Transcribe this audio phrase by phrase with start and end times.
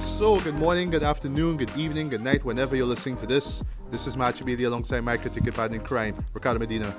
[0.00, 3.62] So, good morning, good afternoon, good evening, good night, whenever you're listening to this.
[3.92, 6.92] This is Matthew Bailey alongside my critic partner in crime, Ricardo Medina.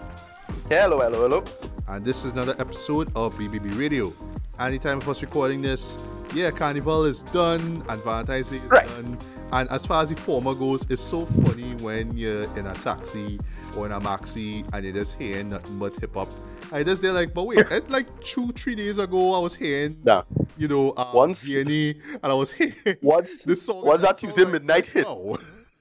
[0.69, 1.43] Hello, hello, hello.
[1.87, 4.13] And this is another episode of BBB Radio.
[4.59, 5.97] Anytime of us recording this,
[6.35, 8.87] yeah, Carnival is done and Valentine's Day is Right.
[8.87, 9.17] done.
[9.51, 13.39] And as far as the former goes, it's so funny when you're in a taxi
[13.75, 16.29] or in a maxi and you're just hearing nothing but hip hop.
[16.71, 19.97] I just they're like, but wait, it, like two, three days ago, I was hearing,
[20.03, 20.23] Nah.
[20.57, 23.83] you know, um, Once- DNA, and I was hearing Once, this song.
[23.85, 25.05] once that Tuesday like, midnight hit,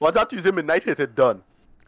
[0.03, 1.43] once that midnight hit, it done.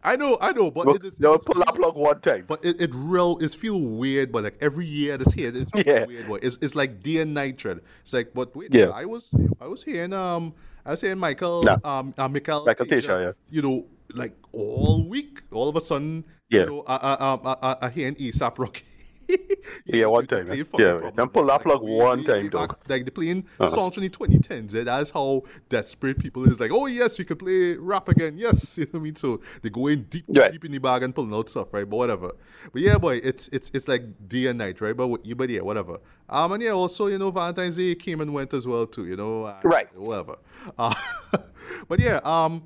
[0.06, 2.44] I know, I know, but it is, They'll pull that plug one time.
[2.46, 6.04] but it, it real it feel weird, but like every year this here it's Yeah.
[6.04, 6.28] weird.
[6.28, 7.80] But it's, it's like day and night trend.
[8.02, 8.90] It's like, but wait, Yeah.
[8.90, 9.30] I was
[9.60, 10.52] I was hearing um
[10.84, 11.78] I was hearing Michael Nah.
[11.84, 13.32] um uh, Michael Michael Teja, yeah.
[13.50, 16.60] you know like all week, all of a sudden, Yeah.
[16.60, 18.84] you know, I I I, I, I hearing ASAP Rocky.
[19.86, 20.62] Yeah, one time, yeah.
[20.78, 22.76] Yeah, them pull that like, plug one time, dog.
[22.88, 23.70] Like they playing Uh-huh.
[23.74, 24.72] songs from the 2010s.
[24.74, 26.60] Yeah, that's how desperate people is.
[26.60, 28.36] Like, oh yes, you can play rap again.
[28.38, 29.14] Yes, you know what I mean.
[29.16, 30.52] So they go in deep, Right.
[30.52, 31.88] deep in the bag and pulling out stuff, right?
[31.88, 32.32] But whatever.
[32.72, 34.96] But yeah, boy, it's it's it's like day and night, right?
[34.96, 35.98] But what- but yeah, whatever.
[36.28, 39.06] Um, and yeah, also you know Valentine's Day came and went as well too.
[39.06, 39.88] You know, uh, Right.
[39.98, 40.36] Whatever.
[40.78, 40.94] Uh,
[41.88, 42.62] but yeah, um.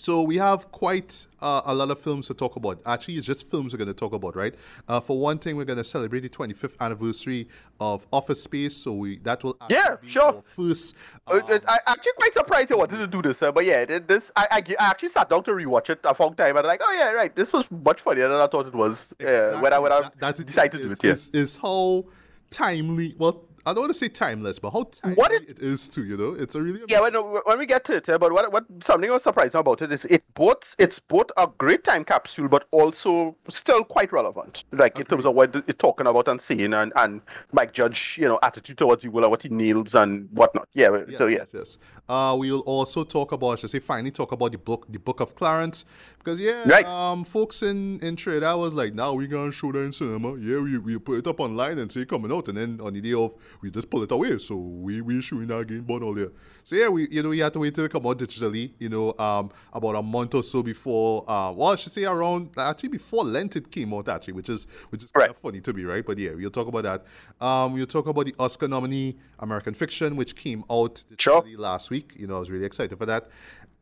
[0.00, 2.80] So we have quite uh, a lot of films to talk about.
[2.86, 4.54] Actually, it's just films we're going to talk about, right?
[4.86, 7.48] Uh, for one thing, we're going to celebrate the 25th anniversary
[7.80, 8.76] of Office Space.
[8.76, 10.22] So we that will actually Yeah, be sure.
[10.22, 10.94] our first.
[11.26, 13.84] Uh, um, uh, I actually quite surprised I wanted to do this, uh, but yeah,
[13.84, 16.80] this I, I, I actually sat down to rewatch it a long time and like,
[16.82, 19.78] oh yeah, right, this was much funnier than I thought it was uh, when I
[19.80, 21.30] when I That- decided thing, to do it.
[21.34, 21.40] Yeah.
[21.40, 22.04] is how
[22.50, 23.16] timely.
[23.18, 26.04] Well, I don't want to say timeless, but how timely What it- it is too.
[26.04, 28.64] You know, it's a really Yeah, when, when we get to it, but what, what
[28.80, 32.66] something was surprising about it is it both it's both a great time capsule, but
[32.70, 34.64] also still quite relevant.
[34.72, 37.20] Like in terms of what it's talking about and saying, and, and
[37.52, 40.68] Mike Judge, you know, attitude towards the world and what he nails and whatnot.
[40.74, 41.78] Yeah, Yes, so yeah, yes, yes.
[42.08, 44.98] Uh, we will also talk about, I should say, finally talk about the book, the
[44.98, 45.84] Book of Clarence,
[46.18, 46.86] because yeah, Right.
[46.86, 50.36] um, folks in in Trinidad was like, now we gonna show that in cinema.
[50.38, 52.94] Yeah, we, we put it up online and say it coming out, and then on
[52.94, 54.38] the day of, we just pull it away.
[54.38, 56.30] So we we showing that again, but all there.
[56.64, 58.72] So yeah, we you know we had to wait till it come out digitally.
[58.78, 61.24] You know, um, about a month or so before.
[61.28, 64.66] Uh, well, I should say around actually before Lent it came out actually, which is
[64.90, 66.04] which is kind of funny to me, right?
[66.04, 67.04] But yeah, we'll talk about that.
[67.46, 71.44] Um, we'll talk about the Oscar nominee American Fiction, which came out Sure.
[71.56, 72.12] last week.
[72.16, 73.28] You know, I was really excited for that.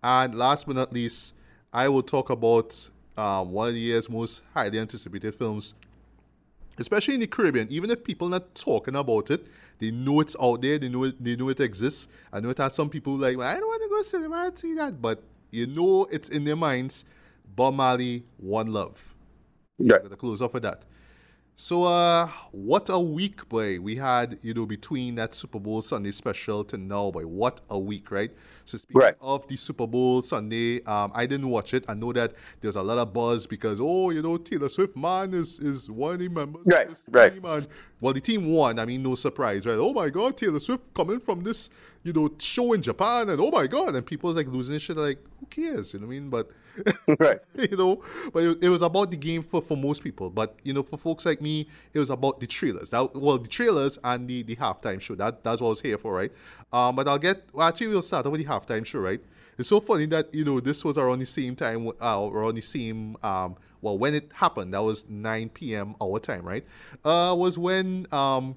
[0.03, 1.35] And last but not least,
[1.73, 5.75] I will talk about um, one of the year's most highly anticipated films,
[6.79, 7.67] especially in the Caribbean.
[7.71, 9.47] Even if people not talking about it,
[9.79, 10.79] they know it's out there.
[10.79, 11.23] They know it.
[11.23, 12.09] They know it exists.
[12.33, 14.75] I know it has some people like, I don't want to go cinema and see
[14.75, 17.05] that, but you know it's in their minds.
[17.55, 19.15] Bob Marley, One Love.
[19.79, 19.95] yeah.
[19.97, 20.83] I'm gonna close off with that.
[21.59, 23.81] So, uh, what a week, boy.
[23.81, 27.23] We had, you know, between that Super Bowl Sunday special to now, boy.
[27.27, 28.31] What a week, right?
[28.67, 29.15] So, speaking Right.
[29.23, 31.87] of the Super Bowl Sunday, um, I didn't watch it.
[31.89, 35.33] I know that there's a lot of buzz because, oh, you know, Taylor Swift, man,
[35.33, 37.33] is, is one of the members Right, of this right.
[37.33, 37.45] team.
[37.47, 37.67] And,
[38.03, 38.79] well, the team won.
[38.79, 39.79] I mean, no surprise, right?
[39.79, 41.71] Oh, my God, Taylor Swift coming from this,
[42.07, 43.31] you know, show in Japan.
[43.31, 43.97] And, oh, my God.
[43.97, 44.97] And people's like losing their shit.
[44.97, 45.93] Like, who cares?
[45.93, 46.31] You know what I mean?
[46.31, 46.51] But.
[47.21, 47.39] right.
[47.71, 48.03] you know,
[48.35, 50.29] but it, it was about the game for, for most people.
[50.29, 52.91] But you know, for folks like me, it was about the trailers.
[52.91, 55.15] That well, the trailers and the, the halftime show.
[55.15, 56.31] That that's what I was here for, right?
[56.75, 59.21] Um, but I'll get well, actually we'll start with the halftime show, right?
[59.57, 62.61] It's so funny that you know this was around the same time, uh, around the
[62.61, 64.75] same um, well when it happened.
[64.75, 65.95] That was 9 p.m.
[65.99, 66.67] our time, right?
[67.07, 68.55] Uh, was when um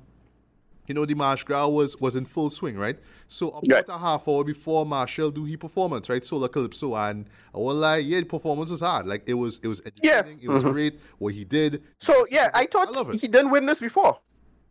[0.90, 2.98] you know, the Dimanche Gras was, was in full swing, right?
[3.32, 3.86] So about Right.
[3.88, 6.26] a half hour before Marshall do his performance, right?
[6.26, 9.06] Solar Calypso, and I was like, yeah, the performance was hard.
[9.06, 10.18] Like it was, it was Yeah.
[10.18, 10.40] entertaining.
[10.42, 10.72] It was mm-hmm.
[10.72, 11.84] great what he did.
[12.00, 13.22] So yeah, I thought it.
[13.22, 14.18] he didn't win this before.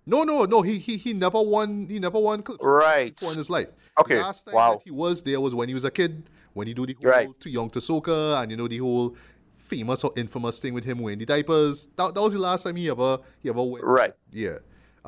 [0.06, 0.62] No, no, no.
[0.62, 1.86] He he he never won.
[1.88, 3.14] He never won Calypso Right.
[3.14, 3.68] before in his life.
[4.00, 4.72] Okay, The last time wow.
[4.72, 6.28] that he was there was when he was a kid.
[6.54, 7.40] When he do the whole Right.
[7.40, 9.14] too young to soca, and you know the whole
[9.56, 11.86] famous or infamous thing with him wearing the diapers.
[11.94, 13.84] That, that was the last time he ever he ever went.
[13.84, 14.14] Right.
[14.32, 14.58] Yeah.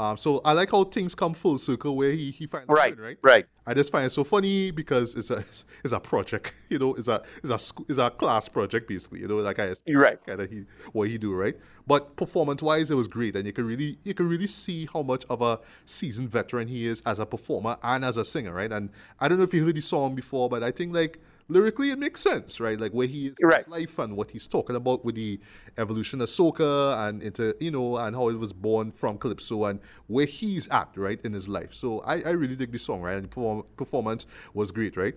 [0.01, 2.97] Um, so I like how things come full circle where he he finally Right.
[2.97, 3.19] win, right?
[3.23, 3.47] Right.
[3.67, 5.45] I just find it so funny because it's a
[5.85, 9.21] it's a project, you know, it's a it's a sc- it's a class project basically,
[9.21, 10.19] you know, like I right.
[10.27, 11.55] kind of he what he do, right?
[11.87, 15.03] But performance wise, it was great, and you can really you can really see how
[15.03, 18.73] much of a seasoned veteran he is as a performer and as a singer, right?
[18.73, 18.89] And
[19.21, 21.21] I don't know if you heard the song before, but I think like
[21.51, 22.79] lyrically it makes sense, right?
[22.81, 23.59] Like where he is in Right.
[23.59, 25.41] his life and what he's talking about with the
[25.79, 29.81] evolution of soca and into you know and how it was born from calypso and
[30.09, 31.75] where he's at right in his life.
[31.75, 33.15] So I, I really dig the song, right?
[33.15, 35.15] And the perform- performance was great, right?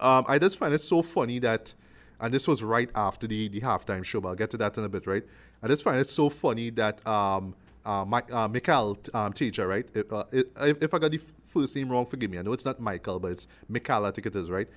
[0.00, 1.74] Um, I just find it so funny that,
[2.20, 4.84] and this was right after the the halftime show, but I'll get to that in
[4.84, 5.24] a bit, right?
[5.62, 7.54] I just find it so funny that um,
[7.84, 9.86] uh, Mike, uh, Mikhail um, Teja, right?
[9.94, 12.38] If, uh, if, if I got the first name wrong, forgive me.
[12.38, 14.68] I know it's not Michael, but it's Mikhail, I think it is, right?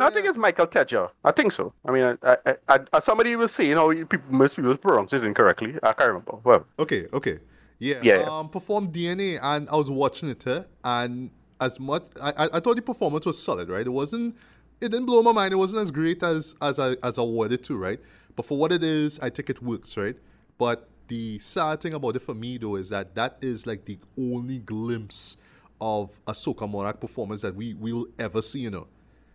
[0.00, 1.10] I think it's Michael Teja.
[1.24, 1.72] I think so.
[1.84, 2.36] I mean, I,
[2.68, 5.74] I, I, somebody will how you people, most people pronounce it incorrectly.
[5.82, 6.38] I can't remember.
[6.42, 7.38] Well, Okay, okay.
[7.78, 8.38] Yeah, Yeah, yeah.
[8.38, 12.60] Um, performed DNA, and I was watching it, uh, and as much, I, I, I
[12.60, 13.86] thought the performance was solid, right?
[13.86, 14.36] It wasn't,
[14.80, 15.52] it didn't blow my mind.
[15.52, 18.00] It wasn't as great as as I as I wanted to, right?
[18.36, 20.16] But for what it is, I think it works, right?
[20.58, 23.98] But the sad thing about it for me though is that that is like the
[24.18, 25.36] only glimpse
[25.80, 28.86] of a Soca Monarch performance that we we will ever see, you know.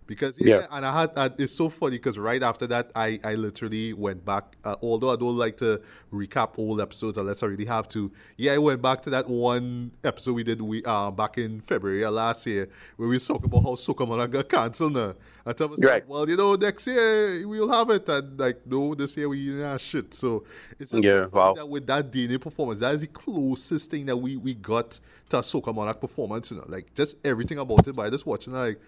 [0.10, 0.68] Because yeah, Yeah.
[0.72, 4.26] and I had uh, it's so funny because right after that I I literally went
[4.26, 4.56] back.
[4.66, 5.80] Uh, although I don't like to
[6.12, 8.12] recap old episodes unless I really have to.
[8.36, 12.04] Yeah, I went back to that one episode we did we uh, back in February
[12.04, 12.68] uh, last year
[12.98, 15.14] where we was talking about how Soca Monarch got cancelled now.
[15.46, 16.08] I tell myself, Right.
[16.08, 19.78] well, you know, next year we'll have it, and like no, this year we nah,
[19.78, 20.14] shit.
[20.16, 20.44] So
[20.80, 21.54] it's just Yeah, wow.
[21.54, 25.38] that with that DNA performance, that is the closest thing that we we got to
[25.38, 26.50] a Soca Monarch performance.
[26.50, 27.96] You know, like just everything about it.
[27.96, 28.80] By just watching, like,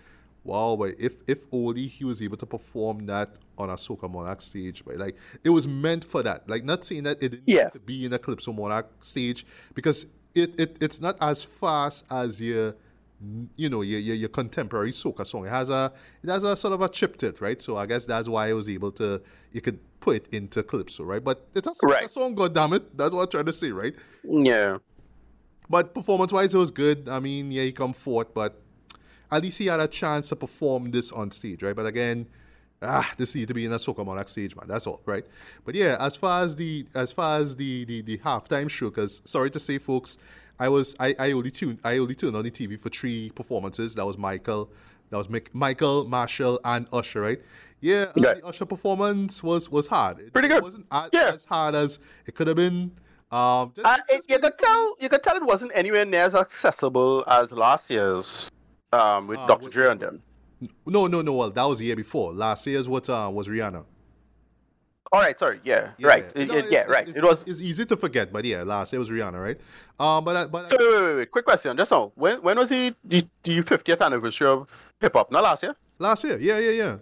[0.44, 4.42] wow, but if if only he was able to perform that on a Soca Monarch
[4.42, 6.48] stage, but like it was meant for that.
[6.50, 7.70] Like not saying that it didn't Yeah.
[7.70, 12.40] to be in a Calypso Monarch stage because it, it it's not as fast as
[12.42, 12.76] your
[13.56, 15.46] you know your, your your contemporary soca song.
[15.46, 15.94] It has a
[16.24, 17.62] it has a sort of a chip to it, right?
[17.62, 19.22] So I guess that's why I was able to
[19.52, 21.24] you could put it into calypso, right?
[21.24, 22.10] But it's a soca Right.
[22.10, 22.98] song, god damn it.
[22.98, 23.94] That's what I'm trying to say, right?
[24.24, 24.78] yeah.
[25.70, 27.08] But performance wise, it was good.
[27.08, 28.60] I mean, yeah, he come forth, but
[29.32, 31.76] at least he had a chance to perform this on stage, right?
[31.76, 32.28] But again,
[32.82, 34.66] ah, this need to be in a Soca Monarch stage, man.
[34.68, 35.26] That's all, right?
[35.66, 39.22] But yeah, as far as the as far as the the, the halftime show, because
[39.26, 40.18] sorry to say, folks,
[40.60, 43.96] I was I, I only tuned I only tuned on the TV for three performances.
[43.96, 44.70] That was Michael,
[45.10, 47.42] that was Mick, Michael, Marshall, and Usher, right?
[47.80, 50.20] Yeah, uh, the Usher performance was was hard.
[50.20, 50.64] It, Pretty it good.
[50.64, 51.32] wasn't as, Yeah.
[51.34, 52.92] as hard as it could have been.
[53.32, 56.24] Um, just- Uh, just it, you could tell you could tell it wasn't anywhere near
[56.24, 58.52] as accessible as last year's
[58.94, 59.70] um, with Uh, Dr.
[59.70, 60.22] Dre and them.
[60.86, 61.34] No, no, no.
[61.34, 62.34] Well, that was the year before.
[62.34, 63.84] Last year's what uh, was Rihanna.
[65.14, 67.06] All right, sorry, yeah, right, It- No, it- yeah, right.
[67.06, 67.44] It's, It was.
[67.46, 69.60] It's easy to forget, but yeah, last year was Rihanna, right?
[70.00, 71.32] Um, but I- but Wait, wait, wait, wait.
[71.32, 71.76] Quick question.
[71.76, 74.68] Just now, when when was the the, 50th anniversary of
[75.02, 75.30] hip hop?
[75.30, 75.76] Not last year.
[76.00, 76.98] last year, yeah, yeah, yeah.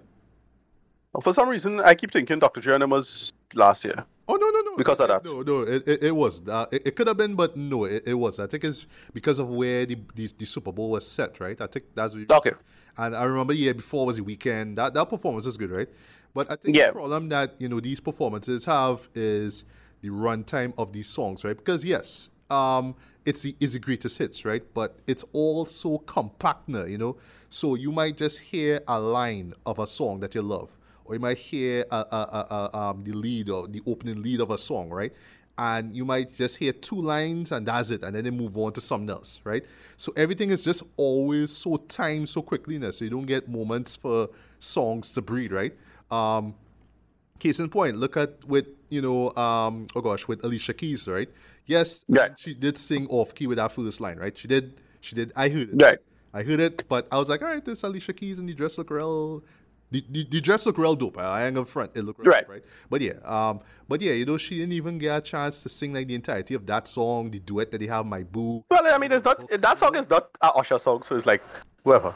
[1.22, 2.62] For some reason, I keep thinking Dr.
[2.62, 4.06] Them was last year.
[4.32, 4.78] Oh no, no, no.
[4.78, 5.26] Because of that.
[5.26, 5.62] No, no.
[5.64, 6.48] It, it, it was.
[6.48, 8.40] Uh, it, it could have been, but no, it, it was.
[8.40, 11.60] I think it's because of where the, the the Super Bowl was set, right?
[11.60, 12.52] I think that's what Okay.
[12.98, 14.76] And I remember the year before was the Weeknd.
[14.76, 15.90] That that performance was good, right?
[16.36, 16.88] But I think Yeah.
[16.88, 19.66] the problem that you know these performances have is
[20.02, 21.58] the runtime of these songs, right?
[21.58, 22.96] Because yes, um,
[23.26, 24.64] it's the is the greatest hits, right?
[24.76, 27.18] But it's also compact now, you know.
[27.50, 30.70] So you might just hear a line of a song that you love,
[31.10, 34.42] or you might hear a, a, a, a, um, the lead or the opening lead
[34.42, 35.14] of a song, right?
[35.58, 38.74] And you might just hear two lines and that's it, and then they move on
[38.74, 39.66] to something else, right?
[39.98, 43.96] So everything is just always so timed so quickly now, so you don't get moments
[43.98, 44.30] for
[44.60, 45.74] songs to breathe, right?
[46.12, 46.56] Um,
[47.40, 51.30] case in point, look at with you know, um, oh gosh, with Alicia Keys, right?
[51.68, 52.32] Yes, Right.
[52.36, 54.38] she did sing off key with that first line, right?
[54.38, 55.32] She did, she did.
[55.36, 56.00] I heard it, Right.
[56.34, 58.78] I heard it, but I was like, all right, this Alicia Keys and the dress
[58.78, 59.44] look real.
[59.92, 61.18] The, the, the dress look real dope.
[61.18, 61.92] I, ain't gonna front.
[61.96, 62.42] It look real Right.
[62.42, 62.64] dope, right?
[62.90, 65.94] But yeah, um, but yeah, you know, she didn't even get a chance to sing
[65.94, 68.64] like the entirety of that song, the duet that they have, My Boo.
[68.70, 71.42] Well, I mean, it's not that song is not a Usher song, so it's like
[71.84, 72.14] whoever.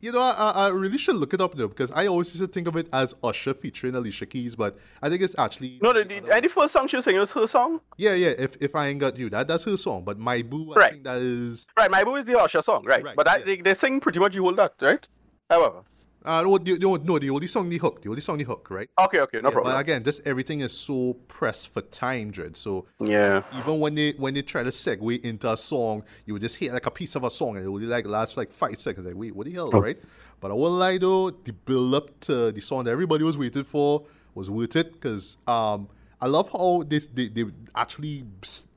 [0.00, 2.46] You know, I, I really should look it up though because I always used to
[2.46, 6.04] think of it as Usher featuring Alicia Keys, but I think it's actually No, the,
[6.04, 7.80] the, the first song she was singing was her song.
[7.96, 8.34] yeah, yeah.
[8.38, 10.04] If if I ain't got you, that that's her song.
[10.04, 10.90] But My Boo, I Right.
[10.92, 13.02] think that is Right, My Boo is the Usher song, right?
[13.02, 13.44] Right, but I, yeah.
[13.44, 15.06] they, they sing pretty much you hold that, right?
[15.48, 15.82] However.
[16.24, 18.68] Uh no, the, no, no, the only song the hook, the only song the hook,
[18.70, 18.88] right?
[18.98, 19.74] Okay, okay, no Yeah, problem.
[19.74, 22.56] But again, just everything is so pressed for time, Dread.
[22.56, 23.42] So yeah.
[23.58, 26.72] even when they when they try to segue into a song, you would just hear
[26.72, 29.06] like a piece of a song and it would like last like five seconds.
[29.06, 29.80] Like, wait, what the hell, Oh.
[29.80, 29.98] right?
[30.40, 33.64] But I won't lie though, the build up to the song that everybody was waiting
[33.64, 34.04] for
[34.34, 35.88] was worth it because um
[36.20, 38.24] I love how this they, they actually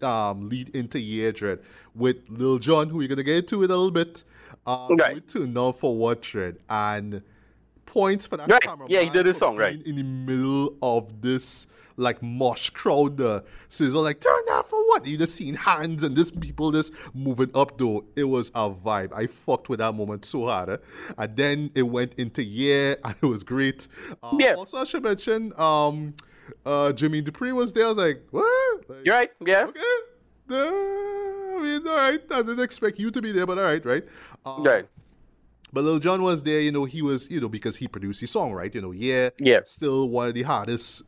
[0.02, 1.60] um lead into Year Dread
[1.96, 4.24] with Lil Jon, who we're gonna get into in a little bit.
[4.66, 5.24] Um, Right.
[5.34, 7.22] we for what Dread and
[7.88, 8.62] points for that Right.
[8.62, 8.86] camera.
[8.90, 9.82] Yeah, he did his song, right.
[9.84, 11.66] in the middle of this
[12.00, 13.42] like mosh crowd there.
[13.70, 15.08] So it's all like, turn that for what?
[15.08, 18.06] You just seeing hands and this people just moving up though.
[18.16, 19.12] It was a vibe.
[19.16, 20.70] I fucked with that moment so hard.
[20.70, 20.78] Eh?
[21.18, 23.88] And then it went into yeah, and it was great.
[24.22, 24.54] Um, Yeah.
[24.54, 26.14] Also, I should mention, um,
[26.68, 27.86] uh, Jimmy Dupri was there.
[27.86, 28.90] I was like, what?
[28.90, 29.32] Like, You're right.
[29.44, 29.66] Yeah.
[29.66, 29.82] okay.
[30.50, 32.22] Uh, I mean, all right.
[32.32, 34.04] I didn't expect you to be there, but all right, right?
[34.46, 34.88] Um, Right.
[35.78, 38.26] But Lil Jon was there, you know, he was, you know, because he produced the
[38.26, 38.74] song, right?
[38.74, 39.30] You know, yeah.
[39.38, 39.60] Yeah.
[39.66, 41.04] Still one of the hardest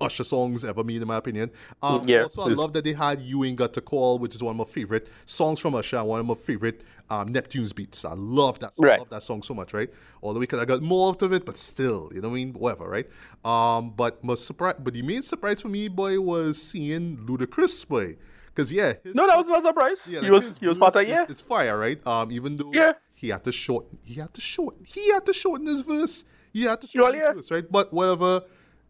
[0.00, 1.50] Usher songs ever made, in my opinion.
[1.82, 2.22] Um, Yeah.
[2.22, 4.56] Also, I love that they had You Ain't Got to Call, which is one of
[4.64, 8.04] my favorite songs from Usher one of my favorite um, Neptune's beats.
[8.04, 8.86] I love that song.
[8.86, 8.98] Right.
[9.00, 9.90] love that song so much, right?
[10.22, 12.44] Although we could have got more out of it, but still, you know what I
[12.44, 12.52] mean?
[12.52, 13.08] Whatever, right?
[13.44, 18.16] Um, but my surprise, but the main surprise for me, boy, was seeing Ludacris, boy.
[18.54, 18.92] Because, yeah.
[19.02, 20.06] his- No, that was not a surprise.
[20.06, 21.26] yeah, he was he was part of yeah.
[21.28, 22.04] It's fire, right?
[22.06, 22.92] Um, even though Yeah.
[23.22, 26.24] He had to shorten, he had to shorten, he had to shorten his verse.
[26.52, 27.72] He had to shorten his verse, right?
[27.72, 28.42] But whatever,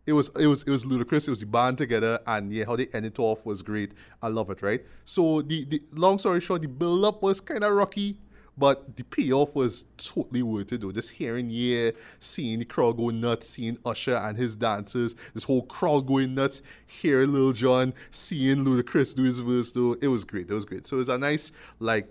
[0.06, 1.28] it was it was it was ludicrous.
[1.28, 3.92] It was the band together, and yeah, how they ended it off was great.
[4.22, 4.82] I love it, right?
[5.04, 8.16] So the, the long story short, the build up was kind of rocky.
[8.58, 10.92] But the payoff was totally worth it, though.
[10.92, 15.62] Just hearing, yeah, seeing the crowd go nuts, seeing Usher and his dancers, this whole
[15.62, 19.94] crowd going nuts, hearing Lil Jon, seeing Ludacris do his verse, though.
[20.02, 20.50] It was great.
[20.50, 20.86] It was great.
[20.86, 22.08] So it was a nice, like,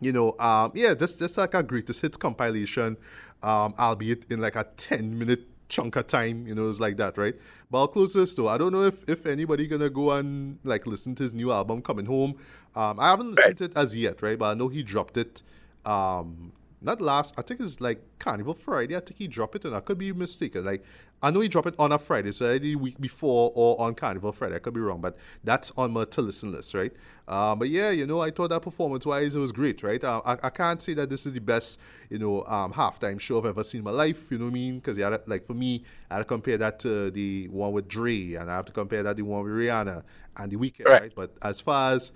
[0.00, 2.96] you know, um, yeah, just just like a greatest hits compilation,
[3.42, 7.18] um, albeit in like a ten minute chunk of time, you know, it's like that,
[7.18, 7.34] right?
[7.70, 8.48] But I'll close this though.
[8.48, 11.82] I don't know if if anybody gonna go and like listen to his new album
[11.82, 12.36] coming home.
[12.74, 14.38] Um, I haven't listened to it as yet, right?
[14.38, 15.42] But I know he dropped it.
[15.84, 17.34] Um, not last.
[17.38, 18.96] I think it's like Carnival Friday.
[18.96, 20.64] I think he dropped it, and I could be mistaken.
[20.64, 20.84] Like
[21.26, 23.96] I know he dropped it on a Friday, so either the week before or on
[23.96, 24.54] Carnival Friday.
[24.54, 26.92] I could be wrong, but that's on my to listen list, right?
[27.26, 30.02] Um, but yeah, you know, I thought that performance wise it was great, right?
[30.04, 31.80] Uh, I, I can't say that this is the best,
[32.10, 34.30] you know, um, halftime show I've ever seen in my life.
[34.30, 34.76] You know what I mean?
[34.76, 38.34] Because yeah, like for me, I had to compare that to the one with Dre,
[38.34, 40.04] and I have to compare that to the one with Rihanna
[40.36, 41.02] and the Weeknd, Right.
[41.02, 41.12] right?
[41.16, 42.12] But as far as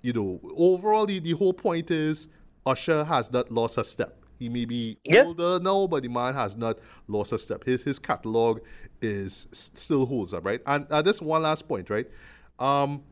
[0.00, 2.28] you know, overall, the, the whole point is
[2.64, 4.17] Usher has not lost a step.
[4.38, 6.78] He may be older now, but the man has not
[7.08, 7.64] lost a step.
[7.64, 8.60] His his catalog
[9.02, 10.60] is still holds up, right?
[10.66, 12.06] And uh, this one last point, right?
[12.58, 13.02] Um,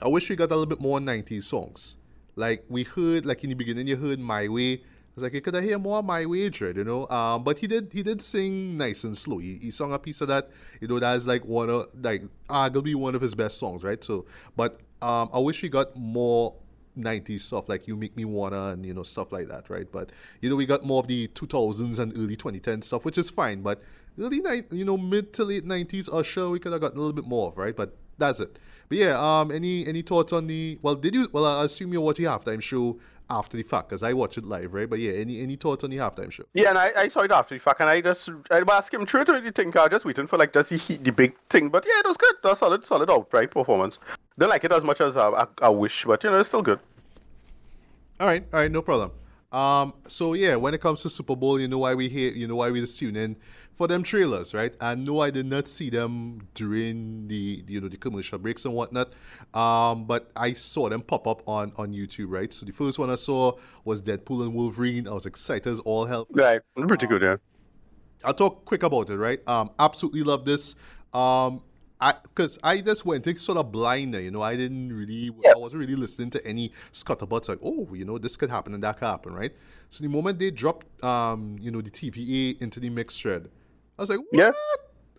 [0.00, 1.96] I wish we got a little bit more 90s songs.
[2.34, 5.42] Like we heard, like in the beginning, you heard "My Way." I was like, you
[5.42, 7.06] could have hear more "My Way," Dread, you know.
[7.08, 9.38] Um, but he did, he did sing nice and slow.
[9.38, 10.48] He, he sung a piece of that,
[10.80, 14.02] you know, that's like one of, like, arguably one of his best songs, right?
[14.02, 14.24] So,
[14.56, 16.54] but um, I wish we got more
[16.98, 19.90] 90s stuff like "You Make Me Wanna" and you know stuff like that, right?
[19.90, 23.30] But you know, we got more of the 2000s and early 2010 stuff, which is
[23.30, 23.62] fine.
[23.62, 23.82] But
[24.18, 27.14] early night, you know, mid to late 90s Usher, we could have gotten a little
[27.14, 27.74] bit more of, right?
[27.74, 28.58] But that's it.
[28.88, 30.78] But yeah, um, any any thoughts on the?
[30.82, 31.28] Well, did you?
[31.32, 32.98] Well, I assume you're watching halftime show
[33.32, 34.88] after the fact, because I watch it live, right?
[34.88, 36.44] But yeah, any any thoughts on the halftime show?
[36.52, 39.06] Yeah, and I, I saw it after the fact, and I just I asked him
[39.06, 39.76] through to the thing.
[39.76, 42.06] I was just waiting for like does he hit the big thing, but yeah, it
[42.06, 42.34] was good.
[42.44, 43.98] It was solid, solid outright performance.
[44.38, 46.62] Don't like it as much as I, I, I wish, but you know, it's still
[46.62, 46.80] good.
[48.20, 49.12] All right, all right, no problem.
[49.50, 52.46] Um, so yeah, when it comes to Super Bowl, you know why we here, you
[52.46, 53.36] know why we just tune in
[53.74, 54.74] for them trailers, right?
[54.80, 58.74] And no, I did not see them during the you know the commercial breaks and
[58.74, 59.12] whatnot.
[59.54, 62.52] Um, but I saw them pop up on on YouTube, right?
[62.52, 63.52] So the first one I saw
[63.84, 65.08] was Deadpool and Wolverine.
[65.08, 66.26] I was excited as all hell.
[66.30, 67.36] Right, pretty good, yeah.
[68.24, 69.46] I'll talk quick about it, right?
[69.48, 70.74] Um, absolutely love this.
[71.12, 71.62] Um,
[72.00, 74.42] I because I just went in sort of blind there, you know.
[74.42, 75.52] I didn't really, Yeah.
[75.54, 78.82] I wasn't really listening to any scuttlebutts like, oh, you know, this could happen and
[78.82, 79.52] that could happen, right?
[79.88, 83.48] So the moment they dropped, um, you know, the TVA into the mix thread,
[83.98, 84.38] I was like, what?
[84.38, 84.52] Yeah.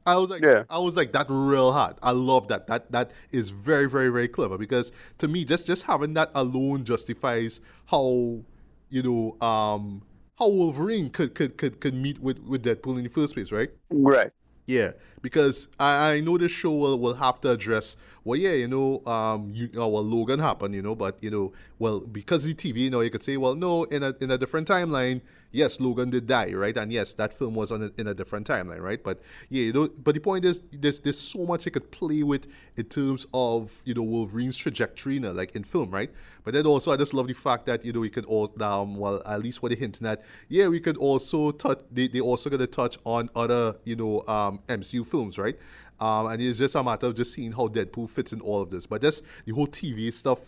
[0.06, 0.64] I was like, Yeah.
[0.70, 1.96] I was like, that real hard.
[2.04, 2.68] I love that.
[2.68, 6.84] That that is very, very, very clever because to me, just just having that alone
[6.84, 8.42] justifies how,
[8.90, 10.02] you know, um,
[10.38, 13.70] how Wolverine could could could, could meet with with Deadpool in the first place, right?
[13.92, 14.32] Right.
[14.66, 14.92] Yeah,
[15.24, 19.02] because I, I know this show will, will have to address, well, yeah, you know,
[19.06, 22.78] um, you, uh, well, Logan happened, you know, but, you know, well, because the TVA,
[22.78, 25.22] you know, you could say, well, no, in a, in a different timeline,
[25.54, 26.76] yes, Logan did die, right?
[26.76, 29.02] And yes, that film was on a, in a different timeline, right?
[29.02, 32.24] But, yeah, you know, but the point is, there's, there's so much you could play
[32.24, 36.12] with in terms of, you know, Wolverine's trajectory, you know, like in film, right?
[36.44, 38.98] But then also, I just love the fact that, you know, we could all, um,
[38.98, 42.50] well, at least what they're hinting at, yeah, we could also touch, they, they also
[42.50, 45.58] to touch on other, you know, um, MCU films, right?
[46.00, 48.70] Um, and it's just a matter of just seeing how Deadpool fits in all of
[48.72, 48.86] this.
[48.86, 50.40] But just the whole TVA stuff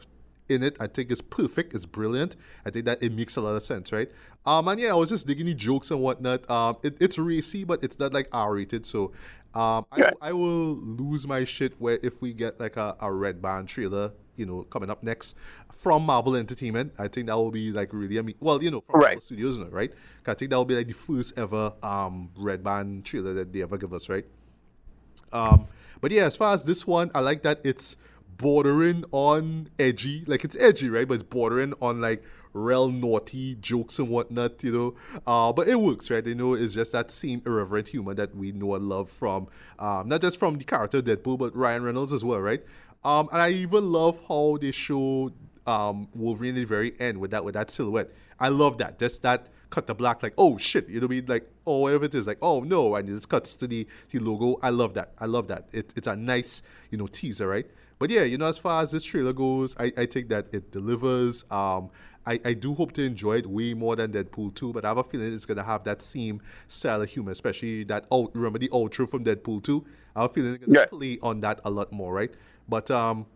[0.49, 1.73] in it, I think is perfect.
[1.75, 2.35] It's brilliant.
[2.65, 4.09] I think that it makes a lot of sense, right?
[4.45, 6.49] Um, and yeah, I was just digging the jokes and whatnot.
[6.49, 8.85] Um, it, it's racy, but it's not like R-rated.
[8.85, 9.11] So,
[9.53, 13.41] um, I, I will lose my shit where if we get like a, a red
[13.41, 15.35] band trailer, you know, coming up next
[15.71, 16.93] from Marvel Entertainment.
[16.99, 19.09] I think that will be like really, I mean, well, you know, from Right.
[19.09, 19.91] Marvel Studios, right?
[20.27, 23.61] I think that will be like the first ever um red band trailer that they
[23.61, 24.25] ever give us, right?
[25.31, 25.67] Um,
[26.01, 27.95] But yeah, as far as this one, I like that it's
[28.37, 30.23] bordering on edgy.
[30.27, 31.07] Like it's edgy, right?
[31.07, 34.95] But it's bordering on like real naughty jokes and whatnot, you know.
[35.25, 36.25] Uh, but it works, right?
[36.25, 39.47] You know, it's just that same irreverent humor that we know and love from
[39.79, 42.63] um, not just from the character Deadpool, but Ryan Reynolds as well, right?
[43.03, 45.31] Um, and I even love how they show
[45.65, 48.09] um, Wolverine at the very end with that with that silhouette.
[48.39, 48.99] I love that.
[48.99, 51.25] Just that cut to black, like oh shit, you know what I mean?
[51.27, 54.19] Like oh whatever it is, like oh no, and it just cuts to the, the
[54.19, 54.57] logo.
[54.63, 55.11] I love that.
[55.19, 55.67] I love that.
[55.71, 57.67] It, it's a nice you know teaser, right?
[57.99, 60.71] But yeah, you know, as far as this trailer goes, I, I think that it
[60.71, 61.45] delivers.
[61.51, 61.89] Um,
[62.27, 64.97] I, I do hope to enjoy it way more than Deadpool 2, but I have
[64.97, 68.57] a feeling it's going to have that same style of humor, especially that out, remember
[68.57, 69.85] the outro from Deadpool 2?
[70.15, 70.85] I have a feeling it's going to yeah.
[70.87, 72.33] play on that a lot more, right?
[72.67, 73.27] But um,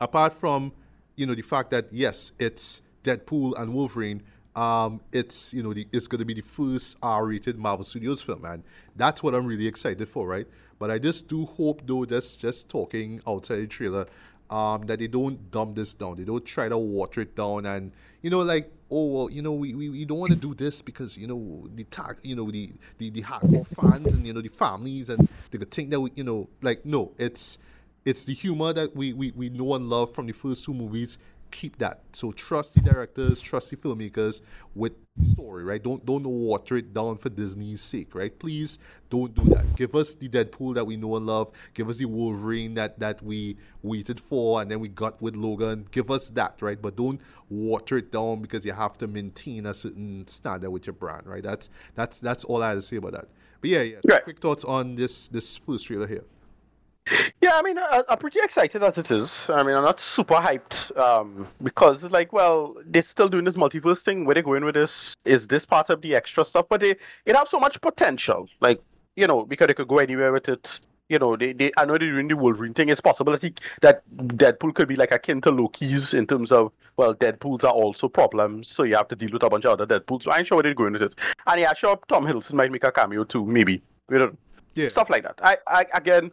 [0.00, 0.72] apart from,
[1.16, 4.22] you know, the fact that, yes, it's Deadpool and Wolverine,
[4.56, 8.44] um, it's, you know, the, it's going to be the first R-rated Marvel Studios film,
[8.44, 8.62] and
[8.96, 10.46] that's what I'm really excited for, right?
[10.78, 14.06] But I just do hope, though, just just talking outside the trailer,
[14.50, 16.16] um, that they don't dumb this down.
[16.16, 17.92] They don't try to water it down and
[18.22, 20.82] you know like oh well you know we, we, we don't want to do this
[20.82, 24.40] because you know the tag you know the, the the hardcore fans and you know
[24.40, 27.58] the families and they could think that we you know like no it's
[28.04, 31.18] it's the humor that we, we, we know and love from the first two movies
[31.50, 32.00] keep that.
[32.12, 34.40] So trust the directors, trust the filmmakers
[34.74, 35.82] with the story, right?
[35.82, 38.36] Don't don't water it down for Disney's sake, right?
[38.38, 38.78] Please
[39.08, 39.76] don't do that.
[39.76, 41.50] Give us the Deadpool that we know and love.
[41.74, 45.86] Give us the Wolverine that that we waited for and then we got with Logan.
[45.90, 46.80] Give us that, right?
[46.80, 50.94] But don't water it down because you have to maintain a certain standard with your
[50.94, 51.42] brand, right?
[51.42, 53.28] That's that's that's all I have to say about that.
[53.60, 53.96] But yeah, yeah.
[54.08, 54.24] Right.
[54.24, 56.24] Quick thoughts on this this first trailer here.
[57.40, 59.48] Yeah, I mean, I, am pretty excited as it is.
[59.48, 63.56] I mean, I'm not super hyped um, because it's like, well, they're still doing this
[63.56, 64.24] multiverse thing.
[64.24, 67.36] Where they're going with this is this part of the extra stuff, but they it
[67.36, 68.48] has so much potential.
[68.60, 68.80] Like,
[69.16, 70.80] you know, because they could go anywhere with it.
[71.08, 72.88] You know, they, they I know they're doing the Wolverine thing.
[72.88, 73.52] It's possible that, he,
[73.82, 78.08] that Deadpool could be like akin to Loki's in terms of well, Deadpools are also
[78.08, 80.22] problems, so you have to deal with a bunch of other Deadpools.
[80.22, 81.14] So I ain't sure where they're going with it.
[81.48, 83.82] And yeah, sure, Tom Hiddleston might make a cameo too, maybe.
[84.08, 84.38] We don't
[84.74, 84.88] yeah.
[84.88, 85.38] Stuff like that.
[85.42, 86.30] I, I again,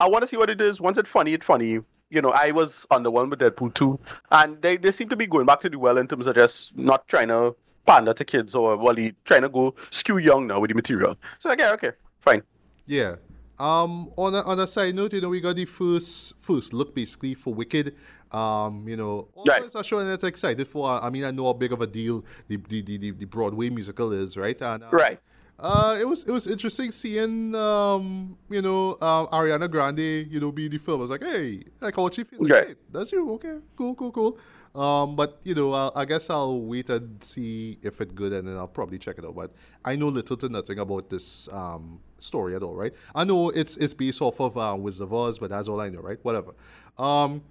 [0.00, 0.80] I want to see what it is.
[0.80, 1.80] Once it's funny, it's funny.
[2.10, 3.98] You know, I was on the one with Deadpool 2,
[4.30, 6.76] and they, they seem to be going back to do well in terms of just
[6.76, 7.54] not trying to
[7.86, 11.16] pander to kids or, well, trying to go skew young now with the material.
[11.38, 12.42] So, okay, okay, fine.
[12.86, 13.16] Yeah.
[13.58, 16.94] Um, on a, on a side note, you know, we got the first first look
[16.94, 17.96] basically for Wicked.
[18.30, 19.74] Um, you know, all right.
[19.74, 20.88] are showing that excited for.
[20.88, 24.12] I mean, I know how big of a deal the the, the, the Broadway musical
[24.12, 24.60] is, right?
[24.62, 25.18] And, uh, right.
[25.58, 30.52] Uh, it was it was interesting seeing um, you know uh, Ariana Grande you know
[30.52, 31.00] be the film.
[31.00, 32.48] I was like, hey, like how she feels.
[32.48, 33.28] Like, hey, that's you.
[33.32, 34.38] Okay, cool, cool, cool.
[34.74, 38.46] Um, but you know, I'll, I guess I'll wait and see if it's good, and
[38.46, 39.34] then I'll probably check it out.
[39.34, 39.50] But
[39.84, 42.92] I know little to nothing about this um, story at all, right?
[43.14, 45.88] I know it's it's based off of uh, Wizard of Oz, but that's all I
[45.88, 46.18] know, right?
[46.22, 46.52] Whatever.
[46.98, 47.42] Um,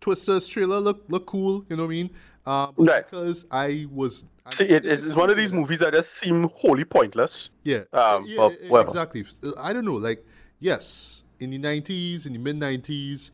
[0.00, 2.10] Twister's trailer look look cool, you know what I mean?
[2.46, 3.08] Um, right.
[3.08, 7.50] Because I was See, it, it's one of these movies that just seem wholly pointless.
[7.64, 7.82] Yeah.
[7.92, 9.24] Um, yeah, yeah exactly.
[9.58, 9.96] I don't know.
[9.96, 10.24] Like,
[10.60, 13.32] yes, in the 90s, in the mid 90s,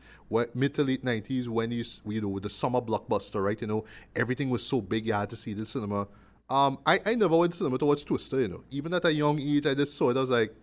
[0.55, 3.59] mid to late 90s, when you, you know, the summer blockbuster, right?
[3.61, 6.07] You know, everything was so big, you had to see the cinema.
[6.49, 8.63] Um, I, I never went to cinema to watch Twister, you know.
[8.71, 10.17] Even at a young age, I just saw it.
[10.17, 10.53] I was like,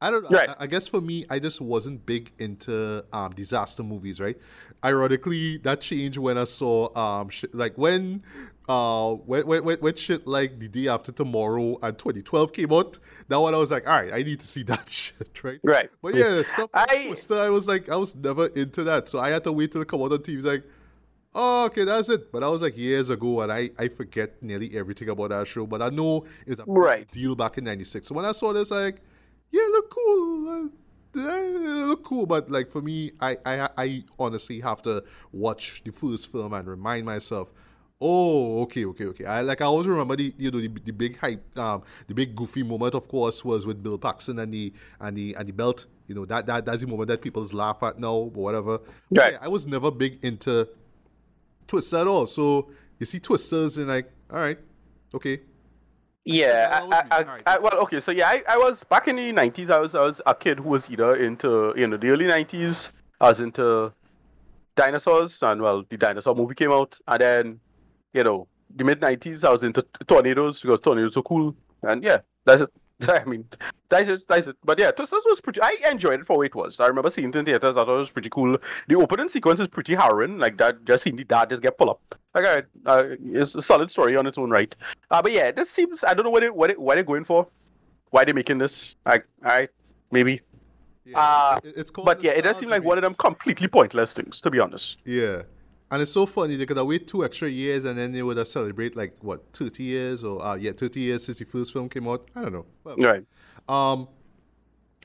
[0.00, 0.36] I don't know.
[0.36, 0.50] Right.
[0.50, 4.36] I, I, guess for me, I just wasn't big into um, disaster movies, right?
[4.84, 8.22] Ironically, that changed when I saw um, like when
[8.70, 13.40] uh when, when, when shit like the day after tomorrow and 2012 came out that
[13.40, 15.58] one i was like all right i need to see that shit right?
[15.64, 15.90] Right.
[16.00, 19.42] But yeah stuff I, I was like i was never into that so i had
[19.44, 20.62] to wait till it come out on tv like
[21.34, 22.30] oh okay that's it.
[22.30, 25.66] But i was like years ago and i i forget nearly everything about that show
[25.66, 27.10] but i know it's a right.
[27.10, 29.00] deal back in 96 so when i saw this like
[29.50, 30.70] yeah look cool
[31.16, 35.92] uh, look cool, but like for me, I, I I honestly have to watch the
[35.92, 37.50] first film and remind myself
[38.02, 39.26] Oh, okay, okay, okay.
[39.26, 42.34] I like I always remember the you know the, the big hype, um, the big
[42.34, 45.84] goofy moment, of course, was with Bill Paxton and the and the and the belt.
[46.06, 48.80] You know that that that's the moment that people laugh at now, or whatever.
[49.10, 49.34] Right.
[49.34, 50.66] Yeah, I was never big into
[51.66, 52.26] Twister at all.
[52.26, 54.58] So you see Twisters and like, all right,
[55.14, 55.40] okay.
[56.30, 59.32] Yeah, I, I, I, I, well, okay, so yeah, I, I was back in the
[59.32, 59.68] nineties.
[59.68, 62.90] I was I was a kid who was either into you know the early nineties.
[63.20, 63.92] I was into
[64.76, 67.60] dinosaurs, and well, the dinosaur movie came out, and then
[68.12, 72.18] you know, the mid '90s, I was into tornadoes because tornadoes are cool, and yeah,
[72.44, 72.70] that's it.
[73.08, 73.44] I mean,
[73.88, 74.56] that's it, that's it.
[74.62, 75.60] But yeah, Twisters was pretty.
[75.62, 76.78] I enjoyed it for what it was.
[76.78, 77.76] I remember seeing it in theaters.
[77.76, 78.56] I thought it was pretty cool.
[78.86, 80.38] The opening sequence is pretty harrowing.
[80.38, 82.19] Like that, just seeing the dad just get pulled up.
[82.34, 84.74] Like, right, uh, it's a solid story on its own right.
[85.10, 86.04] Uh, but yeah, this seems.
[86.04, 87.48] I don't know what it, what it, what they're going for.
[88.10, 88.96] Why they're making this?
[89.04, 89.68] Like, right,
[90.10, 90.40] maybe.
[91.14, 94.40] Uh, it's called but yeah, it does seem like one of them completely pointless things,
[94.42, 94.98] to be honest.
[95.04, 95.42] Yeah.
[95.90, 98.36] And it's so funny, they could have wait two extra years and then they would
[98.36, 101.88] have celebrate like what, thirty years or uh yeah, thirty years since the first film
[101.88, 102.28] came out.
[102.36, 102.66] I don't know.
[102.84, 103.24] Well, Right.
[103.68, 104.06] Um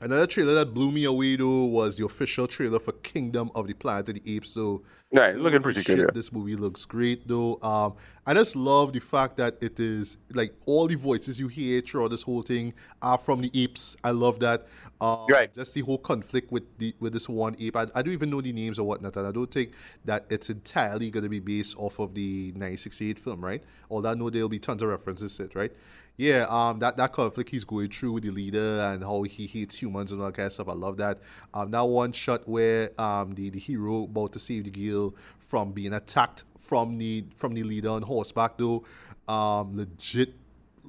[0.00, 3.74] another trailer that blew me away though was the official trailer for Kingdom of the
[3.74, 4.50] Planet of the Apes.
[4.50, 4.82] So
[5.12, 5.98] Right, looking pretty Shit, good.
[5.98, 6.10] Yeah.
[6.12, 7.58] This movie looks great though.
[7.62, 7.94] Um,
[8.26, 12.10] I just love the fact that it is like all the voices you hear throughout
[12.10, 13.96] this whole thing are from the apes.
[14.02, 14.66] I love that.
[15.00, 15.54] Um, Right.
[15.54, 17.76] Just the whole conflict with the with this one ape.
[17.76, 19.72] I, I don't even know the names or whatnot, and I don't think
[20.04, 23.62] that it's entirely going to be based off of the 1968 film, right?
[23.90, 25.72] Although I know there'll be tons of references to it, right?
[26.18, 29.76] Yeah, um, that, that conflict he's going through with the leader and how he hates
[29.80, 30.68] humans and all that kind of stuff.
[30.68, 31.18] I love that.
[31.52, 35.72] Um, that one shot where um, the, the hero about to save the girl from
[35.72, 38.82] being attacked from the from the leader on horseback though,
[39.28, 40.34] um, legit,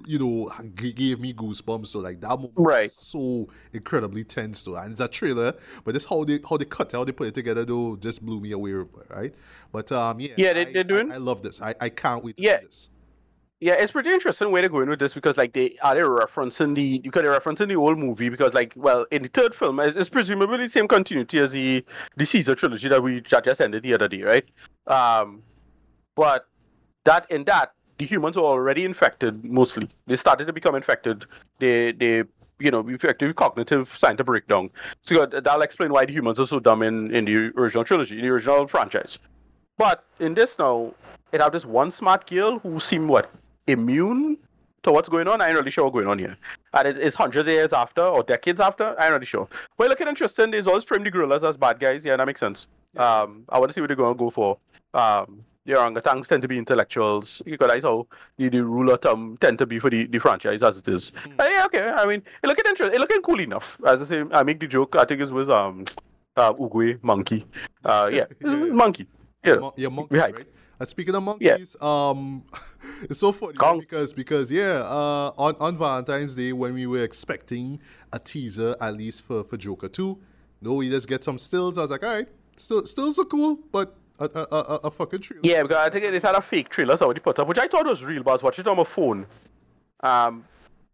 [0.08, 1.88] you know, g- gave me goosebumps.
[1.88, 2.92] So like that moment Right.
[2.92, 6.94] so incredibly tense though, and it's a trailer, but this how they how they cut
[6.94, 8.72] how they put it together though, just blew me away,
[9.10, 9.36] right?
[9.72, 11.62] But um, yeah, Yeah, they- I, they're doing- I, I love this.
[11.62, 12.62] I, I can't wait to Yeah.
[13.60, 16.76] Yeah, it's pretty interesting where they're going with this because like they are they referencing
[16.76, 19.98] the because they're referencing the old movie because like well in the third film it's,
[19.98, 21.84] it's presumably the same continuity as the
[22.18, 24.46] the Caesar trilogy that we just ended the other day, right?
[24.86, 25.42] Um,
[26.16, 26.48] but
[27.06, 29.90] that in that the humans were already infected mostly.
[30.06, 31.26] They started to become infected.
[31.58, 32.24] They they
[32.60, 34.70] you know effective cognitive to breakdown.
[35.04, 38.18] So that- that'll explain why the humans are so dumb in in the original trilogy,
[38.20, 39.18] in the original franchise.
[39.80, 40.94] But in this now,
[41.32, 43.32] it have this one smart girl who seem what
[43.68, 44.38] immune
[44.84, 45.42] to what's going on.
[45.42, 46.38] I ain't really sure what's going on here.
[46.74, 48.96] And it, it's hundreds of years after or decades after.
[49.00, 49.48] I ain't really sure.
[49.78, 52.06] But looking interesting, there's always frame the gorillas as bad guys.
[52.06, 52.68] Yeah, that makes sense.
[52.96, 54.58] Um, I want to see what they're going to go for.
[54.94, 57.42] Um, the orangutans tend to be intellectuals.
[57.46, 60.64] Because that's how the, the rule of thumb tend to be for the, the franchise
[60.64, 61.12] as it is.
[61.38, 61.90] Uh, yeah, okay.
[61.90, 62.96] I mean, it looking interesting.
[62.96, 63.78] It looking cool enough.
[63.86, 64.96] As I say, I make the joke.
[64.96, 65.84] I think it was um,
[66.38, 67.46] uh, Uguay monkey.
[67.84, 68.50] Uh, yeah, Yeah.
[68.56, 69.08] monkey.
[69.44, 70.36] Yeah, Mon- yeah, we hype.
[70.38, 70.48] right?
[70.80, 72.44] And speaking of monkeys, um,
[73.10, 73.54] it's so funny?
[73.54, 73.80] Kong.
[73.80, 77.80] because because yeah, uh, on on Valentine's Day when we were expecting
[78.14, 80.20] a teaser at least for for Joker two,
[80.62, 81.78] no, we just get some stills.
[81.78, 84.92] I was like, all right, still stills are cool, but a a a, a- a
[84.92, 85.42] fucking trailer.
[85.44, 87.86] Yeah, because I think it had a fake trailer somebody put up, which I thought
[87.86, 89.26] was real, but I was watching it on my phone.
[90.02, 90.46] Um,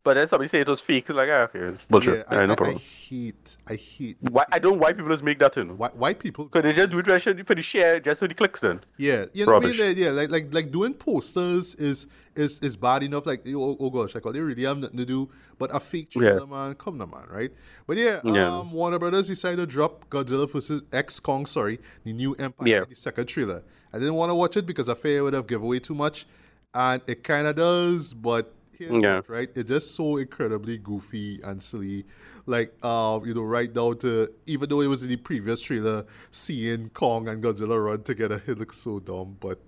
[0.04, 1.10] but then somebody said it was fake.
[1.10, 2.26] Like, ah, okay, it's bullshit.
[2.30, 2.78] I, Yeah, I, no I problem.
[2.78, 5.78] I hate I hate Why, I don't why people just make that in.
[5.78, 6.46] Why, white people.
[6.46, 8.82] Because they just do it for the- share, just for the clicks then.
[8.98, 9.94] Yeah, you know what I mean?
[9.98, 13.26] Yeah, like like like doing posters is is is bad enough.
[13.26, 15.30] Like oh, oh gosh, like well, they really have nothing to do.
[15.60, 16.46] But a fake trailer, Yeah.
[16.46, 17.52] man, come on, man, right?
[17.88, 18.58] But yeah, Yeah.
[18.58, 22.84] um, Warner Brothers decided to drop Godzilla vs X Kong, sorry, the new Empire, Yeah.
[22.89, 23.63] the second trailer.
[23.94, 25.94] I didn't want to watch it because I fear it would have given away too
[25.94, 26.26] much,
[26.74, 28.13] and it kind of does.
[28.16, 29.22] But Yeah.
[29.28, 29.50] right?
[29.56, 32.06] It's just so incredibly goofy and silly.
[32.46, 36.06] Like, um, you know, right down to even though it was in the previous trailer,
[36.32, 39.38] seeing Kong and Godzilla run together, it looks so dumb.
[39.40, 39.60] But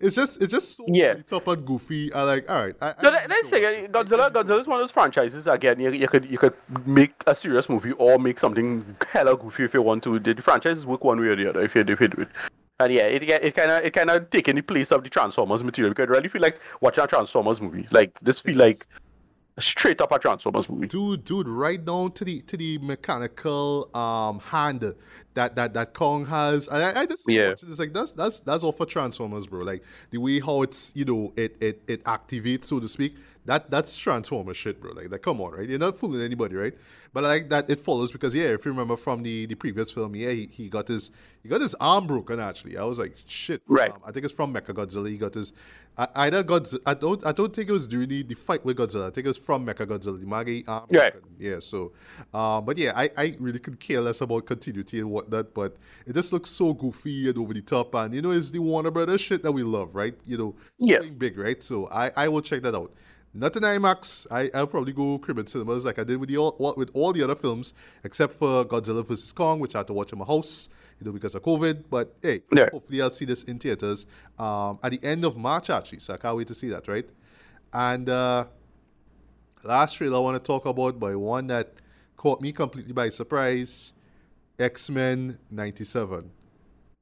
[0.00, 1.14] it's just, it's just so Yeah.
[1.14, 2.12] top and goofy.
[2.12, 2.74] I like, all right.
[2.80, 3.90] I, I No, to let's say this.
[3.94, 4.30] I- I Godzilla.
[4.32, 5.46] Godzilla is one of those franchises.
[5.46, 6.54] Again, you, you could you could
[6.86, 10.18] make a serious movie or make something hella goofy if you want to.
[10.18, 12.28] The, the franchises work one way or the other if you if you do it.
[12.80, 15.62] And yeah, it it kind of it kind of taking the place of the Transformers
[15.62, 17.86] material because I really feel like watching a Transformers movie.
[17.92, 18.86] Like this feel like
[19.60, 20.88] straight up a Transformers movie.
[20.88, 24.92] dude, dude, right down to the to the mechanical um hand
[25.34, 26.68] that that that Kong has.
[26.68, 27.50] I, I- just Yeah.
[27.50, 29.62] watching this like that's that's that's all for Transformers, bro.
[29.64, 33.14] Like the way how it's you know it it it activates, so to speak.
[33.46, 34.92] That that's Transformer shit, bro.
[34.92, 35.68] Like that, come on, right?
[35.68, 36.74] You're not fooling anybody, right?
[37.12, 40.14] But like that it follows because yeah, if you remember from the the previous film,
[40.16, 41.10] yeah, he, he got his
[41.42, 42.78] he got his arm broken actually.
[42.78, 43.62] I was like, shit.
[43.66, 43.90] Right.
[43.90, 45.08] Um, I think it's from Mechagodzilla.
[45.10, 45.52] He got his
[45.96, 46.80] I, either Godzilla.
[46.86, 49.08] I don't I don't think it was during the, the fight with Godzilla.
[49.08, 50.18] I think it was from Mechagodzilla.
[50.18, 50.86] The Magi arm.
[50.90, 51.12] Right.
[51.12, 51.30] broken.
[51.38, 51.58] Yeah.
[51.60, 51.92] So,
[52.32, 55.52] um, but yeah, I, I really could care less about continuity and whatnot.
[55.52, 55.76] But
[56.06, 58.90] it just looks so goofy and over the top, and you know, it's the Warner
[58.90, 60.14] Brothers shit that we love, right?
[60.24, 61.00] You know, Yeah.
[61.18, 61.62] big, right?
[61.62, 62.90] So I I will check that out.
[63.36, 64.26] Not in IMAX.
[64.30, 66.90] I I'll probably go crib in cinemas like I did with the all, all- with
[66.94, 70.18] all the other films except for Godzilla vs Kong, which I had to watch in
[70.20, 70.68] my house,
[71.00, 71.84] you know, because of COVID.
[71.90, 72.68] But hey, Yeah.
[72.70, 74.06] hopefully I'll see this in theaters
[74.38, 75.98] um, at the end of March actually.
[75.98, 77.08] So I can't wait to see that, right?
[77.72, 78.46] And uh,
[79.64, 81.72] last trailer I want to talk about, by one that
[82.16, 83.92] caught me completely by surprise,
[84.60, 86.30] X Men '97.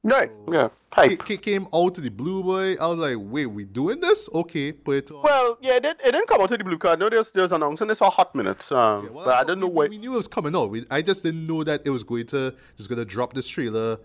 [0.05, 0.31] Right.
[0.51, 0.65] Yeah.
[0.67, 1.31] It, Hype.
[1.31, 2.75] it came out to the blue boy.
[2.81, 4.29] I was like, wait, we doing this?
[4.35, 5.23] Okay, put it on.
[5.23, 6.99] Well, yeah, it, did- it didn't come out to the blue card.
[6.99, 8.71] No, there's there's announcing this for hot minutes.
[8.73, 9.91] Um, Yeah, well, but I thought don't know we, what.
[9.91, 10.71] we knew it was coming out.
[10.71, 13.99] We, I just didn't know that it was going to just gonna drop this trailer.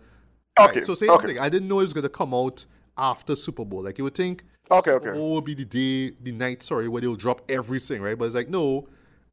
[0.60, 1.28] Okay, Right, so same okay.
[1.28, 1.40] thing.
[1.40, 2.66] I didn't know it was gonna come out
[2.98, 3.84] after Super Bowl.
[3.84, 4.44] Like you would think.
[4.70, 5.18] Okay, Super okay.
[5.18, 6.62] Bowl would be the day, the night.
[6.64, 8.18] Sorry, where they'll drop everything, right?
[8.18, 8.88] But it's like no.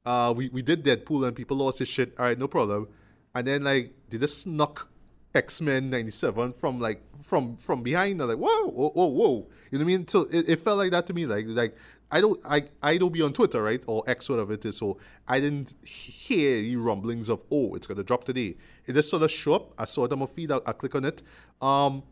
[0.06, 2.14] Uh, we we did Deadpool and people lost his shit.
[2.18, 2.88] All right, no problem.
[3.34, 4.88] and then like they just snuck
[5.34, 8.20] X Men '97 from like from from behind.
[8.20, 9.46] They're like, whoa, whoa, whoa, whoa.
[9.70, 10.08] You know what I mean?
[10.08, 11.26] So it, it felt like that to me.
[11.26, 11.76] Like like
[12.10, 14.76] I don't I I don't be on Twitter right or X whatever it is.
[14.76, 18.56] So I didn't hear the rumblings of oh it's gonna drop today.
[18.86, 19.72] It just sort of show up.
[19.78, 20.52] I saw it on my feed.
[20.52, 21.22] I, I click on it.
[21.60, 22.02] Um,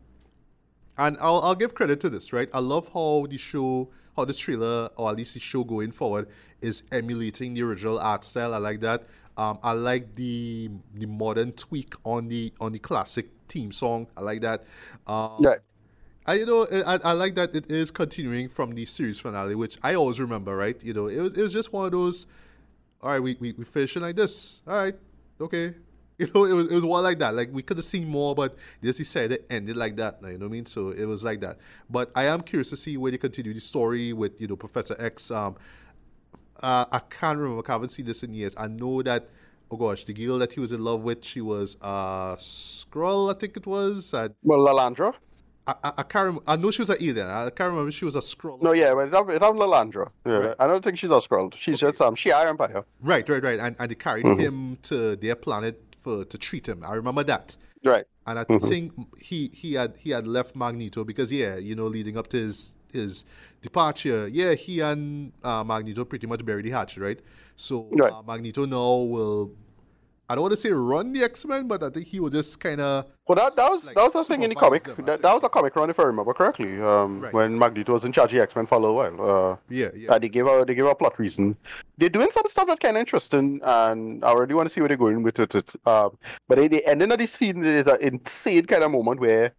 [0.97, 2.49] and I'll I'll give credit to this right.
[2.53, 6.27] I love how the show how this trailer or at least the show going forward
[6.61, 8.53] is emulating the original art style.
[8.53, 9.03] I like that.
[9.37, 14.07] Um, I like the the modern tweak on the on the classic theme song.
[14.15, 14.63] I like that.
[15.07, 15.55] Um, Yeah.
[16.25, 19.77] I you know I, I like that it is continuing from the series finale, which
[19.83, 20.55] I always remember.
[20.55, 22.27] Right, you know, it was it was just one of those.
[23.01, 24.61] All right, we we we finishing like this.
[24.67, 24.95] All right,
[25.41, 25.75] okay.
[26.19, 27.33] You know, it was it was one like that.
[27.33, 30.19] Like we could have seen more, but this decided it ended like that.
[30.21, 30.65] You know what I mean?
[30.65, 31.57] So it was like that.
[31.89, 34.95] But I am curious to see where they continue the story with you know Professor
[34.99, 35.31] X.
[35.31, 35.55] Um,
[36.61, 37.63] uh, I can't remember.
[37.67, 38.53] I haven't seen this in years.
[38.57, 39.29] I know that.
[39.71, 43.39] Oh gosh, the girl that he was in love with, she was uh Skrull, I
[43.39, 44.13] think it was.
[44.13, 45.13] I Well, Lilandra.
[45.65, 46.25] I, I, I can't.
[46.25, 47.27] Remember, I know she was an alien.
[47.27, 48.61] I can't remember if she was a Skrull.
[48.61, 50.09] No, yeah, but it's not, it's not Lilandra.
[50.25, 50.55] Yeah, Right.
[50.59, 51.55] I don't think she's a Skrull.
[51.55, 52.83] She's just um, Shi'ar Empire.
[53.01, 53.59] Right, right, right.
[53.59, 54.39] And, and they carried Mm-hmm.
[54.41, 56.83] him to their planet for to treat him.
[56.85, 57.55] I remember that.
[57.83, 58.05] Right.
[58.27, 58.67] And I Mm-hmm.
[58.67, 62.37] think he he had he had left Magneto because yeah, you know, leading up to
[62.37, 63.25] his his
[63.63, 67.19] departure, yeah, he and uh, Magneto pretty much buried the hatchet, right?
[67.55, 68.11] So Right.
[68.13, 69.51] uh, Magneto now will.
[70.29, 72.57] I don't want to say run the X Men, but I think he will just
[72.59, 74.83] kind of Well, that, that was Like, that was a thing in the comic.
[74.83, 76.81] them, that, that was a comic run, if I remember correctly.
[76.81, 77.33] Um, Right.
[77.33, 79.17] when Magneto was in charge of X Men for a little while.
[79.21, 80.11] Uh, yeah, yeah.
[80.11, 81.55] Uh, they gave a they gave a plot reason.
[81.97, 84.87] They're doing some stuff that's kind of interesting, and I already want to see where
[84.87, 85.53] they're going with it.
[85.55, 85.69] it.
[85.85, 89.53] Um, but at the ending of the scene, there's an insane kind of moment where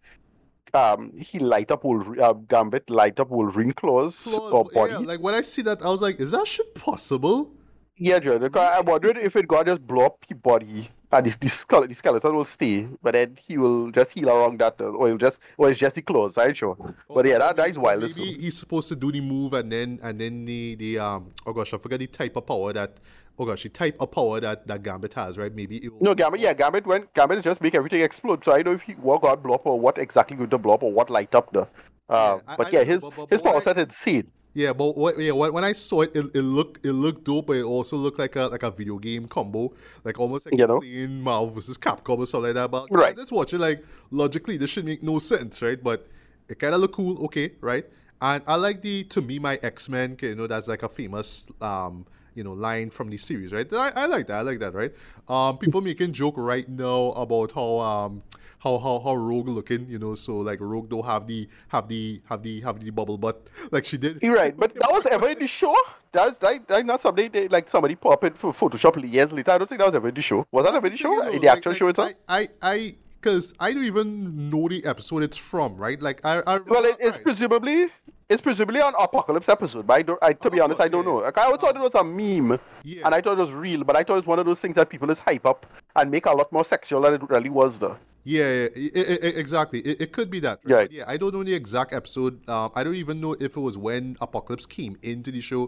[0.75, 4.93] um he light up Wolverine, uh, Gambit light up Wolverine claws, or body.
[4.93, 7.51] yeah, like when I see that, I was like, is that shit possible?
[7.97, 8.51] Yeah, Jordan.
[8.57, 11.95] I'm wondering if it got just blow up his body and the, the, skeleton, the
[11.95, 15.41] skeleton will stay, but then he will just heal around that, uh, or he'll just,
[15.57, 16.37] or it's just the claws.
[16.37, 16.77] I'm sure.
[17.09, 18.03] But yeah, that, that is wild.
[18.03, 21.53] Maybe he's supposed to do the move and then and then the the um oh
[21.53, 22.99] gosh I forgot the type of power that
[23.39, 26.15] oh gosh the type of power that that Gambit has right maybe it will, No,
[26.15, 28.45] Gambit, yeah, Gambit went, Gambit just make everything explode.
[28.45, 30.59] So I don't know if he what got blow up or what exactly going to
[30.59, 31.63] blow up or what light up the.
[32.09, 34.31] Uh, Yeah, but I yeah, his but- but- his power I- set is insane.
[34.53, 37.47] yeah but what, yeah when, when I saw it, it it looked it looked dope
[37.49, 39.73] but it also looked like a like a video game combo
[40.05, 40.79] like almost like You know?
[40.81, 43.17] playing Marvel versus Capcom or something like that but Right.
[43.19, 46.07] let's watch it like logically this should make no sense right but
[46.49, 47.85] it kind of look cool okay right
[48.21, 51.43] and I like the to me my X Men you know that's like a famous
[51.61, 54.75] um you know line from the series right I, I like that I like that
[54.75, 54.93] right
[55.29, 58.23] um people making joke right now about how um
[58.59, 62.21] how how how Rogue looking you know so like Rogue don't have the have the
[62.29, 65.29] have the have the bubble butt like she did You're right, but that was ever
[65.29, 65.75] in the show.
[66.13, 69.51] That's that, that's not something they like somebody pop it for Photoshop years later.
[69.51, 70.47] I don't think that was ever in the show.
[70.53, 71.13] Was that ever in the show?
[71.13, 72.13] You know, In the like- actual like, show itself?
[72.29, 76.43] I I I because I don't even know the episode it's from right like I,
[76.47, 77.23] I Well, it's right.
[77.23, 77.89] presumably
[78.29, 80.19] it's presumably an apocalypse episode, but I don't.
[80.23, 81.17] I, to be honest, I don't know.
[81.17, 83.03] Like, I always thought it was a meme, Yeah.
[83.07, 84.77] and I thought it was real, but I thought it was one of those things
[84.77, 87.79] that people just hype up and make a lot more sexual than it really was.
[87.79, 87.97] Though.
[88.27, 89.81] Yeah, yeah, i- i- i- exactly.
[89.81, 90.61] It, it could be that.
[90.65, 90.77] Yeah.
[90.77, 92.49] But yeah, I don't know the exact episode.
[92.49, 95.65] Um, I don't even know if it was when Apocalypse came into the show.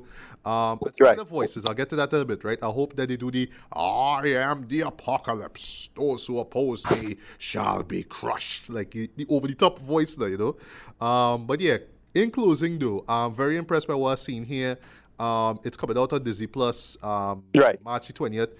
[0.46, 1.18] Um, but Right.
[1.18, 2.58] the voices, I'll get to that in a bit, right?
[2.62, 5.90] I hope that they do the "I am the apocalypse.
[5.94, 10.30] Those who oppose me shall be crushed." Like the, the over the top voice, there,
[10.30, 11.06] you know.
[11.06, 11.76] Um, but yeah,
[12.16, 14.78] in closing, though, I'm very impressed by what I've seen here.
[15.18, 16.96] Um, it's coming out on Disney Plus.
[17.02, 17.82] Um, Right.
[17.84, 18.50] March twentieth.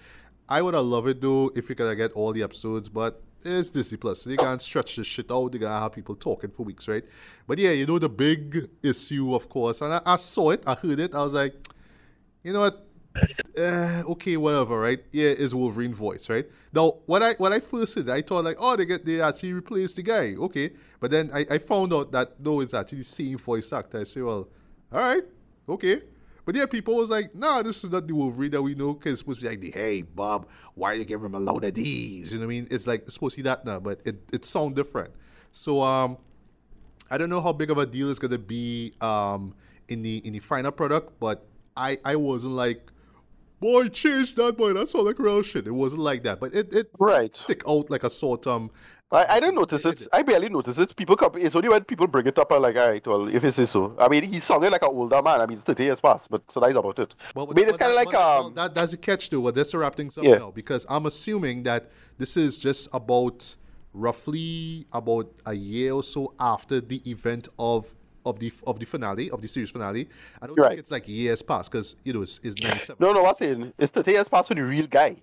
[0.48, 3.20] I would have loved it though if we could have get all the episodes, but
[3.42, 4.22] it's Disney Plus.
[4.22, 5.52] So they can't stretch this shit out.
[5.52, 7.04] They're gonna have people talking for weeks, right?
[7.46, 10.74] But yeah, you know the big issue, of course, and I, I saw it, I
[10.74, 11.54] heard it, I was like,
[12.44, 12.85] you know what?
[13.58, 15.00] Uh, okay, whatever, right?
[15.12, 16.46] Yeah, it's Wolverine voice, right?
[16.74, 19.54] Now, when I when I first said I thought like, oh, they get they actually
[19.54, 20.70] replaced the guy, okay.
[21.00, 24.00] But then I, I found out that no, it's actually the same voice actor.
[24.00, 24.48] I say, well,
[24.92, 25.22] all right,
[25.68, 26.02] okay.
[26.44, 29.12] But yeah, people was like, nah, this is not the Wolverine that we know, because
[29.12, 31.74] it's supposed to be like the hey Bob, why you giving him a load of
[31.74, 32.32] these?
[32.32, 32.68] You know what I mean?
[32.70, 35.10] It's like it's supposed to be that now, but it it sound different.
[35.52, 36.18] So um,
[37.10, 39.54] I don't know how big of a deal it's gonna be um
[39.88, 42.90] in the in the final product, but I I wasn't like,
[43.60, 44.72] boy, change that boy.
[44.72, 45.66] That's all like real shit.
[45.66, 47.34] It wasn't like that, but it it Right.
[47.34, 48.70] stick out like a sore thumb.
[49.12, 50.08] I, I didn't notice it.
[50.12, 50.96] I barely notice it.
[50.96, 51.30] People come.
[51.36, 52.50] It's only when people bring it up.
[52.50, 53.94] I'm like, all right, well, if it is so.
[54.00, 55.40] I mean, he's sounding like an older man.
[55.40, 57.14] I mean, it's 30 years past, but so nice about it.
[57.32, 58.54] Well, I mean, it's kind of like but um.
[58.54, 59.42] that, that's a catch though.
[59.42, 60.38] But that's to wrap things up Yeah.
[60.38, 61.88] now because I'm assuming that
[62.18, 63.54] this is just about
[64.06, 67.92] roughly about a year or so after the event of
[68.26, 70.08] of the of the finale of the series finale.
[70.42, 70.70] I don't Right.
[70.70, 72.96] think it's like years past because you know it's, it's 97.
[72.98, 73.72] No, no, what's in?
[73.78, 75.16] It's 30 years past for the real guy.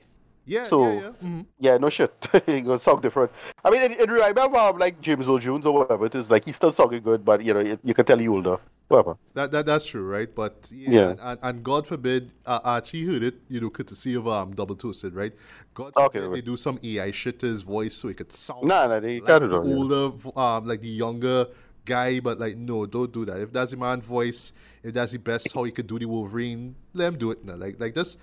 [0.46, 1.28] Yeah, So- yeah, yeah.
[1.30, 1.46] mhm.
[1.60, 2.12] Yeah, no shit.
[2.46, 3.32] he gonna sound different.
[3.64, 6.30] I mean, reminds me of um, like James Earl Jones or whatever it is.
[6.30, 8.58] Like he's still sounding good, but you know, it, you can tell he older.
[8.90, 9.16] Whatever.
[9.36, 10.28] That, that that's true, right?
[10.36, 11.10] But yeah, Yeah.
[11.12, 14.76] And, and, and God forbid, uh, Archie heard it, you know, courtesy of um double
[14.76, 15.32] toasted, right?
[15.74, 16.36] God Okay, forbid right.
[16.36, 19.22] they do some AI shit to his voice so he could sound Nah, nah, they
[19.22, 19.76] like can't the yeah.
[19.76, 21.48] older, v- um, like the younger
[21.86, 23.40] guy, but like no, don't do that.
[23.40, 26.76] If that's the man voice, if that's the best how he could do the Wolverine,
[26.94, 27.56] let him do it now.
[27.56, 28.18] Like like just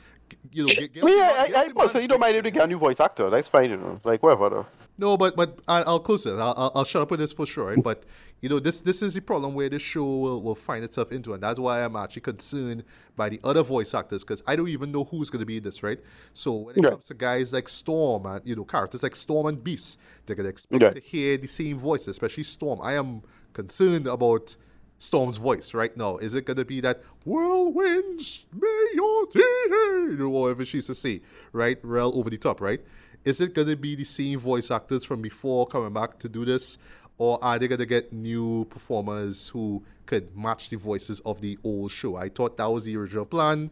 [0.53, 2.37] you know, get, get I mean, man- I, I, I the man personally don't mind
[2.37, 3.31] if they get a new voice actor.
[3.31, 4.01] That's fine, you know.
[4.05, 4.49] Like whatever.
[4.51, 4.67] Though.
[4.99, 6.39] No, but but I, I'll close this.
[6.39, 7.69] I'll, I'll, I'll shut up with this for sure.
[7.75, 7.83] Right?
[7.83, 8.05] But
[8.41, 11.33] you know, this this is the problem where this show will, will find itself into,
[11.35, 12.85] and that's why I'm actually concerned
[13.17, 15.63] by the other voice actors because I don't even know who's going to be in
[15.63, 15.99] this, right?
[16.33, 16.91] So when it Yeah.
[16.91, 20.45] comes to guys like Storm and you know characters like Storm and Beast, they're going
[20.45, 20.91] to expect Yeah.
[20.91, 22.79] to hear the same voice, especially Storm.
[22.83, 24.57] I am concerned about.
[25.03, 26.19] Storm's voice right now.
[26.19, 31.23] Is it gonna be that whirlwinds may your you know, whatever she used to say,
[31.53, 31.79] right?
[31.83, 32.81] Real over the top, right?
[33.25, 36.79] Is it gonna be the same voice actors from before coming back to do this,
[37.19, 41.91] or are they gonna get new performers who could match the voices of the old
[41.91, 42.17] show?
[42.17, 43.71] I thought that was the original plan,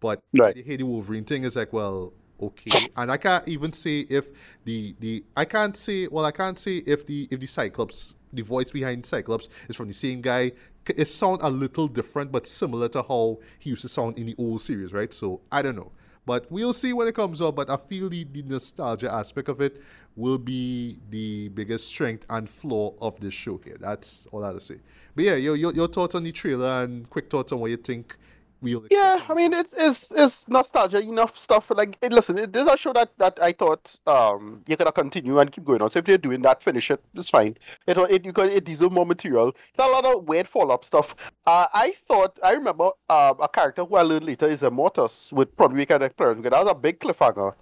[0.00, 0.54] but Right.
[0.54, 2.88] the Haiti Wolverine thing is like, well, okay.
[2.96, 4.28] And I can't even say if
[4.64, 8.42] the the I can't say well I can't say if the if the Cyclops the
[8.42, 10.52] voice behind Cyclops is from the same guy.
[10.86, 14.34] It sound a little different, but similar to how he used to sound in the
[14.38, 15.12] old series, right?
[15.12, 15.92] So I don't know.
[16.26, 17.56] But we'll see when it comes up.
[17.56, 19.82] But I feel the, the nostalgia aspect of it
[20.16, 23.76] will be the biggest strength and flaw of this show here.
[23.80, 24.78] That's all I have to say.
[25.14, 27.76] But yeah, your, your, your thoughts on the trailer and quick thoughts on what you
[27.76, 28.16] think
[28.60, 31.70] we'll Yeah, I mean, it's it's it's nostalgia enough stuff.
[31.70, 34.94] Like, it, listen, it, this is a show that, that I thought um you could
[34.94, 35.90] continue and keep going on.
[35.90, 37.02] So if you're doing that, finish it.
[37.14, 37.56] It's fine.
[37.86, 39.54] It it you could it deserves more material.
[39.76, 41.14] There's a lot of weird follow up stuff.
[41.46, 45.56] Uh, I thought I remember um a character who I learned later is Immortus would
[45.56, 47.54] probably kind of because that was a big cliffhanger.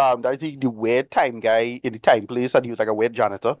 [0.00, 2.88] Um, that's the, the weird time guy in the time place, and he was like
[2.88, 3.56] a weird janitor.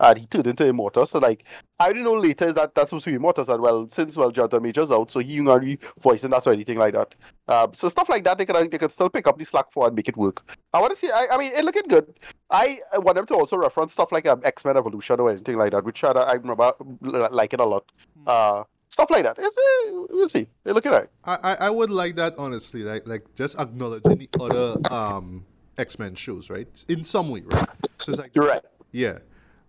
[0.00, 1.08] And he turned into Immortus.
[1.08, 1.44] So like
[1.78, 4.30] I didn't know later is that that's supposed to be Immortus and well since well
[4.30, 7.14] Jonathan Major's out, so he ain't gonna be voicing that or anything like that.
[7.48, 9.86] Um, so stuff like that they can they can still pick up the slack for
[9.86, 10.42] and make it work.
[10.72, 11.10] I want to see.
[11.10, 12.18] I, I mean, it looking good.
[12.50, 15.56] I I want them to also reference stuff like um, X Men Evolution or anything
[15.56, 17.90] like that, which I, I remember li- liking a lot.
[18.26, 19.36] Uh, stuff like that.
[19.38, 20.46] It's, uh, we'll see.
[20.64, 21.10] They're looking at.
[21.24, 25.44] I, I I would like that honestly, like like just acknowledging the other um
[25.78, 26.68] X Men shows, right?
[26.88, 27.68] In some way, right?
[28.00, 28.62] So it's like You're right.
[28.92, 29.18] yeah.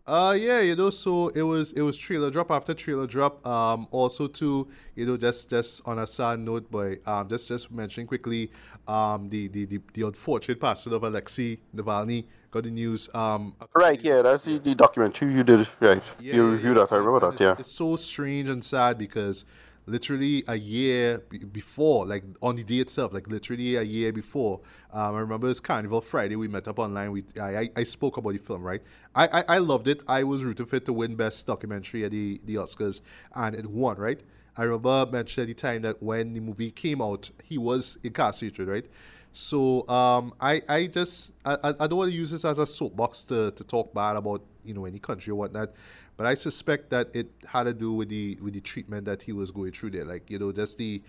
[0.05, 3.45] Uh yeah, you know, so it was it was trailer drop after trailer drop.
[3.47, 7.71] Um also too, you know, just just on a sad note, but um just just
[7.71, 8.51] mention quickly
[8.85, 13.09] um the the, the, the unfortunate passing of Alexei Navalny got the news.
[13.13, 14.01] Um Right.
[14.01, 14.21] Yeah.
[14.23, 15.69] That's the, the documentary you did.
[15.79, 16.03] Right.
[16.19, 16.83] yeah, you yeah, reviewed yeah.
[16.83, 16.91] that.
[16.91, 17.39] I remember that.
[17.39, 17.51] Yeah.
[17.51, 19.45] It's, it's so strange and sad because
[19.85, 24.59] literally a year b- before, like on the day itself, like literally a year before,
[24.91, 26.35] um, I remember it was Carnival Friday.
[26.35, 27.11] We met up online.
[27.11, 28.81] We I, I, I spoke about the film, right?
[29.15, 30.01] I, I, I loved it.
[30.07, 33.01] I was rooting for it to win Best Documentary at the, the Oscars,
[33.35, 34.19] and it won, right?
[34.55, 38.85] I remember mentioning the time that when the movie came out, he was incarcerated, right?
[39.31, 43.23] So um, I, I just I I don't want to use this as a soapbox
[43.25, 45.71] to, to talk bad about you know any country or whatnot,
[46.17, 49.33] but I suspect that it had to do with the with the treatment that he
[49.33, 51.01] was going through there, like you know just the.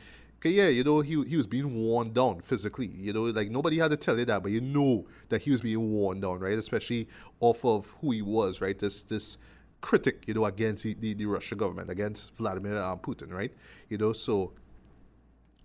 [0.44, 2.86] yeah, you know he he was being worn down physically.
[2.86, 5.60] You know, like nobody had to tell you that, but you know that he was
[5.60, 6.58] being worn down, right?
[6.58, 7.08] Especially
[7.40, 8.78] off of who he was, right?
[8.78, 9.38] This this
[9.80, 13.52] critic, you know, against the, the, the Russian government, against Vladimir um, Putin, right?
[13.90, 14.52] You know, so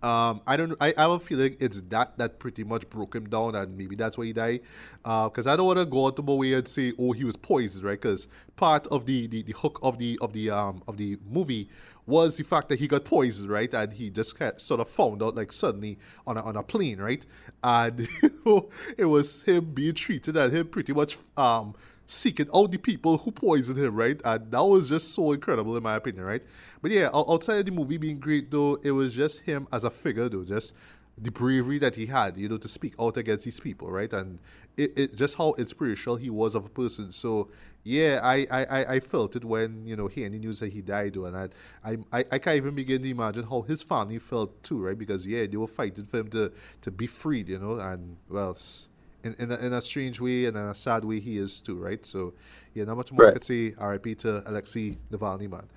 [0.02, 0.76] um, I don't.
[0.80, 3.96] I, I have a feeling it's that that pretty much broke him down, and maybe
[3.96, 4.62] that's why he died.
[5.04, 7.36] Because I don't want to go out to my way and say, "Oh, he was
[7.36, 8.00] poisoned," right?
[8.00, 11.70] Because part of the, the, the hook of the of the um of the movie
[12.06, 13.74] was the fact that he got poisoned, right?
[13.74, 17.00] And he just kind sort of found out like suddenly on a, on a plane,
[17.00, 17.26] right?
[17.64, 18.08] And
[18.98, 21.76] it was him being treated and him pretty much um
[22.10, 24.20] seeking out the people who poisoned him, right?
[24.26, 26.42] And that was just so incredible in my opinion, right?
[26.82, 29.90] But yeah, outside of the movie being great though, it was just him as a
[29.92, 30.74] figure though, just
[31.22, 34.12] the bravery that he had, you know, to speak out against these people, right?
[34.14, 34.40] And
[34.78, 37.12] it, it just how inspirational he was of a person.
[37.12, 37.50] So
[37.84, 41.14] yeah, I, I, I- felt it when, you know, hearing the news that he died
[41.14, 44.84] though, and I, I I can't even begin to imagine how his family felt too,
[44.86, 44.98] right?
[44.98, 46.52] Because yeah, they were fighting for him to
[46.82, 48.88] to be freed, you know, and well s-
[49.24, 51.76] in, in, a, in a strange way and in a sad way he is too,
[51.78, 52.06] right?
[52.06, 52.34] So,
[52.74, 53.34] yeah, not much more I Right.
[53.34, 53.74] could say.
[53.80, 55.68] RIP to Alexei Navalny, man.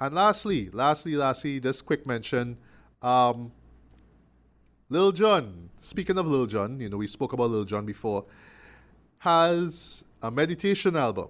[0.00, 2.56] And lastly, lastly, lastly, just quick mention,
[3.02, 3.52] um,
[4.88, 5.70] Lil Jon.
[5.80, 8.24] Speaking of Lil Jon, you know we spoke about Lil Jon before.
[9.18, 11.28] Has a meditation album.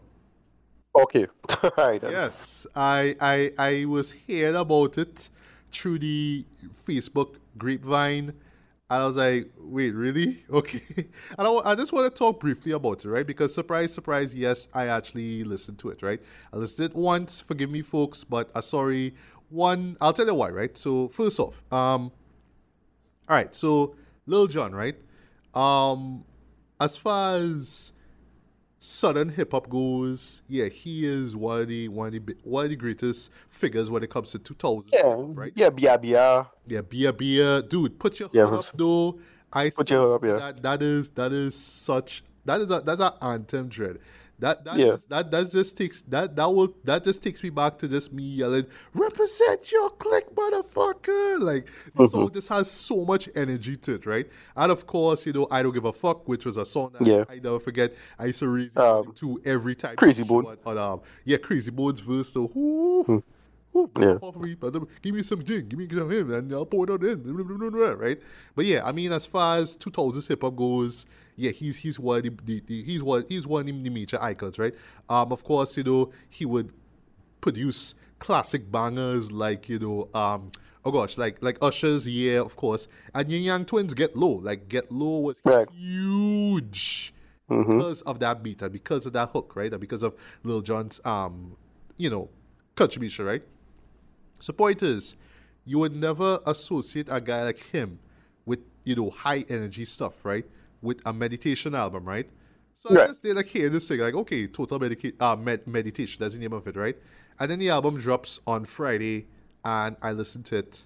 [0.94, 1.26] Okay.
[2.02, 5.28] Yes, I I I was hearing about it
[5.70, 6.44] through the
[6.86, 8.32] Facebook grapevine,
[8.92, 10.44] And I was like, wait, really?
[10.50, 10.82] Okay.
[11.38, 13.26] And I, I just want to talk briefly about it, right?
[13.26, 16.20] Because surprise, surprise, yes, I actually listened to it, right?
[16.52, 19.14] I listened it once, forgive me, folks, but uh, sorry.
[19.48, 20.76] One, I'll tell you why, right?
[20.76, 22.12] So, first off, um,
[23.30, 24.96] all right, so Lil Jon, right?
[25.54, 26.24] Um,
[26.78, 27.94] as far as
[28.82, 32.70] southern hip hop goes, yeah, he is one of the one of the one of
[32.70, 34.90] the greatest figures when it comes to 2000.
[34.92, 35.52] Yeah, right.
[35.54, 36.50] Yeah, Bia Bia.
[36.66, 39.18] Yeah, Bia Bia, dude, put your Yeah, hood up though.
[39.52, 40.46] I Put your hood up, yeah.
[40.46, 43.98] That, that is that is such that is a that's an anthem dread.
[44.42, 44.96] That that Yeah.
[45.08, 48.24] that that just takes that that will that just takes me back to just me
[48.24, 51.66] yelling represent your clique motherfucker like
[51.96, 52.34] the song Mm-hmm.
[52.34, 55.72] just has so much energy to it right and of course you know I don't
[55.72, 57.24] give a fuck which was a song that Yeah.
[57.28, 60.44] I never forget I used to read Um, to every time Krayzie Bone.
[60.66, 63.22] on, um yeah Krayzie Bones verse so whoo, whoo,
[63.74, 64.02] Hmm.
[64.02, 64.18] Yeah.
[64.40, 67.06] me, but give me some gin, give me some him, and I'll pour it on
[67.06, 67.22] in,
[67.98, 68.20] right?
[68.54, 71.06] But yeah, I mean, as far as 2000s hip hop goes,
[71.36, 74.58] yeah, he's he's one of the, the, he's one he's one of the major icons,
[74.58, 74.74] right?
[75.08, 76.72] Um, of course, you know he would
[77.40, 80.50] produce classic bangers like you know um
[80.84, 84.68] oh gosh like like Usher's yeah of course and Ying Yang Twins Get Low like
[84.68, 85.68] Get Low was Right.
[85.72, 87.12] huge
[87.48, 90.14] because of that beat and because of that hook right and because of
[90.44, 91.56] Lil Jon's um
[91.96, 92.28] you know
[92.76, 93.42] contribution right
[94.38, 95.14] so point is,
[95.64, 98.00] you would never associate a guy like him
[98.44, 100.44] with you know high energy stuff, right?
[100.82, 102.28] With a meditation album, right?
[102.74, 103.08] So I Right.
[103.08, 106.18] just did like hear this thing like okay, total medica- uh, med- meditation.
[106.20, 106.96] That's the name of it, right?
[107.38, 109.26] And then the album drops on Friday,
[109.64, 110.84] and I listened to it,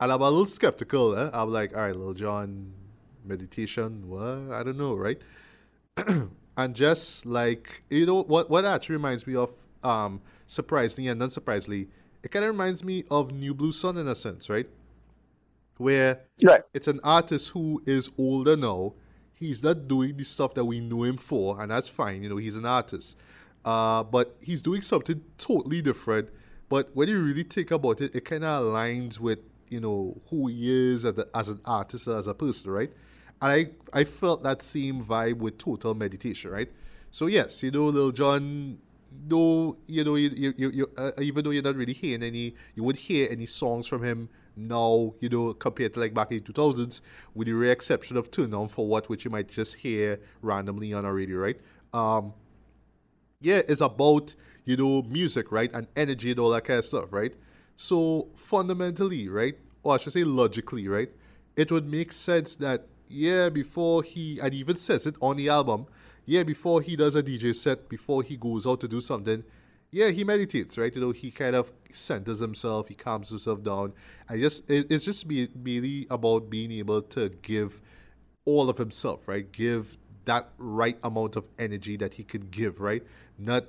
[0.00, 1.16] and I'm a little skeptical.
[1.16, 1.30] Eh?
[1.32, 2.72] I'm like, all right, Lil Jon,
[3.24, 4.50] meditation, what?
[4.52, 5.20] I don't know, right?
[6.56, 9.50] and just like you know what what actually reminds me of
[9.82, 11.88] um surprisingly and unsurprisingly
[12.22, 14.68] it kind of reminds me of new blue sun in a sense right
[15.78, 16.62] where Right.
[16.72, 18.92] it's an artist who is older now
[19.46, 22.36] he's not doing the stuff that we know him for and that's fine you know
[22.36, 23.16] he's an artist.
[23.64, 26.28] Uh but he's doing something totally different.
[26.68, 30.48] But when you really think about it it kind of aligns with you know who
[30.48, 32.92] he is as, a, as an artist as a person right?
[33.42, 36.70] And I, I felt that same vibe with total meditation right?
[37.10, 38.78] So yes you know Lil Jon
[39.28, 42.54] though you know you, you, you, you uh, even though you're not really hearing any
[42.74, 46.42] you would hear any songs from him now you know compared to like back in
[46.42, 47.00] the 2000s
[47.34, 50.92] with the rare exception of turn down for what which you might just hear randomly
[50.92, 51.60] on a radio right
[51.92, 52.32] um
[53.44, 54.34] yeah, it's about,
[54.64, 55.70] you know, music, right?
[55.74, 57.34] And energy and all that kind of stuff, right?
[57.76, 59.54] So fundamentally, right?
[59.82, 61.10] Or I should say logically, right?
[61.54, 65.50] It would make sense that, yeah, before he, and he even says it on the
[65.50, 65.86] album,
[66.24, 69.44] yeah, before he does a DJ set, before he goes out to do something,
[69.94, 70.92] yeah, he meditates, right?
[70.92, 73.92] You know, he kind of centers himself, he calms himself down.
[74.28, 77.80] And just, it, it's just be, really about being able to give
[78.44, 79.50] all of himself, right?
[79.52, 83.04] Give that right amount of energy that he could give, right?
[83.38, 83.66] Not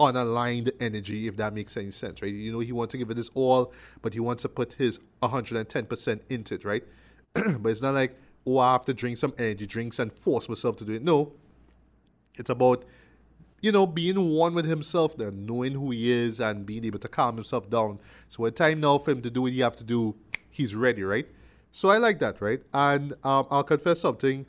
[0.00, 2.32] unaligned energy, if that makes any sense, right?
[2.32, 4.98] You know, he wants to give it his all, but he wants to put his
[5.22, 6.82] 110% into it, right?
[7.34, 10.78] but it's not like, oh, I have to drink some energy drinks and force myself
[10.78, 11.04] to do it.
[11.04, 11.32] No.
[12.40, 12.84] It's about,
[13.62, 17.08] you know, being one with himself, then knowing who he is and being able to
[17.08, 17.98] calm himself down.
[18.28, 20.14] So when time now for him to do what he have to do,
[20.50, 21.26] he's ready, right?
[21.70, 22.60] So I like that, right?
[22.74, 24.44] And um, I'll confess something.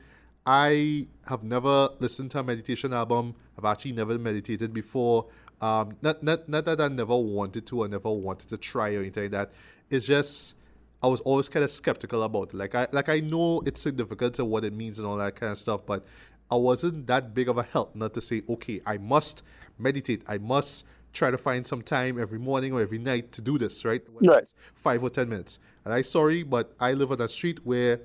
[0.45, 3.36] I have never listened to a meditation album.
[3.57, 5.28] I've actually never meditated before.
[5.61, 8.99] Um, not, not, not that I never wanted to or never wanted to try or
[8.99, 9.51] anything like that.
[9.89, 10.55] It's just
[11.03, 12.55] I was always kind of skeptical about it.
[12.55, 15.51] Like I like I know its significance and what it means and all that kind
[15.51, 16.05] of stuff, but
[16.54, 19.41] I wasn't that big of a help not to say, okay, I must
[19.80, 20.22] meditate.
[20.28, 23.84] I must try to find some time every morning or every night to do this,
[23.84, 24.08] right?
[24.14, 24.54] Whether Right.
[24.76, 25.58] Five or ten minutes.
[25.84, 28.01] And I sorry, but I live on a street where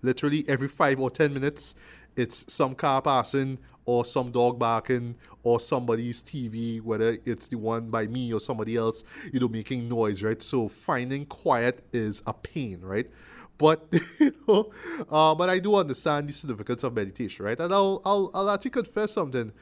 [0.00, 1.74] literally every five or ten minutes
[2.16, 7.88] it's some car passing or some dog barking or somebody's tv whether it's the one
[7.88, 12.32] by me or somebody else you know making noise right so finding quiet is a
[12.32, 13.10] pain right
[13.58, 13.86] but
[14.18, 14.70] you know
[15.10, 18.72] uh, but i do understand the significance of meditation right and i'll i'll, I'll actually
[18.72, 19.52] confess something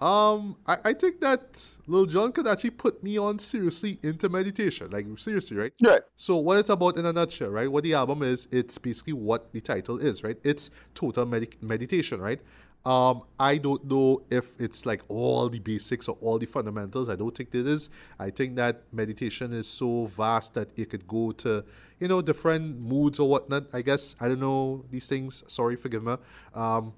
[0.00, 4.90] um, I, I think that Lil Jon could actually put me on seriously into meditation.
[4.90, 5.72] Like seriously, right?
[5.82, 6.02] Right.
[6.16, 7.70] So what it's about in a nutshell, right?
[7.70, 10.36] What the album is, it's basically what the title is, right?
[10.42, 12.40] It's total medi- meditation, right?
[12.84, 17.08] Um, I don't know if it's like all the basics or all the fundamentals.
[17.08, 17.88] I don't think it is.
[18.18, 21.64] I think that meditation is so vast that it could go to,
[21.98, 23.64] you know, different moods or whatnot.
[23.72, 25.44] I guess I don't know these things.
[25.48, 26.16] Sorry, forgive me.
[26.54, 26.92] Um,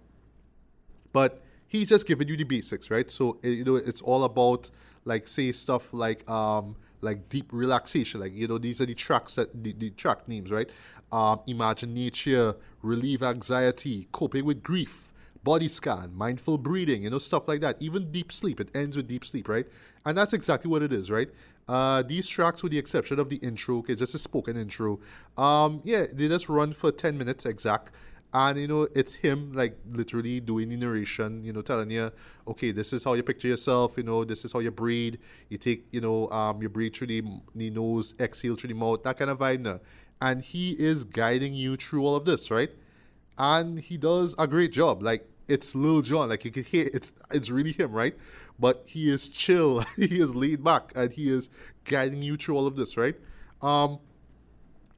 [1.12, 3.11] but he's just giving you the basics, right?
[3.11, 4.70] So eh, you know, it's all about
[5.05, 9.37] like say stuff like um like deep relaxation, like you know these are the tracks
[9.37, 10.68] that the, the track names, right?
[11.12, 15.06] um, imagine nature, relieve anxiety, coping with grief,
[15.47, 17.77] body scan, mindful breathing, you know, stuff like that.
[17.79, 19.67] Even deep sleep, it ends with deep sleep, right?
[20.05, 21.31] And that's exactly what it is, right?
[21.69, 24.99] Uh, these tracks, with the exception of the intro, okay, just a spoken intro,
[25.37, 27.93] um, yeah, they just run for 10 minutes exact
[28.35, 32.11] and you know it's him like literally doing the narration you know telling you
[32.47, 35.15] okay this is how you picture yourself you know this is how you breathe
[35.49, 37.23] you take you know um you breathe through the,
[37.55, 39.79] the nose exhale through the mouth that kind of vibe now
[40.21, 42.71] and he is guiding you through all of this right
[43.39, 47.13] and he does a great job like it's Lil Jon like you can hear it's
[47.31, 48.15] it's really him right
[48.59, 51.51] but he is chill he is laid back and he is
[51.85, 53.17] guiding you through all of this right
[53.63, 53.99] um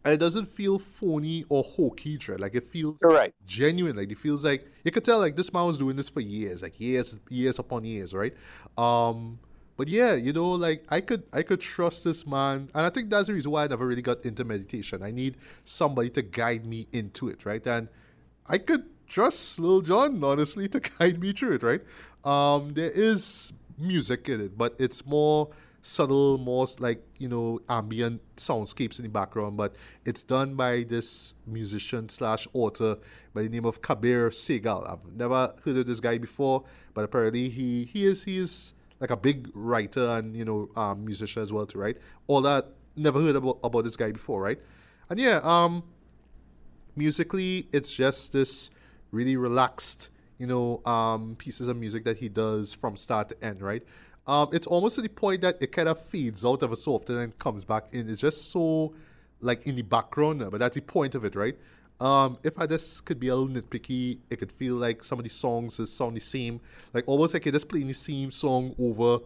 [0.05, 2.41] and it doesn't feel phony or hokey, right?
[2.41, 3.35] Like it feels right.
[3.47, 3.97] genuine.
[3.97, 6.63] Like it feels like you could tell like this man was doing this for years,
[6.63, 8.35] like years, years upon years, right?
[8.79, 9.39] Um,
[9.77, 13.11] but yeah, you know, like I could I could trust this man, and I think
[13.11, 15.03] that's the reason why I never really got into meditation.
[15.03, 17.65] I need somebody to guide me into it, right?
[17.67, 17.89] And
[18.47, 21.81] I could trust Lil Jon, honestly, to guide me through it, right?
[22.25, 25.51] Um, there is music in it, but it's more
[25.83, 29.57] subtle, more like you know ambient soundscapes in the background.
[29.57, 32.99] But it's done by this musician slash author
[33.35, 34.91] by the name of Kabir Sehgal.
[34.91, 39.11] I've never heard of this guy before, but apparently he he is he is like
[39.11, 41.97] a big writer and you know um, musician as well too, right?
[42.27, 44.59] All that never heard about about this guy before, right?
[45.11, 45.83] And yeah, um,
[46.97, 48.71] musically it's just this
[49.11, 53.63] really relaxed, you know, um, pieces of music that he does from start to end,
[53.63, 53.83] right?
[54.27, 57.09] Um, it's almost to the point that it kind of feeds out of a soft
[57.09, 58.11] and then comes back in.
[58.11, 58.93] It's just so
[59.41, 61.57] like in the background, but that's the point of it, right?
[62.01, 65.25] Um, if I just could be a little nitpicky, it could feel like some of
[65.25, 66.61] the songs sound the same,
[66.95, 69.25] like almost like you're just playing the same song over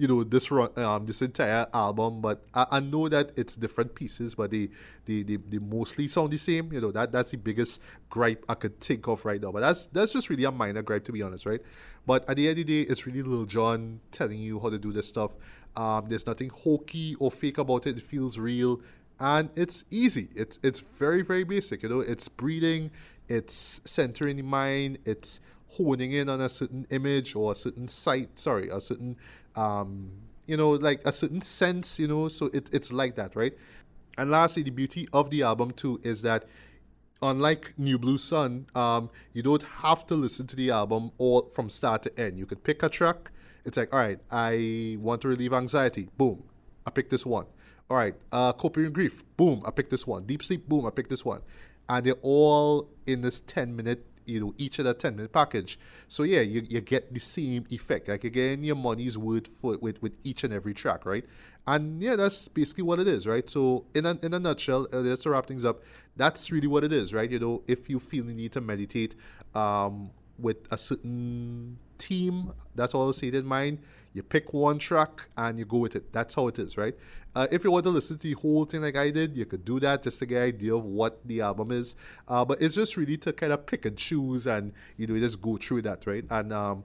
[0.00, 3.94] you know this run, um, this entire album but I, I, know that it's different
[3.94, 4.70] pieces but they,
[5.04, 6.72] they they they mostly sound the same.
[6.72, 9.52] You know that that's the biggest gripe I could think of right now.
[9.52, 11.60] But that's that's just really a minor gripe to be honest right?
[12.06, 14.78] But at the end of the day it's really Lil Jon telling you how to
[14.78, 15.32] do this stuff.
[15.76, 17.98] Um, there's nothing hokey or fake about it.
[17.98, 18.80] It feels real.
[19.20, 20.30] And it's easy.
[20.34, 22.00] It's it's very very basic you know?
[22.00, 22.90] It's breathing.
[23.28, 24.98] It's centering the mind.
[25.04, 25.40] It's
[25.76, 29.16] honing in on a certain image or a certain site sorry a certain
[29.56, 30.10] um,
[30.46, 33.52] you know, like a certain sense, you know, so it, it's like that, right?
[34.18, 36.44] And lastly, the beauty of the album too is that
[37.22, 41.70] unlike New Blue Sun, um, you don't have to listen to the album all from
[41.70, 42.38] start to end.
[42.38, 43.30] You could pick a track.
[43.64, 46.08] It's like, all right, I want to relieve anxiety.
[46.16, 46.42] Boom,
[46.86, 47.46] I pick this one.
[47.88, 49.24] All right, uh, coping with grief.
[49.36, 50.24] Boom, I pick this one.
[50.24, 50.68] Deep sleep.
[50.68, 51.42] Boom, I pick this one.
[51.88, 55.78] And they're all in this 10 minute you know each of the 10 minute package.
[56.08, 58.08] So yeah you, you get the same effect.
[58.08, 61.24] Like again your money's worth for with, with each and every track right?
[61.66, 63.48] And yeah that's basically what it is right?
[63.48, 65.82] So in a, in a nutshell uh, let's wrap things up
[66.16, 67.30] that's really what it is right?
[67.30, 69.14] You know if you feel the need to meditate
[69.54, 73.78] um, with a certain team that's all say in mind.
[74.12, 76.12] You pick one track and you go with it.
[76.12, 76.96] That's how it is right
[77.34, 79.64] uh, if you want to listen to the whole thing like I did, you could
[79.64, 81.94] do that just to get an idea of what the album is.
[82.26, 85.40] Uh, but it's just really to kind of pick and choose and, you know, just
[85.40, 86.24] go through that, right?
[86.30, 86.84] And, um,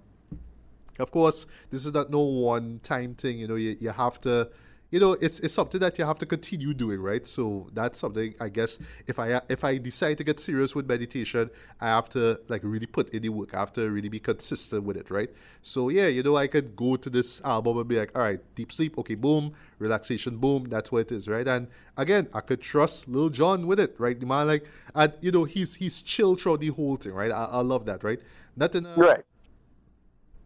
[1.00, 4.50] of course, this is not no one time thing, you know, you, you have to
[4.96, 7.28] you know, it's it's something that you have to continue doing, right?
[7.28, 11.50] So that's something I guess if I if I decide to get serious with meditation,
[11.82, 13.54] I have to like really put in the work.
[13.54, 15.30] I have to really be consistent with it, right?
[15.64, 18.39] So yeah, you know, I could go to this album and be like, all right,
[18.56, 21.46] deep sleep, okay, boom, relaxation, boom, that's what it is, right?
[21.46, 21.68] And
[21.98, 24.18] again, I could trust Lil Jon with it, right?
[24.18, 24.64] The man like,
[24.96, 27.34] and you know, he's he's chill throughout the whole thing, right?
[27.34, 28.22] I, I love that, right?
[28.56, 28.86] Nothing.
[28.86, 29.26] Uh, right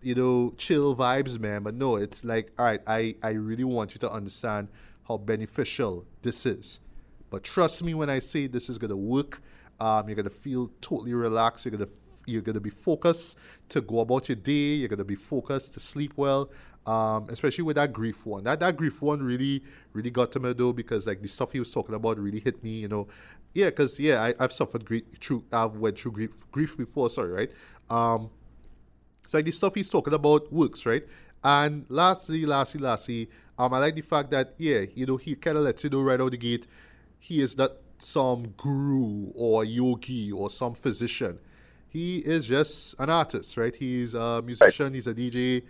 [0.01, 1.63] you know, chill vibes, man.
[1.63, 4.69] But no, it's like, all right, I, I really want you to understand
[5.07, 6.79] how beneficial this is.
[7.29, 9.41] But trust me when I say this is gonna work.
[9.79, 11.65] Um, you're gonna feel totally relaxed.
[11.65, 11.89] You're gonna
[12.25, 13.37] you're gonna be focused
[13.69, 14.75] to go about your day.
[14.75, 16.49] You're gonna be focused to sleep well.
[16.85, 18.43] Um, especially with that grief one.
[18.45, 21.59] That that grief one really really got to me though because like the stuff he
[21.59, 22.71] was talking about really hit me.
[22.71, 23.07] You know,
[23.53, 27.09] yeah, because yeah, I, I've suffered grief through I've went through grief grief before.
[27.09, 27.51] Sorry, right?
[27.89, 28.29] Um,
[29.29, 31.03] it's like the stuff he's talking about works, right?
[31.43, 35.55] And lastly, lastly, lastly, um, I like the fact that yeah, you know, he kind
[35.55, 36.65] of lets you know right out the gate,
[37.19, 41.37] he is not some guru or yogi or some physician.
[41.89, 43.75] He is just an artist, right?
[43.75, 45.61] He's a musician, he's a DJ,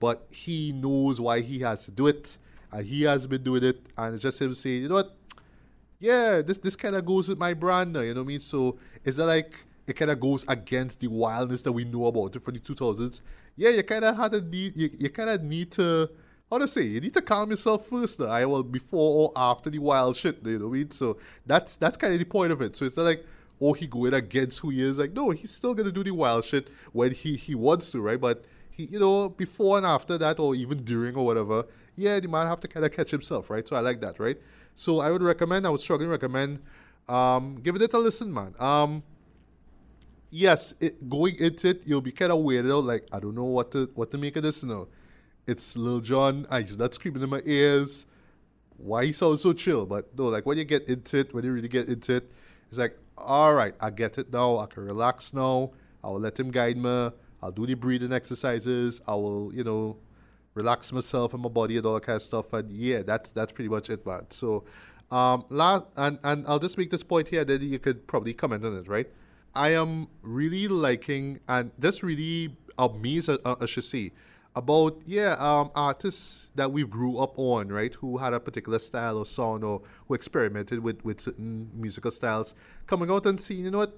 [0.00, 2.36] but he knows why he has to do it,
[2.72, 5.16] and he has been doing it, and it's just him saying, you know what?
[6.00, 8.40] Yeah, this this kind of goes with my brand now, you know what I mean?
[8.40, 9.54] So is that like
[9.86, 13.20] it kind of goes against the wildness that we know about it for the 2000s.
[13.56, 16.10] Yeah, you kind of had a need, you, you kind of need to,
[16.50, 18.26] how to say, you need to calm yourself first, though.
[18.26, 20.90] I will before or after the wild shit, you know what I mean?
[20.90, 22.76] So that's that's kind of the point of it.
[22.76, 23.24] So it's not like,
[23.60, 24.98] oh, he going against who he is.
[24.98, 28.20] Like, no, he's still gonna do the wild shit when he he wants to, right?
[28.20, 31.64] But he, you know, before and after that, or even during or whatever,
[31.96, 33.66] yeah, the man have to kind of catch himself, right?
[33.66, 34.36] So I like that, right?
[34.74, 36.60] So I would recommend, I would strongly recommend,
[37.08, 38.54] um, give it a listen, man.
[38.58, 39.02] Um,
[40.34, 43.44] yes, it, going into it, you'll be kind of weirded out, like I don't know
[43.44, 44.88] what to what to make of this now.
[45.46, 48.06] It's Lil Jon, I just not screaming in my ears.
[48.76, 49.86] Why he sounds so chill?
[49.86, 52.32] But no, like when you get into it, when you really get into it,
[52.68, 54.58] it's like, all right, I get it now.
[54.58, 55.70] I can relax now.
[56.02, 57.10] I will let him guide me.
[57.40, 59.00] I'll do the breathing exercises.
[59.06, 59.98] I will, you know,
[60.54, 62.52] relax myself and my body and all that kind of stuff.
[62.52, 64.26] And yeah, that's that's pretty much it, man.
[64.30, 64.64] So,
[65.12, 67.44] um, last and and I'll just make this point here.
[67.44, 69.08] Then you could probably comment on it, right?
[69.54, 74.12] I am really liking, and this really amazes, uh, I should say,
[74.56, 77.94] about yeah, um, artists that we grew up on, right?
[77.94, 82.54] Who had a particular style or sound, or who experimented with with certain musical styles,
[82.86, 83.96] coming out and seeing, you know what?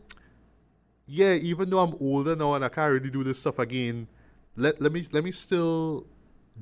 [1.07, 4.09] Yeah, even though I'm older now and I can't really do this stuff again,
[4.57, 6.07] let let me let me still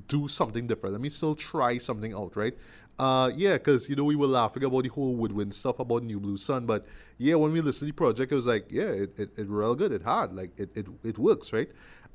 [0.08, 0.92] do something different.
[0.92, 2.54] Let me still try something out, right?
[2.98, 6.20] Uh, yeah, because you know we were laughing about the whole woodwind stuff about New
[6.20, 6.86] Blue Sun, but
[7.18, 9.74] yeah, when we listened to the project, it was like, yeah, it, it, it real
[9.74, 11.68] good, it hard, like it, it it works, right?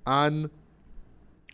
[0.08, 0.50] And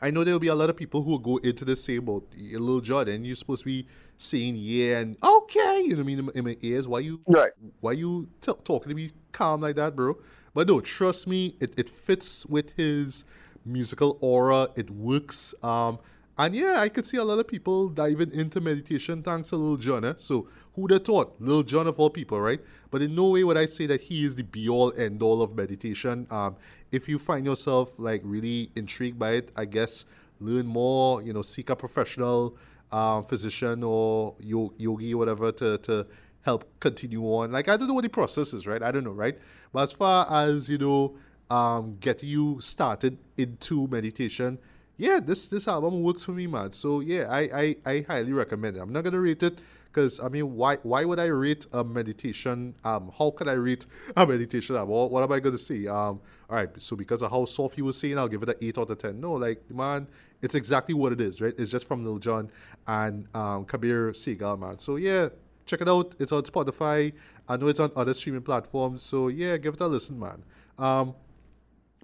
[0.01, 1.95] I know there will be a lot of people who will go into this say
[1.95, 6.01] about a Lil Jon, you're supposed to be saying yeah and okay, you know what
[6.01, 6.88] I mean in, in my ears.
[6.88, 7.51] Why you right?
[7.82, 10.17] Why you t- talking to me calm like that, bro?
[10.53, 13.26] But no, trust me, it, it fits with his
[13.65, 14.69] musical aura.
[14.76, 15.53] It works.
[15.63, 15.99] Um,
[16.38, 19.77] and yeah, I could see a lot of people diving into meditation thanks to Lil
[19.77, 20.03] Jon.
[20.03, 20.13] Eh?
[20.17, 21.36] So who'd have thought?
[21.39, 22.59] Lil Jon of all people, right?
[22.91, 25.41] But in no way would I say that he is the be all end all
[25.41, 26.27] of meditation.
[26.29, 26.57] Um,
[26.91, 30.05] if you find yourself like really intrigued by it, I guess
[30.39, 32.57] learn more, you know, seek a professional
[32.91, 36.05] um, physician or yogi or whatever to, to
[36.41, 37.51] help continue on.
[37.51, 38.83] Like I don't know what the process is, right?
[38.83, 39.38] I don't know, right?
[39.73, 41.15] But as far as, you know,
[41.49, 44.57] um, getting you started into meditation,
[44.98, 46.74] yeah, this this album works for me, man.
[46.74, 48.80] So yeah, I I, I highly recommend it.
[48.80, 52.76] I'm not gonna rate it because I mean, why why would I rate a meditation?
[52.84, 53.86] Um, how could I rate
[54.16, 54.96] a meditation album?
[54.96, 55.88] What, what am I gonna say?
[55.88, 58.56] Um, all right, so because of how soft you were saying, I'll give it an
[58.62, 59.20] eight out of ten.
[59.20, 60.08] No, like man,
[60.41, 61.54] it's exactly what it is, right?
[61.58, 62.50] It's just from Lil Jon
[62.88, 64.80] and um, Kabir Sehgal, man.
[64.80, 65.30] So yeah,
[65.66, 66.16] check it out.
[66.20, 67.12] It's on Spotify.
[67.48, 69.04] I know it's on other streaming platforms.
[69.04, 70.43] So yeah, give it a listen, man.
[70.78, 71.16] Um,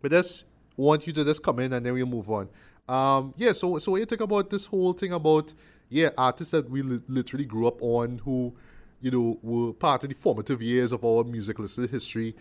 [0.02, 2.50] but just want you to just come in and then we'll move on.
[2.88, 5.54] Um, yeah, so so what you think about this whole thing about
[5.90, 8.54] yeah artists that we li- literally grew up on who
[9.02, 12.36] you know were part of the formative years of our music listening history,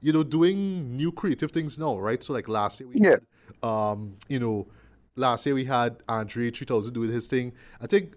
[0.00, 2.22] you know, doing new creative things now, right?
[2.22, 3.10] So like last year we yeah.
[3.10, 4.66] had, um, you know,
[5.16, 7.52] last year we had Andre 3000 doing his thing.
[7.80, 8.14] I think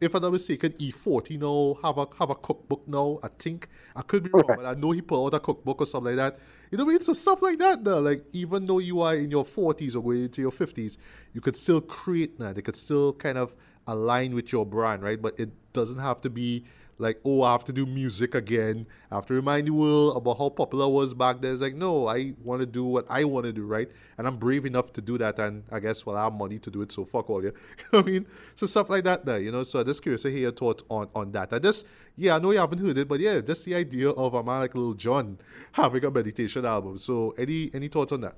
[0.00, 3.18] if I'm not mistaken, E40 now have a have a cookbook now.
[3.22, 5.86] I think I could be wrong, but I know he put out a cookbook or
[5.86, 6.40] something like that.
[6.70, 7.00] You know what I mean?
[7.02, 8.00] So stuff like that, though.
[8.00, 10.98] Like even though you are in your 40s or going into your 50s,
[11.32, 12.58] you could still create that.
[12.58, 13.56] It could still kind of
[13.86, 15.20] align with your brand, right?
[15.20, 16.64] But it doesn't have to be
[17.00, 18.86] like, oh, I have to do music again.
[19.10, 21.52] I have to remind the world about how popular I was back then.
[21.52, 23.88] It's like, no, I want to do what I want to do, right?
[24.18, 25.38] And I'm brave enough to do that.
[25.38, 27.54] And I guess, well, I have money to do it, so fuck all you.
[27.92, 29.64] I mean, so stuff like that there, you know?
[29.64, 31.52] So I'm just curious to hear your thoughts on, on that.
[31.52, 31.86] I just,
[32.16, 34.60] yeah, I know you haven't heard it, but yeah, just the idea of a man
[34.60, 35.38] like Lil Jon
[35.72, 36.98] having a meditation album.
[36.98, 38.34] So any any thoughts on that?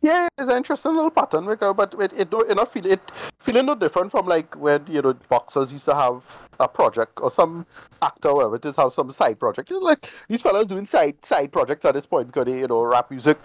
[0.00, 3.00] Yeah, it's an interesting little pattern, because, but it it, it not feel it
[3.40, 6.22] feeling no different from like when you know boxers used to have
[6.60, 7.66] a project or some
[8.00, 9.72] actor, or whatever it is, have some side project.
[9.72, 12.82] Know, like these fellas doing side side projects at this point because they you know
[12.82, 13.38] rap music.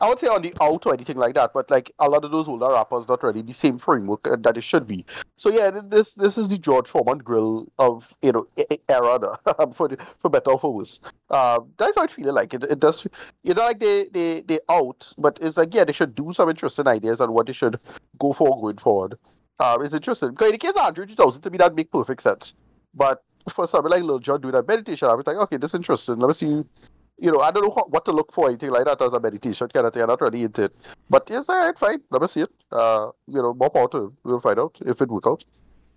[0.00, 2.32] I would say on the out or anything like that, but like a lot of
[2.32, 5.04] those older rappers not really the same framework that it should be.
[5.36, 8.48] So yeah, this this is the George Foreman grill of you know
[8.88, 9.38] era
[9.74, 10.98] for the, for better or for worse.
[11.30, 12.52] Uh, that's how it feeling like.
[12.52, 13.06] It, it does.
[13.42, 16.48] You know, like they they they out, but it's like yeah, they should do some
[16.48, 17.78] interesting ideas on what they should
[18.18, 19.16] go for going forward.
[19.58, 22.22] Um, it's interesting because in the case of Andre 3000, to me that make perfect
[22.22, 22.54] sense.
[22.94, 25.74] But for something like Lil Jon doing a meditation, I was like, okay, this is
[25.74, 26.18] interesting.
[26.18, 26.64] Let me see.
[27.22, 29.20] You know, I don't know what, what to look for, anything like that as a
[29.20, 30.02] meditation kind of thing.
[30.02, 30.76] I'm not really into it.
[31.10, 32.00] But yes, all right, fine.
[32.10, 32.50] Let me see it.
[32.72, 34.14] Uh, you know, more power to.
[34.24, 35.44] We'll find out if it works out.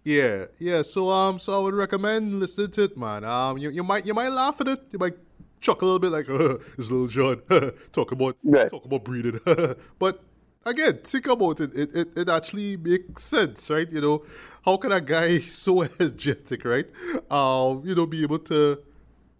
[0.03, 0.81] Yeah, yeah.
[0.81, 3.23] So um, so I would recommend listening to it, man.
[3.23, 4.81] Um, you, you might you might laugh at it.
[4.91, 5.15] You might
[5.63, 7.41] chuckle a little bit like, uh, "It's Lil Jon
[7.91, 8.69] talk about right.
[8.69, 9.39] talk about breathing,"
[9.99, 10.21] but
[10.65, 11.73] again, think about it.
[11.73, 12.17] It, it.
[12.17, 13.91] it actually makes sense, right?
[13.91, 14.23] You know,
[14.65, 16.85] how can a guy so energetic, right?
[17.31, 18.79] Um, you know, be able to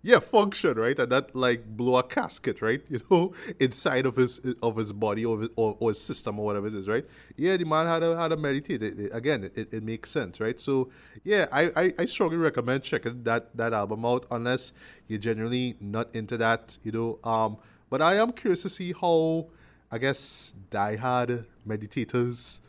[0.04, 0.98] yeah function right?
[1.00, 2.82] And that like blow a casket right?
[2.90, 6.46] You know inside of his of his body or his, or, or his system or
[6.46, 7.06] whatever it is right?
[7.38, 8.84] Yeah the man had to had to meditate.
[8.84, 10.60] It, it, again it, it makes sense right?
[10.60, 10.90] So
[11.24, 14.74] yeah I, I i strongly recommend checking that that album out unless
[15.08, 17.58] you're generally not into that you know um
[17.90, 19.46] but i am curious to see how
[19.92, 22.62] i guess die hard meditators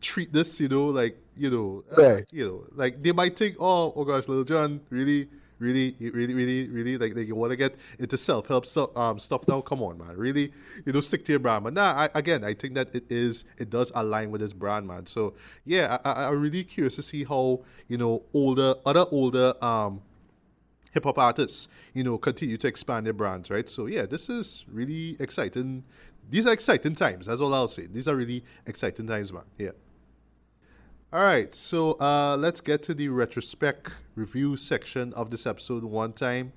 [0.00, 3.92] treat this you know like you know uh, you know like they might think oh
[3.96, 5.28] oh gosh little john really
[5.58, 9.18] really, really, really, really like, like you want to get into self help stuff um,
[9.18, 9.60] stuff now.
[9.60, 10.16] Come on, man.
[10.16, 10.52] Really,
[10.84, 11.64] you know, stick to your brand.
[11.64, 14.86] But nah, I, again, I think that it is it does align with his brand,
[14.86, 15.06] man.
[15.06, 15.34] So
[15.64, 20.02] yeah, I, I, am really curious to see how you know older other older um
[20.92, 23.68] hip hop artists you know continue to expand their brands, right?
[23.68, 25.84] So yeah, this is really exciting.
[26.28, 27.26] These are exciting times.
[27.26, 27.86] That's all I'll say.
[27.86, 29.44] These are really exciting times, man.
[29.58, 29.70] Yeah.
[31.12, 36.12] All right, so uh, let's get to the retrospect review section of this episode one
[36.12, 36.52] time.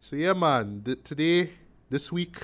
[0.00, 1.52] So yeah, man, th- today,
[1.88, 2.36] this week,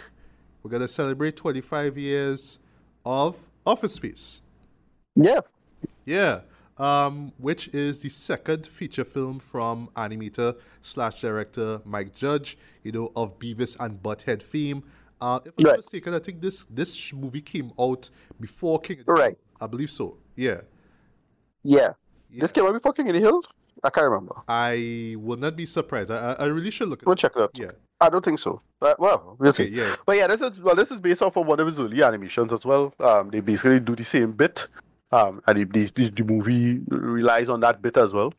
[0.63, 2.59] we're gonna celebrate 25 years
[3.05, 3.37] of
[3.67, 4.41] Office Space.
[5.15, 5.41] Yeah.
[6.07, 6.41] Yeah.
[6.79, 13.13] Um, which is the second feature film from animator slash director Mike Judge, you know,
[13.15, 14.85] of Beavis and Butthead fame.
[15.21, 15.73] Uh, if I'm right.
[15.73, 18.09] not mistaken, I think this this movie came out
[18.41, 19.37] before King Right.
[19.61, 20.17] I believe so.
[20.35, 20.63] Yeah.
[21.63, 21.93] Yeah.
[22.31, 22.41] yeah.
[22.41, 23.43] This came out before King of the Hill?
[23.85, 24.35] I can't remember.
[24.49, 26.11] I would not be surprised.
[26.11, 27.59] I, I really should look at we'll check it out.
[27.59, 27.73] Yeah.
[28.01, 28.61] I don't think so.
[28.81, 29.75] But well, we'll okay, see.
[29.75, 29.97] Yeah.
[30.07, 32.53] But yeah, this is well, this is based off of one of his early animations
[32.53, 32.93] as well.
[33.01, 34.67] Um, they basically do the same bit,
[35.13, 38.35] um, and the, the, the movie relies on that bit as well.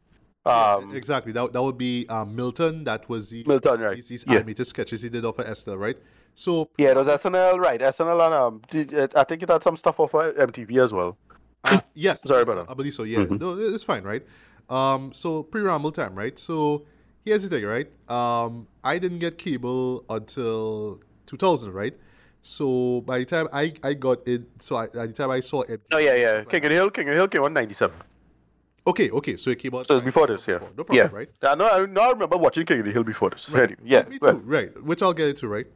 [0.45, 1.31] Um, yeah, exactly.
[1.31, 2.83] That, that would be um, Milton.
[2.83, 3.95] That was the Milton, right?
[3.95, 4.35] These, these yeah.
[4.35, 5.97] animated sketches he did off of Esther, right?
[6.35, 7.79] So yeah, it was SNL, right?
[7.79, 11.17] SNL and um, I think it had some stuff off of MTV as well.
[11.63, 12.21] Uh, yes.
[12.23, 12.71] Sorry about that.
[12.71, 13.03] I believe so.
[13.03, 13.19] Yeah.
[13.19, 13.37] Mm-hmm.
[13.37, 14.23] No, it's fine, right?
[14.69, 16.37] Um, so pre-Rumble time, right?
[16.37, 16.85] So
[17.25, 17.87] here's the thing, right?
[18.09, 21.93] Um, I didn't get cable until 2000, right?
[22.41, 25.61] So by the time I, I got it, so I, at the time I saw
[25.61, 25.81] it.
[25.91, 26.43] Oh yeah, yeah.
[26.43, 27.95] King of the Hill, King of the Hill came on 97.
[28.85, 29.37] Okay, okay.
[29.37, 29.87] So it came out.
[29.87, 30.59] So it's before this, yeah.
[30.77, 31.09] No problem, yeah.
[31.11, 31.29] right?
[31.41, 31.69] I know.
[31.69, 33.49] I, know, I remember watching King of the Hill before this.
[33.49, 33.63] Right.
[33.63, 34.03] Anyway, yeah.
[34.03, 34.25] Me too.
[34.25, 34.41] Well.
[34.43, 34.83] Right.
[34.83, 35.67] Which I'll get into, right?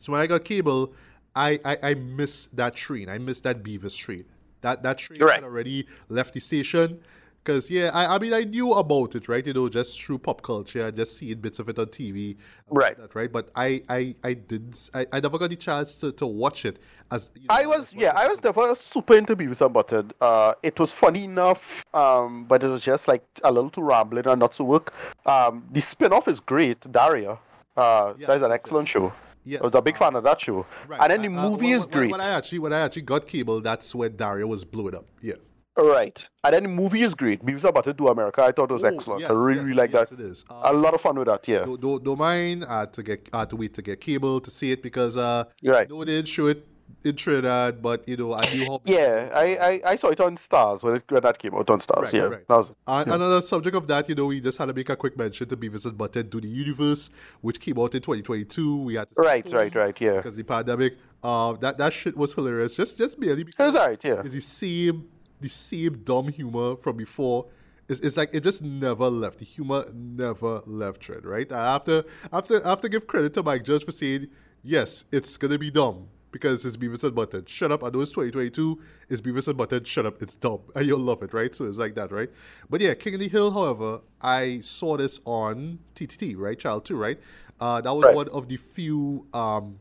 [0.00, 0.94] So when I got cable,
[1.36, 3.10] I I, I missed that train.
[3.10, 4.24] I missed that Beavis train.
[4.60, 5.36] That that train right.
[5.36, 7.00] had already left the station.
[7.44, 9.46] Because yeah, I, I mean I knew about it, right?
[9.46, 12.36] You know, just through pop culture, just seeing bits of it on TV,
[12.68, 12.96] right?
[12.98, 13.32] That, right.
[13.32, 16.78] But I I I didn't I, I never got the chance to, to watch it.
[17.10, 20.10] As you know, I was yeah I was never super into Beavis and Butthead.
[20.20, 24.26] Uh, it was funny enough, um, but it was just like a little too rambling
[24.26, 24.92] and not to work.
[25.24, 27.38] Um, the spin off is great, Daria.
[27.78, 29.12] Uh, yes, that is an excellent show.
[29.48, 29.62] Yes.
[29.62, 30.66] I was a big fan of that show.
[30.86, 31.00] Right.
[31.00, 32.10] And then the uh, movie uh, is great.
[32.10, 35.06] When I actually when I actually got cable, that's where Daria was blowing up.
[35.22, 35.34] Yeah.
[35.78, 36.28] Right.
[36.44, 37.44] And then the movie is great.
[37.44, 38.42] Beavis and Butthead Do America.
[38.42, 39.20] I thought it was oh, excellent.
[39.22, 40.20] Yes, I really, yes, really like yes, that.
[40.20, 40.44] It is.
[40.50, 41.60] Um, a lot of fun with that, yeah.
[41.60, 42.64] Don't, don't, don't mind.
[42.68, 45.16] I had to get I had to wait to get cable to see it because
[45.16, 45.88] uh You're right.
[45.88, 46.66] no, they didn't show it
[47.04, 48.82] in Trinidad, but you know, I do hope.
[48.84, 51.80] Yeah, I, I, I saw it on Starz when, it, when that came out on
[51.80, 52.02] Starz.
[52.02, 52.48] Right, yeah, right.
[52.48, 52.70] that was.
[52.86, 53.14] Yeah.
[53.14, 55.56] Another subject of that, you know, we just had to make a quick mention to
[55.56, 57.10] Beavis and Butthead Do the Universe,
[57.40, 58.82] which came out in 2022.
[58.82, 60.96] We had to right, right, right, yeah, because the pandemic.
[61.20, 62.76] Uh, that that shit was hilarious.
[62.76, 64.20] Just just barely because it was alright, yeah.
[64.20, 65.08] It's the same
[65.40, 67.46] the same dumb humor from before.
[67.88, 69.38] It's, it's like it just never left.
[69.38, 71.48] The humor never left Trent, right?
[71.50, 74.28] And after after after give credit to Mike Judge for saying
[74.62, 77.48] yes, it's gonna be dumb because it's Beavis and Butthead.
[77.48, 77.82] Shut up.
[77.82, 78.80] I know it's 2022.
[79.08, 79.86] It's Beavis and Butthead.
[79.86, 80.22] Shut up.
[80.22, 80.60] It's dumb.
[80.74, 81.54] And you'll love it, right?
[81.54, 82.30] So it's like that, right?
[82.68, 86.58] But yeah, King of the Hill, however, I saw this on TTT, right?
[86.58, 87.18] Child 2, right?
[87.60, 88.14] Uh, that was right.
[88.14, 89.78] one of the few um,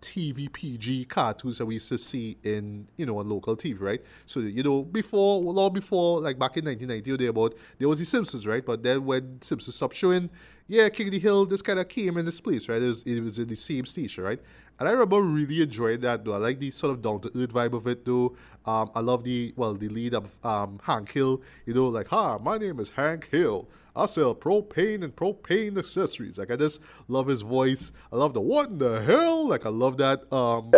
[0.00, 4.02] TV PG cartoons that we used to see in, you know, on local TV, right?
[4.26, 8.04] So, you know, before, long before, like back in 1990 or thereabout, there was The
[8.04, 8.64] Simpsons, right?
[8.64, 10.30] But then when Simpsons stopped showing,
[10.68, 12.82] yeah, King of the Hill, this kind of came in this place, right?
[12.82, 14.40] It was, it was in the same station, right?
[14.78, 16.34] And I remember really enjoying that though.
[16.34, 18.36] I like the sort of down to earth vibe of it though.
[18.66, 21.40] Um, I love the well the lead of um, Hank Hill.
[21.64, 23.68] You know, like, hi, my name is Hank Hill.
[23.94, 26.36] I sell propane and propane accessories.
[26.36, 27.92] Like I just love his voice.
[28.12, 29.48] I love the what in the hell?
[29.48, 30.30] Like I love that.
[30.30, 30.70] Um,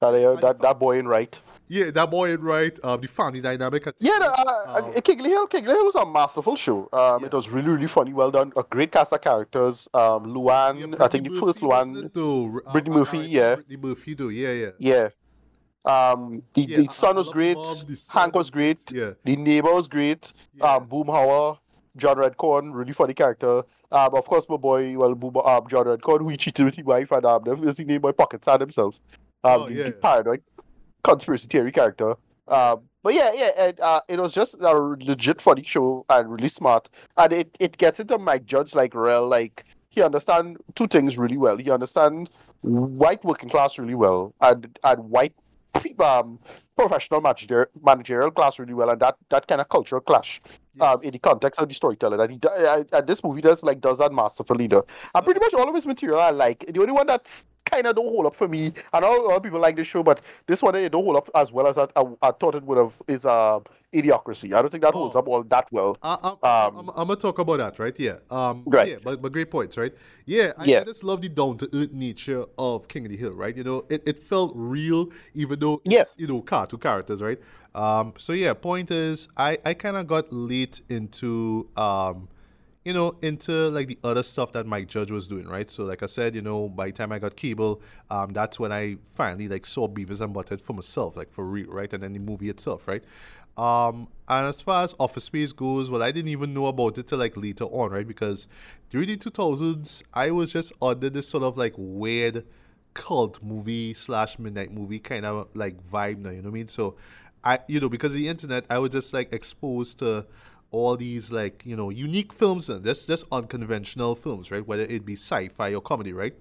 [0.00, 1.38] that, that, that boy in right.
[1.68, 2.78] Yeah, that boy in right.
[2.82, 3.86] Um, the family dynamic.
[3.98, 5.46] Yeah, the, uh, um, King of the Hill.
[5.46, 6.88] King of the Hill was a masterful show.
[6.92, 7.28] Um, yes.
[7.28, 8.12] it was really, really funny.
[8.12, 8.52] Well done.
[8.56, 9.88] A great cast of characters.
[9.94, 10.80] Um, Luann.
[10.80, 12.12] Yeah, I think the first Luann.
[12.12, 13.18] Brittany um, Murphy.
[13.18, 13.54] Uh, yeah.
[13.54, 14.14] Brittany Murphy.
[14.14, 14.70] Do yeah, yeah.
[14.78, 15.08] Yeah.
[15.84, 17.56] Um, the, yeah, the son was great.
[18.12, 18.80] Hank was great.
[18.92, 19.12] Yeah.
[19.24, 20.32] The neighbor was great.
[20.54, 20.74] Yeah.
[20.74, 21.58] Um, Boomhauer.
[21.96, 23.58] John Redcorn, really funny character.
[23.90, 26.84] Um, of course, my boy, well, Boom, um, John Redcorn, who he cheated with his
[26.84, 28.98] wife, and um, is he named by Pocket Sand himself.
[29.44, 29.84] Um, oh, yeah.
[29.84, 30.42] the paranoid
[31.04, 32.14] conspiracy theory character.
[32.48, 36.48] Um, but yeah, yeah, and, uh, it was just a legit funny show and really
[36.48, 41.18] smart, and it, it gets into Mike Judge like real like he understands two things
[41.18, 41.56] really well.
[41.56, 42.30] He understands
[42.62, 45.34] white working class really well, and and white
[46.00, 46.38] um,
[46.76, 50.94] professional managerial, managerial class really well, and that, that kind of cultural clash um, yes.
[50.94, 52.16] um, in the context of the storyteller.
[52.16, 52.38] That he
[52.92, 54.66] and this movie does like does that masterfully.
[54.66, 56.64] Though, and pretty much all of his material I like.
[56.72, 58.72] The only one that's kind of don't hold up for me.
[58.92, 61.16] I know a lot of people like the show, but this one it don't hold
[61.16, 62.92] up as well as I, I, I thought it would have.
[63.08, 63.60] Is uh,
[63.92, 64.54] Idiocracy.
[64.54, 65.18] I don't think that holds oh.
[65.18, 65.98] up all that well.
[66.02, 67.94] I, am um, I'm, I'm, gonna talk about that, right?
[67.98, 68.16] Yeah.
[68.30, 68.88] Um, right.
[68.88, 69.92] Yeah, but, but great points, right?
[70.24, 70.52] Yeah.
[70.56, 70.80] I, yeah.
[70.80, 73.54] I just love the down to earth nature of King of the Hill, right?
[73.54, 76.04] You know, it, it felt real, even though it's, yeah.
[76.16, 77.38] you know, cartoon characters, right?
[77.74, 82.28] Um, so yeah, point is, I I kind of got late into um
[82.84, 85.70] you know, into like the other stuff that Mike Judge was doing, right?
[85.70, 88.72] So, like I said, you know, by the time I got cable, um, that's when
[88.72, 91.92] I finally like saw Beavis and Butthead for myself, like for real, right?
[91.92, 93.04] And then the movie itself, right?
[93.56, 97.06] Um, and as far as Office Space goes, well, I didn't even know about it
[97.06, 98.06] till like later on, right?
[98.06, 98.48] Because
[98.90, 102.44] during the 2000s, I was just under this sort of like weird
[102.94, 106.68] cult movie slash midnight movie kind of like vibe now, you know what I mean?
[106.68, 106.96] So,
[107.44, 110.26] I, you know, because of the internet, I was just like exposed to
[110.70, 114.66] all these like you know unique films and just just unconventional films, right?
[114.66, 116.34] Whether it be sci-fi or comedy, right?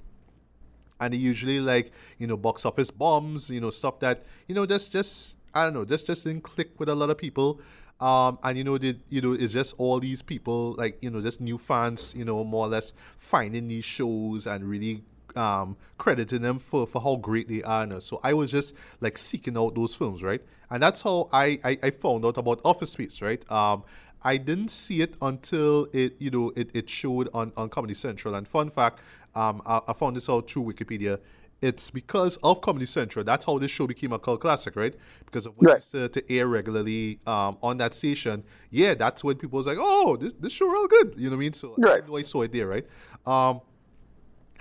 [0.99, 4.65] And they usually like you know box office bombs, you know stuff that you know
[4.65, 7.59] just just I don't know, just just didn't click with a lot of people.
[7.99, 11.21] Um, and you know, the, you know, it's just all these people, like you know,
[11.21, 15.03] just new fans, you know, more or less finding these shows and really
[15.37, 17.85] um, crediting them for, for how great they are.
[17.85, 17.99] Now.
[17.99, 20.41] So I was just like seeking out those films, right?
[20.69, 23.49] And that's how I, I, I found out about Office Space, right?
[23.51, 23.83] Um,
[24.23, 28.35] I didn't see it until it, you know, it, it showed on, on Comedy Central.
[28.35, 28.99] And fun fact,
[29.35, 31.19] um, I, I found this out through Wikipedia.
[31.61, 33.23] It's because of Comedy Central.
[33.23, 34.95] That's how this show became a cult classic, right?
[35.25, 35.73] Because of when right.
[35.75, 38.43] it used to, to, air regularly um, on that station.
[38.71, 41.35] Yeah, that's when people was like, "Oh, this this show real good." You know what
[41.35, 41.53] I mean?
[41.53, 42.01] So right.
[42.03, 42.85] I know I saw it there, right?
[43.27, 43.61] Um,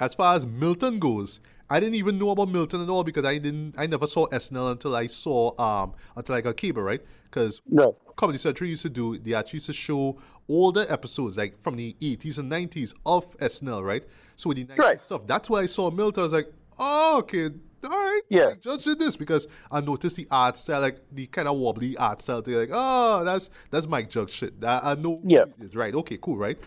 [0.01, 3.39] as far as Milton goes, I didn't even know about Milton at all because I
[3.39, 3.75] didn't.
[3.79, 7.01] I never saw SNL until I saw um until I got cable, right?
[7.25, 7.97] Because no.
[8.17, 11.77] Comedy Central used to do, they actually used to show all the episodes, like from
[11.77, 14.03] the 80s and 90s of SNL, right?
[14.35, 15.01] So with the 90s right.
[15.01, 16.23] stuff, that's why I saw Milton.
[16.23, 17.51] I was like, oh, okay,
[17.85, 18.21] all right.
[18.29, 18.55] Yeah.
[18.61, 22.21] Just did this because I noticed the art style, like the kind of wobbly art
[22.21, 22.43] style.
[22.43, 24.55] They're like, oh, that's that's Mike Judge shit.
[24.63, 25.21] I, I know.
[25.25, 25.45] Yeah.
[25.73, 25.95] Right.
[25.95, 26.19] Okay.
[26.21, 26.37] Cool.
[26.37, 26.59] Right.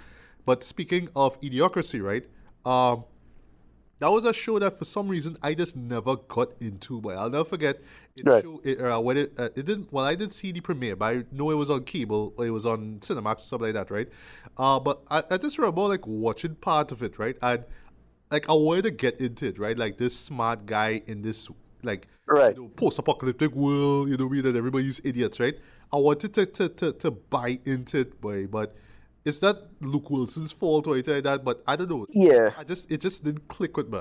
[0.45, 2.25] But speaking of idiocracy, right?
[2.65, 3.05] Um,
[4.03, 6.99] that was a show that for some reason I just never got into.
[6.99, 7.79] But I'll never forget
[8.17, 8.27] it.
[8.27, 8.43] Right.
[8.43, 9.93] Show, it uh, when it uh, it didn't.
[9.93, 12.33] Well, I didn't see the premiere, but I know it was on cable.
[12.35, 14.09] Or it was on Cinemax or something like that, right?
[14.57, 17.37] Uh, but I, I just remember like watching part of it, right?
[17.41, 17.63] And
[18.29, 19.77] like I wanted to get into it, right?
[19.77, 21.47] Like this smart guy in this
[21.81, 22.57] like right.
[22.57, 25.57] you know, post-apocalyptic world, you know, we that everybody's idiots, right?
[25.93, 28.75] I wanted to to, to, to buy into it, boy, but
[29.25, 32.05] it's not Luke Wilson's fault or anything like that, but I don't know.
[32.09, 32.49] Yeah.
[32.57, 33.99] I just it just didn't click with me.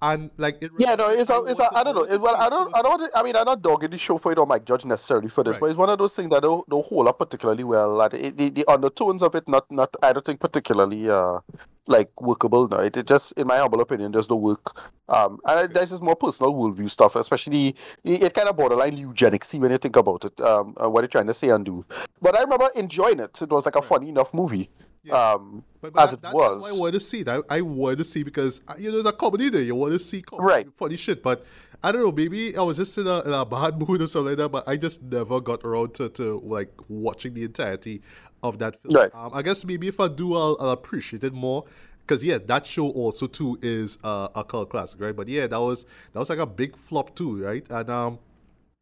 [0.00, 2.02] And like it Yeah, no, it's a, it's a, I don't know.
[2.02, 4.38] It, well I don't I don't I mean I'm not dogging the show for it
[4.38, 5.60] or Mike Judge necessarily for this, right.
[5.60, 7.94] but it's one of those things that don't, don't hold up particularly well.
[7.94, 11.38] Like it, the, the undertones of it not not I don't think particularly uh
[11.86, 12.78] like workable now.
[12.78, 14.80] It, it just, in my humble opinion, just don't work.
[15.08, 17.74] Um, and that's just more personal worldview stuff, especially
[18.04, 20.40] it, it kind of borderline eugenicsy when you think about it.
[20.40, 21.84] Um, uh, what you're trying to say and do.
[22.20, 23.40] But I remember enjoying it.
[23.42, 24.70] It was like a funny enough movie.
[25.04, 25.32] Yeah.
[25.32, 26.62] Um, but, but as that, it that, was.
[26.62, 27.42] That's why I wanted to see that.
[27.50, 29.62] I, I wanted to see because uh, you know there's a comedy there.
[29.62, 30.68] You want to see comedy, right.
[30.76, 31.22] funny shit.
[31.22, 31.44] But
[31.82, 32.12] I don't know.
[32.12, 34.48] Maybe I was just in a, in a bad mood or something like that.
[34.50, 38.02] But I just never got around to, to like watching the entirety
[38.42, 38.94] of that film.
[38.94, 39.10] Right.
[39.14, 41.64] Um, I guess maybe if I do, I'll, I'll appreciate it more
[42.06, 45.14] because yeah, that show also too is uh, a cult classic, right?
[45.14, 47.64] But yeah, that was that was like a big flop too, right?
[47.70, 48.18] And um,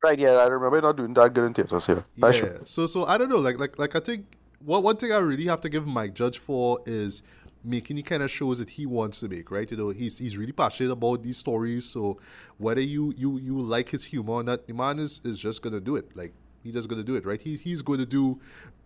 [0.03, 2.05] right, yeah, I remember not doing that good in theaters here.
[2.17, 4.27] Yeah, so so I don't know, like like like I think
[4.65, 7.23] what one thing I really have to give Mike Judge for is
[7.65, 9.71] making the kind of shows that he wants to make, right?
[9.71, 11.85] You know, he's he's really passionate about these stories.
[11.85, 12.19] So
[12.59, 15.81] whether you you you like his humor or not, the man is, is just gonna
[15.81, 16.17] do it.
[16.17, 16.33] Like
[16.63, 17.41] he's just gonna do it, right?
[17.41, 18.41] He he's to do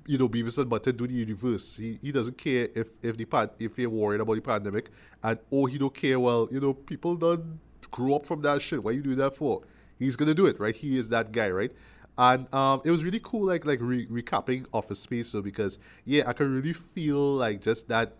[0.07, 1.77] you know, Beavis and Butthead do the universe.
[1.77, 4.91] He, he doesn't care if if the pan, if you're worried about the pandemic,
[5.22, 6.20] and oh, he don't care.
[6.20, 7.59] Well, you know, people don't
[7.91, 8.83] grow up from that shit.
[8.83, 9.62] Why you do that for?
[9.99, 10.75] He's gonna do it, right?
[10.77, 11.72] He is that guy, right?
[12.16, 16.25] And um, it was really cool, like like re- recapping Office Space, so because yeah,
[16.27, 18.12] I can really feel like just that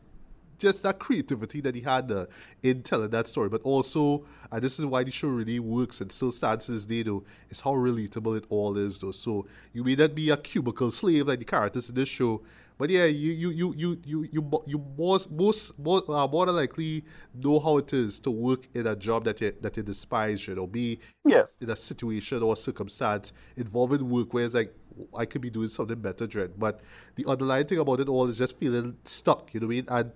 [0.65, 2.27] just that creativity that he had uh,
[2.63, 6.11] in telling that story, but also, and this is why the show really works and
[6.11, 9.13] still stands to this day, though, is how relatable it all is, though.
[9.13, 12.43] So you may not be a cubicle slave like the characters in this show,
[12.77, 16.57] but yeah, you you you you you you you most most more, uh, more than
[16.57, 20.49] likely know how it is to work in a job that you that you despise,
[20.49, 21.55] you know, be yes.
[21.61, 24.75] in a situation or circumstance involving work where it's like
[25.17, 26.59] I could be doing something better, Dread.
[26.59, 26.81] But
[27.15, 29.87] the underlying thing about it all is just feeling stuck, you know what I mean?
[29.89, 30.13] And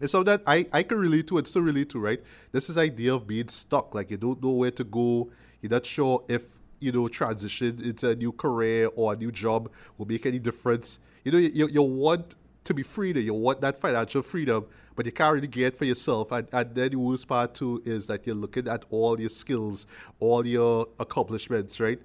[0.00, 2.20] Something that I, I can relate to and still relate to, right?
[2.50, 3.94] This is idea of being stuck.
[3.94, 5.30] Like you don't know where to go.
[5.60, 6.42] You're not sure if,
[6.80, 10.98] you know, transition into a new career or a new job will make any difference.
[11.24, 12.34] You know, you, you want
[12.64, 16.32] to be free, you want that financial freedom, but you can't really get for yourself.
[16.32, 19.86] And, and then the worst part too is that you're looking at all your skills,
[20.20, 22.00] all your accomplishments, right?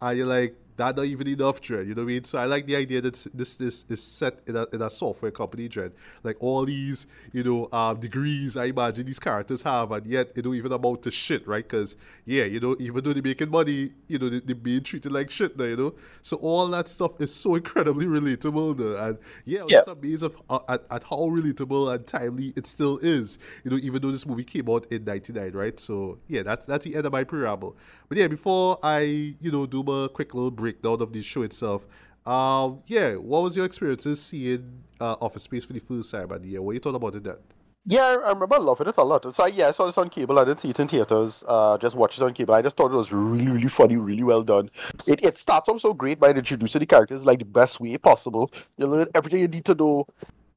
[0.00, 1.86] And you're like, that not even enough, Dread.
[1.86, 2.24] You know what I mean?
[2.24, 5.30] So I like the idea that this this is set in a, in a software
[5.30, 5.92] company, Dread.
[6.22, 10.42] Like all these, you know, um, degrees I imagine these characters have, and yet it
[10.42, 11.62] don't even amount to shit, right?
[11.62, 15.12] Because yeah, you know, even though they're making money, you know, they, they're being treated
[15.12, 15.94] like shit now, you know.
[16.22, 19.06] So all that stuff is so incredibly relatable, now.
[19.06, 19.78] and yeah, yeah.
[19.78, 23.38] it's amazing of, uh, at, at how relatable and timely it still is.
[23.64, 25.78] You know, even though this movie came out in '99, right?
[25.78, 27.76] So yeah, that's that's the end of my preamble.
[28.10, 31.86] But yeah, before I you know do a quick little breakdown of the show itself,
[32.26, 36.32] um, yeah, what was your experiences seeing uh, Office Space for the first time?
[36.32, 37.36] And yeah, what you thought about it then?
[37.84, 39.32] Yeah, I remember loving it a lot.
[39.32, 40.40] So yeah, I saw this on cable.
[40.40, 41.44] I didn't see it in theaters.
[41.46, 42.52] Uh, just watched it on cable.
[42.52, 44.72] I just thought it was really, really funny, really well done.
[45.06, 48.50] It it starts off so great by introducing the characters like the best way possible.
[48.76, 50.08] You learn everything you need to know.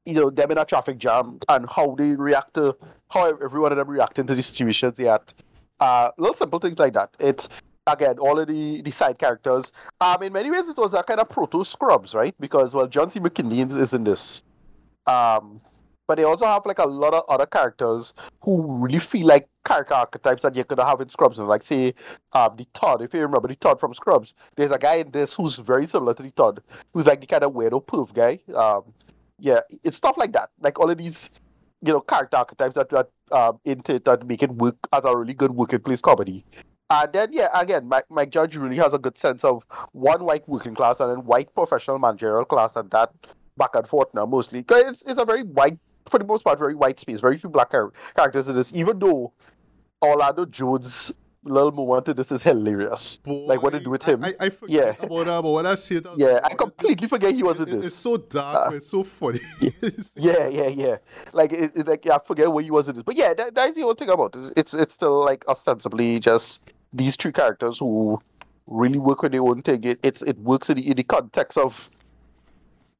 [0.04, 2.76] You know them in a traffic jam and how they react to
[3.08, 5.32] how everyone of them reacting to the situations they at.
[5.80, 7.10] Uh, little simple things like that.
[7.18, 7.48] It's
[7.86, 9.72] again all of the, the side characters.
[10.00, 12.34] Um, in many ways, it was a kind of proto Scrubs, right?
[12.40, 13.20] Because well, John C.
[13.20, 14.42] McGinley is in this.
[15.06, 15.60] Um,
[16.06, 19.94] but they also have like a lot of other characters who really feel like character
[19.94, 21.38] archetypes that you could have in Scrubs.
[21.38, 21.94] And Like say,
[22.32, 23.00] um, the Todd.
[23.02, 26.14] If you remember the Todd from Scrubs, there's a guy in this who's very similar
[26.14, 26.62] to the Todd,
[26.92, 28.38] who's like the kind of weirdo poof guy.
[28.54, 28.92] Um,
[29.38, 30.50] yeah, it's stuff like that.
[30.60, 31.30] Like all of these,
[31.84, 35.34] you know, character archetypes that that um, into that make it work as a really
[35.34, 36.44] good working place comedy.
[36.90, 40.46] And then, yeah, again, Mike, Mike Judge really has a good sense of one white
[40.48, 43.10] working class and then white professional managerial class, and that
[43.56, 44.60] back and forth now mostly.
[44.60, 45.78] Because it's, it's a very white,
[46.08, 49.32] for the most part, very white space, very few black characters in this, even though
[50.02, 51.12] Orlando Jones
[51.44, 53.18] little to this is hilarious.
[53.18, 54.24] Boy, like what to do with him.
[54.24, 55.06] I, I forget yeah.
[55.06, 57.60] about that, but when I see it, I yeah, like, I completely forget he was
[57.60, 57.86] in this.
[57.86, 59.40] It's so dark, uh, it's so funny.
[60.16, 60.96] yeah, yeah, yeah.
[61.32, 63.74] Like, it, it, like I forget where he was in this, but yeah, that, that's
[63.74, 64.52] the whole thing about it.
[64.56, 68.20] It's it's still like ostensibly just these three characters who
[68.66, 69.84] really work with their own thing.
[69.84, 71.90] It it's it works in the, in the context of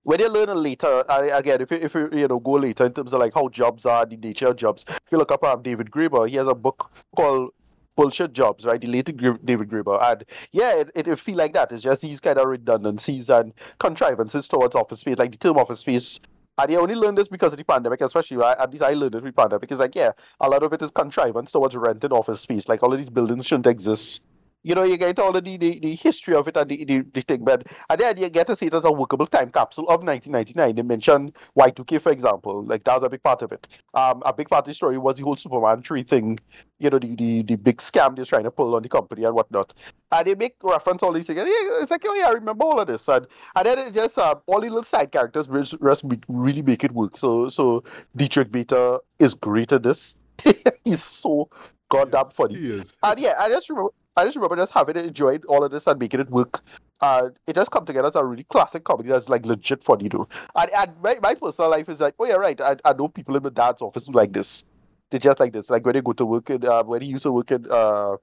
[0.02, 2.92] when you learn later, I, again, if you, if you you know go later in
[2.92, 4.84] terms of like how jobs are, the nature of jobs.
[4.88, 7.52] If you look up um, David Graeber, he has a book called
[7.96, 8.80] bullshit jobs, right?
[8.80, 10.02] Deleted David Graeber.
[10.02, 11.72] And yeah, it, it, it feel like that.
[11.72, 15.80] It's just these kind of redundancies and contrivances towards office space, like the term office
[15.80, 16.20] space.
[16.56, 19.24] And I only learned this because of the pandemic, especially at least I learned it
[19.24, 19.62] with the pandemic.
[19.62, 22.68] Because like, yeah, a lot of it is contrivance towards rented office space.
[22.68, 24.24] Like all of these buildings shouldn't exist
[24.64, 27.04] you know, you get all of the, the, the history of it and the, the,
[27.12, 29.84] the thing, but and then you get to see it as a workable time capsule
[29.84, 30.74] of 1999.
[30.74, 33.68] They mentioned Y2K, for example, like that was a big part of it.
[33.92, 36.40] Um, a big part of the story was the whole Superman 3 thing,
[36.78, 39.34] you know, the, the, the big scam they're trying to pull on the company and
[39.34, 39.74] whatnot.
[40.10, 41.40] And they make reference all these things.
[41.44, 43.06] It's like, oh yeah, I remember all of this.
[43.06, 46.92] And, and then it just, uh, all the little side characters just really make it
[46.92, 47.18] work.
[47.18, 47.84] So, so
[48.16, 50.14] Diedrich Bader is great at this.
[50.84, 51.50] He's so
[51.88, 52.56] goddamn funny.
[52.56, 52.96] He is.
[53.02, 55.98] And yeah, I just remember I just remember just having enjoyed all of this and
[55.98, 56.62] making it work.
[57.00, 60.28] Uh, it does come together as a really classic comedy that's like legit funny though.
[60.54, 62.60] And, and my, my personal life is like, oh yeah, right.
[62.60, 64.64] I, I know people in my dad's office who like this.
[65.10, 65.68] They're just like this.
[65.68, 68.16] Like when they go to work in, uh, when he used to work in, uh,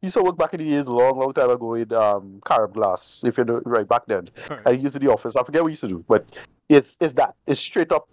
[0.00, 2.74] he used to work back in the days, long, long time ago in um, Carib
[2.74, 4.28] Glass, if you know, right back then.
[4.50, 4.60] Right.
[4.66, 5.34] And he used to the office.
[5.34, 6.26] I forget what he used to do, but
[6.68, 7.34] it's it's that.
[7.46, 8.08] It's straight up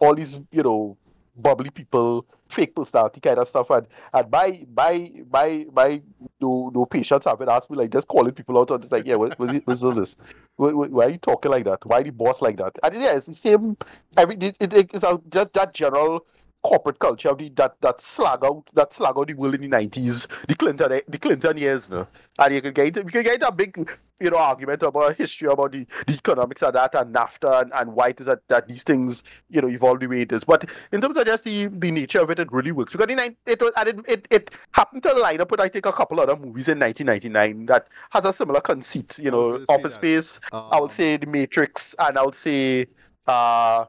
[0.00, 0.96] all these, you know,
[1.36, 3.70] bubbly people, fake personality kind of stuff.
[3.70, 6.02] And and my my my my
[6.40, 9.06] no no patience have been asked me like just calling people out on this like
[9.06, 10.16] yeah what was it this?
[10.56, 11.84] Why, are you talking like that?
[11.84, 12.76] Why the boss like that?
[12.82, 13.76] And yeah, it's the same.
[14.16, 16.26] Every it, it, it's just that general
[16.64, 19.68] corporate culture of the, that that slag out that slag out the world in the
[19.68, 22.06] nineties, the Clinton the Clinton years, no?
[22.38, 23.88] and you can get you can get a big
[24.18, 27.92] you know argument about history about the, the economics of that and NAFTA and, and
[27.94, 30.44] why it is that, that these things you know evolve the way it is.
[30.44, 33.36] But in terms of just the, the nature of it, it really works because in,
[33.46, 36.18] it was and it, it, it happened to line up with I think a couple
[36.18, 39.18] other movies in 1999 that has a similar conceit.
[39.18, 40.40] You know, Office Space.
[40.52, 42.86] Um, I would say The Matrix, and I would say
[43.26, 43.84] uh,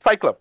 [0.00, 0.36] Fight Club.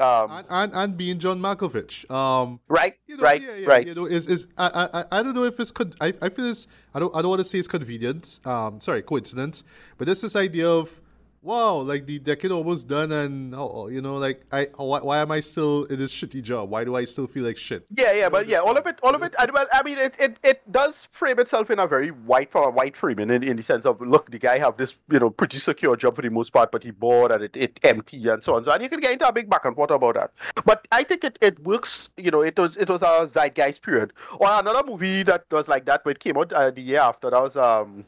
[0.00, 2.10] Um, and, and, and being John Malkovich.
[2.10, 3.86] Um, right, you know, right, yeah, yeah, right.
[3.86, 6.46] You know, is is I, I I don't know if it's con- I, I feel
[6.46, 8.40] it's I don't I don't want to say it's convenience.
[8.46, 9.62] Um, sorry, coincidence.
[9.98, 10.98] But this this idea of
[11.42, 15.30] wow, like the decade almost done, and oh, you know, like I, why, why am
[15.30, 16.70] I still in this shitty job?
[16.70, 17.86] Why do I still feel like shit?
[17.96, 19.34] Yeah, yeah, but yeah, all of it, all of it.
[19.52, 22.70] Well, I mean, it, it, it does frame itself in a very white, from a
[22.70, 25.58] white framing, in, in the sense of look, the guy have this, you know, pretty
[25.58, 28.54] secure job for the most part, but he bored and it, it empty and so
[28.54, 28.64] on.
[28.64, 30.32] So and you can get into a big back and forth about that.
[30.64, 32.10] But I think it, it works.
[32.16, 34.12] You know, it was it was a zeitgeist period.
[34.38, 37.30] Or another movie that was like that, but it came out uh, the year after.
[37.30, 38.04] That was um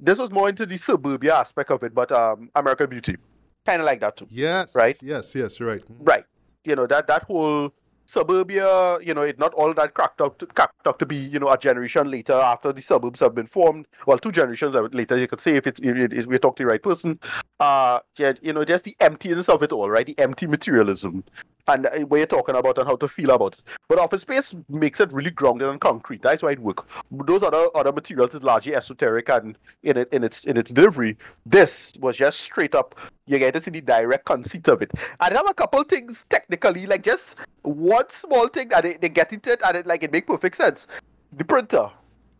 [0.00, 3.16] this was more into the suburbia aspect of it, but um, American Beauty,
[3.64, 4.26] kind of like that too.
[4.30, 4.74] Yes.
[4.74, 4.96] Right.
[5.02, 5.34] Yes.
[5.34, 5.60] Yes.
[5.60, 5.82] Right.
[5.88, 6.24] Right.
[6.64, 7.72] You know that that whole
[8.06, 8.98] suburbia.
[9.00, 11.16] You know, it not all that cracked up to, cracked up to be.
[11.16, 13.86] You know, a generation later after the suburbs have been formed.
[14.06, 16.70] Well, two generations later, you could say if it, if, if we're talking to the
[16.70, 17.18] right person.
[17.60, 20.06] Uh, yeah, you know, just the emptiness of it all, right?
[20.06, 21.24] The empty materialism
[21.68, 23.62] and uh, what you're talking about and how to feel about it.
[23.88, 26.22] But Office Space makes it really grounded and concrete.
[26.22, 26.84] That's why it works.
[27.10, 31.16] Those other other materials is largely esoteric and in it in its in its delivery.
[31.44, 32.94] This was just straight up.
[33.26, 34.92] You get to the direct conceit of it.
[35.20, 39.32] And have a couple things technically, like just one small thing, and they, they get
[39.32, 40.86] into it, and it like it make perfect sense.
[41.32, 41.90] The printer.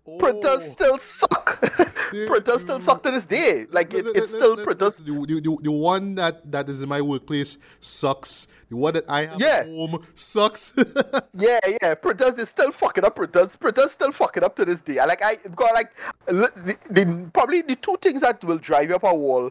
[0.08, 0.18] Oh.
[0.18, 1.60] Printers still suck.
[2.26, 3.66] printers still suck to this day.
[3.66, 3.74] Mm.
[3.74, 4.98] Like it, it's still printers.
[4.98, 8.46] The, the, the one that, that is in my workplace sucks.
[8.68, 9.48] The one that I have yeah.
[9.48, 10.72] at home sucks.
[11.32, 11.94] yeah, yeah.
[11.96, 13.16] Printers is still fucking up.
[13.16, 14.98] Printers, printers still fucking up to this day.
[15.00, 15.90] I like I got like
[16.26, 19.50] the, the, probably the two things that will drive you up a wall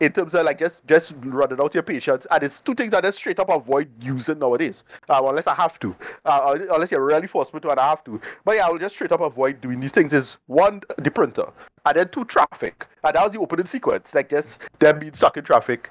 [0.00, 2.26] in terms of like just just running out your patience.
[2.30, 5.78] And it's two things I just straight up avoid using nowadays, uh, unless I have
[5.80, 5.94] to,
[6.24, 8.20] uh, unless you're really forced me to, and I have to.
[8.44, 10.12] But yeah, I will just straight up avoid doing these things.
[10.12, 11.46] Is one the printer,
[11.86, 15.36] and then two traffic, and that was the opening sequence, like just them being stuck
[15.36, 15.90] in traffic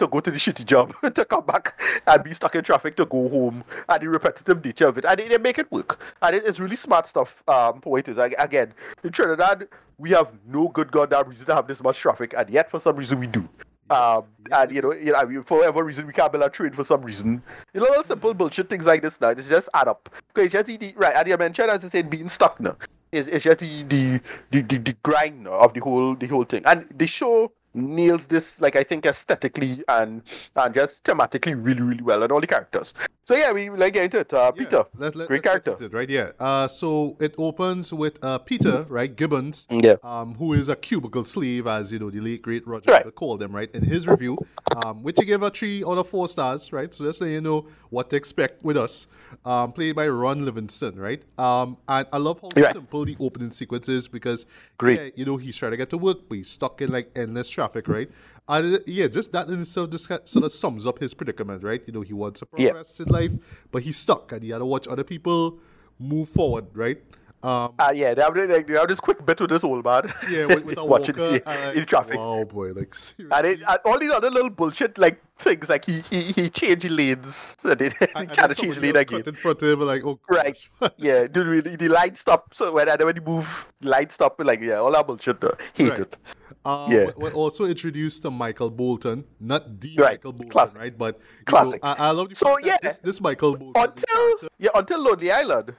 [0.00, 3.06] to go to the shitty job, to come back and be stuck in traffic to
[3.06, 5.04] go home, and the repetitive nature of it.
[5.04, 6.00] And they, they make it work.
[6.22, 8.18] And it, it's really smart stuff um, for what it is.
[8.18, 8.74] Again,
[9.04, 12.70] in Trinidad, we have no good goddamn reason to have this much traffic, and yet
[12.70, 13.48] for some reason we do.
[13.90, 16.48] Um, and you know, you know, I mean, for whatever reason, we can't build a
[16.48, 17.42] train for some reason.
[17.74, 19.30] You know, simple bullshit things like this now.
[19.30, 20.08] It's just add up.
[20.30, 21.14] Okay, it's just the, right.
[21.16, 22.76] And you mentioned, as I said, being stuck now.
[23.10, 24.20] It's, it's just the, the,
[24.52, 26.62] the, the, the grind of the whole the whole thing.
[26.66, 30.22] And the show nails this like I think aesthetically and
[30.56, 32.94] and just thematically really really well and all the characters.
[33.24, 34.32] So yeah, we like get into it.
[34.32, 36.10] Uh, yeah, Peter, let, let, great character, it, right?
[36.10, 36.30] Yeah.
[36.40, 41.24] Uh, so it opens with uh, Peter, right, Gibbons, yeah, um, who is a cubicle
[41.24, 43.14] slave, as you know, the late great Roger right.
[43.14, 44.36] called him, right, in his review,
[44.76, 46.92] um, which he gave a three out of four stars, right.
[46.92, 49.06] So just so you know what to expect with us.
[49.44, 51.22] Um, played by Ron Livingston, right?
[51.38, 52.74] Um, and I love how right.
[52.74, 54.44] simple the opening sequence is because,
[54.76, 57.10] great, yeah, you know, he's trying to get to work, but he's stuck in like
[57.14, 58.10] endless traffic, right?
[58.48, 61.80] And yeah, just that in itself just sort of sums up his predicament, right?
[61.86, 63.06] You know, he wants to progress yeah.
[63.06, 63.32] in life,
[63.70, 65.60] but he's stuck and he had to watch other people
[66.00, 67.00] move forward, right?
[67.42, 70.12] Um, uh, yeah, they have, like, they have this quick bit with this old man.
[70.28, 72.16] Yeah, with, with a watching walker, uh, in traffic.
[72.16, 73.38] Wow, boy, like seriously.
[73.38, 76.90] And, it, and all these other little bullshit like things, like he he, he changed
[76.90, 79.22] lanes, so they, he can't change lane again.
[79.24, 80.58] In front of him, like oh, right,
[80.98, 82.52] yeah, dude, really, the line stop.
[82.54, 85.40] So when when you move, line stop, like yeah, all that bullshit.
[85.40, 85.56] Though.
[85.72, 86.00] Hate right.
[86.00, 86.16] it.
[86.62, 87.10] Um, yeah.
[87.16, 90.10] We're also introduced to Michael Bolton, not the right.
[90.12, 90.78] Michael Bolton, Classic.
[90.78, 90.98] right?
[90.98, 91.82] But classic.
[91.82, 95.32] Know, I, I love the so yeah, this, this Michael Bolton until yeah until Lonely
[95.32, 95.74] Island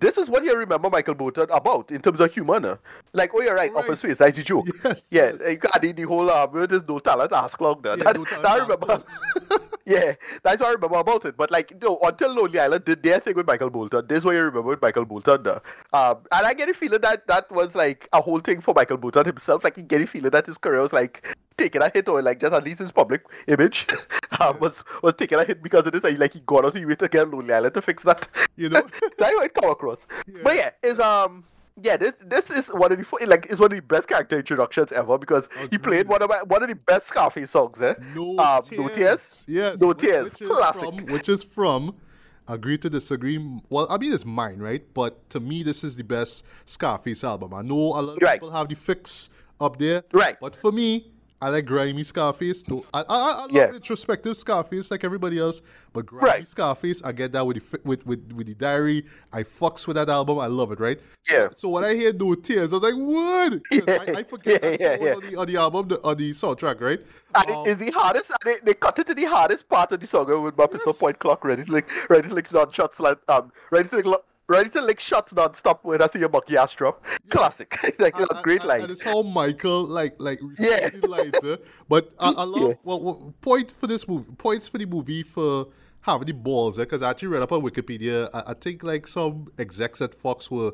[0.00, 2.78] this is what you remember Michael Bolton about in terms of humor.
[3.12, 3.84] Like, oh, you're right, right.
[3.84, 4.68] Office Space, that's the joke.
[4.84, 5.08] Yes.
[5.10, 5.58] Yeah, yes.
[5.80, 7.96] the, the whole, um, there's no talent ask there.
[7.98, 9.02] Yeah, that, no that I remember.
[9.88, 11.36] yeah, that's what I remember about it.
[11.36, 14.24] But, like, you know, until Lonely Island did their thing with Michael Bolton, this is
[14.24, 15.42] what you remember with Michael Bolton.
[15.42, 15.60] There.
[15.92, 18.98] Um, and I get a feeling that that was, like, a whole thing for Michael
[18.98, 19.64] Bolton himself.
[19.64, 21.26] Like, he get a feeling that his career was, like,
[21.58, 23.86] taking a hit or like just at least his public image
[24.40, 26.04] um, was was taking a hit because of this.
[26.04, 28.28] And like he got out of way to get Lonely Island to fix that.
[28.56, 28.82] You know,
[29.18, 30.06] that's how it come across.
[30.28, 30.40] Yeah.
[30.44, 31.44] But yeah, is um.
[31.82, 34.92] Yeah, this this is one of the like is one of the best character introductions
[34.92, 35.70] ever because Agreed.
[35.70, 37.80] he played one of my, one of the best Scarface songs.
[37.80, 37.94] Eh?
[38.14, 38.78] No, um, tears.
[38.78, 39.44] no tears.
[39.48, 40.38] Yes, no tears.
[40.40, 40.82] Which Classic.
[40.82, 41.94] From, which is from
[42.48, 43.38] agree to disagree.
[43.68, 44.82] Well, I mean, it's mine, right?
[44.94, 47.54] But to me, this is the best Scarface album.
[47.54, 48.40] I know a lot of right.
[48.40, 50.36] people have the fix up there, right?
[50.40, 52.62] But for me, I like grimy Scarface.
[52.62, 53.72] Though I, I, I love yeah.
[53.72, 56.48] introspective Scarface like everybody else, but grimy right.
[56.48, 59.04] Scarface, I get that with the with, with with the diary.
[59.32, 60.40] I fucks with that album.
[60.40, 60.98] I love it, right?
[61.30, 61.48] Yeah.
[61.56, 63.60] So, when I hear No Tears, I was like, what?
[63.70, 64.14] Yeah.
[64.14, 65.14] I, I, forget yeah, that yeah, yeah.
[65.14, 66.98] On, the, on the album, the, on the soundtrack, right?
[67.34, 68.32] And um, it is the hardest.
[68.44, 70.72] They, they cut it to the hardest part of the song with my yes.
[70.72, 73.96] pistol point clock ready to like ready to like non shots like um ready to
[73.96, 77.04] like ready to lick shots non-stop when I see a monkey ass drop.
[77.06, 77.16] Yeah.
[77.30, 77.78] Classic.
[77.98, 78.82] like, know, great line.
[78.82, 80.90] And it's how Michael, like, like, yeah.
[81.02, 81.56] lines, uh,
[81.88, 82.74] But I, I love, yeah.
[82.82, 85.68] well, well, point for this movie, points for the movie for
[86.00, 89.06] having the balls, because uh, I actually read up on Wikipedia, I, I, think, like,
[89.06, 90.72] some execs at Fox were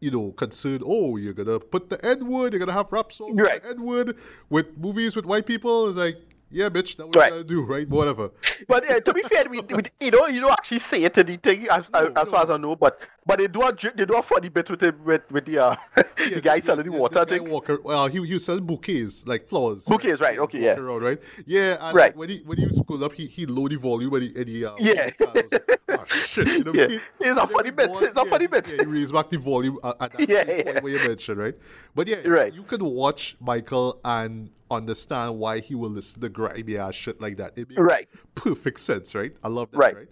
[0.00, 0.84] you know, concerned.
[0.86, 2.52] Oh, you're gonna put the N word.
[2.52, 3.60] You're gonna have rap songs with Right.
[3.68, 4.16] N word
[4.48, 5.88] with movies with white people.
[5.88, 6.20] It's like,
[6.50, 7.26] yeah, bitch, that's what Right.
[7.32, 7.88] you gotta do, right?
[7.88, 8.30] Whatever.
[8.66, 11.26] But uh, to be fair, we, we, you know, you don't actually say it in
[11.26, 12.76] the thing as, as, as far as I know.
[12.76, 15.44] But but they do a j- they do a funny bit with him with with
[15.44, 15.76] the uh,
[16.34, 17.24] the guy selling the water.
[17.24, 17.48] The think.
[17.48, 19.84] walker, well, he he selling bouquets like flowers.
[19.84, 20.76] Bouquets, right, okay, yeah.
[20.78, 21.20] Around, right.
[21.46, 21.76] Yeah.
[21.80, 22.16] And Right.
[22.16, 24.48] When he when he was school up, he he low the volume and he, and
[24.48, 25.10] he uh, Yeah.
[25.20, 26.48] Like, oh shit.
[26.48, 26.88] You know, Yeah.
[26.88, 28.66] he- It's a funny bit, it's a funny bit.
[28.68, 30.80] Yeah, he raised back the volume at, at that Yeah, yeah.
[30.80, 31.54] where you mentioned, right?
[31.94, 32.52] But yeah, Right.
[32.54, 37.20] you could watch Michael and understand why he will listen to the grimy ass shit
[37.20, 37.56] like that.
[37.58, 38.08] It makes Right.
[38.34, 39.32] perfect sense, right?
[39.42, 39.96] I love that, Right.
[39.96, 40.08] right?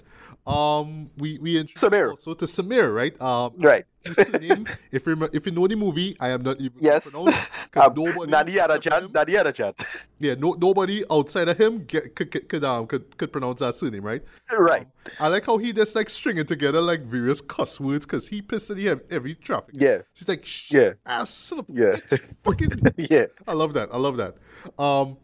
[0.46, 2.10] Um, we we introduced Samir.
[2.10, 3.20] also to Samir, right?
[3.20, 3.84] Um, Right.
[4.14, 7.08] surname, if you if you know the movie, I am not even Yes.
[7.08, 7.34] pronounce
[7.76, 9.02] Um, nobody Nani except Arajat.
[9.02, 9.86] him-
[10.20, 13.74] yeah, no, nobody outside of him get, could could could, um, could could pronounce that
[13.74, 14.22] surname, right?
[14.56, 14.86] Right.
[15.18, 18.70] I like how he just like stringing together like various cuss words because he pissed
[18.70, 19.74] at every, every traffic.
[19.74, 20.02] Yeah.
[20.14, 20.92] she's like, Yeah.
[21.04, 21.96] ass son of Yeah.
[22.44, 22.70] fucking.
[22.96, 23.26] Yeah.
[23.48, 23.88] I love that.
[23.92, 24.36] I love that.
[24.78, 25.16] Um,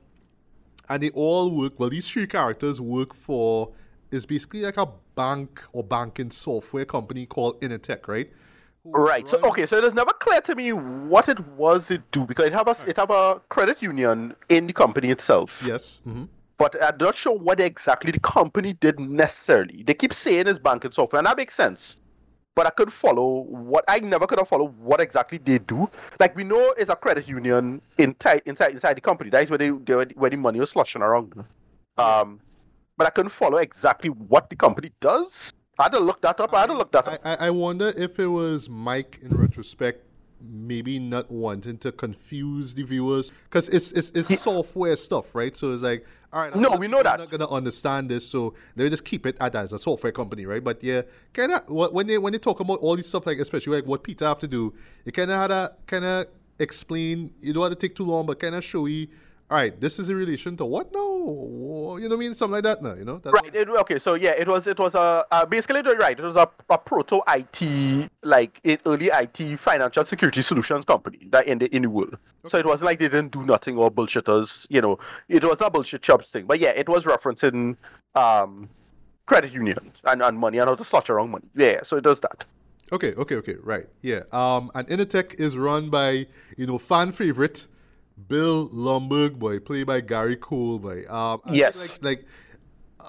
[0.88, 1.78] and they all work.
[1.78, 3.70] Well, these three characters work for
[4.12, 8.30] is basically like a bank or banking software company called Initech, right?
[8.84, 9.28] Right.
[9.28, 9.66] So okay.
[9.66, 12.68] So it is never clear to me what it was it do because it have
[12.68, 15.62] a it have a credit union in the company itself.
[15.64, 16.00] Yes.
[16.04, 16.24] hmm
[16.58, 19.84] But I'm not sure what exactly the company did necessarily.
[19.84, 22.00] They keep saying it's banking software, and that makes sense.
[22.54, 25.88] But I couldn't follow what I never could have followed what exactly they do.
[26.18, 29.30] Like we know it's a credit union inside inside inside the company.
[29.30, 31.32] That is where they, they where the money was sloshing around.
[31.96, 32.40] Um,
[33.02, 35.52] but I couldn't follow exactly what the company does.
[35.76, 36.54] I had to look that up.
[36.54, 37.20] I had to look that I, up.
[37.24, 40.04] I, I wonder if it was Mike in retrospect,
[40.40, 45.56] maybe not wanting to confuse the viewers because it's it's, it's software stuff, right?
[45.56, 47.18] So it's like, all right, a No, of we know are that.
[47.18, 50.62] Not gonna understand this, so they just keep it at as a software company, right?
[50.62, 51.02] But yeah,
[51.32, 54.04] kind of when they when they talk about all these stuff, like especially like what
[54.04, 54.72] Peter have to do,
[55.04, 56.26] it kind of had to kind of
[56.60, 57.32] explain.
[57.40, 59.08] You don't have to take too long, but kind of show you.
[59.52, 60.94] All right, this is in relation to what?
[60.94, 62.32] No, you know what I mean?
[62.32, 62.82] Something like that.
[62.82, 63.18] No, you know.
[63.18, 63.54] That's Right.
[63.54, 63.98] It, okay.
[63.98, 66.18] So yeah, it was it was a uh, basically right.
[66.18, 71.46] It was a, a proto IT like it early IT financial security solutions company that
[71.46, 72.16] in the in the world.
[72.48, 74.66] So it wasn't like they didn't do nothing or bullshitters.
[74.70, 74.98] You know,
[75.28, 76.46] it was a bullshit jobs thing.
[76.46, 77.76] But yeah, it was referencing
[78.14, 78.70] um
[79.26, 81.44] credit unions and, and money and how to slot around money.
[81.54, 81.82] Yeah.
[81.82, 82.46] So it does that.
[82.90, 84.20] Okay, okay, okay, right, yeah.
[84.32, 86.26] Um, and Initech is run by
[86.56, 87.66] you know fan favorite
[88.28, 91.04] Bill Lumbergh, boy, played by Gary Cole, boy.
[91.08, 91.76] Um, I Yes.
[91.76, 92.26] like like.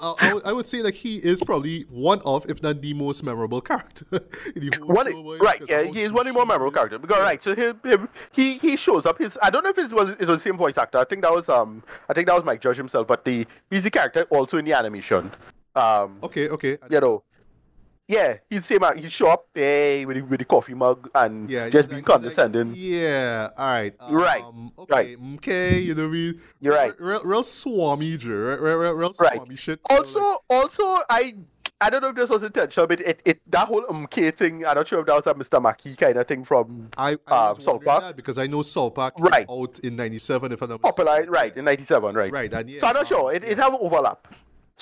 [0.02, 2.96] Uh, I, would, I would say like he is probably one of, if not the
[2.96, 4.08] most memorable character
[4.56, 7.00] in the whole One, show, right, yeah, he is one of the more memorable characters.
[7.00, 9.20] Because right, so him, him, he he shows up.
[9.20, 10.98] His I don't know if it was it was the same voice actor.
[10.98, 13.84] I think that was um I think that was Mike Judge himself, but the he's
[13.84, 15.30] the character also in the animation.
[15.76, 16.80] Um, Okay, okay.
[16.90, 17.24] you know,
[18.08, 18.84] yeah, he's the same.
[18.84, 22.04] act- He show up, hey, with the, with the coffee mug and Yeah, just being
[22.04, 22.74] like- he's like, condescending.
[22.76, 23.94] yeah, all right.
[24.10, 25.18] Right, Um, okay, right.
[25.38, 26.42] okay, you know what I mean?
[26.60, 26.94] You're right.
[27.00, 29.36] Real, real swami, real, real, real, real Right.
[29.36, 29.80] swami shit.
[29.90, 31.36] Also, like- also, I
[31.82, 34.66] I don't know if this was intentional, but it, it that whole MK thing.
[34.66, 35.62] I'm not sure if that was a Mr.
[35.62, 38.16] Mackey kind of thing from I, I uh, was South Park.
[38.16, 39.46] because I know South Park came Right.
[39.50, 42.32] out in '97, if I'm not Popular, right, in 97, right.
[42.32, 43.34] Right, and yeah, So I'm not um, sure.
[43.34, 44.34] It, it have overlap.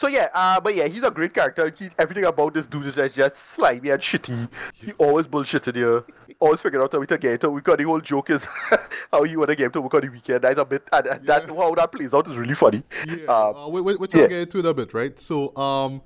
[0.02, 1.72] So yeah, uh, but yeah, he's a great character.
[1.78, 4.50] He, everything about this dude is just, slimy and shitty.
[4.74, 6.04] He always bullshitted you.
[6.40, 7.48] Always figured out how to get it.
[7.48, 8.44] We got the whole joke is
[9.14, 10.42] how you want to get him to work on the weekend.
[10.42, 12.82] That's a bit, and, and that how that plays out is really funny.
[13.06, 14.24] Yeah, Uh, uh, we, we, which yeah.
[14.24, 15.20] I'll get into in a bit, right?
[15.20, 16.02] So, um,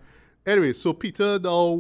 [0.46, 1.80] anyway, so Peter now,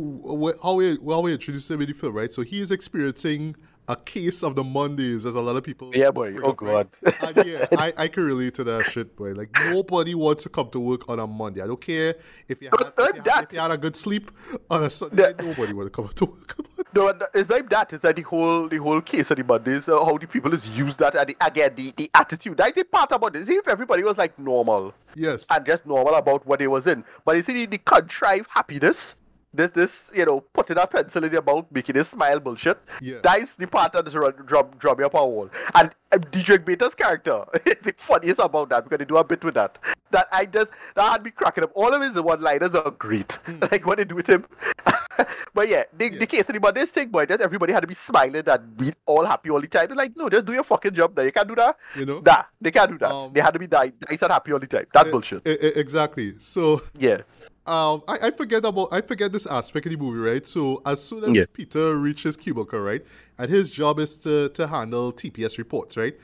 [0.63, 2.31] how we how we introduced him in the film, right?
[2.31, 5.91] So he is experiencing a case of the Mondays, as a lot of people.
[5.95, 6.35] Yeah, boy.
[6.43, 6.87] Oh, up, right?
[7.03, 7.35] God.
[7.37, 9.33] and yeah, I, I can relate to that shit, boy.
[9.33, 11.61] Like nobody wants to come to work on a Monday.
[11.61, 12.15] I don't care
[12.47, 14.31] if you had, if you had, if you had a good sleep
[14.69, 15.33] on a Sunday.
[15.37, 16.55] Nobody wants to come to work.
[16.59, 17.91] on No, it's like that.
[17.91, 20.67] It's like the whole the whole case of the Mondays, uh, how the people is
[20.69, 22.57] use that, and the, again the, the attitude.
[22.57, 23.47] That's the part about this.
[23.47, 25.45] See if everybody was like normal yes.
[25.49, 29.15] and just normal about what they was in, but you see the, the contrived happiness.
[29.55, 32.77] This, this, you know, putting a pencil in your mouth, making it smile bullshit.
[33.01, 33.19] Yeah.
[33.23, 35.49] That is the part that is run- drop, drop you up a wall.
[35.73, 39.43] And um, DJ Beta's character is the funniest about that because they do a bit
[39.43, 39.77] with that.
[40.11, 41.71] That I just, that had me cracking up.
[41.73, 43.37] All of his one-liners are great.
[43.71, 44.45] like what they do with him.
[45.53, 46.19] but yeah, the, Yeah.
[46.19, 48.93] the case of the Mondays thing, boy, just everybody had to be smiling and be
[49.05, 49.87] all happy all the time.
[49.87, 51.23] They're like, no, just do your fucking job now.
[51.23, 51.77] You can't do that.
[51.95, 52.19] You know?
[52.25, 53.11] Nah, they can't do that.
[53.11, 54.85] Um, they had to be nice and happy all the time.
[54.93, 55.47] That's E- bullshit.
[55.47, 56.35] e- e- exactly.
[56.39, 57.21] So Yeah.
[57.67, 60.47] Um, I, I forget about I forget this aspect of the movie, right?
[60.47, 61.45] So as soon as Yeah.
[61.51, 63.03] Peter reaches cubicle, right,
[63.37, 66.15] and his job is to to handle TPS reports, right?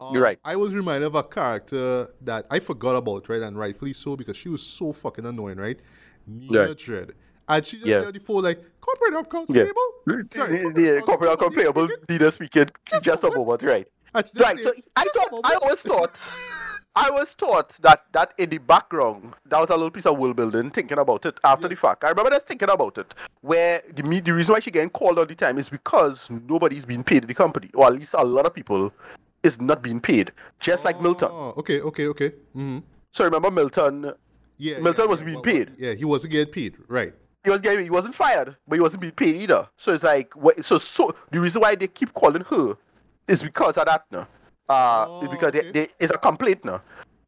[0.00, 0.38] Um, You're right.
[0.44, 4.36] I was reminded of a character that I forgot about, right, and rightfully so because
[4.36, 5.78] she was so fucking annoying, right?
[6.26, 6.76] Nina Right.
[6.78, 7.12] Dread.
[7.48, 8.00] And she just Yeah.
[8.00, 8.06] yeah.
[8.06, 9.64] on the phone like, corporate accounts Yeah.
[9.64, 10.26] payable?
[10.30, 13.86] Sorry, the, the corporate account payable leader speaking Just just a moment, right?
[14.14, 14.58] And she just Right.
[14.60, 16.18] So I "Just a thought I always thought
[16.96, 20.36] I was taught that that in the background that was a little piece of world
[20.36, 22.02] building thinking about it after the fact.
[22.04, 23.14] I remember just thinking about it.
[23.42, 26.84] Where the me- the reason why she getting called all the time is because nobody's
[26.84, 27.70] being paid in the company.
[27.74, 28.92] Or at least a lot of people
[29.44, 30.32] is not being paid.
[30.58, 31.28] Just like Milton.
[31.30, 32.30] Oh, okay, okay, okay.
[32.30, 32.78] Mm-hmm.
[33.12, 34.12] So remember Milton
[34.58, 35.72] Yeah, Milton yeah, was yeah, being well, paid.
[35.78, 36.76] Yeah, he wasn't getting paid.
[36.88, 37.14] Right.
[37.44, 39.68] he was getting he wasn't fired, but he wasn't being paid either.
[39.76, 42.76] So it's like so so the reason why they keep calling her
[43.28, 44.26] is because of that now.
[44.70, 45.62] Uh Oh, because okay.
[45.72, 46.80] they, they, it's a complaint now.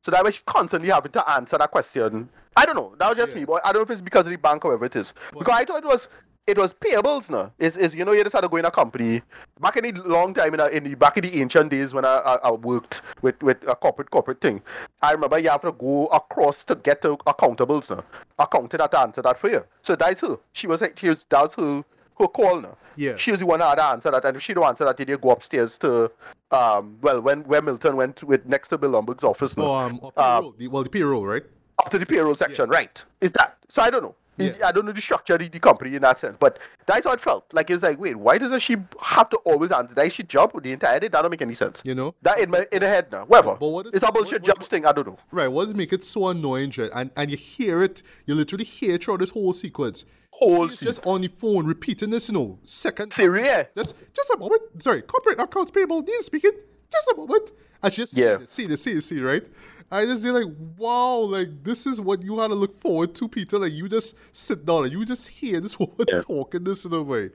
[0.04, 2.28] So that way she constantly having to answer that question.
[2.56, 2.94] I don't know.
[2.98, 3.40] That was just Yeah.
[3.40, 5.12] me, but I don't know if it's because of the bank or whatever it is.
[5.32, 6.08] But- because I thought it was
[6.48, 7.52] it was payables now.
[7.58, 9.22] Is is you know you just had to go in a company
[9.60, 12.04] back in the long time in, a, in the back in the ancient days when
[12.04, 14.60] I, I, I worked with, with a corporate corporate thing.
[15.02, 18.04] I remember you have to go across to get to accountables now.
[18.40, 19.64] Accountant had to answer that for you.
[19.82, 20.36] So that's her.
[20.52, 21.84] She was like she was that's her
[22.18, 22.76] her call now.
[22.96, 23.16] Yeah.
[23.16, 24.96] She was the one that had to answer that, and if she don't answer that,
[24.96, 26.10] then you go upstairs to
[26.50, 29.64] um well when where Milton went with next to Bill Lumbergh's office now.
[29.64, 30.54] Oh, um, Uh, payroll.
[30.58, 31.42] the, well, the payroll, right?
[31.78, 33.02] up to the payroll section, right?
[33.22, 33.82] Is that so?
[33.82, 34.14] I don't know.
[34.38, 34.52] Yeah.
[34.64, 37.20] I don't know the structure of the company in that sense, but that's how it
[37.20, 37.44] felt.
[37.52, 39.94] Like it's like, wait, why doesn't she have to always answer?
[39.94, 41.08] That she job the entire day?
[41.08, 41.82] That don't make any sense.
[41.84, 42.14] You know?
[42.22, 43.24] That in my in the head now.
[43.26, 43.56] Whatever.
[43.60, 44.86] But what is- it's a what- bullshit what- jobs thing.
[44.86, 45.18] I don't know.
[45.30, 45.48] Right.
[45.48, 46.90] What does make it so annoying, Jed?
[46.94, 50.04] And and you hear it, you literally hear it throughout this whole sequence.
[50.30, 53.12] Whole He's just on the phone repeating this, you know, second.
[53.12, 53.66] Serious.
[53.76, 54.62] Just just a moment.
[54.82, 56.00] Sorry, corporate accounts payable.
[56.00, 56.52] Dean speaking.
[56.92, 57.50] Just a moment.
[57.82, 58.38] I just Yeah.
[58.46, 59.42] see this, see this, see this, right?
[59.90, 63.28] I just feel like, wow, like this is what you had to look forward to,
[63.28, 63.58] Peter.
[63.58, 66.18] Like you just sit down and you just hear this woman Yeah.
[66.20, 67.30] talking this in a way,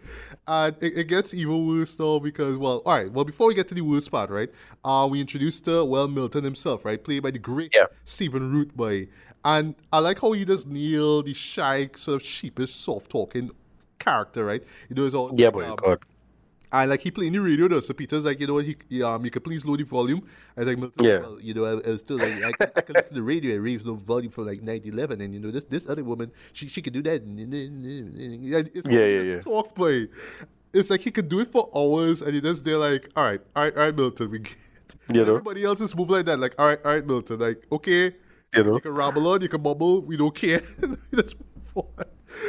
[0.48, 3.12] and it, it gets even worse though because, well, all right.
[3.12, 4.50] Well, before we get to the worst part, right?
[4.84, 7.86] Uh, we introduced uh, well Milton himself, right, played by the great Yeah.
[8.06, 9.08] Stephen Root boy,
[9.46, 13.52] and I like how he just nailed the shy, sort of sheepish, soft talking
[14.00, 14.64] character, right?
[14.90, 15.70] You know, it's all Yeah, like, boy.
[15.70, 16.00] um, God.
[16.72, 18.76] And like he played in the radio though, so Peter's like, you know what, he,
[18.90, 20.22] he um you can please lower the volume.
[20.58, 21.20] I think Milton, Yeah.
[21.20, 23.24] well, you know, I, I was still like I, can- I can listen to the
[23.24, 26.32] radio and raves no volume from like 911 and you know this this other woman
[26.54, 27.22] she she could do that.
[27.26, 29.40] Yeah, it's Yeah, like, yeah, yeah.
[29.40, 30.08] Talk boy.
[30.74, 33.42] It's like he could do it for hours and he just they're like, all right,
[33.56, 34.52] all right, all right, Milton, we get.
[34.52, 35.32] it." You know?
[35.32, 38.16] Everybody else is move like that, like, all right, all right, Milton, like, okay,
[38.56, 38.76] You know?
[38.76, 40.62] you can ramble on, you can bubble, we don't care.
[41.12, 42.08] Let's move forward.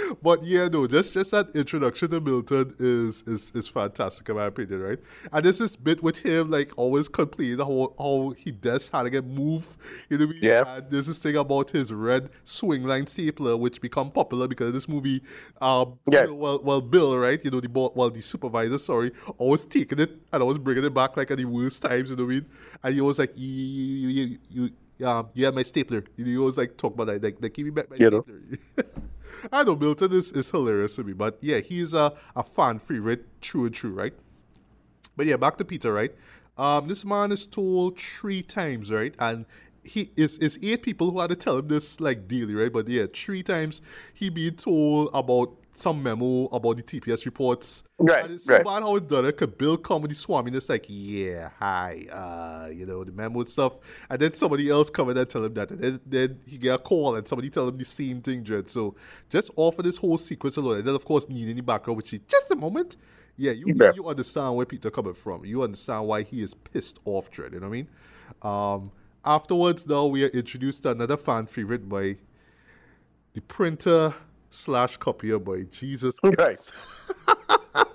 [0.22, 4.46] But yeah, no, just just that introduction to Milton is is is fantastic in my
[4.46, 4.98] opinion, right?
[5.32, 9.10] And this is bit with him like always complaining how how he does how to
[9.10, 9.76] get move.
[10.08, 10.44] You know what I mean?
[10.44, 10.76] Yeah.
[10.76, 14.88] And there's this thing about his red Swingline stapler which become popular because of this
[14.88, 15.22] movie.
[15.60, 16.26] Um Yeah.
[16.30, 17.42] well well Bill, right?
[17.44, 20.94] You know, the bo- well the supervisor, sorry, always taking it and always bringing it
[20.94, 22.46] back like at the worst times, you know what I mean?
[22.82, 24.70] And he always like you you you, you
[25.06, 26.02] um, yeah, my stapler.
[26.16, 28.10] You know, he always like talk about that, like, like give me back my You
[28.10, 28.24] know.
[29.52, 33.26] I know Milton is, is hilarious to me, but yeah, he's a, a fan favorite,
[33.40, 34.14] true and true, right?
[35.16, 36.14] But yeah, back to Peter, right?
[36.56, 39.14] Um, this man is told three times, right?
[39.18, 39.46] And
[39.84, 42.72] he is is eight people who had to tell him this like daily, right?
[42.72, 43.80] But yeah, three times
[44.12, 47.84] he being told about some memo about the TPS reports.
[47.98, 48.64] Right, And it's so right.
[48.64, 49.36] bad how it done it.
[49.36, 53.12] Could Bill come with the Swami and it's like, yeah, hi, uh, you know, the
[53.12, 53.74] memo and stuff.
[54.08, 55.70] And then somebody else come in and tell him that.
[55.70, 58.68] And then, then he get a call and somebody tell him the same thing, Jed.
[58.70, 58.94] So
[59.30, 60.78] just offer this whole sequence alone.
[60.78, 62.96] And then of course need any background, which is just a moment.
[63.36, 63.92] Yeah, you Yeah.
[63.94, 65.44] you understand where Peter coming from.
[65.44, 67.52] You understand why he is pissed off, Dread.
[67.52, 67.88] You know what I mean?
[68.42, 68.90] Um,
[69.24, 72.16] afterwards, now we are introduced to another fan favorite by
[73.34, 74.14] the printer
[74.50, 75.64] slash copier boy.
[75.64, 76.16] Jesus.
[76.22, 76.58] Right.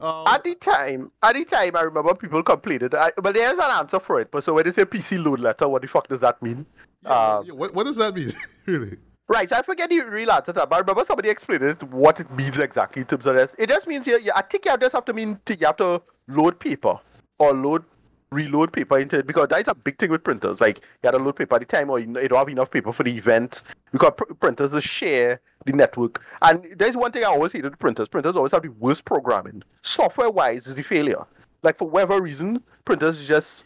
[0.00, 2.90] Um, at the time, at the time, I remember people complaining.
[2.92, 4.30] I, but there's an answer for it.
[4.30, 6.66] But so when they say PC load letter, what the fuck does that mean?
[7.02, 8.32] yeah, Um, yeah, what, what does that mean?
[8.66, 8.96] really?
[9.28, 11.82] Right, so I forget the real answer to that, but I remember somebody explained it,
[11.84, 13.54] what it means exactly in terms of this.
[13.58, 16.02] It just means you, you I think you just have to mean you have to
[16.28, 16.98] load paper
[17.38, 17.84] or load
[18.32, 20.60] reload paper into it because that's a big thing with printers.
[20.60, 22.92] Like you had to load paper at the time or you, don't have enough paper
[22.92, 26.22] for the event because pr- printers share the network.
[26.40, 28.08] And there's one thing I always hated with printers.
[28.08, 29.62] Printers always have the worst programming.
[29.82, 31.24] Software wise is the failure.
[31.62, 33.64] Like for whatever reason, printers just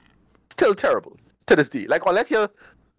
[0.51, 1.17] still terrible
[1.47, 1.87] to this day.
[1.87, 2.49] Like unless you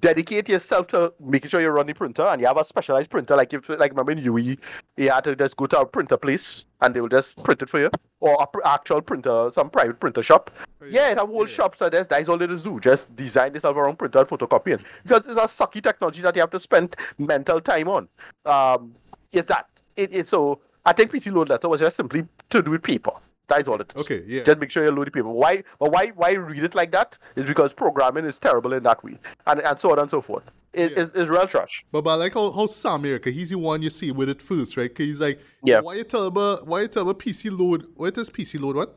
[0.01, 3.35] dedicate yourself to making sure you run the printer and you have a specialized printer,
[3.35, 4.57] like if like remember in UE,
[4.97, 7.69] you had to just go to a printer place and they will just print it
[7.69, 10.51] for you, or a pr- actual printer, some private printer shop.
[10.87, 11.53] Yeah, it have whole yeah.
[11.53, 12.79] shops so that's that's all it is do.
[12.79, 16.41] Just design yourself around printer and photocopy it because it's a sucky technology that you
[16.41, 18.07] have to spend mental time on.
[18.45, 18.93] Um,
[19.31, 20.27] is that it, it?
[20.27, 23.11] So I think PC load letter was just simply to do with paper.
[23.49, 24.01] That is all it is.
[24.03, 24.43] Okay, yeah.
[24.43, 25.29] Just make sure you load the paper.
[25.29, 25.63] Why?
[25.79, 26.07] But why?
[26.09, 27.17] Why read it like that?
[27.35, 30.51] Is because programming is terrible in that way, and and so on and so forth.
[30.73, 30.99] it, Yeah.
[31.03, 31.85] it's, it's real trash.
[31.91, 34.41] But, but I like how, how Samir, cause he's the one you see with it
[34.41, 34.93] first, right?
[34.93, 35.79] Cause he's like, Yeah.
[35.79, 37.87] why you tell about uh, why you tell about PC load?
[37.95, 38.75] What is PC load?
[38.75, 38.95] What?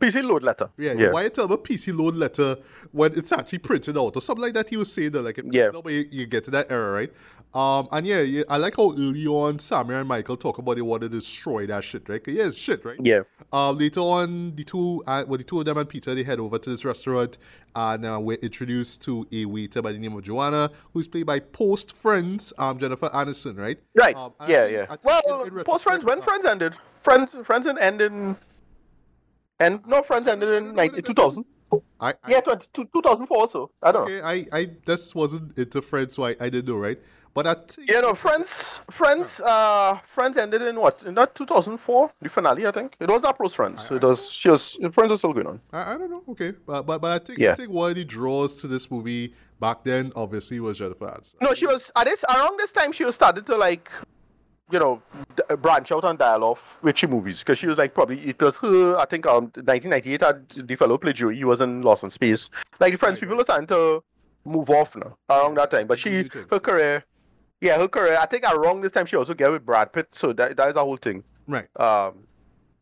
[0.00, 0.70] PC load letter.
[0.78, 1.10] Yeah, yeah.
[1.10, 2.56] why you tell about PC load letter
[2.92, 4.68] when it's actually printed out or something like that?
[4.68, 5.68] He was saying that like, Yeah.
[5.74, 7.12] out, but you, you get to that error, right?
[7.54, 10.82] Um, and yeah, yeah, I like how early on Samir and Michael talk about they
[10.82, 12.22] want to destroy that shit, right?
[12.26, 12.96] yeah, it's shit, right?
[13.00, 13.20] Yeah.
[13.52, 16.40] Um, later on, the two, uh, well, the two of them and Peter, they head
[16.40, 17.36] over to this restaurant,
[17.76, 21.40] and uh, we're introduced to a waiter by the name of Joanna, who's played by
[21.40, 23.78] post friends, um, Jennifer Aniston, right?
[23.94, 24.16] Right.
[24.16, 24.86] Um, and I yeah, yeah.
[24.88, 26.72] I Well, post Friends, when uh, Friends ended.
[27.02, 28.34] Friends Friends ended in.
[29.60, 31.44] And no, France ended in when 90, 2000.
[32.00, 33.70] I, I, Yeah, 20, 2004 so.
[33.82, 34.20] I don't know.
[34.24, 36.98] I, I just wasn't into Friends, so I, I didn't know, right?
[37.34, 41.02] But I think, Yeah, no, France, Friends, uh, Friends ended in what?
[41.04, 42.94] In that 2004, the finale, I think.
[43.00, 43.90] It was not Close Friends.
[43.90, 45.60] It was, she was, France was still going on.
[45.72, 48.04] I, I don't know, okay, but but, but I think I think one of the
[48.04, 51.36] draws to this movie back then, obviously, was Jennifer Aniston.
[51.40, 53.90] No, she was, at this, around this time, she was starting to like,
[54.72, 55.02] you know,
[55.36, 57.40] d- branch out and dial off with she movies.
[57.40, 60.98] Because she was like, probably, it was her, I think, um, 1998, had the fellow
[60.98, 62.50] played Joey, he was in Lost in Space.
[62.80, 64.02] Like, the Friends people were starting to
[64.44, 65.86] move off now, around that time.
[65.86, 66.46] But she, things.
[66.50, 67.04] her career,
[67.60, 70.08] yeah, her career, I think around this time, she also get with Brad Pitt.
[70.12, 71.22] So that, that is a whole thing.
[71.46, 71.68] Right.
[71.78, 72.24] Um,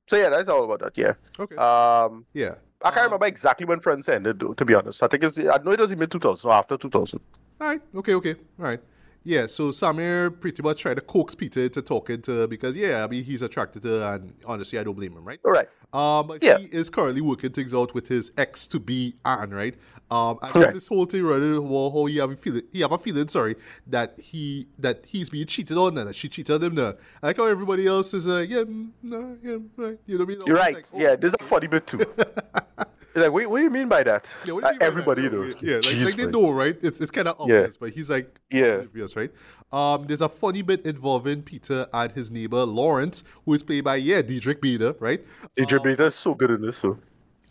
[0.09, 0.97] so yeah, that's all about that.
[0.99, 1.15] Yeah.
[1.39, 1.57] Okay.
[1.57, 2.55] Um, yeah.
[2.83, 5.03] I can't Um, remember exactly when Friends ended, though, to be honest.
[5.03, 7.21] I think it's I know it was in mid 2000 or after 2000.
[7.61, 7.81] All right.
[7.95, 8.15] Okay.
[8.15, 8.35] Okay.
[8.59, 8.81] All right.
[9.25, 9.47] Yeah.
[9.47, 13.07] So Samir pretty much tried to coax Peter into talking to her because yeah, I
[13.07, 15.41] mean he's attracted to her, and honestly, I don't blame him, right?
[15.45, 15.69] All right.
[15.93, 16.59] Um, but Yeah.
[16.59, 19.75] he is currently working things out with his ex to be Anne, right?
[20.13, 20.73] Um, and Right.
[20.75, 23.57] this whole thing running well, how he have a feeling, he have a feeling, sorry,
[23.89, 26.75] that he that he's being cheated on and that she cheated on him.
[26.75, 29.99] Now, I like how everybody else is like, yeah, mm, no, yeah, right.
[30.07, 30.47] You know what I mean?
[30.47, 30.75] You're right.
[30.77, 32.01] like, oh, yeah, there's a funny bit too.
[33.15, 34.33] Like, wait, what do you mean by that?
[34.45, 35.55] Yeah, what do you Uh, mean by everybody, you know.
[35.61, 36.77] Yeah, like, like they know, right?
[36.81, 37.57] It's it's kind of Yeah.
[37.57, 38.75] obvious, but he's like Yeah.
[38.77, 39.31] oblivious, right?
[39.73, 43.97] Um, there's a funny bit involving Peter and his neighbor Lawrence, who is played by
[43.97, 45.21] yeah Diedrich Bader, right?
[45.57, 46.99] Diedrich Bader is so good in this, so.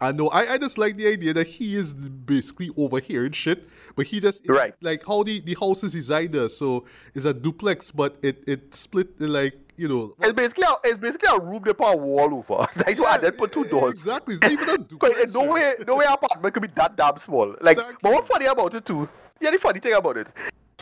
[0.02, 0.30] I know.
[0.30, 4.06] I, I just like the idea that he is basically over here overhearing shit, but
[4.08, 4.74] he just Right.
[4.82, 6.34] like how the, the house is designed.
[6.34, 10.16] there, So it's a duplex, but it it split in like you know.
[10.22, 12.68] It's basically a, it's basically a room they put a wall over.
[12.86, 13.92] like to add then put two doors.
[14.00, 14.36] Exactly.
[14.36, 15.34] It's not even a duplex.
[15.34, 17.56] no way, no way apartment could be that damn small.
[17.62, 17.98] Like, Exactly.
[18.02, 19.08] but what's funny about it too?
[19.42, 20.28] Yeah, the funny thing about it,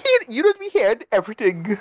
[0.03, 1.77] he, you don't be hearing everything.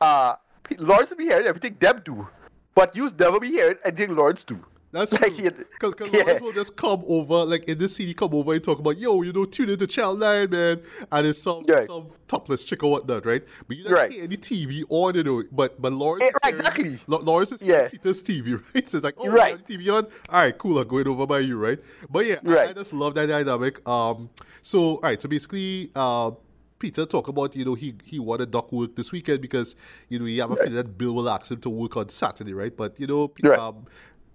[0.00, 0.34] Uh,
[0.78, 2.28] Lawrence be hearing everything them do,
[2.74, 4.58] but you never be hearing anything Lawrence do.
[4.92, 6.22] That's Like, he- Because yeah.
[6.24, 8.98] Lawrence will just come over, like in this scene, he come over and talk about,
[8.98, 10.80] yo, you know, tune into Channel 9, man.
[11.12, 11.86] And it's some, Right.
[11.86, 13.42] some topless chick or whatnot, right?
[13.68, 14.12] But you don't Right.
[14.18, 15.44] any TV on, you know.
[15.52, 16.98] But, but Lawrence Eh, is right, exactly.
[17.06, 17.88] Lawrence is Yeah.
[17.88, 18.88] Peter's TV, right?
[18.88, 19.64] So it's like, oh, Right.
[19.64, 20.04] TV on?
[20.28, 21.78] All right, cool, I'm going over by you, right?
[22.10, 23.86] But yeah, I- I, just love that dynamic.
[23.88, 24.28] Um,
[24.62, 26.32] So, all right, so basically, uh,
[26.78, 29.74] Peter talk about you know he he wanted Doc work this weekend because
[30.08, 32.54] you know he have a feeling that Bill will ask him to work on Saturday,
[32.54, 32.74] right?
[32.74, 33.58] But you know, Right.
[33.58, 33.84] um,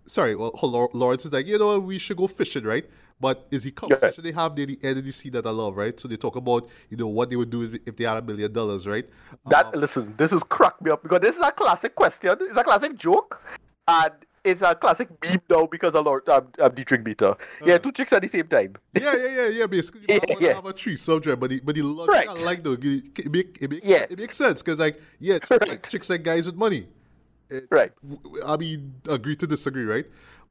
[0.06, 0.52] sorry, well,
[0.94, 2.86] Lawrence is like you know we should go fishing, right?
[3.20, 5.78] But is the conversation they have near the end of the scene that I love,
[5.78, 5.98] right?
[5.98, 8.52] So they talk about you know what they would do if, they had a million
[8.52, 9.06] dollars, right?
[9.48, 12.36] That listen, this is crack me up because this is a classic question.
[12.42, 13.42] It's a classic joke,
[13.88, 14.12] and
[14.44, 17.36] it's a classic meme now because of Lord um, um, Diedrich Bader.
[17.66, 18.76] Yeah, two chicks at the same time.
[18.94, 19.68] yeah, yeah, yeah, yeah.
[19.68, 20.54] Basically, you Yeah, want to yeah.
[20.54, 22.28] have a tree subject, but the but the logic Right.
[22.30, 24.06] I like though, it, it, make, it, make, Yeah.
[24.10, 26.86] it makes sense because like yeah, chicks, like, chicks like guys with money.
[27.50, 27.92] It- Right.
[28.46, 30.06] I mean, agree to disagree, right?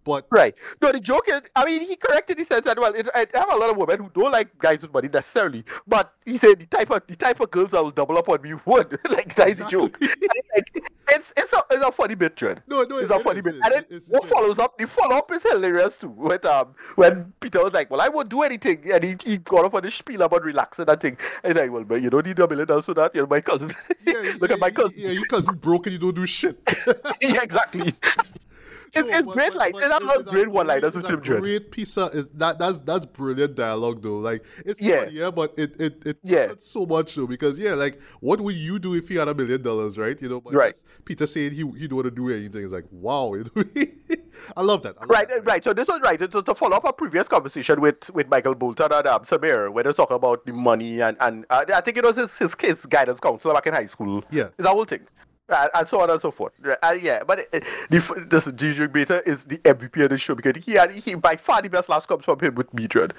[0.05, 0.55] But Right.
[0.82, 2.39] No, the joke is, I mean, he corrected.
[2.39, 4.82] He said that well, it, I have a lot of women who don't like guys
[4.82, 7.90] with money necessarily, but he said the type of the type of girls that will
[7.90, 8.98] double up on me would.
[9.10, 9.97] like that is a joke.
[10.01, 12.60] It's, like, it's it's a it's a funny bit, Trent.
[12.66, 13.55] No, no, it's it- a funny bit.
[13.56, 14.76] it- And then it's- what follows up?
[14.78, 16.09] The follow up is hilarious too.
[16.09, 19.64] When um when Peter was like, "Well, I won't do anything," and he, he got
[19.64, 21.16] off on the spiel about relaxing and thing.
[21.43, 23.14] And he's like, "Well, but you don't need a million dollars for that.
[23.14, 23.70] You're my cousin.
[24.06, 24.94] yeah, Look yeah, at my cousin.
[24.98, 26.59] Yeah, your cousin broke and you don't do shit.
[27.22, 27.94] yeah, exactly."
[28.96, 31.12] It's, it's but- great like but it's a lot great one liners it's with a
[31.14, 31.40] him, Trent.
[31.42, 34.18] Great piece of is that that's that's brilliant dialogue though.
[34.18, 35.04] Like it's Yeah.
[35.04, 36.52] funny, yeah, but it it it Yeah.
[36.58, 39.62] so much though because yeah, like what would you do if you had a million
[39.62, 40.20] dollars, right?
[40.20, 40.74] You know, but Right.
[41.04, 42.64] Peter saying he he don't want to do anything.
[42.64, 43.64] It's like wow, you know?
[44.56, 44.96] I love that.
[44.98, 45.62] I love Right, that, right.
[45.62, 46.18] So this was right.
[46.18, 49.84] To, to follow up a previous conversation with, with Michael Bolton and um, Samir, where
[49.84, 52.84] they talk about the money and and uh, I think it was his, his his
[52.86, 54.24] guidance counselor back in high school.
[54.30, 54.48] Yeah.
[54.58, 55.06] it's a whole thing,
[55.48, 56.52] uh, and so on and so forth.
[56.60, 60.18] Right, uh, yeah, but it, it, the this Gigi Beta is the MVP of the
[60.18, 63.14] show because he had he by far the best laughs comes from him with Mildred.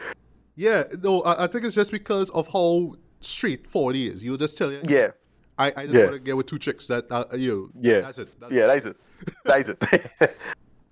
[0.56, 4.24] Yeah, no, I, I think it's just because of how straightforward he is.
[4.24, 5.10] You just tell him, Yeah,
[5.58, 6.04] I, I just Yeah.
[6.04, 7.72] want to get with two chicks that uh, you.
[7.80, 8.40] yeah, that's it.
[8.40, 8.98] That's yeah, that's it.
[9.44, 10.38] That's it.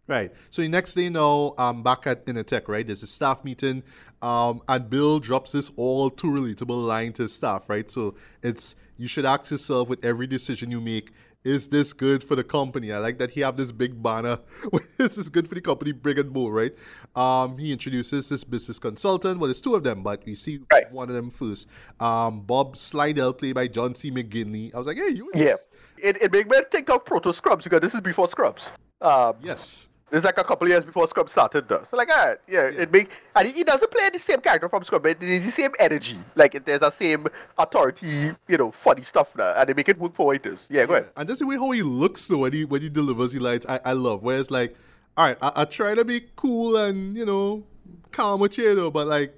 [0.05, 0.34] Right.
[0.49, 2.85] So the next day now, I'm back at Initech, right?
[2.85, 3.84] There's a staff meeting.
[4.22, 7.89] Um, and Bill drops this all too relatable line to his staff, right?
[7.89, 11.11] So it's you should ask yourself with every decision you make,
[11.44, 12.91] is this good for the company?
[12.91, 14.40] I like that he have this big banner.
[14.98, 16.74] this is good for the company, and bold, right?
[17.15, 19.40] Um, he introduces this business consultant.
[19.40, 20.91] Well, there's two of them, but we see Right.
[20.91, 21.68] one of them first.
[21.99, 24.10] Um, Bob Slydell, played by John C.
[24.11, 24.74] McGinley.
[24.74, 25.30] I was like, hey, you.
[25.36, 25.56] Yeah.
[25.98, 28.72] It, it made me think of Proto Scrubs because this is before Scrubs.
[29.02, 29.88] Um, Yes.
[30.14, 31.81] It's like a couple of years before Scrub started, though.
[31.84, 34.84] So, like, alright, yeah, it make and he, he doesn't play the same character from
[34.84, 36.18] Scrub, but it's the same energy.
[36.35, 37.26] Like, it, there's a same
[37.57, 40.68] authority, you know, funny stuff now, and they make it work for what it is.
[40.72, 41.10] Yeah, go ahead.
[41.18, 43.65] And that's the way how he looks though when he when he delivers the lines.
[43.68, 44.76] I, I love where it's like,
[45.18, 47.64] all right, I, I try to be cool and you know
[48.11, 49.34] calm with you though, but like,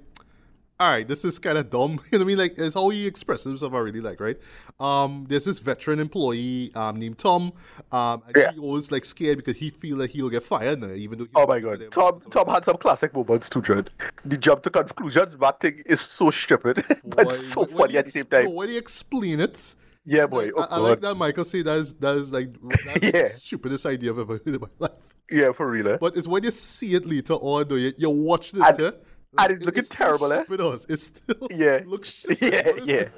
[0.79, 1.91] all right, this is kind of dumb.
[2.11, 2.37] You know what I mean?
[2.37, 3.73] Like it's how he expresses himself.
[3.73, 4.37] I really like, right?
[4.79, 7.53] Um, there's this veteran employee um named Tom.
[7.91, 8.51] Um, and Yeah.
[8.51, 11.27] he always like scared because he feel like he'll get fired now, even though.
[11.35, 11.83] Oh my god.
[11.91, 13.89] Tom Tom had some classic moments too, Dread.
[14.25, 17.97] The jump to conclusions, that thing is so stupid, but Boy, so when funny he
[17.99, 18.53] at the same time.
[18.53, 19.75] when he explain it.
[20.07, 20.45] Yeah, boy.
[20.45, 22.51] like, Oh, I, I like that Michael say that is that is like
[22.85, 23.11] that's Yeah.
[23.23, 24.91] the stupidest idea I've ever heard in my life.
[25.31, 25.87] Yeah, for real.
[25.87, 25.97] eh?
[25.99, 28.95] But it's when you see it later on, though, you, you watch it, And-
[29.37, 30.43] yeah, and it's looking still terrible, eh?
[30.47, 30.85] stupid us.
[30.85, 31.81] It still Yeah.
[31.85, 32.37] looks stupid.
[32.85, 33.09] Yeah,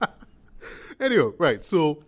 [0.00, 0.06] yeah.
[1.00, 2.02] anyway, right, so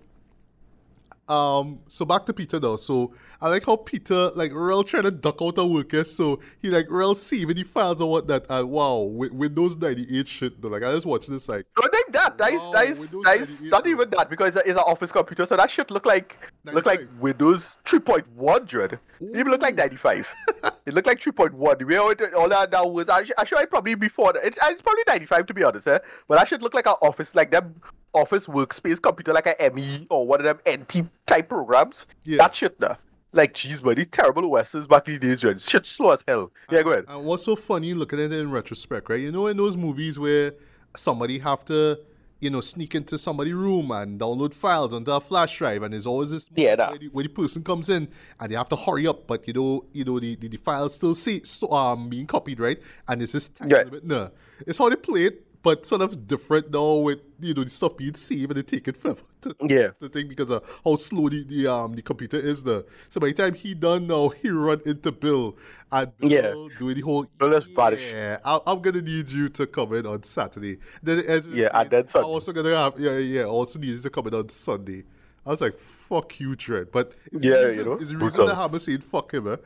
[1.28, 2.76] um so back to Peter though.
[2.76, 6.70] So I like how Peter like real trying to duck out of work, so he
[6.70, 10.60] like real see when he files or what that and wow, Wi- Windows 98 shit
[10.62, 10.68] though.
[10.68, 12.38] Like I just watch this like Don't think that.
[12.38, 15.12] That is, Wow, that is, that is 98, not even that because it's an office
[15.12, 18.98] computer, so that shit look like look like Windows 3.1, Dread.
[19.20, 20.28] It even look like 95.
[20.86, 21.78] it looked like 3.1.
[21.78, 24.32] The way all, it- all that, that was, actually, actually probably before.
[24.34, 25.98] that- It, it's probably 95 to be honest, eh?
[26.28, 27.74] But that should look like an office, like them
[28.20, 32.06] office workspace computer, like a ME or one of them NT type programs.
[32.24, 32.38] Yeah.
[32.38, 32.96] That shit, nah.
[33.32, 35.60] Like, jeez, man, these terrible OSs back in the days, Dread.
[35.60, 36.50] Shit slow as hell.
[36.70, 37.04] Yeah, go ahead.
[37.08, 39.20] And what's so funny looking at it in retrospect, right?
[39.20, 40.54] You know, in those movies where
[40.96, 42.00] somebody have to,
[42.40, 46.06] you know, sneak into somebody's room and download files onto a flash drive, and there's
[46.06, 46.88] always this Yeah, nah.
[46.90, 48.08] where, the, where the person comes in
[48.40, 50.94] and they have to hurry up, but you know, you know, the, the, the files
[50.94, 52.80] still see so, um being copied, right?
[53.08, 53.82] And it's this time Yeah.
[53.82, 54.04] limit.
[54.04, 54.30] No,
[54.66, 57.96] it's how they play it, but sort of different now with you know the stuff
[57.96, 59.20] being saved and it forever.
[59.42, 59.90] To, Yeah.
[60.00, 62.82] the thing because of how slow the, the um the computer is there.
[63.08, 65.56] So by the time he done now, he run into Bill
[65.92, 66.76] and Bill Yeah.
[66.76, 68.38] doing the whole Bill is yeah.
[68.44, 70.78] I, I'm gonna need you to come in on Saturday.
[71.04, 73.44] Then as Yeah, and then I'm also gonna have yeah yeah.
[73.44, 75.04] Also need you to come in on Sunday.
[75.46, 76.90] I was like, fuck you, Trent.
[76.92, 79.46] But Yeah, the you reason, know, it's the reason that Hammer saying fuck him.
[79.48, 79.56] Eh?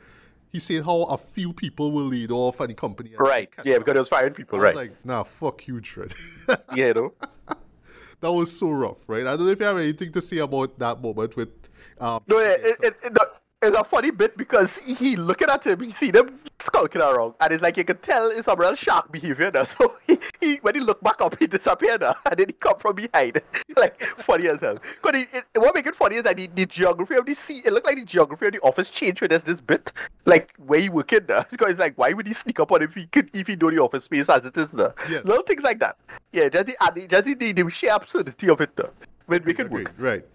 [0.53, 3.11] He said how a few people will lead off any company.
[3.17, 3.49] Right.
[3.65, 4.75] Yeah, because it was firing I people, was right.
[4.75, 6.13] like, nah, fuck you, Trent.
[6.75, 7.13] yeah, you know.
[8.21, 9.21] that was so rough, right?
[9.21, 11.49] I don't know if you have anything to say about that moment with.
[11.99, 13.17] Um, No, it, it, it, it,
[13.63, 17.53] it's a funny bit because he looking at him, he see them skulking around, and
[17.53, 19.65] it's like you can tell it's some real shark behavior now.
[19.73, 22.77] So he, he when he look back up, he disappeared, now, and then he come
[22.77, 23.41] from behind,
[23.77, 24.77] like funny as hell.
[25.01, 27.61] Because it, it, what make it funny is that the, the geography of the sea,
[27.65, 29.91] it looked like the geography of the office changed when there's this bit,
[30.25, 31.45] like where he working now.
[31.49, 33.71] Because it's like, why would he sneak up on if he could, if he know
[33.71, 34.89] the office space as it is now?
[35.09, 35.25] Yes.
[35.25, 35.97] Little things like that.
[36.31, 38.89] Yeah, just the, just the, the, the sheer absurdity of it now.
[39.25, 39.93] When it Agreed, work.
[39.97, 40.25] right.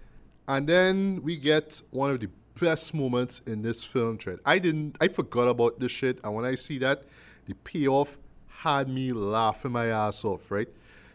[0.49, 2.31] And then we get one of the
[2.61, 4.39] best moments in this film thread.
[4.45, 7.05] I didn't I forgot about this shit and when I see that,
[7.47, 10.69] the payoff had me laughing my ass off, right?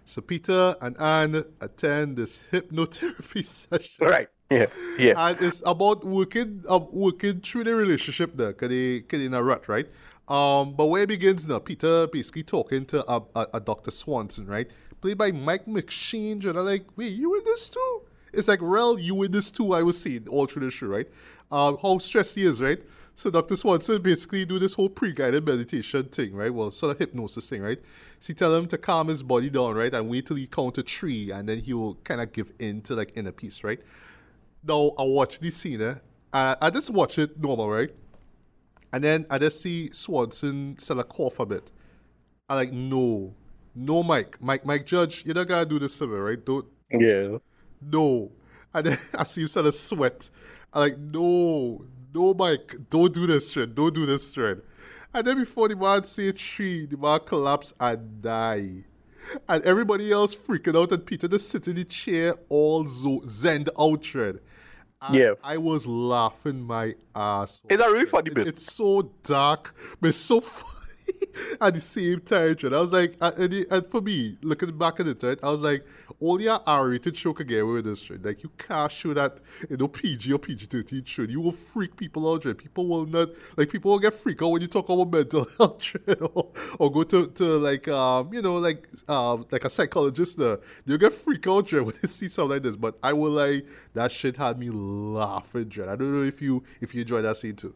[0.05, 4.05] So Peter and Anne attend this hypnotherapy session.
[4.05, 4.27] Right.
[4.49, 4.67] Yeah.
[4.97, 5.13] Yeah.
[5.17, 9.33] And it's about working uh, working through the relationship there, cause they, cause they in
[9.33, 9.87] a rut, right?
[10.27, 13.91] Um, but where it begins now, Peter basically talking to a, a, a Dr.
[13.91, 14.69] Swanson, right?
[15.01, 18.01] Played by Mike McShane, and I'm like, wait, you in this too?
[18.31, 21.07] It's like, Rel, you in this too, I was seeing all through the show, right?
[21.53, 22.79] Um, how stressed he is, right?
[23.15, 23.55] So Dr.
[23.55, 26.51] Swanson basically do this whole pre-guided meditation thing, right?
[26.51, 27.79] Well, sort of hypnosis thing, right?
[28.19, 29.93] So he tell him to calm his body down, right?
[29.93, 32.81] And wait till he count to three, and then he will kind of give in
[32.81, 33.79] to like inner peace, right?
[34.63, 35.95] Now I watch this scene, eh?
[36.33, 37.91] I, I just watch it normal, right?
[38.91, 41.71] And then I just see Swanson sort of cough a bit.
[42.49, 43.35] I like, no,
[43.75, 46.43] no, Mike, Mike, Mike Judge, you're not gonna do this to me, right?
[46.43, 47.37] Don't, Yeah.
[47.79, 48.31] no.
[48.73, 50.31] And then I see him sort of sweat.
[50.73, 54.63] I'm like, no, no, Mike, don't do this shit, don't do this shit.
[55.13, 58.83] And then before the man say three, the man collapse and die.
[59.47, 63.69] And everybody else freaking out, and Peter just sit in the chair all zo- zened
[63.79, 64.39] out, Shred.
[65.01, 65.33] And Yeah.
[65.43, 67.61] I was laughing my ass.
[67.69, 68.47] It's a really funny It- bit.
[68.47, 70.79] It's so dark, but it's so funny.
[71.61, 74.99] At the same time, and I was like, and, and, and for me, looking back
[74.99, 75.85] at it, right, I was like,
[76.21, 78.23] only an R-rated show can get away with this shit.
[78.23, 79.39] Like, you can't show that,
[79.69, 81.23] you know, PG or PG-13 show.
[81.23, 82.57] You will freak people out, right?
[82.57, 85.95] People will not, like, people will get freaked out when you talk about mental health,
[86.07, 86.17] right?
[86.33, 90.57] or, or go to, to like, um, you know, like, um, like a psychologist, uh,
[90.85, 92.75] they'll get freaked out, right, when they see something like this.
[92.75, 95.89] But I will like, that shit had me laughing, Jen.
[95.89, 97.73] I don't know if you, if you enjoy that scene too.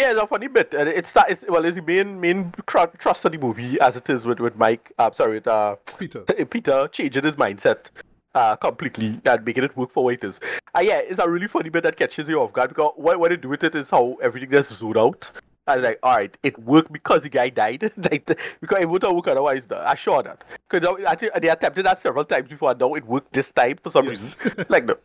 [0.00, 0.74] Yeah, it's a funny bit.
[0.74, 1.30] And it's that.
[1.30, 4.56] It's, well, it's the main main trust of the movie as it is with with
[4.56, 4.92] Mike.
[4.98, 6.20] I'm uh, sorry, with uh, Peter.
[6.50, 7.88] Peter changing his mindset
[8.34, 10.38] uh, completely and making it work for waiters.
[10.74, 13.30] Uh, yeah, it's a really funny bit that catches you off guard because what, what
[13.30, 15.30] they do with it is how everything gets zoomed out.
[15.68, 17.82] And like, all right, it worked because the guy died.
[17.96, 18.26] like,
[18.60, 19.66] because it wouldn't work otherwise.
[19.66, 19.82] Though.
[19.84, 20.44] I'm sure that.
[20.68, 22.74] Because they attempted that several times before.
[22.74, 24.36] Now it worked this time for some yes.
[24.44, 24.66] reason.
[24.68, 24.96] like, no.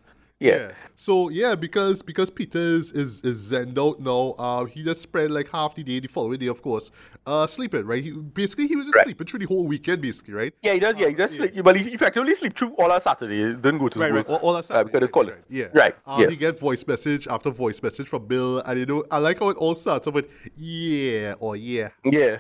[0.41, 0.55] Yeah.
[0.55, 0.72] yeah.
[0.95, 4.35] So yeah, because because Peter is is, is zen out now.
[4.38, 6.91] Uh, he just spent like half the day, the following day, of course,
[7.26, 7.85] uh, sleeping.
[7.85, 8.03] Right.
[8.03, 9.05] He basically he was just right.
[9.05, 10.34] sleeping through the whole weekend, basically.
[10.34, 10.53] Right.
[10.61, 10.97] Yeah, he does.
[10.97, 11.39] Yeah, he does.
[11.39, 11.61] Uh, yeah.
[11.61, 13.53] but he effectively sleep through all our Saturday.
[13.53, 14.27] Didn't go to right, work.
[14.27, 14.34] Right.
[14.34, 14.81] All, all our Saturday.
[14.81, 15.30] Uh, because it's called.
[15.30, 15.38] Right.
[15.49, 15.68] Yeah.
[15.73, 15.95] Right.
[16.05, 16.30] Um, yeah.
[16.30, 19.49] He get voice message after voice message from Bill, and you know, I like how
[19.49, 21.89] it all starts off with yeah or yeah.
[22.03, 22.39] Yeah.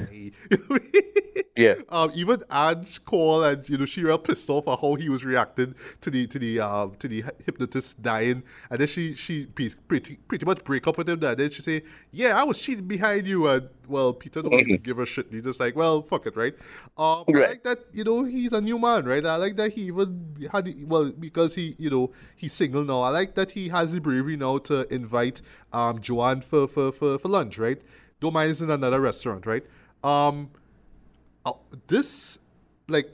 [1.61, 1.75] yeah.
[1.89, 5.23] Um, even Ange called and you know she real pissed off at how he was
[5.23, 10.15] reacting to the to the um to the hypnotist dying and then she she pretty
[10.27, 11.19] pretty much break up with him.
[11.19, 14.83] That then she say, "Yeah, I was cheating behind you." And well, Peter don't mm-hmm.
[14.83, 15.27] give a shit.
[15.31, 16.53] He's just like, "Well, fuck it, right?"
[16.97, 17.45] Um, right.
[17.45, 17.79] I like that.
[17.93, 19.25] You know, he's a new man, right?
[19.25, 23.01] I like that he even had well because he you know he's single now.
[23.01, 25.41] I like that he has the bravery now to invite
[25.73, 27.81] um Joanne for for for, for lunch, right?
[28.19, 29.63] Don't mind it's in another restaurant, right?
[30.03, 30.49] Um,
[31.87, 32.39] this
[32.87, 33.09] like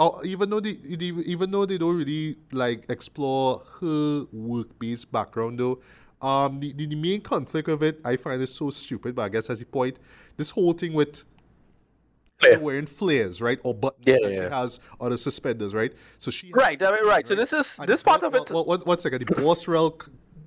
[0.00, 5.80] Oh, even though they even though they don't really like explore her work-based background though,
[6.22, 9.16] um, the, the, the main conflict of it I find is so stupid.
[9.16, 9.96] But I guess as the point,
[10.36, 11.24] this whole thing with
[12.36, 12.60] Flare.
[12.60, 14.42] wearing flares, right, or buttons yeah, that yeah.
[14.42, 15.92] she has on the suspenders, right?
[16.18, 17.26] So she right, I mean, right.
[17.26, 18.48] So this is and this part of it.
[18.52, 19.98] One, one second, the boss rel,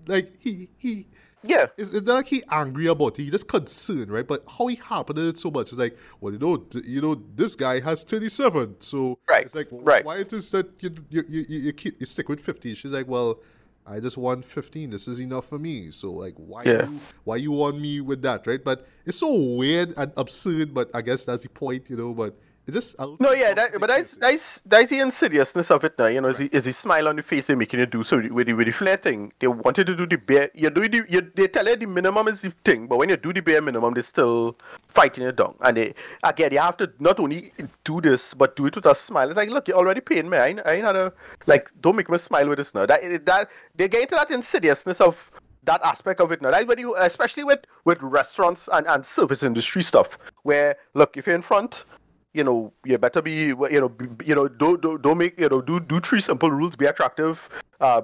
[0.07, 1.07] like he he
[1.43, 1.67] yeah.
[1.77, 3.23] It's, it's not like he angry about it.
[3.23, 4.27] He just concerned, right?
[4.27, 7.55] But how he happened it so much is like, well, you know, you know, this
[7.55, 8.77] guy has 37.
[8.79, 9.45] So right.
[9.45, 10.05] it's like, right.
[10.05, 12.75] why it is that you, you, you, you, keep, you stick with 50?
[12.75, 13.39] She's like, well,
[13.85, 14.89] I just want 15.
[14.89, 15.91] This is enough for me.
[15.91, 16.89] So like, why yeah.
[16.89, 18.63] you, why you want me with that, right?
[18.63, 20.73] But it's so weird and absurd.
[20.73, 22.13] But I guess that's the point, you know.
[22.13, 22.37] But
[22.69, 26.05] just no, yeah, that, but that's that's that's the insidiousness of it now.
[26.05, 26.47] You know, yeah.
[26.51, 28.03] is, the, smile on the face they're making you do.
[28.03, 30.51] So with the with the flare thing, they wanted to do the bare.
[30.53, 33.17] You do the you, they tell you the minimum is the thing, but when you
[33.17, 34.57] do the bare minimum, they're still
[34.89, 35.55] fighting it down.
[35.61, 37.51] And they again, you have to not only
[37.83, 39.27] do this, but do it with a smile.
[39.27, 40.37] It's like, look, you're already paying me.
[40.37, 41.13] I ain't, I ain't had a
[41.47, 41.71] like.
[41.81, 42.85] Don't make me smile with this now.
[42.85, 45.17] That that they get into that insidiousness of
[45.63, 46.51] that aspect of it now.
[46.51, 51.25] That's when you, especially with with restaurants and, and service industry stuff, where look, if
[51.25, 51.85] you're in front,
[52.33, 55.49] you know, you better be, you know, be, you know, don't, don't don't make, you
[55.49, 57.49] know, do do three simple rules: be attractive,
[57.79, 58.01] uh,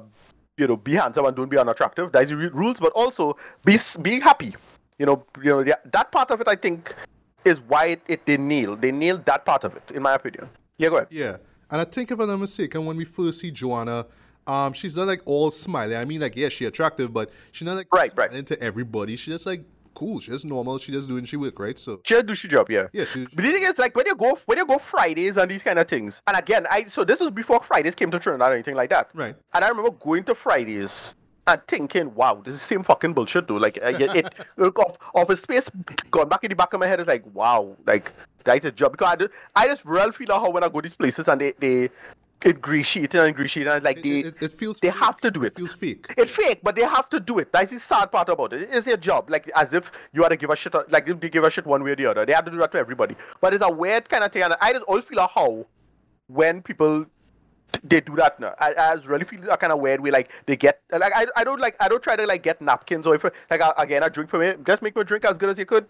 [0.57, 2.11] you know, be handsome and don't be unattractive.
[2.11, 4.55] That's the rules, but also be be happy.
[4.99, 6.93] You know, you know, yeah, that part of it, I think,
[7.45, 8.75] is why it, it they nail.
[8.75, 10.49] They nailed that part of it, in my opinion.
[10.77, 11.07] Yeah, go ahead.
[11.11, 11.37] Yeah,
[11.71, 14.05] and I think if I'm not mistaken, when we first see Joanna.
[14.45, 15.97] Um, she's not like all smiling.
[15.97, 18.47] I mean, like, yeah, she's attractive, but she's not like right, smiling right.
[18.47, 19.17] to everybody.
[19.17, 19.65] She's just like
[19.97, 20.19] cool.
[20.19, 20.77] She's normal.
[20.77, 21.77] She just doing she work, right?
[21.77, 22.87] So she do she job, yeah.
[22.93, 23.05] Yeah.
[23.05, 25.63] She, but the thing is, like when you go when you go Fridays and these
[25.63, 28.53] kind of things, and again, I so this was before Fridays came to Trinidad or
[28.53, 29.09] anything like that.
[29.15, 29.35] Right.
[29.53, 31.15] And I remember going to Fridays
[31.47, 33.55] and thinking, wow, this is the same fucking bullshit, though.
[33.55, 35.69] Like, uh, it, it off, off a space
[36.11, 38.11] gone back in the back of my head is like, wow, like
[38.43, 40.93] that's a job because I, do, I just really feel how when I go these
[40.93, 41.89] places and they they
[42.45, 44.99] ingratiating and ingratiating and like they it, it, feels they fake.
[44.99, 45.53] have to do it.
[45.53, 46.13] It feels fake.
[46.17, 47.51] It's fake, but they have to do it.
[47.51, 48.69] That's the sad part about it.
[48.71, 49.29] It's their job.
[49.29, 51.65] Like as if you had to give a shit like if they give a shit
[51.65, 52.25] one way or the other.
[52.25, 53.15] They have to do that to everybody.
[53.41, 55.65] But it's a weird kind of thing and I just always feel a how
[56.27, 57.05] when people
[57.83, 58.53] they do that now.
[58.59, 60.11] I, I really feel a kind of weird way.
[60.11, 63.07] Like they get like I, I don't like I don't try to like get napkins
[63.07, 64.53] or if like I, again I drink for me.
[64.65, 65.87] Just make me drink as good as you could.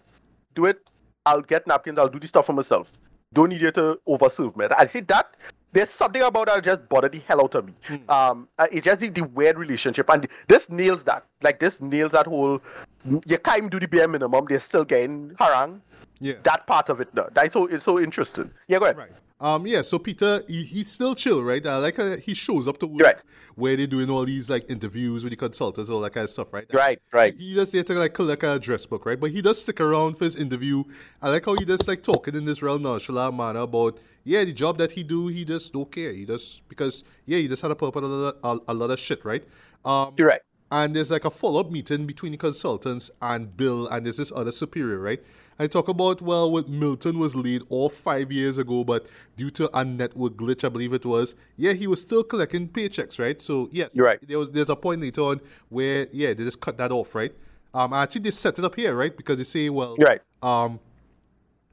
[0.54, 0.80] Do it.
[1.26, 1.98] I'll get napkins.
[1.98, 2.92] I'll do the stuff for myself.
[3.34, 4.66] Don't need you to overserve me.
[4.76, 5.36] I see that
[5.72, 7.74] there's something about that just bothered the hell out of me.
[7.88, 8.10] Mm.
[8.10, 11.24] Um, uh, it's just the, weird relationship, and this nails that.
[11.42, 12.60] Like this nails that whole.
[13.04, 14.46] You can't do the bare minimum.
[14.48, 15.80] They're still getting harang.
[16.20, 16.34] Yeah.
[16.42, 17.28] That part of it, no.
[17.32, 18.50] That's so it's so interesting.
[18.66, 18.96] Yeah, go ahead.
[18.96, 19.10] Right.
[19.40, 21.64] Um, yeah, so Peter, he, he's still chill, right?
[21.64, 23.16] I like how he shows up to work right.
[23.54, 26.52] where they're doing all these like interviews with the consultants, all that kind of stuff,
[26.52, 26.66] right?
[26.72, 27.34] Right, right.
[27.34, 29.18] He just there to like collect a address book, right?
[29.18, 30.82] But he does stick around for his interview.
[31.22, 33.98] I like how he just like talking in this real nonchalant manner about
[34.28, 36.12] yeah, the job that he do, he just don't care.
[36.12, 38.90] He just because yeah, he just had put up a lot of, a, a lot
[38.90, 39.42] of shit, right?
[39.86, 40.42] Um, You're right.
[40.70, 44.30] And there's like a follow up meeting between the consultants and Bill, and there's this
[44.36, 45.22] other superior, right?
[45.58, 49.06] I talk about well, what Milton was laid off five years ago, but
[49.38, 51.34] due to a network glitch, I believe it was.
[51.56, 53.40] Yeah, he was still collecting paychecks, right?
[53.40, 54.18] So yes, You're right.
[54.28, 55.40] There was there's a point later on
[55.70, 57.32] where yeah, they just cut that off, right?
[57.72, 59.16] Um, actually they set it up here, right?
[59.16, 60.20] Because they say, well, You're right.
[60.42, 60.80] um,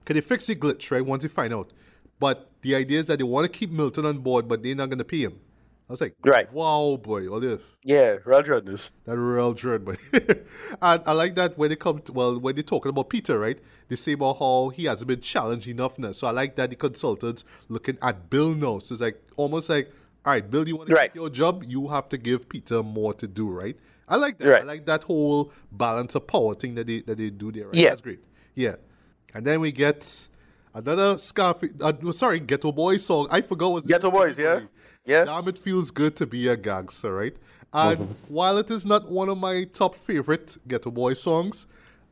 [0.06, 1.06] can they fix the glitch, right?
[1.06, 1.72] Once they find out,
[2.20, 4.90] but the idea is that they want to keep Milton on board, but they're not
[4.90, 5.40] going to pay him.
[5.88, 6.52] I was like, Right.
[6.52, 7.62] wow, boy, all this.
[7.84, 8.90] Yeah, real dreadness.
[9.06, 9.96] That real dread, boy.
[10.82, 13.60] and I like that when they come to, well, when they're talking about Peter, right?
[13.88, 16.12] They say about how he hasn't been challenged enough now.
[16.12, 18.80] So I like that the consultants looking at Bill now.
[18.80, 19.92] So it's like almost like,
[20.26, 21.12] all right, Bill, you want to Right.
[21.14, 21.64] keep your job?
[21.68, 23.78] You have to give Peter more to do, right?
[24.08, 24.48] I like that.
[24.48, 24.66] I Right.
[24.66, 27.68] like that whole balance of power thing that they that they do there.
[27.68, 27.76] Right?
[27.76, 27.90] Yeah.
[27.90, 28.22] That's great.
[28.56, 28.78] Yeah.
[29.36, 30.28] And then we get
[30.76, 31.72] another Scarface.
[31.81, 33.27] Uh, sorry, Geto Boy song.
[33.31, 34.60] I forgot what's Geto Boys, yeah?
[35.06, 35.26] Yeah.
[35.26, 37.35] Damn, it feels good to be a gangster, right?
[37.73, 38.34] And Mm-hmm.
[38.34, 41.68] while it is not one of my top favorite Ghetto Boy songs,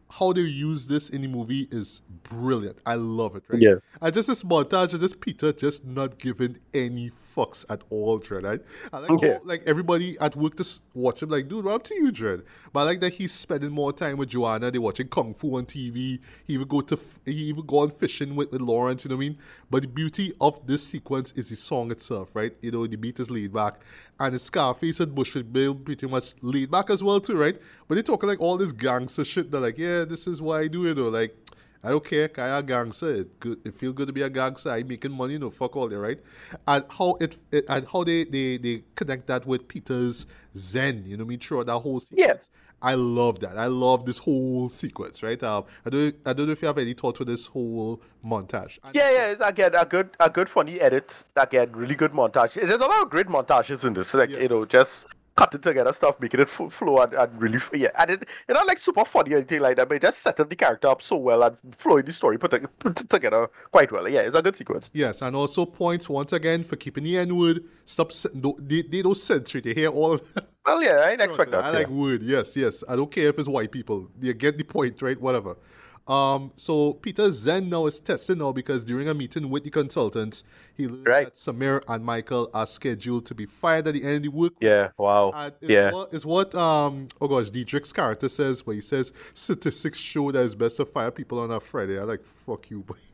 [0.09, 2.77] how they use this in the movie is brilliant.
[2.85, 3.61] I love it, right?
[3.61, 3.75] Yeah.
[4.01, 8.43] And just this montage of this Peter just not giving any fucks at all, Dread.
[8.43, 8.61] Right?
[8.91, 11.95] I like how, like everybody at work just watch him like, dude, what up to
[11.95, 12.43] you, Dread?
[12.71, 14.71] But I like that he's spending more time with Joanna.
[14.71, 16.19] They're watching Kung Fu on TV.
[16.45, 19.25] He even go to he even go on fishing with, with Lawrence, you know what
[19.25, 19.37] I mean?
[19.69, 22.55] But the beauty of this sequence is the song itself, right?
[22.61, 23.81] You know, the beat is laid back.
[24.19, 27.59] And the Scarface and Bush Bill pretty much laid back as well too, right?
[27.87, 29.51] But they're talking like all this gangster shit.
[29.51, 31.35] They're like, yeah, this is why I do it, or like
[31.83, 33.09] I don't care, I a gangster.
[33.13, 33.59] It good.
[33.65, 34.69] It feel good to be a gangster.
[34.71, 36.19] I making money, no fuck all that, right?
[36.67, 41.03] And how it, it and how they, they they connect that with Peter's Zen.
[41.05, 41.39] You know what I mean?
[41.39, 42.49] Throughout that whole sequence.
[42.81, 43.57] I love that.
[43.57, 45.41] I love this whole sequence, right?
[45.41, 48.77] Um, I don't I don't know if you have any thoughts with this whole montage.
[48.83, 51.23] And- Yeah, yeah, it's again a good, a good funny edit.
[51.37, 52.53] Again, really good montage.
[52.55, 54.13] There's a lot of great montages in this.
[54.13, 55.05] Like you know, just
[55.35, 57.89] cutting together stuff, making it flow and, and really, yeah.
[57.97, 60.47] And it, you know, like super funny or anything like that, but it just setting
[60.47, 64.07] the character up so well and flowing the story put, put together quite well.
[64.07, 64.89] Yeah, it's a good sequence.
[64.93, 67.63] Yes, and also points once again for keeping the N word.
[67.85, 68.11] Stop.
[68.33, 69.61] They, they don't censor.
[69.61, 70.47] They hear all of that.
[70.65, 71.61] Well, yeah, I didn't expect that.
[71.61, 71.77] I yeah.
[71.79, 72.23] like wood.
[72.23, 72.85] Yes, yes.
[72.87, 74.09] I don't care if it's white people.
[74.21, 75.19] You get the point, right?
[75.19, 75.57] Whatever.
[76.05, 80.43] Um, so Peter Zen now is testing now because during a meeting with the consultants,
[80.75, 81.25] he learned Right.
[81.25, 84.51] that Samir and Michael are scheduled to be fired at the end of the week.
[84.59, 85.31] Yeah, wow.
[85.33, 85.91] And it's yeah.
[85.93, 90.43] What, it's what um oh gosh Diedrich's character says where he says statistics show that
[90.43, 91.97] it's best to fire people on a Friday.
[91.97, 92.95] I like fuck you, boy.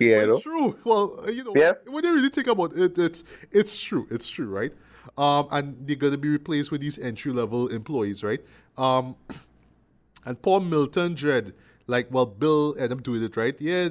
[0.00, 0.76] yeah, it's true.
[0.84, 1.74] Well, you know, Yeah.
[1.86, 3.22] when you really think about it, it's
[3.52, 4.08] it's true.
[4.10, 4.72] It's true, right?
[5.16, 8.40] Um, and they're gonna be replaced with these entry level employees, right?
[8.76, 9.14] Um,
[10.24, 11.54] and poor Milton Dread,
[11.90, 13.56] like, well, Bill ended up doing it, right?
[13.60, 13.88] Yeah,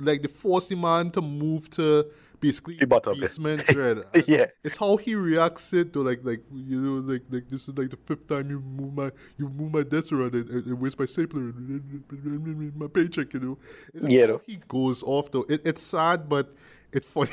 [0.00, 2.06] like they forced the man to move to
[2.40, 2.76] basically
[3.20, 3.98] basement Dread.
[4.26, 4.46] Yeah.
[4.62, 7.88] it's how he reacts it to like like you know like like this is like
[7.88, 10.98] the fifth time you move my you move my desk around and, and, and waste
[10.98, 13.58] my stapler and, and- and my paycheck you know
[13.94, 14.40] It's Yeah, no.
[14.46, 16.54] he goes off though it, it's sad but
[16.92, 17.30] it's funny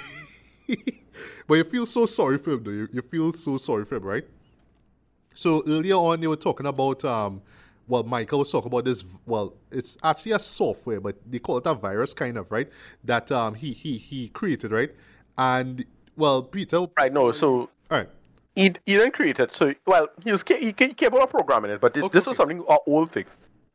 [1.48, 4.04] but you feel so sorry for him though you, you feel so sorry for him
[4.04, 4.26] right
[5.34, 7.42] so earlier on they were talking about um
[7.88, 11.66] well Michael was talking about this well it's actually a software but they call it
[11.66, 12.70] a virus kind of right
[13.04, 14.92] that um he he he created right
[15.38, 15.86] and
[16.18, 18.10] well Peter Right, no, so all right
[18.56, 19.52] he, he didn't create it.
[19.56, 22.28] So, well, he was ca- he, he capable of programming it, but this, Okay, this
[22.28, 22.52] was okay.
[22.56, 23.26] something our old thing.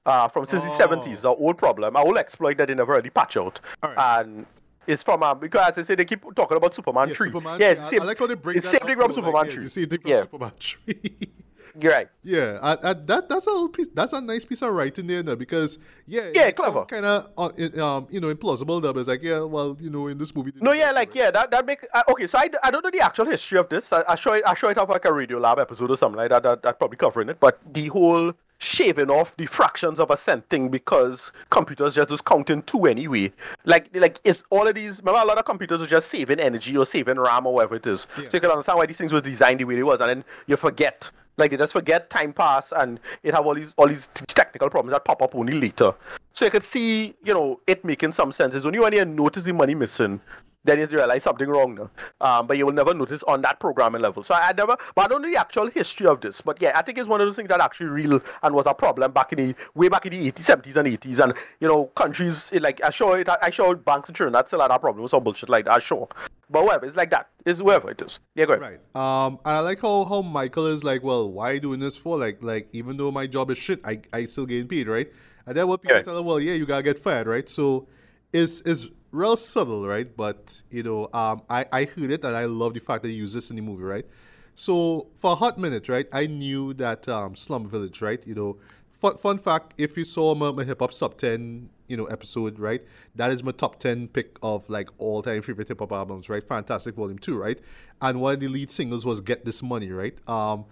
[0.06, 0.78] Uh, from since Oh.
[0.78, 3.58] the 70s, our old problem, our old exploit that they never really patch out.
[3.84, 3.98] Alright.
[3.98, 4.46] And
[4.86, 7.26] it's from, um, because as I say, they keep talking about Superman Yeah, 3.
[7.26, 7.60] Superman.
[7.60, 7.72] yeah, three.
[7.72, 9.14] it's I, the same, I like how they bring it's that same up, thing from
[9.14, 9.64] Superman like, yeah, 3.
[9.64, 10.20] it's the same thing from Yeah.
[10.20, 11.10] Superman 3.
[11.80, 12.08] You're right.
[12.22, 13.88] yeah, and, and that that's a little piece.
[13.92, 16.84] That's a nice piece of writing there, now, because yeah, Yeah, clever.
[16.84, 17.50] Kind of, uh,
[17.84, 18.80] um, you know, implausible.
[18.82, 20.52] That it's like, yeah, well, you know, in this movie.
[20.60, 21.16] No, yeah, like right?
[21.16, 22.26] yeah, that that make uh, okay.
[22.26, 23.92] So I, I don't know the actual history of this.
[23.92, 26.18] I, I show it I show it up like a Radio Lab episode or something
[26.18, 26.42] like that.
[26.42, 27.40] That that probably covering it.
[27.40, 32.20] But the whole shaving off the fractions of a cent thing because computers just was
[32.20, 33.32] counting two anyway.
[33.64, 34.98] Like like it's all of these.
[35.00, 37.86] Remember, a lot of computers were just saving energy or saving RAM or whatever it
[37.86, 38.06] is.
[38.16, 38.24] Yeah.
[38.24, 40.24] So you can understand why these things were designed the way they was, and then
[40.46, 41.10] you forget.
[41.38, 44.92] Like they just forget time pass and it have all these all these technical problems
[44.92, 45.94] that pop up only later.
[46.34, 48.54] So you could see, you know, it making some sense.
[48.54, 50.20] It's only when you notice the money missing
[50.68, 51.90] then you realize something wrong now.
[52.20, 54.22] Um, but you will never notice on that programming level.
[54.22, 56.40] So I never, but I don't know the actual history of this.
[56.40, 58.74] But yeah, I think it's one of those things that actually real and was a
[58.74, 61.22] problem back in the way back in the 80s, 70s, and 80s.
[61.22, 64.60] And you know, countries eh, like I show it, I show banks in Trinidad still
[64.60, 65.76] had a problem with some bullshit like that.
[65.76, 66.08] I sure.
[66.50, 67.28] But whatever, it's like that.
[67.44, 68.20] It's whoever it is.
[68.34, 68.80] Yeah, go ahead.
[68.96, 69.24] Right.
[69.26, 71.96] Um, and I like how, how Michael is like, well, why are you doing this
[71.96, 72.18] for?
[72.18, 75.12] Like, like even though my job is shit, I, I still getting paid, right?
[75.46, 76.02] And then what people Yeah.
[76.02, 77.48] tell him, well, yeah, you gotta get fired, right?
[77.48, 77.86] So
[78.32, 80.14] it's it's real subtle, right?
[80.16, 83.14] But you know, um, I I heard it and I love the fact that he
[83.14, 84.06] used this in the movie, right?
[84.54, 88.20] So for a hot minute, right, I knew that um, Slum Village, right?
[88.26, 88.56] You know,
[89.00, 92.58] fun, fun fact: if you saw my, my hip hop sub ten you know episode,
[92.58, 92.82] right?
[93.14, 96.44] That is my top ten pick of like all time favorite hip hop albums, right?
[96.44, 97.58] Fantastic Volume Two, right?
[98.00, 100.16] And one of the lead singles was Get This Money, right?
[100.28, 100.66] Um,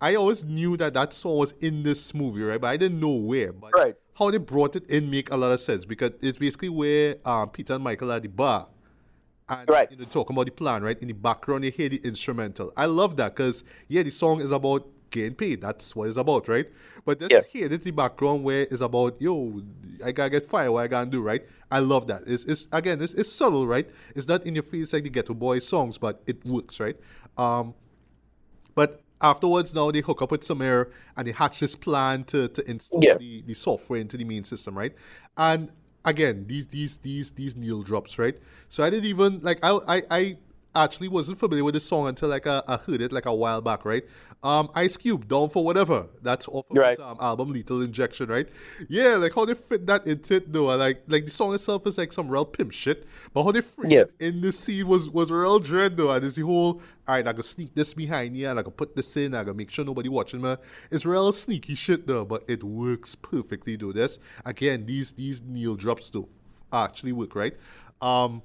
[0.00, 2.60] I always knew that that song was in this movie, right?
[2.60, 3.52] But I didn't know where.
[3.52, 3.96] But Right.
[4.18, 7.50] How they brought it in make a lot of sense because it's basically where um,
[7.50, 8.66] Peter and Michael are at the bar.
[9.48, 9.90] And, Right.
[9.90, 10.98] you know, talking about the plan, right?
[11.00, 12.72] In the background, you hear the instrumental.
[12.76, 15.62] I love that because, yeah, the song is about getting paid.
[15.62, 16.66] That's what it's about, right?
[17.06, 17.40] But just Yeah.
[17.50, 19.62] hear it in the background where it's about, yo,
[20.04, 21.46] I gotta get fired, what I gotta do, right?
[21.70, 22.22] I love that.
[22.26, 23.88] It's, it's again, it's, it's subtle, right?
[24.14, 26.96] It's not in your face like the Geto Boy songs, but it works, right?
[27.38, 27.72] Um,
[28.74, 32.70] but afterwards, now they hook up with Samir and they hatch this plan to, to
[32.70, 33.16] install Yeah.
[33.16, 34.94] the, the software into the main system, right?
[35.36, 35.70] And
[36.04, 38.36] again, these these these these needle drops, right?
[38.68, 40.36] So I didn't even like I I, I
[40.84, 43.60] actually wasn't familiar with the song until like I, I heard it like a while
[43.60, 44.04] back, right?
[44.44, 46.06] Um, Ice Cube, Down for Whatever.
[46.22, 46.90] That's off of Right.
[46.90, 48.48] his um, album Lethal Injection, right?
[48.88, 50.66] Yeah, like how they fit that into it though.
[50.76, 53.90] Like like the song itself is like some real pimp shit, but how they fit
[53.90, 54.04] Yeah.
[54.20, 56.12] in the scene was was real dread though.
[56.12, 58.72] And it's the whole all right, I can sneak this behind you and I can
[58.72, 60.54] put this in, I can make sure nobody watching me.
[60.92, 63.92] It's real sneaky shit though, but it works perfectly though.
[63.92, 66.28] This again, these these needle drops though
[66.72, 67.56] actually work, right?
[68.00, 68.42] Um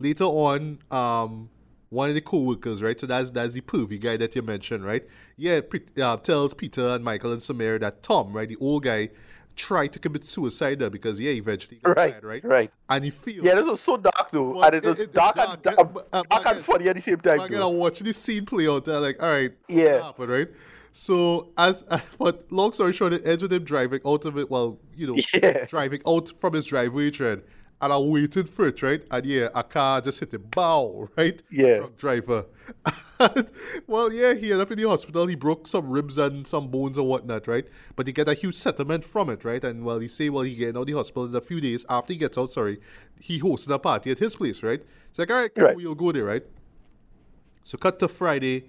[0.00, 1.48] later on, um,
[1.90, 2.98] one of the co-workers, right?
[2.98, 5.04] So that's that's the pervy guy that you mentioned, right?
[5.36, 5.60] Yeah,
[6.02, 9.10] uh, tells Peter and Michael and Samir that Tom, right, the old guy,
[9.56, 12.44] tried to commit suicide there because yeah, eventually Right, fired, right?
[12.44, 12.70] right.
[12.88, 15.12] And he feels Yeah, this was so dark though, Well, and it it- was it-
[15.12, 17.40] dark, dark, and dark, uh, dark and funny at the same time.
[17.40, 19.94] I'm gonna watch this scene play out there, like, all right, Yeah.
[19.96, 20.48] what happened, right?
[20.92, 21.84] So as
[22.18, 24.48] but long story short, it ends with him driving out of it.
[24.50, 25.64] Well, you know, Yeah.
[25.66, 27.42] driving out from his driveway train,
[27.82, 29.02] and I waited for it, right?
[29.10, 31.42] And yeah, a car just hit him, bow, right?
[31.50, 31.78] Yeah.
[31.78, 32.44] Truck driver.
[33.86, 35.26] well, yeah, he ended up in the hospital.
[35.26, 37.66] He broke some ribs and some bones and whatnot, right?
[37.96, 39.62] But he get a huge settlement from it, right?
[39.64, 41.84] And well, he say, well, he getting out of the hospital in a few days
[41.88, 42.50] after he gets out.
[42.50, 42.80] Sorry,
[43.18, 44.82] he hosted a party at his place, right?
[45.08, 45.76] It's like, all right, cool, Right.
[45.76, 46.42] we'll go there, right?
[47.64, 48.68] So cut to Friday,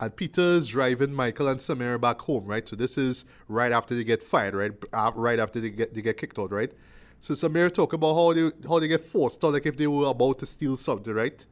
[0.00, 2.68] and Peter's driving Michael and Samir back home, right?
[2.68, 4.72] So this is right after they get fired, right?
[4.92, 6.72] Uh, Right after they get they get kicked out, right?
[7.20, 10.06] So Samir talk about how they how they get forced out, like if they were
[10.06, 11.44] about to steal something, right?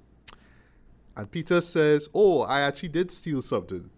[1.16, 3.90] And Peter says, "Oh, I actually did steal something.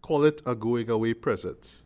[0.00, 1.82] Call it a going away present."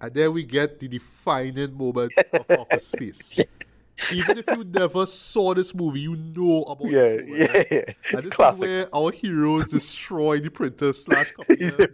[0.00, 3.38] And then we get the defining moment of Office Space.
[4.10, 7.66] Even if you never saw this movie, you know about Yeah, this moment, yeah, right?
[7.70, 8.18] yeah.
[8.18, 8.64] And this Classic.
[8.64, 11.26] is where our heroes destroy the printer slash.
[11.58, 11.86] Yeah.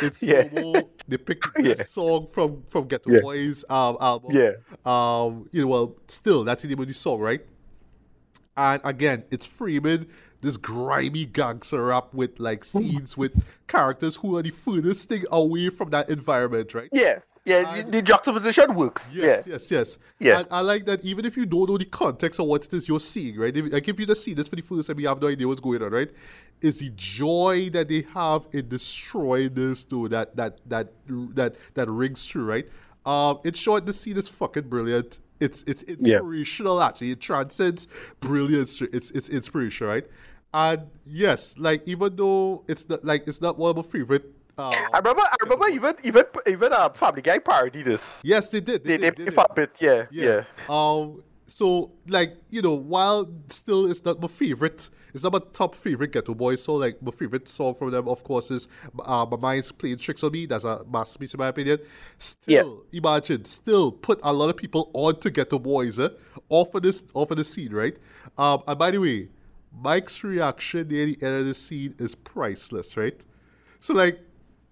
[0.00, 0.48] It's Yeah.
[0.48, 0.90] slow-mo.
[1.08, 1.82] They pick the Yeah.
[1.82, 3.20] song from from Ghetto Yeah.
[3.20, 4.32] Boys um, album.
[4.32, 4.52] Yeah.
[4.84, 7.40] Um, you know, well, still that's the name of the song, right?
[8.56, 10.06] And again, it's framing
[10.40, 13.32] this grimy gangster rap with like scenes with
[13.66, 16.88] characters who are the furthest thing away from that environment, right?
[16.92, 17.18] Yeah,
[17.48, 19.10] yeah, And- the, juxtaposition works.
[19.12, 19.52] Yes, yeah.
[19.54, 19.98] yes, yes.
[20.18, 20.38] Yeah.
[20.40, 22.88] And I like that even if you don't know the context of what it is
[22.88, 23.56] you're seeing, right?
[23.56, 25.46] If, like if you just see this for the first time, you have no idea
[25.48, 26.10] what's going on, right?
[26.60, 30.92] Is the joy that they have in destroying this though that that that
[31.34, 32.66] that that rings true, right?
[33.06, 35.20] Um, in short, the scene is fucking brilliant.
[35.40, 36.16] It's it's Yeah.
[36.16, 37.12] inspirational actually.
[37.12, 37.86] It transcends
[38.20, 38.80] brilliance.
[38.82, 40.06] It's it's inspirational, right?
[40.52, 44.34] And yes, like even though it's not like it's not one of my favorite.
[44.58, 48.18] Um, I remember, I remember even even even uh, Family Guy parody this.
[48.24, 48.82] yes, they did.
[48.84, 49.34] They They, they, did, they did.
[49.36, 51.22] pop it, yeah, yeah, Um.
[51.46, 56.12] So like you know, while still it's not my favorite, it's not my top favorite
[56.12, 56.62] Geto Boys.
[56.62, 58.66] So like my favorite song from them, of course, is
[59.04, 61.78] uh, "My Mind's Playing Tricks on Me." That's a masterpiece in my opinion.
[62.18, 66.08] Still, imagine, still put a lot of people on onto Geto Boys, eh?
[66.50, 67.96] Off of this, off of the scene, right?
[68.36, 68.62] Um.
[68.66, 69.28] And by the way,
[69.72, 73.24] Mike's reaction near the end of the scene is priceless, right?
[73.78, 74.18] So like.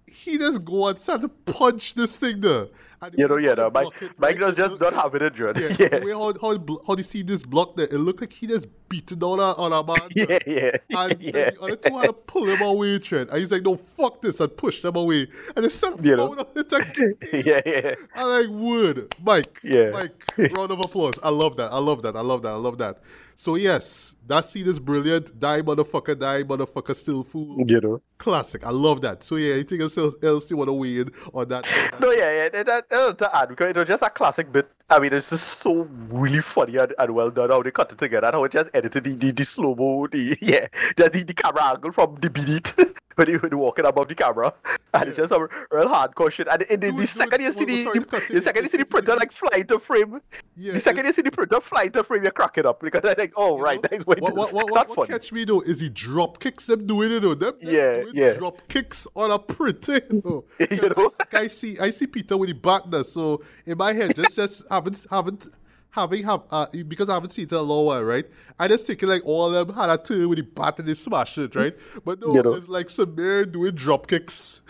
[0.07, 2.67] He just go and start to punch this thing there.
[3.03, 5.77] And You know, yeah, no, Mike, it, Mike just look- not have it in yeah,
[5.79, 8.47] Yeah, the way how how, how they see this block there, it looked like he
[8.47, 10.09] just beaten down on, on a man.
[10.17, 11.51] yeah, yeah, And yeah.
[11.51, 13.29] the other two had to pull him away, Trent.
[13.31, 15.27] And he's like, no, fuck this, and push them away.
[15.55, 16.29] And they You know.
[16.35, 17.15] pounding it again.
[17.45, 17.95] yeah, yeah.
[18.15, 19.15] I like wood.
[19.23, 19.61] Mike.
[19.63, 19.91] Yeah.
[19.91, 20.25] Mike.
[20.57, 21.19] Round of applause.
[21.23, 21.73] I love that.
[21.73, 22.17] I love that.
[22.17, 22.53] I love that.
[22.53, 23.01] I love that.
[23.39, 25.39] So yes, that scene is brilliant.
[25.39, 27.65] Die motherfucker, die motherfucker, still fool.
[27.69, 28.03] You know.
[28.17, 28.65] Classic.
[28.65, 29.23] I love that.
[29.23, 31.67] So yeah, anything else, else you want to weigh in on that?
[32.01, 34.71] No, yeah, yeah, that, that, that, to add because it was just a classic bit.
[34.89, 37.99] I mean, it's just so really funny and, and well done how they cut it
[37.99, 41.23] together and how it just edited the, the, the slow mo, the yeah, the, the,
[41.23, 42.73] the camera angle from the beat
[43.17, 44.53] when he, when he walking above the camera,
[44.95, 46.47] and it's just some real hardcore shit.
[46.49, 48.77] And in the, Dude, the second you see the, the, the you, second you see
[48.77, 50.21] the printer like fly into frame,
[50.57, 53.05] Yeah, the second you see the printer fly into frame, you crack it up because
[53.05, 55.61] I think, oh right, know, that's why what, what, it's what, what, catch me though
[55.63, 57.35] is he drop kicks them doing it though.
[57.35, 58.35] Them, them Yeah, yeah.
[58.35, 60.01] drop kicks on a printer.
[60.11, 61.11] You know, You?
[61.33, 63.03] I, I see I see Peter with the partner.
[63.05, 65.49] So in my head, just just haven't haven't
[65.97, 68.27] having have uh, because I haven't seen it in a long while, right?
[68.59, 70.95] I just thinking like all of them had a turn with the bat and they
[70.95, 71.75] smash it, right?
[72.05, 72.53] But no, You know?
[72.53, 74.63] it's like Samir doing drop kicks.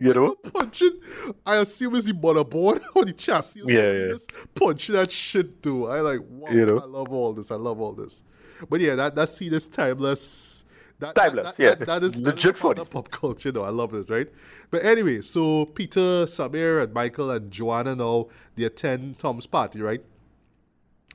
[0.00, 0.34] You know?
[0.52, 1.00] punching.
[1.46, 3.62] I assume it's the motherboard or the chassis.
[3.62, 4.08] Or Yeah, yeah.
[4.08, 5.86] Just punching that shit too.
[5.86, 6.50] I like wow.
[6.50, 6.78] You know?
[6.80, 7.50] I love all this.
[7.50, 8.24] I love all this.
[8.68, 10.64] But yeah, that that scene is timeless.
[10.98, 11.74] That, Timeless, that, yeah.
[11.74, 13.02] That, that is Legit a part of funny.
[13.02, 13.64] pop culture, though.
[13.64, 14.28] I love it, right?
[14.70, 20.00] But anyway, so Peter, Samir, and Michael and Joanna now they attend Tom's party, right?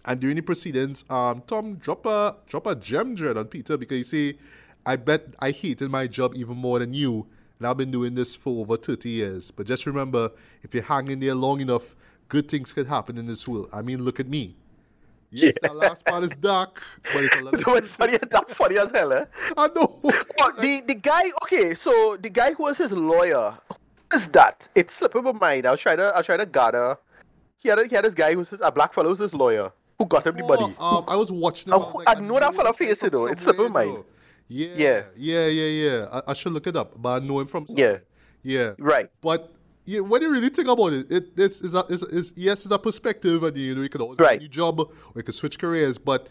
[0.08, 3.98] And during the proceedings, um, Tom drop a drop a gem dread on Peter because
[3.98, 4.38] he say,
[4.86, 7.28] "I bet I hated my job even more than you,
[7.60, 9.52] and I've been doing this for over thirty years.
[9.52, 10.32] But just remember,
[10.64, 11.96] if you hang in there long enough,
[12.30, 13.70] good things could happen in this world.
[13.74, 14.56] I mean, look at me.
[15.30, 15.68] Yes, Yeah.
[15.68, 16.82] that last part is dark,
[17.14, 17.60] but it's a little.
[17.66, 19.26] So it's funny, that's funny as hell, eh?
[19.58, 20.00] I know.
[20.40, 21.24] Oh, the the guy.
[21.44, 23.54] Okay, so the guy who was his lawyer.
[24.12, 24.70] Who is that?
[24.74, 25.66] It's slipping my mind.
[25.66, 26.06] I was trying to.
[26.16, 26.98] I was trying to gather.
[27.58, 29.70] He had a, he had this guy who's his, a black fellow who's his lawyer
[29.98, 30.64] who got everybody.
[30.80, 31.74] Oh, um, I was watching.
[31.74, 34.03] I- I, was I know that fella guy face, you know, it's my mind.
[34.48, 35.03] Yeah, Yeah.
[35.18, 36.07] yeah, yeah, yeah.
[36.11, 37.65] I, I should look it up, but I know him from.
[37.69, 37.76] Yeah.
[37.76, 38.03] somewhere.
[38.44, 38.74] yeah.
[38.78, 39.10] Right.
[39.22, 39.52] But
[39.86, 42.74] yeah, when you really think about it, it it's, it's, a, it's, it's yes, it's
[42.74, 44.32] a perspective, and you know you can always Right.
[44.34, 45.98] get a new job or you can switch careers.
[45.98, 46.30] But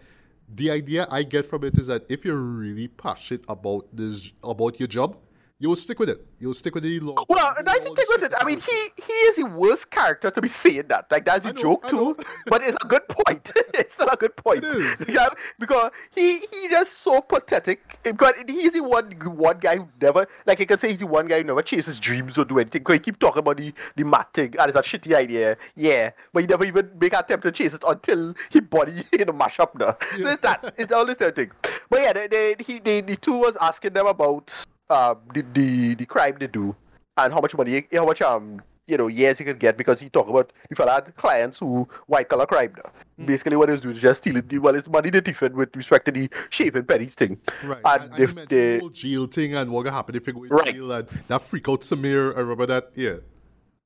[0.55, 4.79] the idea I get from it is that if you're really passionate about this about
[4.81, 5.17] your job,
[5.59, 6.27] you will stick with it.
[6.39, 7.25] You will stick with it long.
[7.29, 8.35] Well, You know the with it.
[8.39, 11.07] I mean, he he is the worst character to be saying that.
[11.11, 12.17] Like that's a know, joke I too,
[12.47, 13.51] but it's a good point.
[13.75, 14.59] it's still a good point.
[14.59, 15.05] It is.
[15.09, 15.29] Yeah,
[15.59, 17.99] because he he just so pathetic.
[18.03, 21.27] Because he's the one one guy who never like you can say he's the one
[21.27, 22.83] guy who never chases dreams or do anything.
[22.83, 25.57] Because he keep talking about the the mat thing ah, and it's a shitty idea.
[25.75, 29.29] Yeah, but he never even make an attempt to chase it until he body in
[29.31, 29.97] a mash up now.
[30.13, 30.33] So Yeah.
[30.33, 31.51] it's that it's all this thing.
[31.89, 35.95] But yeah, they, they he they, the two was asking them about um the, the
[35.95, 36.75] the crime they do
[37.17, 40.09] and how much money how much um you know years he could get because he
[40.09, 42.91] talk about if I had clients who white collar crime now.
[43.19, 43.27] Hmm.
[43.27, 45.75] Basically what he was doing is just stealing the well it's money they different with
[45.75, 47.39] respect to the shaving pennies thing.
[47.65, 47.81] Right.
[47.85, 50.33] And, And, and if they the whole jail thing and what gonna happen if you
[50.33, 50.75] go in Right.
[50.75, 52.37] jail and that freak out Samir.
[52.37, 52.91] I remember that.
[52.95, 53.17] Yeah.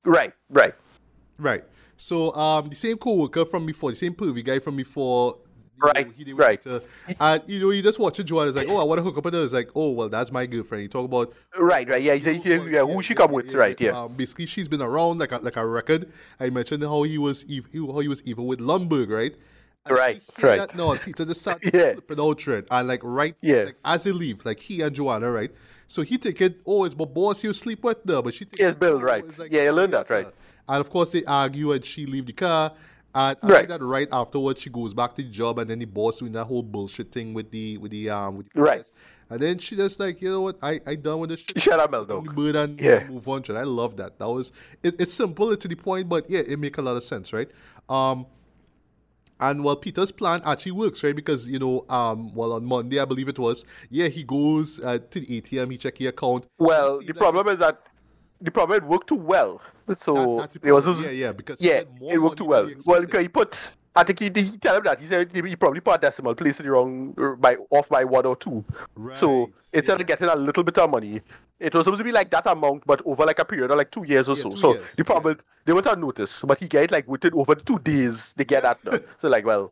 [0.05, 0.73] Right, right.
[1.37, 1.63] Right.
[1.97, 5.37] So um, the same co-worker from before, the same pervy guy from before.
[5.81, 6.63] You Right, know, he did right.
[6.63, 6.81] Peter,
[7.19, 8.49] and you know, he just watching Joanna.
[8.49, 9.43] It's like, oh, I want to hook up with her.
[9.43, 10.83] It's like, oh, well, that's my girlfriend.
[10.83, 13.79] You talk about Right, right, yeah, he who- yeah, yeah, who she come with, right,
[13.81, 14.03] yeah.
[14.03, 16.11] Um, basically, she's been around like a, like a record.
[16.39, 19.33] I mentioned how he was how he was even with Lumbergh, right?
[19.87, 20.59] And Right, he right.
[20.59, 21.93] That, no, Peter just started Yeah.
[21.93, 23.63] flipping out trend, and like right, Yeah.
[23.63, 25.51] like as they leave, like he and Joanna, right?
[25.87, 28.59] So he take it, oh, it's my boss you sleep with there, but she take
[28.59, 29.25] Yes, Bill, oh, right.
[29.39, 30.27] like Yeah, you learned that, right.
[30.69, 32.71] And of course, they argue and she leave the car.
[33.13, 33.59] And I Right.
[33.59, 36.31] like that right afterwards, she goes back to the job, and then the boss doing
[36.33, 38.85] that whole bullshit thing with the with the um with the Right.
[39.29, 41.61] And then she just like, you know what, I I done with this shit.
[41.61, 42.21] Shut up, Meldo.
[42.35, 43.03] Bird and Yeah.
[43.07, 43.39] move on.
[43.41, 43.49] it.
[43.51, 44.17] I love that.
[44.19, 44.51] That was
[44.83, 47.49] it, it's simple to the point, but yeah, it make a lot of sense, right?
[47.89, 48.25] Um,
[49.39, 51.15] and well, Peter's plan actually works, right?
[51.15, 54.99] Because you know, um, well, on Monday I believe it was, yeah, he goes uh,
[55.09, 56.45] to the ATM, he check his account.
[56.59, 57.81] Well, the like problem is that
[58.39, 59.61] the problem it worked too well.
[59.99, 61.05] So that- it was problem.
[61.05, 62.69] yeah, yeah, because yeah, it worked too well.
[62.85, 65.79] Well, because he put, I think he, he tell him that he said he, probably
[65.81, 68.63] put a decimal place in the wrong by off by one or two.
[69.19, 70.01] So instead yeah.
[70.01, 71.21] of getting a little bit of money,
[71.59, 73.91] it was supposed to be like that amount, but over like a period of like
[73.91, 74.49] two years or Yeah, so.
[74.51, 77.53] So years, the problem they went on notice, but he get it like within over
[77.55, 78.97] two days they get that now.
[79.17, 79.71] so like well,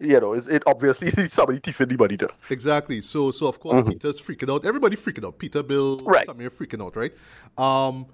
[0.00, 2.30] you know, it obviously somebody thieving the money there.
[2.50, 3.00] Exactly.
[3.00, 4.64] So so of course Peter's freaking out.
[4.64, 5.38] Everybody freaking out.
[5.38, 6.08] Peter, Bill, Mm-hmm.
[6.08, 6.26] Right.
[6.26, 7.12] Samir freaking out, right?
[7.56, 8.06] Um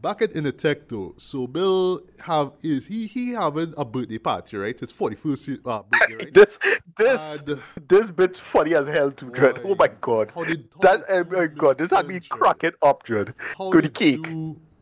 [0.00, 4.78] back at Initech though, so Bill have is he he having a birthday party, right?
[4.78, 6.34] His forty first uh, birthday, right?
[6.34, 6.58] This
[6.96, 9.60] this And- this bit funny as hell too, Dread.
[9.64, 10.32] Oh my god.
[10.34, 13.34] how did- how that did oh my god, this had me cracking up, Dread.
[13.58, 14.26] How Go did cake.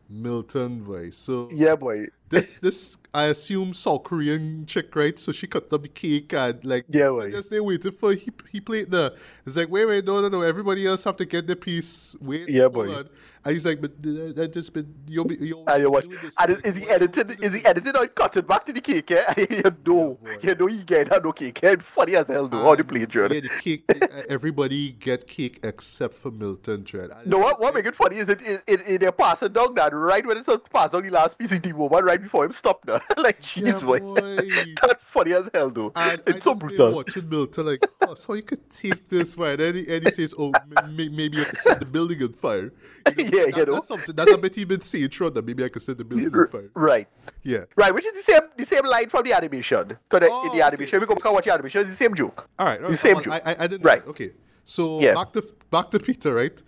[0.09, 1.09] Milton boy.
[1.09, 2.05] So Yeah boy.
[2.29, 5.17] This this I assume South Korean chick, right?
[5.17, 7.31] So she cut up the cake and like Yeah, boy.
[7.31, 9.15] guess they waited for he he played the
[9.45, 12.49] it's like wait wait no no no everybody else have to get the piece wait
[12.49, 12.93] Yeah, boy.
[12.93, 13.09] on.
[13.45, 16.07] and he's like but uh, that just been you'll be you'll And you watch,
[16.39, 17.41] and is, is he edited?
[17.43, 19.11] Is he edited or cut it back to the cake?
[19.11, 19.45] Eh?
[19.49, 20.37] you know, boy.
[20.41, 21.63] you know, he get that no cake.
[21.63, 21.75] Eh?
[21.79, 22.57] Funny as hell, though.
[22.63, 23.31] How they And, play Dread.
[23.33, 23.83] Yeah, the cake.
[24.29, 27.11] everybody get cake except for Milton Dread.
[27.25, 29.93] No, what, what make it funny is it, it, it, it they're passing down that
[29.93, 32.14] right when it's passed down the last piece of the woman, right?
[32.15, 32.87] Right before him stopped.
[32.87, 32.99] Now.
[33.17, 33.99] like, jeez, Yeah, boy.
[33.99, 34.73] boy.
[34.81, 35.91] That's funny as hell, though.
[35.95, 36.93] And it's I so brutal.
[36.93, 39.59] watching Milton like, oh, so you could take this, right?
[39.59, 42.33] And he, and he says, oh, m- m- maybe I could set the building on
[42.33, 42.71] fire.
[43.17, 43.73] You know, Yeah, that- you know.
[43.75, 45.45] That's something, that's a bit he been saying throughout that.
[45.45, 46.69] Maybe I could set the building on fire.
[46.73, 47.07] Right.
[47.43, 47.65] Yeah.
[47.75, 49.97] Right, which is the same the same line from the animation.
[50.09, 51.95] Because Oh, in the oh, animation, we go back and watch the animation, it's the
[51.95, 52.49] same joke.
[52.57, 52.81] All right.
[52.81, 53.33] all right, same well, joke.
[53.45, 54.05] I, I, I didn't Right.
[54.07, 54.31] Okay.
[54.63, 55.13] So Yeah.
[55.13, 56.61] back to back to Peter, right?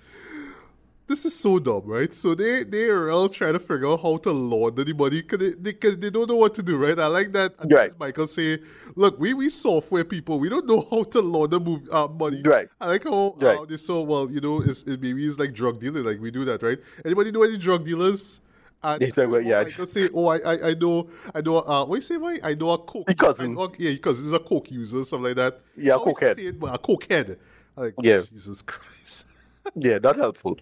[1.07, 2.13] This is so dumb, right?
[2.13, 5.39] So they they are all trying to figure out how to launder the money because
[5.39, 6.99] they, they, 'cause they don't know what to do, right?
[6.99, 7.53] I like that.
[7.59, 7.97] And Right.
[7.97, 8.59] Michael say,
[8.95, 12.41] look, we we software people, we don't know how to launder move, uh, money.
[12.43, 12.67] Right.
[12.81, 13.55] I like how, Right.
[13.57, 14.01] how they saw.
[14.01, 16.77] Well, you know, it's, it maybe it's like drug dealing, like we do that, right?
[17.05, 18.41] Anybody know any drug dealers?
[18.83, 19.63] And They say, well, yeah.
[19.63, 21.57] Michael say, oh, I, I, I know, I know.
[21.59, 22.37] Uh, what you say, why?
[22.43, 23.07] I know a coke.
[23.17, 23.55] Cousin.
[23.55, 25.61] Know- yeah, because he's a coke user, something like that.
[25.75, 26.37] Yeah, cokehead.
[26.37, 27.37] it, but a cokehead.
[27.77, 28.21] Like, Yeah.
[28.31, 29.25] Jesus Christ.
[29.75, 30.57] Yeah, not helpful.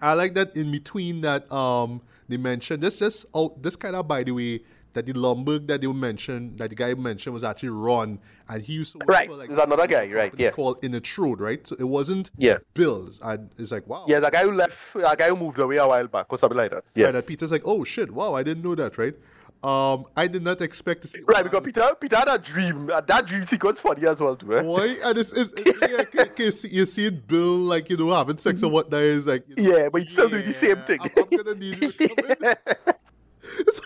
[0.00, 4.06] I like that in between that um they mentioned this just oh this kind of
[4.08, 4.60] by the way
[4.92, 8.18] that the Lumbergh that they mentioned that the guy mentioned was actually Ron
[8.48, 10.50] and he used to work Right, for, like there's another guy, right, yeah.
[10.52, 11.66] called Initrode, right?
[11.66, 12.58] So it wasn't Yeah.
[12.72, 15.76] Bills and it's like wow Yeah, the guy who left, a guy who moved away
[15.76, 16.84] a while back or something like that.
[16.94, 17.06] Yeah.
[17.06, 19.14] Right, and Peter's like oh shit wow I didn't know that right
[19.62, 22.90] um I did not expect to see Right, because Peter, Peter had a dream.
[22.90, 24.56] and That dream sequence funny as well, too.
[24.56, 24.62] Eh?
[24.62, 28.62] Boy, and it's, it's, yeah, you see- you see Bill like you know having sex
[28.62, 31.00] and whatnot is like you know, Yeah, but he's still doing the same thing.
[31.00, 32.54] I'm, I'm gonna need you to come in.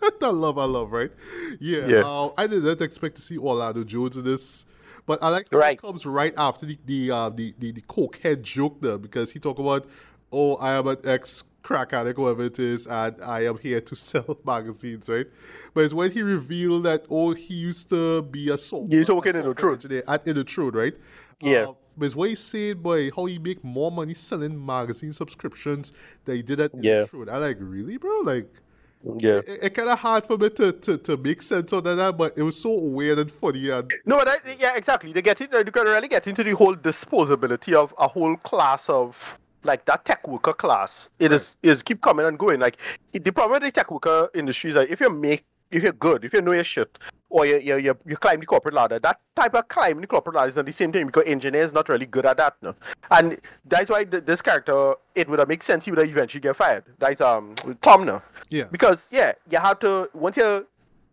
[0.00, 1.10] What I love, I love, right?
[1.60, 1.86] Yeah.
[1.86, 2.02] Yeah.
[2.04, 4.64] Uh, I did not expect to see Orlando Jones in this,
[5.06, 5.72] but I like Right.
[5.74, 9.38] it comes right after the the uh, the, the the cokehead joke there because he
[9.40, 9.86] talk about,
[10.32, 13.94] oh, I am an ex crack addict, whatever it is, and I am here to
[14.08, 15.26] sell magazines, right?
[15.74, 19.34] But it's when he revealed that oh, he used to be a Yeah, he's working
[19.34, 20.02] Initrode.
[20.08, 20.94] at Initrode, right?
[21.42, 21.68] Yeah.
[21.68, 25.92] Uh, but it's what he said, boy, how he make more money selling magazine subscriptions
[26.24, 27.04] than he did at In the Yeah.
[27.04, 27.28] Truth.
[27.28, 28.20] I like, really, bro?
[28.20, 28.48] Like,
[29.18, 29.40] Yeah.
[29.46, 32.38] it, it kind of hard for me to, to, to make sense of that, but
[32.38, 33.68] it was so weird and funny.
[33.68, 35.12] And No, but I, yeah, exactly.
[35.12, 38.88] They get in, you can really get into the whole disposability of a whole class
[38.88, 41.08] of like that tech worker class.
[41.18, 42.60] It is is keep coming and going.
[42.60, 42.78] Like
[43.12, 45.92] it- the problem with the tech worker industry is that if you make if you're
[45.92, 46.98] good, if you know your shit,
[47.28, 50.34] or you you, you, you climb the corporate ladder, that type of climbing the corporate
[50.34, 52.54] ladder is not the same thing because engineers not really good at that.
[52.62, 52.74] No?
[53.10, 56.40] And that's why th- this character, it would have make sense he would have eventually
[56.40, 56.84] get fired.
[56.98, 58.22] That's um Tom no.
[58.48, 60.64] yeah, Because yeah, you have to once you're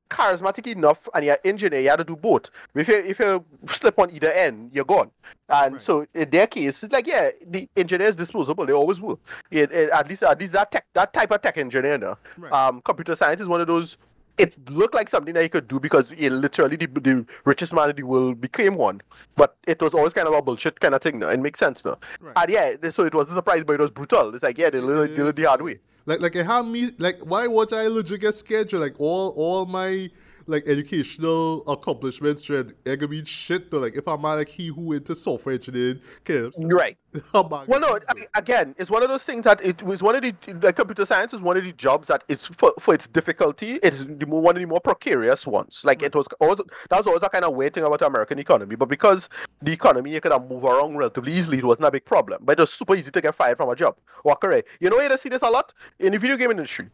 [0.10, 2.50] charismatic enough and you're engineer, you have to do both.
[2.76, 5.12] If you if you slip on either end, you're gone.
[5.50, 5.82] And Right.
[5.82, 8.66] so in their case, it's like yeah, the engineer is disposable.
[8.66, 9.20] They always will.
[9.52, 11.98] It, it- at least at least that tech that type of tech engineer.
[11.98, 12.18] Now.
[12.38, 12.52] Right.
[12.52, 13.98] Um, computer science is one of those.
[14.38, 17.90] It looked like something that you could do because it literally the, the richest man
[17.90, 19.02] in the world became one.
[19.36, 21.20] But it was always kind of a bullshit kind of thing.
[21.20, 21.30] Now.
[21.30, 21.98] It makes sense now.
[22.20, 22.34] Right.
[22.36, 24.34] And yeah, so it was a surprise, but it was brutal.
[24.34, 25.80] It's like yeah, they they learned the hard way.
[26.06, 28.82] Like like it had me like why was I legit get scheduled?
[28.82, 30.10] Like all all my
[30.48, 33.80] like educational accomplishments should ever mean shit though.
[33.80, 36.98] Like if I'm not like he who into software engineering can Right.
[37.34, 37.96] Well, no.
[37.96, 41.06] a- Again, it's one of those things that it was one of the like computer
[41.06, 43.80] science is one of the jobs that is for, for its difficulty.
[43.82, 45.82] It's the more, one of the more precarious ones.
[45.86, 48.40] Like it was always that was always a kind of weird thing about the American
[48.40, 48.76] economy.
[48.76, 49.30] But because
[49.62, 52.42] the economy you could have move around relatively easily, it wasn't a big problem.
[52.44, 53.96] But it was super easy to get fired from a job.
[54.24, 54.64] Walk away.
[54.80, 56.90] You know, you see this a lot in the video game industry,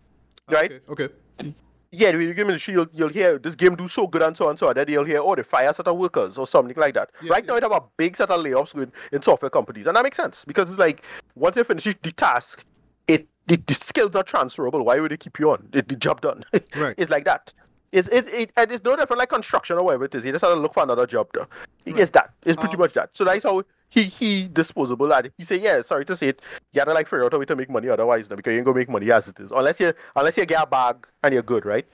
[0.50, 0.72] right?
[0.90, 1.06] Okay.
[1.40, 1.54] okay.
[1.94, 4.48] Yeah, the video game industry, you'll, you'll hear this game do so good and so
[4.50, 6.94] and so, and then you'll hear, oh, the fire set of workers or something like
[6.94, 7.10] that.
[7.22, 9.98] Yeah, right now, it have a big set of layoffs going in software companies, and
[9.98, 11.04] that makes sense because it's like
[11.36, 12.64] once you finish the task,
[13.10, 14.86] it the, the skills are transferable.
[14.86, 15.68] Why would they keep you on?
[15.74, 16.46] It, the job done.
[16.78, 16.96] Right.
[16.98, 17.52] it's like that.
[17.92, 20.24] It's it, it and it's no different like construction or whatever it is.
[20.24, 21.48] You just have to look for another job though.
[21.86, 22.32] It's that.
[22.46, 23.10] It's pretty Um, much that.
[23.12, 25.32] So that's how he he disposable lad.
[25.38, 26.42] He say, yeah, sorry to say it,
[26.74, 28.66] you to like figure out a way to make money otherwise no, because you ain't
[28.66, 29.52] gonna make money as it is.
[29.52, 31.86] Unless you unless you get a bag and you're good, right?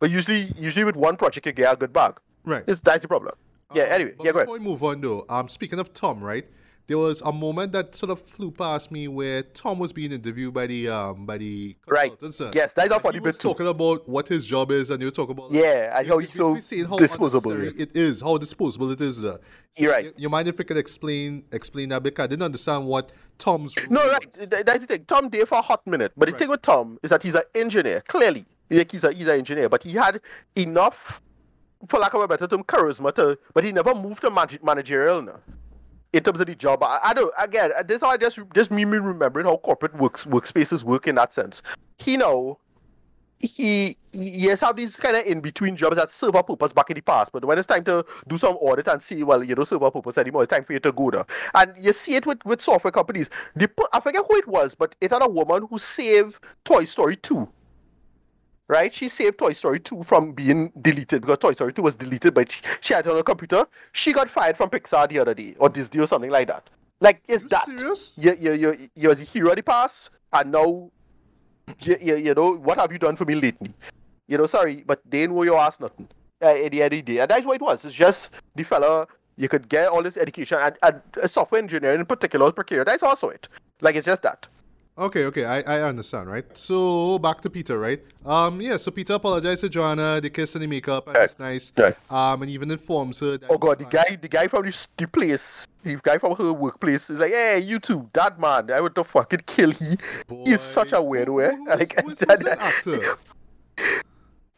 [0.00, 2.18] But usually usually with one project you get a good bag.
[2.44, 2.64] Right.
[2.66, 3.34] It's that's the problem.
[3.74, 4.46] Yeah, Um, anyway, yeah, go ahead.
[4.46, 6.46] before we move on though, um, speaking of Tom, right?
[6.88, 10.52] There was a moment that sort of flew past me where Tom was being interviewed
[10.52, 12.12] by the um by the Right.
[12.20, 13.48] Yes, that's and funny he was too.
[13.48, 16.22] talking about what his job is, and you were talking about Yeah, and how you're
[16.22, 19.22] he's so saying how disposable, unnecessary it is, how disposable it is.
[19.22, 19.36] Uh.
[19.74, 20.04] So You're right.
[20.06, 23.74] You, you mind if you could explain explain that because I didn't understand what Tom's
[23.88, 24.26] No, right.
[24.38, 24.48] was.
[24.48, 25.04] That's the thing.
[25.06, 26.12] Tom there for a hot minute.
[26.16, 26.38] But the Right.
[26.40, 28.44] thing with Tom is that he's an engineer, clearly.
[28.70, 30.20] Like he's a he's an engineer, but he had
[30.56, 31.22] enough,
[31.88, 33.38] for lack of a better term, charisma to.
[33.54, 35.40] But he never moved to manage, managerial now.
[36.12, 37.32] In terms of the job, I, I don't.
[37.38, 41.14] Again, uh, this I just just me me remembering how corporate works workspaces work in
[41.16, 41.62] that sense.
[41.98, 42.58] He know.
[43.44, 46.90] He, he has have these kind of in between jobs that serve a purpose back
[46.90, 49.56] in the past, but when it's time to do some audit and see, well, you
[49.56, 51.26] don't serve a purpose anymore, it's time for you to go there.
[51.54, 53.30] And you see it with, with software companies.
[53.58, 57.16] Put, I forget who it was, but it had a woman who saved Toy Story
[57.16, 57.48] 2.
[58.72, 58.92] Right?
[58.92, 62.50] She saved Toy Story 2 from being deleted because Toy Story 2 was deleted, but
[62.50, 63.66] she, she had it on her computer.
[63.92, 66.68] She got fired from Pixar the other day, or Disney, or something like that.
[67.00, 68.18] Like, is You that serious?
[68.18, 70.90] you you you you're the hero of the past, and now
[71.80, 73.72] you, you, you know what have you done for me lately?
[74.26, 76.08] You know, sorry, but they ain't owe your ass nothing.
[76.40, 77.84] Uh, at the end of the day, and that's what it was.
[77.84, 82.00] It's just the fella you could get all this education and, and uh, software engineering
[82.00, 82.86] in particular is precarious.
[82.86, 83.46] That's also it.
[83.80, 84.46] Like it's just that.
[84.98, 86.44] Okay, okay, I, I understand, right?
[86.56, 88.02] So back to Peter, right?
[88.26, 88.76] Um, yeah.
[88.76, 90.20] So Peter apologized to Joanna.
[90.20, 91.72] They kiss and they make up, and it's nice.
[92.10, 93.38] Um, and even informs her.
[93.38, 96.52] That Oh god, the guy, the guy from the, the place, the guy from her
[96.52, 99.96] workplace is like, hey, you two, that man, I would to fucking kill he.
[100.44, 101.52] He's such a weirdo, eh?
[101.56, 103.16] who- who- Like, who's- who's that actor?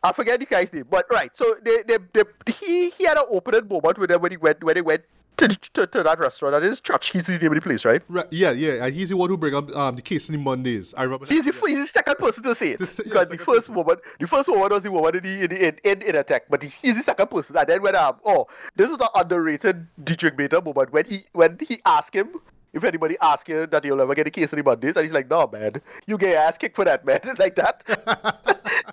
[0.03, 1.31] I forget the guy's name, but right.
[1.35, 4.63] So they, they, they, he, he had an opening moment with them when he went,
[4.65, 5.03] when he went
[5.37, 6.55] to, to, to that restaurant.
[6.55, 8.03] That is church, he's the name of the place, right?
[8.09, 8.85] Right, yeah, yeah.
[8.85, 10.95] And he's the one who bring up um the case in the Mondays.
[10.97, 11.27] I remember.
[11.27, 11.61] He's the, yeah.
[11.69, 13.75] he's the second person to say it The yeah, because the first person.
[13.75, 16.63] woman, the first woman was the woman in the in in, in, in attack, but
[16.63, 17.57] he, he's the second person.
[17.57, 18.47] And then when um oh
[18.77, 22.35] this is the underrated Diedrich Bader moment when he when he asked him
[22.73, 25.31] if anybody asked him that he'll ever get a case in Mondays, and he's like,
[25.31, 27.85] no man, you get ass kicked for that man, It's like that.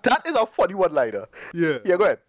[0.04, 1.28] that is a funny one liner.
[1.54, 1.80] Yeah.
[1.84, 2.20] Yeah, go ahead.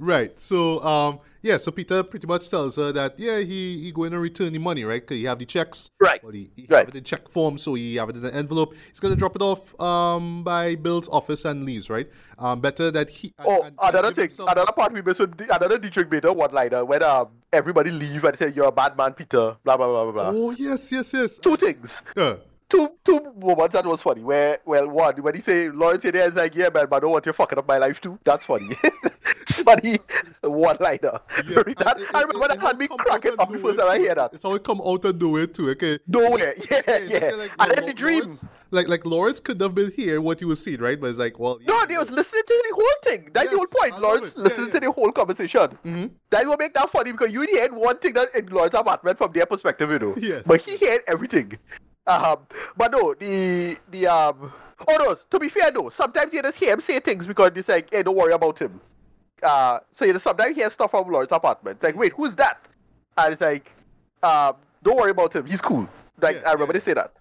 [0.00, 0.36] Right.
[0.38, 4.18] So um yeah, so Peter pretty much tells her that yeah, he he going to
[4.18, 5.04] return the money, right?
[5.06, 5.90] Cause he have the checks.
[6.00, 6.22] Right.
[6.22, 6.80] Well, he, he Right.
[6.80, 8.74] have it in check form, so he have it in an envelope.
[8.90, 12.08] He's gonna drop it off um by Bill's office and leaves, right?
[12.38, 13.32] Um, better that he.
[13.40, 16.52] Oh, and- and another thing, another part we missed with the, another Diedrich Bader one
[16.52, 20.04] liner when um everybody leave and say you're a bad man, Peter, blah blah blah
[20.04, 20.30] blah blah.
[20.34, 21.38] Oh yes, yes, yes.
[21.38, 22.02] Two things.
[22.16, 22.36] Yeah.
[22.68, 24.22] Two two moments that was funny.
[24.22, 27.00] Where well, one when he say Lawrence in there is like, yeah, man, but I
[27.00, 28.18] don't want you fucking up my life too.
[28.24, 28.74] That's funny.
[29.46, 29.98] funny
[30.42, 31.20] one liner.
[31.48, 33.58] Yes, that, and it- I remember it- that it had me cracking up of the
[33.58, 34.34] first nowhere time I hear that.
[34.34, 35.70] It's how it come out of nowhere too.
[35.70, 35.98] Okay.
[36.06, 36.54] Nowhere.
[36.70, 37.18] Yeah, Yeah, yeah.
[37.20, 38.20] they're like, and then the dream.
[38.20, 41.00] Lawrence- like like Lawrence could have been here what he was seeing, right?
[41.00, 43.30] But it's like, well, No, yeah, they was listening to the whole thing.
[43.32, 43.92] That's the whole point.
[43.94, 44.34] love Lawrence it.
[44.36, 44.72] Yeah, listening yeah.
[44.74, 45.60] to the whole conversation.
[45.60, 46.06] Mm-hmm.
[46.30, 49.32] That will make that funny because you heard one thing that in Lawrence apartment from
[49.32, 50.14] their perspective, you know.
[50.18, 50.42] Yes.
[50.44, 51.58] But he heard everything.
[52.08, 52.38] Um,
[52.76, 54.52] but no, the the um.
[54.86, 57.68] Oh no, to be fair though, sometimes you just hear him say things because it's
[57.68, 58.80] like, hey, don't worry about him.
[59.42, 61.76] Uh, so you just sometimes hear stuff from Lawrence apartment.
[61.76, 62.68] It's like, wait, who's that?
[63.16, 63.70] And it's like,
[64.22, 65.46] um, don't worry about him.
[65.46, 65.88] He's cool.
[66.20, 66.72] Like Yeah, I remember yeah.
[66.74, 67.12] they say that.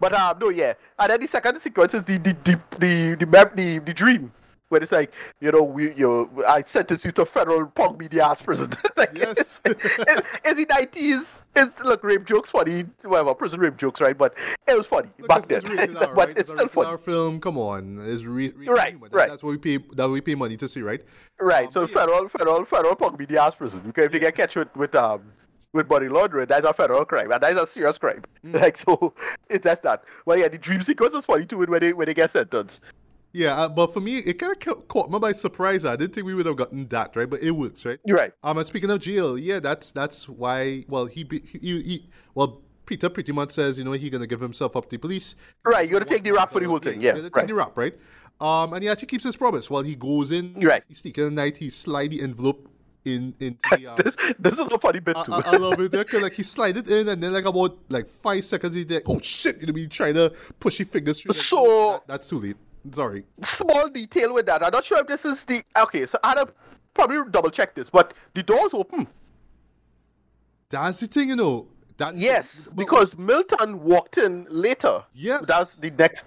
[0.00, 0.74] But um, no, yeah.
[0.98, 4.32] And then the second sequence is the the the the the, mem- the, the dream.
[4.68, 8.42] When it's like, you know, we you I sentenced you to federal punk media ass
[8.42, 8.70] prison.
[8.96, 9.60] like, Yes.
[9.64, 9.74] in,
[10.44, 14.16] in the nineties, it's look rape jokes funny, whatever prison rape jokes, right?
[14.18, 14.34] But
[14.66, 15.78] it was funny Look, back it's, then.
[15.78, 16.28] it's but right?
[16.30, 17.40] it's a still funny, R film.
[17.40, 19.28] Come on, it's re- re- Right, right.
[19.28, 19.84] That's what we pay.
[19.94, 21.02] That we pay money to see, right?
[21.38, 21.66] right?
[21.66, 21.86] Um, so yeah.
[21.86, 23.80] federal, federal, federal punk media ass prison.
[23.86, 25.22] Because if they get catch with with um
[25.72, 28.22] with money laundering, that's a federal crime, and that's a serious crime.
[28.44, 28.60] Mm.
[28.60, 29.14] Like so,
[29.48, 30.02] it's just that.
[30.24, 32.82] Well, yeah, the dream sequence was funny too when they when they get sentenced.
[33.36, 35.84] Yeah, uh, but for me, it kind of caught me by surprise.
[35.84, 37.28] I didn't think we would have gotten that, right?
[37.28, 37.98] But it works, right?
[38.02, 38.32] You're right.
[38.42, 40.84] Um, and speaking of jail, yeah, that's that's why.
[40.88, 42.62] Well, he he, he, he well.
[42.86, 45.34] Peter pretty much says, you know, he's gonna give himself up to the police.
[45.64, 47.48] Right, you gotta take the rap for the whole thing, yeah, you gotta take right.
[47.48, 47.94] the rap, right?
[48.40, 49.68] Um, and he actually keeps his promise.
[49.68, 50.84] While he goes in, You're right.
[50.86, 51.56] he's sneaking in the night.
[51.56, 52.68] He slide the envelope
[53.04, 53.88] in into the.
[53.88, 55.32] Um, This this is a funny bit I, too.
[55.32, 55.90] I, I love it.
[55.90, 59.02] There, like he slide it in, and then like about like five seconds, he's like,
[59.06, 61.32] "Oh shit!" You know, be trying to push his fingers through.
[61.32, 62.56] Like, So- "Oh, that- that's too late.
[62.92, 63.24] Sorry.
[63.42, 64.62] Small detail with that.
[64.62, 66.06] I'm not sure if this is the okay.
[66.06, 66.48] So I had to
[66.94, 69.06] probably double check this, but the door's open.
[70.68, 71.68] That's the thing, you know.
[71.98, 75.02] That Yes, but- because Milton walked in later.
[75.14, 75.46] Yes.
[75.46, 76.26] That's the next.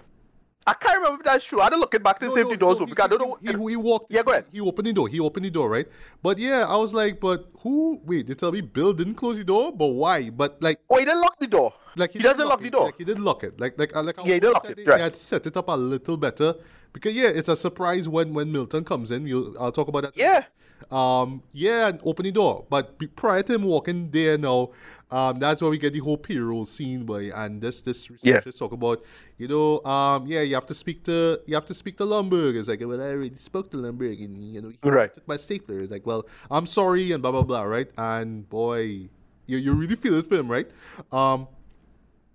[0.66, 1.60] I can't remember if that's true.
[1.60, 2.94] I had to look it back to No, see if the doors no, open he-
[2.94, 3.64] because I don't know.
[3.66, 4.12] He, he walked.
[4.12, 4.46] Yeah, go ahead.
[4.52, 5.08] He opened the door.
[5.08, 5.86] He opened the door, right?
[6.22, 8.00] But yeah, I was like, but who?
[8.04, 10.28] Wait, they tell me Bill didn't close the door, but why?
[10.30, 11.72] But like, oh, he didn't lock the door.
[11.96, 12.84] Like he, didn't doesn't lock the door.
[12.86, 13.58] Like he didn't lock it.
[13.60, 14.96] Like like uh, like I Yeah, he didn't lock it, right.
[14.96, 16.54] they had set it up a little better
[16.92, 19.26] because yeah, it's a surprise when when Milton comes in.
[19.26, 20.16] You'll I'll talk about that.
[20.16, 20.44] Yeah.
[20.90, 21.42] Um.
[21.52, 22.64] Yeah, and open the door.
[22.70, 24.70] But prior to him walking there now,
[25.10, 27.30] um, that's where we get the whole payroll scene, boy.
[27.34, 28.36] And this this Yeah.
[28.36, 29.04] researchers talk about,
[29.36, 32.56] you know, um, yeah, you have to speak to you have to speak to Lumbergh.
[32.56, 35.12] It's like, well, I already spoke to Lumbergh, and you know, he Right.
[35.12, 35.80] took my stapler.
[35.80, 37.90] It's like, well, I'm sorry, and blah blah blah, right?
[37.98, 39.10] And boy,
[39.46, 40.68] you you really feel it for him, right?
[41.12, 41.46] Um.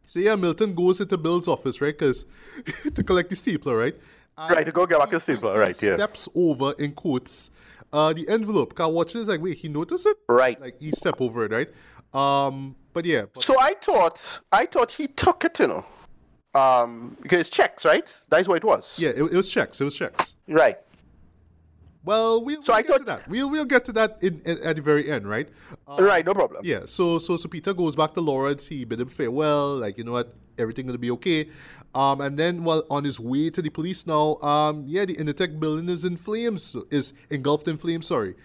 [0.08, 1.98] So yeah, Milton goes into Bill's office, right?
[1.98, 2.26] Because
[2.94, 3.96] to collect the stapler, right?
[4.38, 5.96] And Right, to go get back he- a stapler, right, yeah.
[5.96, 7.52] Steps over in quotes,
[7.94, 8.76] uh, the envelope.
[8.76, 10.18] Cause watching is like, wait, he noticed it?
[10.28, 10.60] Right.
[10.60, 11.70] Like he step over it, right?
[12.14, 15.86] Um, but yeah, but, So I thought, I thought he took it, you know,
[16.54, 18.14] um, because it's checks, right?
[18.30, 18.98] That's what it was.
[19.00, 19.80] yeah, it, it was checks.
[19.82, 20.36] It was checks.
[20.48, 20.78] Right.
[22.06, 23.28] Well, we'll, So we'll I get to that.
[23.28, 25.50] We'll we'll get to that in, in at the very end, right?
[25.88, 26.62] Uh, right, no problem.
[26.64, 26.82] Yeah.
[26.86, 28.68] So so so Peter goes back to Lawrence.
[28.68, 29.76] He bid him farewell.
[29.78, 31.50] Like you know what, everything gonna be okay.
[31.96, 35.60] Um, and then while on his way to the police now, um, yeah, the Initech
[35.60, 36.76] building is in flames.
[36.92, 38.08] Is engulfed in flames.
[38.08, 38.36] Sorry.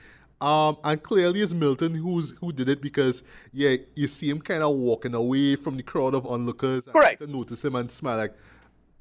[0.40, 3.22] Um, and clearly it's Milton who's who did it because
[3.52, 6.84] yeah, you see him kind of walking away from the crowd of onlookers.
[6.86, 7.20] and Correct.
[7.20, 8.34] Peter notice him and smile like,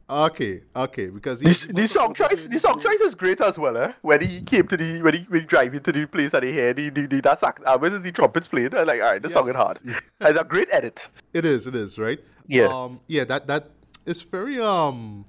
[0.09, 3.77] okay, okay, because he, The, song choice, the song choice is great as well.
[3.77, 3.93] Eh?
[4.01, 6.53] When he came to the, when he, when he drive into the place and he
[6.55, 8.75] heard the, the, the that sax, uh, where is the trumpets playing?
[8.75, 9.77] I'm like, all right, this song is hard.
[9.85, 10.01] Yes.
[10.21, 11.07] It's a great edit.
[11.33, 12.19] It is, it is, right?
[12.47, 12.65] Yeah.
[12.67, 13.69] Um, yeah, that that
[14.05, 15.25] is very um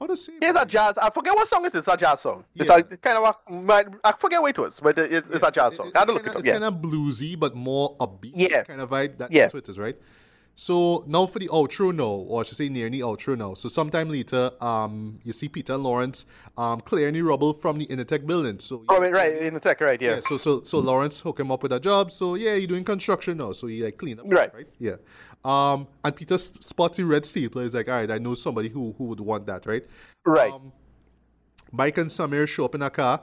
[0.00, 0.98] how to say It's a jazz.
[0.98, 1.76] I forget what song it is.
[1.76, 2.44] It's a jazz song.
[2.56, 2.78] It's Yeah.
[2.78, 3.52] a kind of a.
[3.52, 5.92] my- I forget what it was, but it's, it's a jazz song.
[5.94, 6.40] I had to look kinda, it up.
[6.40, 6.54] It's Yeah.
[6.54, 8.64] kind of bluesy, but more upbeat Yeah.
[8.64, 9.18] kind of vibe.
[9.18, 9.42] That, Yeah.
[9.42, 9.96] That's what it is, right?
[10.54, 13.54] So now for the outro now, or I should say near the outro now.
[13.54, 16.26] So sometime later, um, you see Peter and Lawrence
[16.58, 18.58] um clearing the rubble from the Initech building.
[18.58, 20.00] So Oh, right in the tech, right?
[20.00, 20.16] Yeah.
[20.16, 22.12] yeah, so so so Lawrence hook him up with a job.
[22.12, 23.52] So yeah, he doing construction now.
[23.52, 24.52] So he like clean up, Right.
[24.54, 24.66] right?
[24.78, 24.96] Yeah.
[25.44, 27.62] Um, and Peter spots the red stapler.
[27.64, 29.84] He's like, all right, I know somebody who who would want that, right?
[30.26, 30.52] Right.
[30.52, 30.70] Um,
[31.72, 33.22] Mike and Samir show up in a car.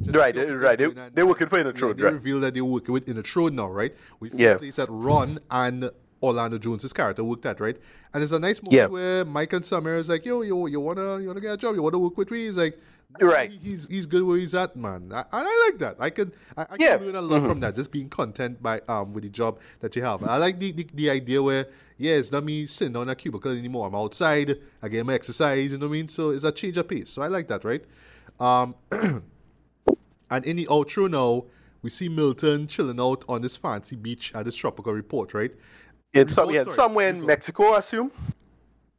[0.00, 2.12] just Right, they- with right, they- they're working for yeah, Initrode, They right.
[2.14, 3.92] reveal that they're working with Initrode now, right?
[4.20, 4.52] We see Yeah.
[4.54, 5.90] the place that Ron and
[6.22, 7.76] Orlando Jones's character worked at, right?
[8.12, 8.86] And there's a nice moment Yeah.
[8.86, 11.74] where Mike and Samir is like, yo, yo, you wanna you wanna get a job?
[11.76, 12.46] You wanna work with me?
[12.46, 12.78] He's like,
[13.18, 13.50] "No, Right.
[13.50, 15.10] He's he's good where he's at, man.
[15.14, 15.96] I, I like that.
[15.98, 16.96] I could I, I Yeah.
[16.98, 17.74] can learn a lot from that.
[17.74, 20.22] Just being content by um with the job that you have.
[20.24, 21.66] I like the, the, the idea where
[21.96, 23.86] yeah, it's not me sitting on a cubicle anymore.
[23.86, 24.56] I'm outside.
[24.82, 25.70] I get my exercise.
[25.72, 26.08] You know what I mean?
[26.08, 27.10] So it's a change of pace.
[27.10, 27.84] So I like that, right?
[28.38, 28.74] Um,
[30.30, 31.44] and in the outro now,
[31.82, 35.52] we see Milton chilling out on this fancy beach at this tropical report, right?
[36.12, 37.24] It's some, yeah, sorry, somewhere in.
[37.24, 38.10] Mexico, I assume.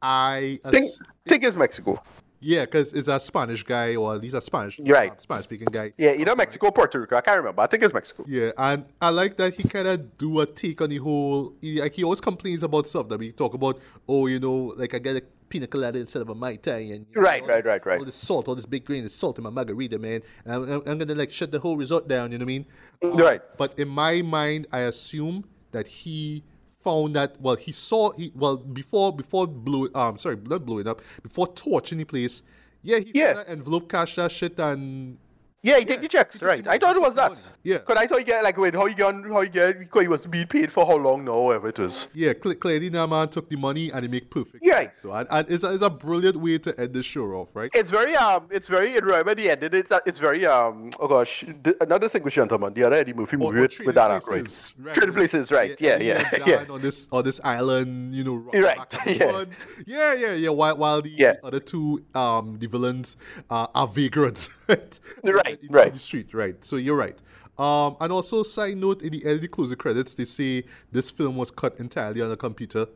[0.00, 2.02] I Think, ass- think it's Mexico.
[2.40, 5.20] yeah, because it's a Spanish guy or at least a Spanish Right.
[5.22, 5.92] Spanish speaking guy.
[5.98, 7.16] Yeah, either Mexico or Puerto Rico.
[7.16, 7.62] I can't remember.
[7.62, 8.24] I think it's Mexico.
[8.26, 11.54] Yeah, and I like that he kind of do a take on the whole.
[11.60, 13.80] He, like he always complains about stuff that we talk about.
[14.08, 17.06] Oh, you know, like I get a pina colada instead of a mai tai, and
[17.10, 17.98] you know, Right, right, this- right, right.
[18.00, 20.22] All this salt, all this big grain of salt in my margarita, man.
[20.46, 22.32] And I'm, I'm, gonna like shut the whole resort down.
[22.32, 22.66] You know what I mean?
[23.04, 23.42] Um, Right.
[23.58, 26.42] But in my mind, I assume that he
[26.82, 29.96] found that well, he saw he well before before blew it.
[29.96, 32.42] Um, sorry, not blowing up before torching the place.
[32.82, 33.44] Yeah, he Yeah.
[33.46, 35.16] envelope, cash that shit, and
[35.64, 36.64] Yeah, he take the checks, he right?
[36.64, 37.30] the I thought it was that.
[37.30, 37.40] money.
[37.62, 37.78] Yeah.
[37.78, 40.08] Because I thought you get like wait, how you get how you get because he
[40.08, 42.08] was being paid for how long now, whatever it was.
[42.12, 44.64] Yeah, Cl- clearly that man took the money and he make perfect.
[44.64, 44.80] Yeah.
[44.80, 44.98] sense.
[45.02, 47.70] So and, and it's, a, it's a brilliant way to end the show off, right?
[47.74, 48.92] It's very um, it's very.
[48.98, 49.70] Remember the ending?
[49.74, 50.90] It's uh, it's very um.
[50.98, 53.94] Oh gosh, the, another distinguished gentleman, the other Eddie Murphy movie or with, Trading with
[53.94, 54.94] that Places, Aykroyd.
[54.94, 55.80] Trading places, right?
[55.80, 56.64] Yeah, and he yeah, yeah.
[56.70, 59.30] On this on this island, you know, rock Right, back and yeah.
[59.30, 59.48] forth.
[59.86, 60.48] yeah, yeah, yeah.
[60.48, 61.34] While while the Yeah.
[61.44, 63.16] other two um the villains
[63.48, 64.98] uh, are vagrants, right?
[65.22, 65.86] Right, in, right.
[65.88, 66.62] In the street, right?
[66.64, 67.18] So you're right.
[67.58, 71.36] Um, and also side note in the end, the closing credits, they say this film
[71.36, 72.86] was cut entirely on a computer.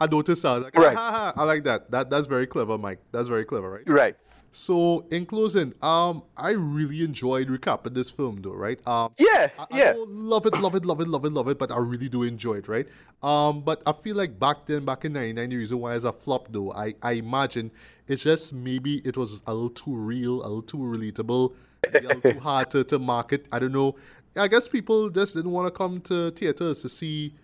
[0.00, 0.48] I noticed that.
[0.48, 0.96] I like, Right.
[0.96, 1.90] "Ah, I like that.
[1.90, 3.00] That that's very clever, Mike.
[3.12, 3.88] That's very clever, right?
[3.88, 4.16] Right.
[4.52, 8.78] So in closing, um, I really enjoyed recapping this film, though, right?
[8.86, 9.92] Um, Yeah, I, I yeah.
[9.96, 12.54] love it, love it, love it, love it, love it, but I really do enjoy
[12.54, 12.86] it, right?
[13.22, 16.12] Um, but I feel like back then, back in '99, the reason why it's a
[16.12, 17.70] flop, though, I, I imagine
[18.08, 21.54] it's just maybe it was a little too real, a little too relatable,
[22.22, 23.46] too hard to, to market.
[23.52, 23.96] I don't know.
[24.36, 27.34] I guess people just didn't want to come to theaters to see,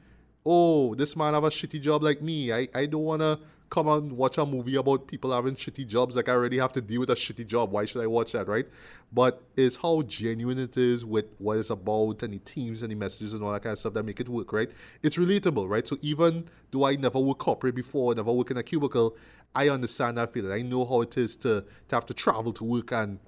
[0.44, 2.52] oh, this man have a shitty job like me.
[2.52, 3.38] I, I don't want to
[3.72, 6.14] come and watch a movie about people having shitty jobs.
[6.14, 7.72] Like I already have to deal with a shitty job.
[7.72, 8.66] Why should I watch that, right?
[9.14, 12.94] But it's how genuine it is with what it's about and the themes and the
[12.94, 14.70] messages and all that kind of stuff that make it work, right?
[15.02, 15.88] It's relatable, right?
[15.88, 19.16] So even though I never worked corporate before, never worked in a cubicle,
[19.54, 20.52] I understand that feeling.
[20.52, 23.18] I know how it is to, to have to travel to work and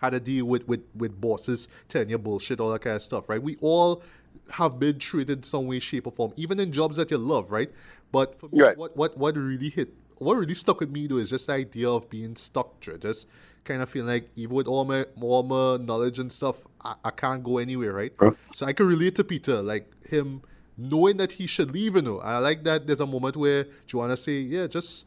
[0.00, 3.28] how to deal with, with, with bosses telling you bullshit, all that kind of stuff,
[3.28, 3.42] right?
[3.42, 4.02] We all
[4.50, 7.70] have been treated some way, shape, or form, even in jobs that you love, right?
[8.12, 8.76] But for me, Right.
[8.76, 11.88] what, what, what really hit, what really stuck with me though is just the idea
[11.90, 13.26] of being stuck, just
[13.64, 17.10] kind of feeling like even with all my, all my knowledge and stuff, I, I
[17.10, 18.12] can't go anywhere, right?
[18.54, 20.42] So I can relate to Peter, like him
[20.78, 22.20] knowing that he should leave, you know.
[22.20, 25.04] I like that there's a moment where Joanna say, yeah, just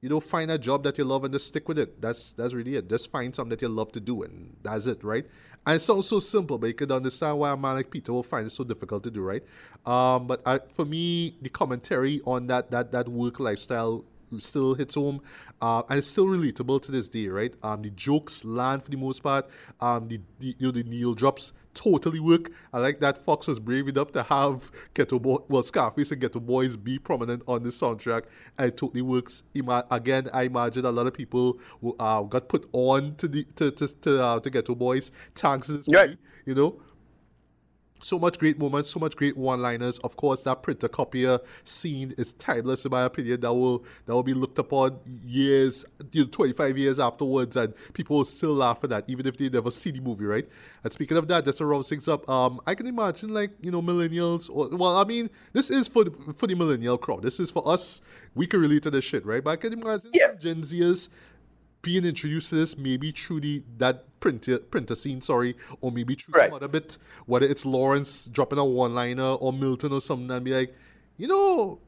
[0.00, 2.00] you know, find a job that you love and just stick with it.
[2.00, 2.88] That's that's really it.
[2.88, 5.26] Just find something that you love to do, and that's it, right?
[5.66, 8.22] And it sounds so simple, but you could understand why a man like Peter will
[8.22, 9.42] find it so difficult to do, right?
[9.84, 14.04] Um, but I, for me, the commentary on that that that work lifestyle
[14.38, 15.20] still hits home,
[15.60, 17.52] uh, and it's still relatable to this day, right?
[17.62, 19.48] Um, the jokes land for the most part.
[19.80, 22.50] Um, the, the you know the needle drops totally work.
[22.72, 26.44] I like that Fox was brave enough to have Geto Boy, well, Scarface and Geto
[26.44, 28.24] Boys be prominent on the soundtrack.
[28.58, 29.42] And it totally works.
[29.54, 31.58] Ima- again, I imagine a lot of people
[31.98, 35.12] uh, got put on to the to to to, uh, to Geto Boys.
[35.34, 36.80] Thanks to this movie, you know
[38.02, 39.98] so much great moments, so much great one-liners.
[40.00, 43.40] Of course, that printer copier scene is timeless in my opinion.
[43.40, 48.18] That will that will be looked upon years, you know, 25 years afterwards, and people
[48.18, 50.48] will still laugh at that, even if they never see the movie, right?
[50.84, 53.70] And speaking of that, just to round things up, um, I can imagine like you
[53.70, 57.22] know millennials, or well, I mean, this is for the, for the millennial crowd.
[57.22, 58.02] This is for us.
[58.34, 59.42] We can relate to this shit, right?
[59.42, 60.34] But I can imagine yeah.
[60.38, 61.08] Gen Zers
[61.82, 66.38] being introduced to this maybe through the that printer printer scene, sorry, or maybe through
[66.38, 66.48] right.
[66.48, 70.44] some other bit, whether it's Lawrence dropping a one liner or Milton or something, and
[70.44, 70.74] be like,
[71.16, 71.78] you know,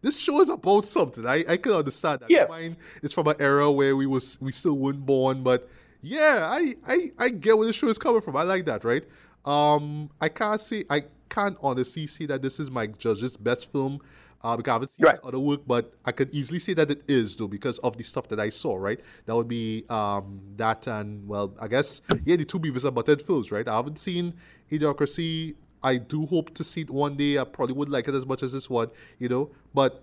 [0.00, 1.26] this show is about something.
[1.26, 2.30] I, I can understand that.
[2.30, 2.46] Yeah.
[2.48, 5.68] Mine it's from an era where we was we still weren't born, but
[6.02, 8.36] yeah, I, I I get where the show is coming from.
[8.36, 9.04] I like that, right?
[9.44, 14.00] Um I can't say I can't honestly say that this is Mike Judge's best film
[14.44, 15.12] uh, because I haven't seen right.
[15.12, 18.04] his other work, but I could easily say that it is though because of the
[18.04, 18.76] stuff that I saw.
[18.76, 22.96] Right, that would be um, that and well, I guess yeah, the two Beavis and
[22.96, 23.50] Butthead films.
[23.52, 24.34] Right, I haven't seen
[24.70, 25.54] Idiocracy.
[25.82, 27.38] I do hope to see it one day.
[27.38, 28.88] I probably would like it as much as this one,
[29.18, 30.02] you know, but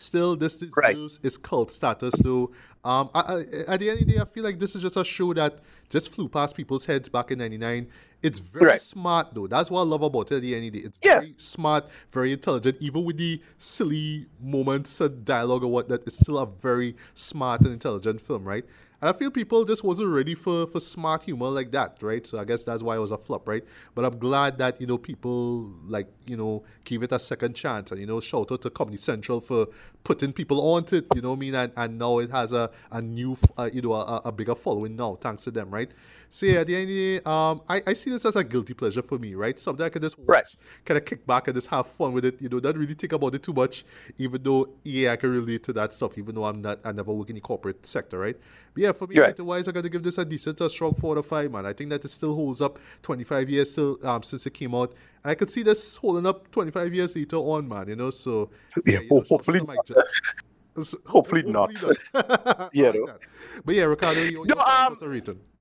[0.00, 0.96] still this is, right.
[1.22, 2.50] its cult status though
[2.84, 4.96] um I, I, at the end of the day i feel like this is just
[4.96, 7.86] a show that just flew past people's heads back in 99
[8.24, 8.80] it's very right.
[8.80, 9.46] smart though.
[9.46, 10.86] That's what I love about it at the end of the day.
[10.86, 11.20] It's yeah.
[11.20, 12.78] very smart, very intelligent.
[12.80, 17.72] Even with the silly moments and dialogue or whatnot, it's still a very smart and
[17.72, 18.64] intelligent film, right?
[19.00, 22.26] And I feel people just wasn't ready for, for smart humor like that, right?
[22.26, 23.62] So I guess that's why it was a flop, right?
[23.94, 27.90] But I'm glad that, you know, people like, you know, give it a second chance
[27.90, 29.66] and, you know, shout out to Comedy Central for
[30.04, 31.54] putting people onto it, you know what I mean?
[31.54, 34.96] And, and now it has a, a new, uh, you know, a, a bigger following
[34.96, 35.90] now, thanks to them, right?
[36.34, 38.42] So yeah, at the end of the day, um, I, I see this as a
[38.42, 39.56] guilty pleasure for me, right?
[39.56, 40.56] Something I can just watch, right.
[40.84, 42.42] kind of kick back and just have fun with it.
[42.42, 43.84] You know, don't really think about it too much,
[44.18, 47.12] even though yeah, I can relate to that stuff, even though I'm not, I never
[47.12, 48.36] work in the corporate sector, right?
[48.74, 49.38] But yeah, for me, right.
[49.38, 51.66] wise, I got to give this a decent, a strong four to five, man.
[51.66, 54.92] I think that it still holds up 25 years still um, since it came out,
[55.22, 57.86] and I could see this holding up 25 years later on, man.
[57.86, 58.50] You know, so
[58.84, 59.60] yeah, you know, hopefully.
[59.60, 60.02] Hopefully,
[61.06, 61.70] hopefully, not.
[61.80, 62.70] not.
[62.74, 63.28] yeah, like
[63.64, 64.98] but yeah, Ricardo, you, no, um,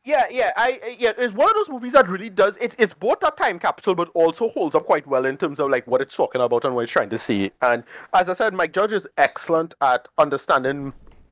[0.05, 2.75] yeah, yeah, I yeah, it's one of those movies that really does it.
[2.77, 5.87] It's both a time capsule, but also holds up quite well in terms of like
[5.87, 7.51] what it's talking about and what it's trying to see.
[7.61, 10.91] And as I said, Mike Judge is excellent at understanding,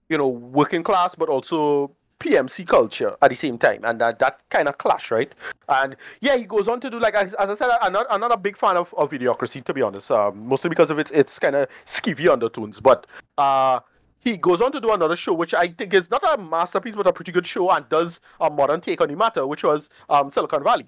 [0.10, 1.92] you know, working class, but also
[2.22, 5.34] PMC culture at the same time, and that, that kind of clash, right?
[5.68, 8.22] And yeah, he goes on to do like as, as I said, I'm not, I'm
[8.22, 11.12] not a big fan of, of Idiocracy to be honest, um, mostly because of its
[11.12, 12.80] its kind of skeevy undertones.
[12.80, 13.08] But
[13.38, 13.82] uh,
[14.22, 17.08] he goes on to do another show, which I think is not a masterpiece, but
[17.08, 20.32] a pretty good show, and does a modern take on the matter, which was um,
[20.32, 20.86] Silicon Valley,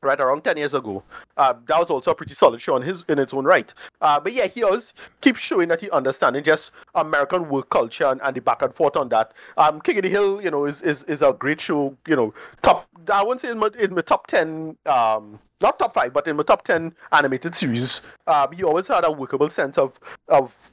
[0.00, 1.02] right around ten years ago.
[1.36, 3.72] Uh, that was also a pretty solid show in his in its own right.
[4.00, 8.20] Uh, but yeah, he always keeps showing that he understands just American work culture and,
[8.22, 9.32] and, the back and forth on that.
[9.58, 11.96] Um, King of the Hill, you know, is, is, is a great show.
[12.06, 12.88] You know, top.
[13.12, 14.76] I wouldn't say in my, in my top ten.
[14.86, 19.04] Um, not top five, but in my top ten animated series, um, he always had
[19.04, 20.71] a workable sense of of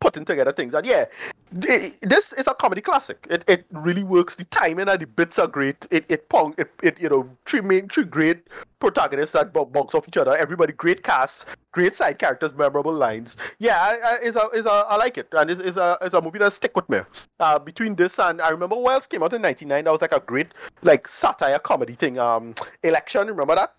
[0.00, 0.74] putting together things.
[0.74, 1.04] And yeah,
[1.50, 3.26] this is a comedy classic.
[3.30, 4.34] It, it really works.
[4.34, 5.86] The timing and the bits are great.
[5.90, 8.46] It it pong it, it you know three main three great
[8.80, 10.36] protagonists that bounce off each other.
[10.36, 13.36] Everybody great cast, great side characters, memorable lines.
[13.58, 16.52] Yeah, I, a is a I like it, and it's, a it's a movie that
[16.52, 17.00] stick with me.
[17.40, 19.84] Uh, between this and I remember Wells came out in '99.
[19.84, 20.48] That was like a great
[20.82, 22.18] like satire comedy thing.
[22.18, 23.74] Um, Election, remember that?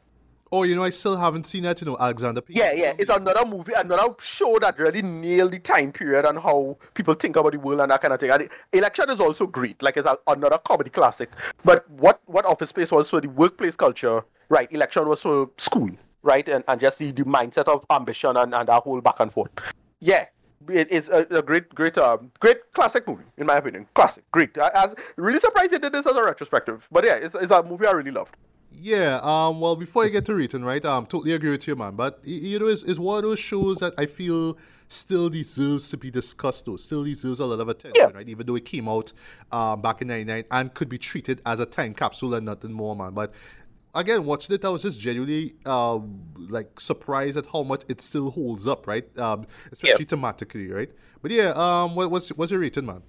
[0.51, 2.57] Oh, you know, I still haven't seen that, you know, Alexander Payne.
[2.57, 2.93] Yeah, yeah.
[2.97, 7.35] It's another movie, another show that really nailed the time period and how people think
[7.35, 8.31] about the world and that kind of thing.
[8.31, 9.81] And Election is also great.
[9.84, 11.30] Like, it's a, another comedy classic.
[11.63, 14.71] But what, what Office Space was for the workplace culture, right?
[14.71, 15.91] Election was for school,
[16.23, 16.47] right?
[16.49, 19.51] And, and just the, the mindset of ambition and, and that whole back and forth.
[19.99, 20.26] Yeah,
[20.67, 23.85] it is a, a, great, great, um, great classic movie in my opinion.
[23.93, 24.57] Classic, great.
[24.57, 27.51] I, I was really surprised it did this as a retrospective, but yeah, it's, it's
[27.51, 28.35] a movie I really loved.
[28.81, 31.76] Yeah, um, well, before I get to written, right, I um, totally agree with you,
[31.76, 31.95] man.
[31.95, 34.57] But you know, it's, it's one of those shows that I feel
[34.88, 36.77] still deserves to be discussed, though.
[36.77, 38.15] Still deserves a lot of attention, yeah.
[38.15, 38.27] right?
[38.27, 39.11] Even though it came out
[39.51, 42.95] um, back in '99 and could be treated as a time capsule and nothing more,
[42.95, 43.14] man.
[43.14, 43.34] But
[43.95, 45.99] again, watching it, I was just genuinely uh,
[46.38, 49.06] like surprised at how much it still holds up, right?
[49.19, 50.18] Um, especially yeah.
[50.18, 50.89] thematically, right?
[51.22, 53.03] But yeah, um, what, what's what's your rating, man?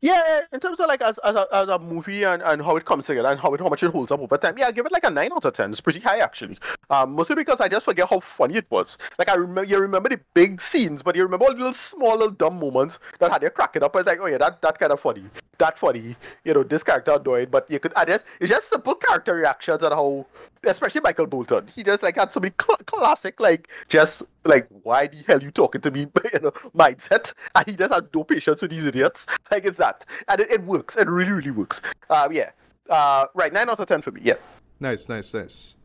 [0.00, 2.84] Yeah, in terms of like as as a, as a movie and, and how it
[2.84, 4.84] comes together and how it how much it holds up over time, yeah, I give
[4.84, 5.70] it like a nine out of ten.
[5.70, 6.58] It's pretty high actually.
[6.90, 8.98] Um, mostly because I just forget how funny it was.
[9.18, 12.12] Like I remember, you remember the big scenes, but you remember all the little small
[12.12, 13.96] little dumb moments that had you cracking up.
[13.96, 15.24] I was like, oh yeah, that that kind of funny.
[15.58, 16.16] that funny.
[16.44, 17.94] You know, this character annoyed, but you could.
[17.94, 20.26] I guess it's just simple character reactions and how,
[20.64, 25.06] especially Michael Bolton, he just like had so many cl- classic like just like why
[25.06, 26.00] the hell you talking to me,
[26.32, 29.26] you know, mindset, and he just had no patience with these idiots.
[29.50, 30.96] Like it's that, and it, it works.
[30.96, 31.80] It really, really works.
[32.10, 32.50] Um, yeah.
[32.90, 34.20] Uh, right, nine out of ten for me.
[34.24, 34.34] Yeah.
[34.80, 35.76] Nice, nice, nice.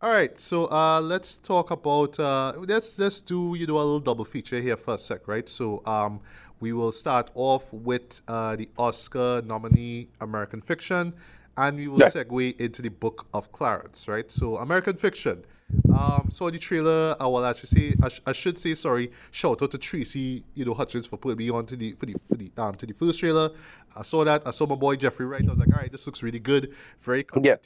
[0.00, 3.98] All right, so uh, let's talk about uh, let's let's do you know a little
[3.98, 5.48] double feature here for a sec, right?
[5.48, 6.20] So um,
[6.60, 11.14] we will start off with uh, the Oscar nominee American Fiction,
[11.56, 12.10] and we will Yeah.
[12.10, 14.30] segue into the Book of Clarence, right?
[14.30, 15.44] So American Fiction.
[15.92, 17.16] Um, saw the trailer.
[17.20, 19.10] I will actually say I, sh- I should say sorry.
[19.32, 22.14] Shout out to Tracy, you know Hutchins for putting me on to the for the
[22.26, 23.50] for the um to the first trailer.
[23.96, 24.42] I saw that.
[24.46, 25.42] I saw my boy Jeffrey Wright.
[25.44, 26.72] I was like, all right, this looks really good.
[27.02, 27.56] Very Yeah.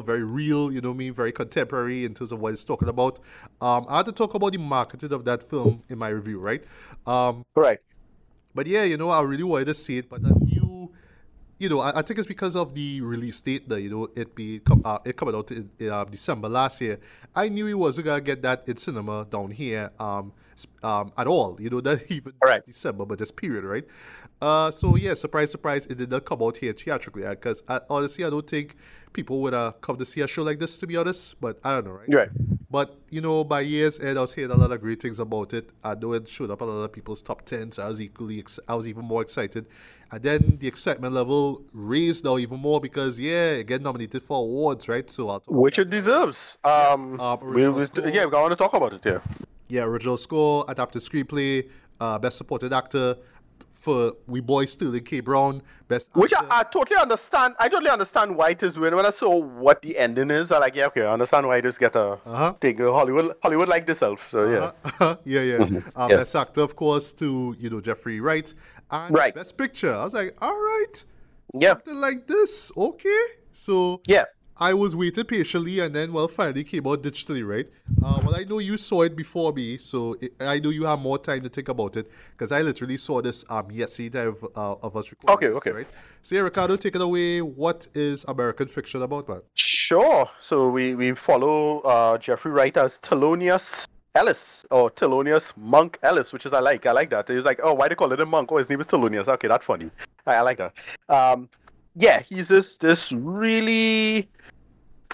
[0.00, 0.72] very real.
[0.72, 1.12] You know what I mean?
[1.12, 3.18] Very contemporary in terms of what it's talking about.
[3.60, 6.62] Um, I had to talk about the marketing of that film in my review, right?
[7.06, 7.80] Um, Right.
[8.54, 10.90] but yeah, you know, I really wanted to see it, but I knew,
[11.62, 14.34] you know, I, I think it's because of the release date that you know it
[14.34, 16.98] be uh, it coming out in, in uh, December last year.
[17.36, 20.32] I knew he wasn't gonna get that in cinema down here um,
[20.82, 21.56] um at all.
[21.60, 22.66] You know, that even Right.
[22.66, 23.84] December, but this period, right?
[24.40, 28.24] Uh, so yeah, surprise, surprise, it did not come out here theatrically because I, honestly,
[28.24, 28.74] I don't think
[29.12, 30.78] people would uh, come to see a show like this.
[30.78, 32.08] To be honest, but I don't know, right?
[32.12, 32.28] Right.
[32.72, 35.54] But you know, by years end, I was hearing a lot of great things about
[35.54, 35.70] it.
[35.84, 37.78] I know it showed up a lot of people's top tens.
[37.78, 39.66] I was equally, ex- I was even more excited,
[40.12, 44.38] and then the excitement level raised now even more because yeah, it get nominated for
[44.40, 45.08] awards, right?
[45.10, 46.58] So Which it deserves.
[46.64, 48.08] Um, um, we, original we, score.
[48.08, 49.00] yeah, we want to talk about it.
[49.04, 49.18] Yeah.
[49.68, 51.68] yeah, original score, adapted screenplay,
[52.00, 53.16] uh, best supported actor
[53.72, 55.18] for we boy Sterling K.
[55.20, 56.46] Brown, best Which actor.
[56.52, 57.54] I, I totally understand.
[57.58, 60.52] I totally understand why it is when when I saw what the ending is.
[60.52, 61.02] I like yeah okay.
[61.02, 62.52] I understand why this get a Uh-huh.
[62.60, 62.80] thing.
[62.80, 64.20] Uh, Hollywood Hollywood like this self.
[64.30, 64.70] So yeah.
[64.84, 65.16] Uh-huh.
[65.24, 65.56] yeah, yeah.
[65.96, 66.16] Um, Yeah.
[66.18, 68.54] Best actor, of course, to you know Jeffrey Wright,
[68.92, 69.34] and Right.
[69.34, 69.92] best picture.
[69.92, 71.04] I was like, all right,
[71.54, 71.70] Yeah.
[71.70, 73.24] something like this, okay.
[73.52, 74.24] So Yeah.
[74.58, 77.66] I was waiting patiently, and then well, finally came out digitally, right?
[78.04, 81.00] Uh, well, I know you saw it before me, so it, I know you have
[81.00, 84.74] more time to think about it because I literally saw this um yesterday of, uh,
[84.82, 85.34] of us recording.
[85.34, 85.70] Okay, this, okay.
[85.72, 85.86] right?
[86.20, 87.40] So yeah, Ricardo, take it away.
[87.40, 89.40] What is American fiction about, man?
[89.54, 90.28] Sure.
[90.40, 96.46] So we we follow uh, Jeffrey Wright as Thelonious Ellis or Thelonious Monk Ellis, which
[96.46, 96.86] is I like.
[96.86, 97.28] I like that.
[97.28, 98.50] He's like, oh, why they call it a monk?
[98.52, 99.28] Oh, his name is Thelonious.
[99.28, 99.90] Okay, that's funny.
[100.26, 100.74] I, I like that.
[101.08, 101.48] Um,
[101.96, 104.28] yeah, he's this this really,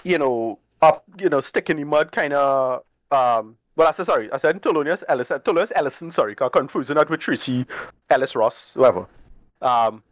[0.03, 2.83] you know, up, you know, stick in the mud kind of.
[3.11, 4.31] Um, well, I said sorry.
[4.31, 5.31] I said Thelonious Ellis.
[5.31, 6.11] uh, Thelonious Ellison.
[6.11, 7.65] Sorry, got confusing that with Tracee
[8.09, 9.07] Ellis Ross, whoever.
[9.61, 10.03] Um,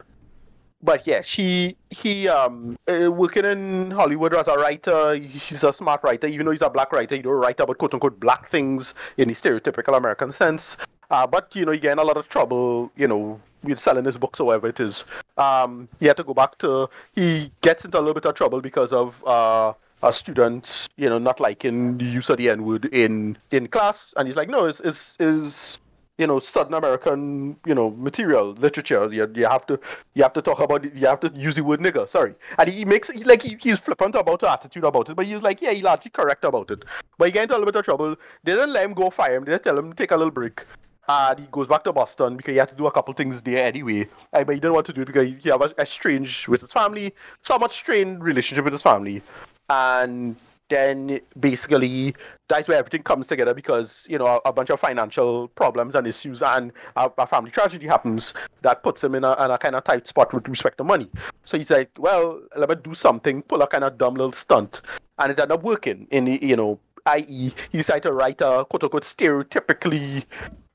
[0.82, 5.16] but yeah, she he um uh, working in Hollywood as a writer.
[5.16, 7.16] He's a smart writer, even though he's a black writer.
[7.16, 10.78] He don't write about quote unquote black things in the stereotypical American sense.
[11.10, 12.92] Uh, but you know, he get in a lot of trouble.
[12.96, 15.06] You know, with selling his books or whatever it is.
[15.38, 16.90] Um, he had to go back to.
[17.14, 19.74] He gets into a little bit of trouble because of uh
[20.04, 24.14] a student, you know, not liking the use of the N word in in class,
[24.18, 25.80] and he's like, no, it's it's is
[26.18, 29.12] you know Southern American you know material literature.
[29.12, 29.80] You, you have to
[30.14, 32.08] you have to talk about it, you have to use the word nigger.
[32.08, 35.26] Sorry, and he makes he, like he, he's flippant about the attitude about it, but
[35.26, 36.84] he's like yeah he's largely correct about it.
[37.18, 38.16] But he get into a little bit of trouble.
[38.44, 39.46] They didn't let him go fire him.
[39.46, 40.64] They just tell him take a little break.
[41.10, 43.64] And he goes back to Boston because he had to do a couple things there
[43.66, 44.10] anyway.
[44.34, 46.60] Uh, But he didn't want to do it because he, had a, a strange with
[46.60, 47.14] his family,
[47.44, 49.22] somewhat strained relationship with his family.
[49.70, 50.36] And
[50.70, 52.16] then basically
[52.48, 56.42] that's where everything comes together because you know a, bunch of financial problems and issues
[56.42, 59.84] and a, a family tragedy happens that puts him in a, in a kind of
[59.84, 61.10] tight spot with respect to money.
[61.46, 64.82] So he's like, well, let me do something, pull a kind of dumb little stunt,
[65.20, 66.08] and it ended up working.
[66.12, 70.26] In the you know, i.e., he decided to write a quote unquote stereotypically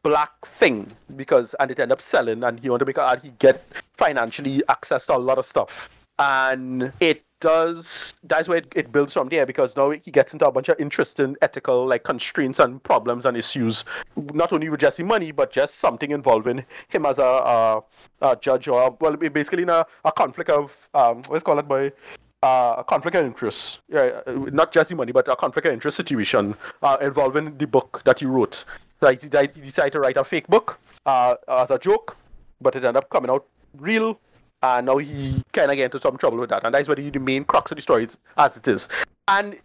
[0.02, 0.86] black thing
[1.16, 3.64] because and it ended up selling and he wanted to make and he get
[3.96, 5.88] financially access to a lot of stuff
[6.18, 10.46] and it does that's where it, it builds from there because now he gets into
[10.46, 13.84] a bunch of interesting ethical like constraints and problems and issues.
[14.16, 17.82] Not only with just the money but just something involving him as a, a,
[18.22, 21.92] a judge or well basically in a, a conflict of um what's it by
[22.42, 25.72] uh, a conflict of interest, yeah, uh, not just the money, but a conflict of
[25.72, 28.64] interest situation uh, involving the book that he wrote.
[29.00, 32.16] Decided, he decided to write a fake book uh, as a joke,
[32.60, 33.46] but it ended up coming out
[33.78, 34.18] real,
[34.62, 36.94] Ah, and now he kind of get into some trouble with that, and that's where
[36.94, 38.88] the, the main crux of the story is, as it is.
[39.28, 39.56] And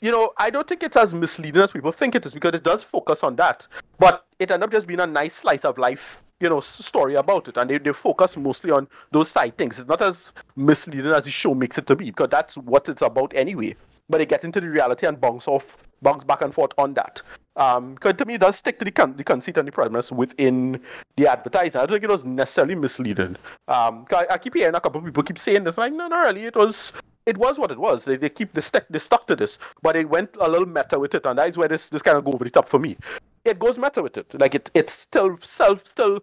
[0.00, 2.64] you know, I don't think it's as misleading as people think it is because it
[2.64, 3.66] does focus on that,
[3.98, 7.46] but it ended up just being a nice slice of life you know, story about
[7.46, 9.78] it, and they, they focus mostly on those side things.
[9.78, 13.00] It's not as misleading as the show makes it to be, because that's what it's
[13.00, 13.76] about anyway.
[14.08, 17.22] But they get into the reality and bounce off bounce back and forth on that.
[17.56, 20.10] Um, because to me, it does stick to the, con- the conceit and the premise
[20.10, 20.80] within
[21.16, 21.80] the advertising.
[21.80, 23.36] I don't think it was necessarily misleading.
[23.68, 26.26] Um, I, I, keep hearing a couple of people keep saying this, like, no, not
[26.26, 26.46] really.
[26.46, 26.94] It was,
[27.26, 28.04] it was what it was.
[28.04, 30.98] They, they keep they stuck, they stuck to this, but they went a little meta
[30.98, 32.78] with it, and that is where this, this kind of go over the top for
[32.78, 32.96] me.
[33.44, 36.22] It goes meta with it, like it, it's still self, still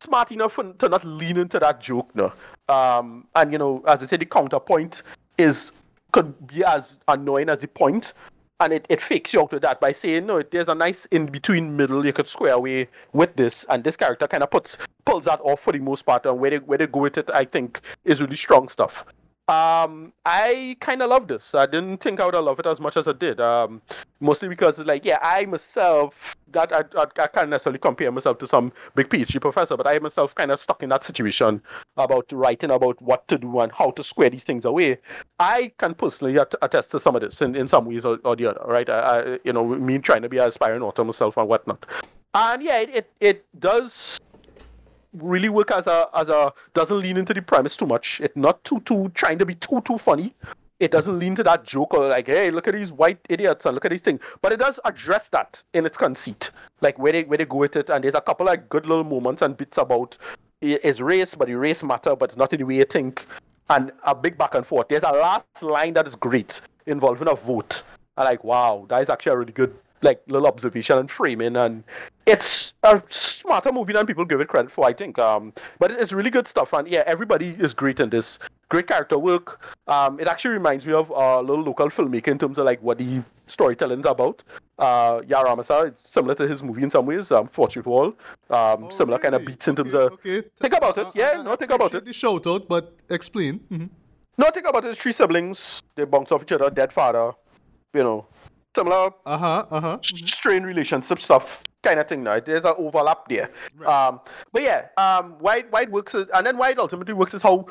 [0.00, 2.32] smart enough to not lean into that joke, no.
[2.68, 5.02] Um, and you know, as I said, the counterpoint
[5.36, 5.72] is
[6.12, 8.12] could be as annoying as the point,
[8.60, 11.26] and it, it fakes you out with that by saying no there's a nice in
[11.26, 13.64] between middle you could square away with this.
[13.68, 16.26] And this character kind of puts pulls that off for the most part.
[16.26, 19.04] And where they where they go with it i think is really strong stuff
[19.50, 21.56] um, I kind of love this.
[21.56, 23.40] I didn't think I would loved it as much as I did.
[23.40, 23.82] Um,
[24.20, 28.38] mostly because it's like, yeah, I myself, that I, I, I can't necessarily compare myself
[28.38, 31.60] to some big PhD professor, but I myself kind of stuck in that situation
[31.96, 34.98] about writing about what to do and how to square these things away.
[35.40, 38.46] I can personally attest to some of this in, in some ways or, or the
[38.46, 38.88] other, right?
[38.88, 41.86] I, I, you know, me trying to be an aspiring author myself and whatnot.
[42.34, 44.20] And yeah, it, it, it does
[45.12, 48.20] really work as a as a doesn't lean into the premise too much.
[48.22, 50.34] It's not too too trying to be too too funny.
[50.78, 53.74] It doesn't lean to that joke or like, hey, look at these white idiots and
[53.74, 54.20] look at these things.
[54.40, 56.50] But it does address that in its conceit,
[56.80, 57.90] like where they where they go with it.
[57.90, 60.16] And there's a couple of good little moments and bits about
[60.62, 63.26] is race, but the race matter, but not in the way you think.
[63.68, 64.88] And a big back and forth.
[64.88, 67.82] There's a last line that is great involving a vote.
[68.16, 71.84] I like, wow, that is actually a really good like little observation and framing, and
[72.26, 74.86] it's a smarter movie than people give it credit for.
[74.86, 78.38] I think, um, but it's really good stuff, and yeah, everybody is great in this.
[78.68, 79.60] Great character work.
[79.88, 82.98] Um, it actually reminds me of a little local filmmaker in terms of like what
[82.98, 84.42] the storytelling is about.
[84.78, 87.32] Uh, Yaw Ramasa, it's similar to his movie in some ways.
[87.32, 88.06] Um, Fortune for All,
[88.56, 89.22] um, oh, similar really?
[89.22, 90.12] kind of beats in terms of.
[90.12, 90.42] Okay.
[90.58, 91.08] Think about it.
[91.14, 92.04] Yeah, I, no, think about it.
[92.04, 93.58] The shout out, but explain.
[93.70, 93.86] Mm-hmm.
[94.38, 94.96] No, think about it.
[94.96, 95.82] Three siblings.
[95.96, 96.70] They bounce off each other.
[96.70, 97.32] Dead father.
[97.92, 98.26] You know,
[98.74, 99.98] similar uh-huh, uh-huh.
[100.02, 102.40] strain relationship stuff kind of thing now.
[102.40, 103.50] There's an overlap there.
[103.76, 104.08] Right.
[104.08, 104.20] Um,
[104.52, 107.42] but yeah, um, why why it works is, and then why it ultimately works is
[107.42, 107.66] how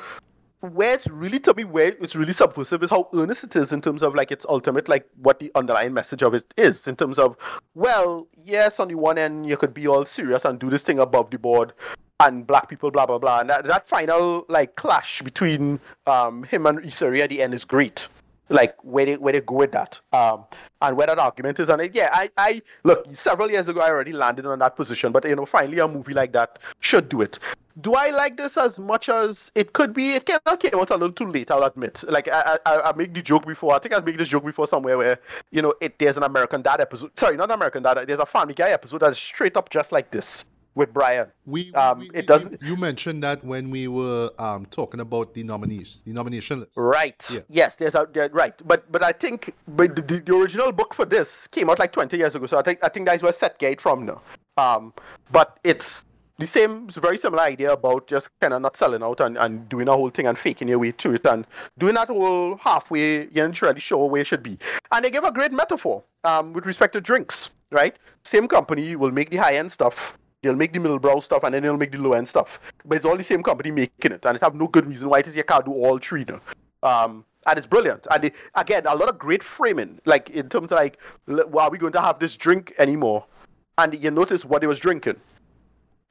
[0.60, 3.80] where it's really to me where it's really subversive is how earnest it is in
[3.80, 7.18] terms of like its ultimate like what the underlying message of it is in terms
[7.18, 7.34] of
[7.74, 10.98] well yes on the one end you could be all serious and do this thing
[10.98, 11.72] above the board
[12.20, 16.66] and black people blah blah blah and that, that final like clash between um him
[16.66, 18.06] and Issa Rae at the end is great
[18.50, 20.00] like where they where they go with that.
[20.12, 20.44] Um
[20.82, 23.88] and where that argument is and it, yeah i i look several years ago i
[23.88, 27.20] already landed on that position but you know finally a movie like that should do
[27.20, 27.38] it.
[27.80, 30.12] Do i like this as much as it could be?
[30.12, 32.02] It came, came out a little too late i'll admit.
[32.08, 34.66] Like i i, I make the joke before i think i made this joke before
[34.66, 35.18] somewhere where
[35.50, 38.54] you know it there's an american dad episode sorry not american dad there's a family
[38.54, 40.44] guy episode that's straight up just like this
[40.74, 41.28] with Brian.
[41.46, 42.62] We, um, we, it doesn't.
[42.62, 46.72] You mentioned that when we were um, talking about the nominees, the nomination list.
[46.76, 47.22] Right.
[47.30, 47.40] Yeah.
[47.48, 51.04] Yes, there's a there, right, but but I think but the, the, original book for
[51.04, 53.58] this came out like 20 years ago, so I think I think that's where set
[53.58, 54.22] gate from now.
[54.56, 54.92] Um,
[55.30, 56.04] but it's
[56.40, 59.36] the same, it's a very similar idea about just kind of not selling out and,
[59.36, 61.46] and doing a whole thing and faking your way through it and
[61.78, 64.58] doing that whole halfway, you're not really sure where it should be.
[64.90, 67.94] And they give a great metaphor um, with respect to drinks, right?
[68.24, 71.54] Same company will make the high end stuff They'll make the middle brow stuff and
[71.54, 72.60] then they'll make the low end stuff.
[72.84, 75.18] But it's all the same company making it, and it have no good reason why
[75.18, 76.40] it is you can't do all three now.
[76.82, 78.06] Um, and it's brilliant.
[78.10, 81.78] And again, a lot of great framing, like in terms of like, well, are we
[81.78, 83.24] going to have this drink anymore?
[83.78, 85.16] And you notice what he was drinking.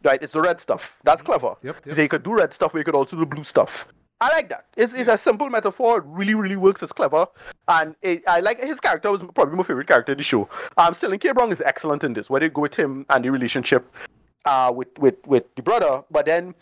[0.04, 0.94] Right, it's the red stuff.
[1.04, 1.56] That's clever.
[1.62, 1.96] Yep, yep.
[1.96, 3.86] So you could do red stuff, but you could also do blue stuff.
[4.22, 4.66] I like that.
[4.76, 6.00] It's, it's a simple metaphor.
[6.00, 6.84] It really, really works.
[6.84, 7.26] It's clever,
[7.68, 10.50] and it, I like his character was probably my favorite character in the show.
[10.78, 11.32] Um, Sterling K.
[11.32, 12.30] Brown is excellent in this.
[12.30, 13.94] Where they go with him and the relationship,
[14.46, 16.54] uh, with, with, with the brother, but then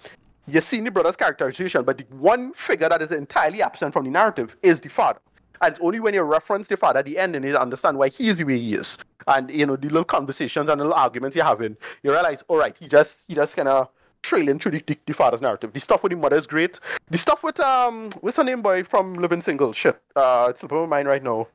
[0.47, 4.11] you see the brother's characterization, but the one figure that is entirely absent from the
[4.11, 5.19] narrative is the father.
[5.61, 8.29] And only when you reference the father at the end and you understand why he
[8.29, 8.97] is the way he is.
[9.27, 12.57] And you know, the little conversations and the little arguments you're having, you realize, all
[12.57, 13.89] right, he just he just kinda
[14.23, 15.73] trailing through the, the, the, father's narrative.
[15.73, 16.79] The stuff with the mother is great.
[17.09, 19.73] The stuff with um what's her name boy from Living Single?
[19.73, 19.99] Shit.
[20.15, 21.47] Uh it's slipping my mind right now.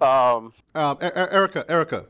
[0.00, 2.06] Um um Erika, Erika.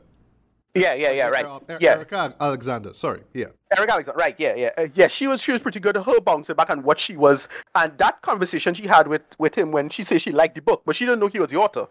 [0.75, 1.45] Yeah, yeah, yeah, right.
[1.79, 2.93] yeah, Erika Alexander.
[2.93, 3.45] Sorry, yeah.
[3.75, 4.35] Erika Alexander, right?
[4.37, 5.07] Yeah, yeah, uh, yeah.
[5.07, 5.95] She was she was pretty good.
[5.95, 9.55] At her bouncing back on what she was, and that conversation she had with with
[9.55, 11.57] him when she said she liked the book, but she didn't know he was the
[11.57, 11.87] author.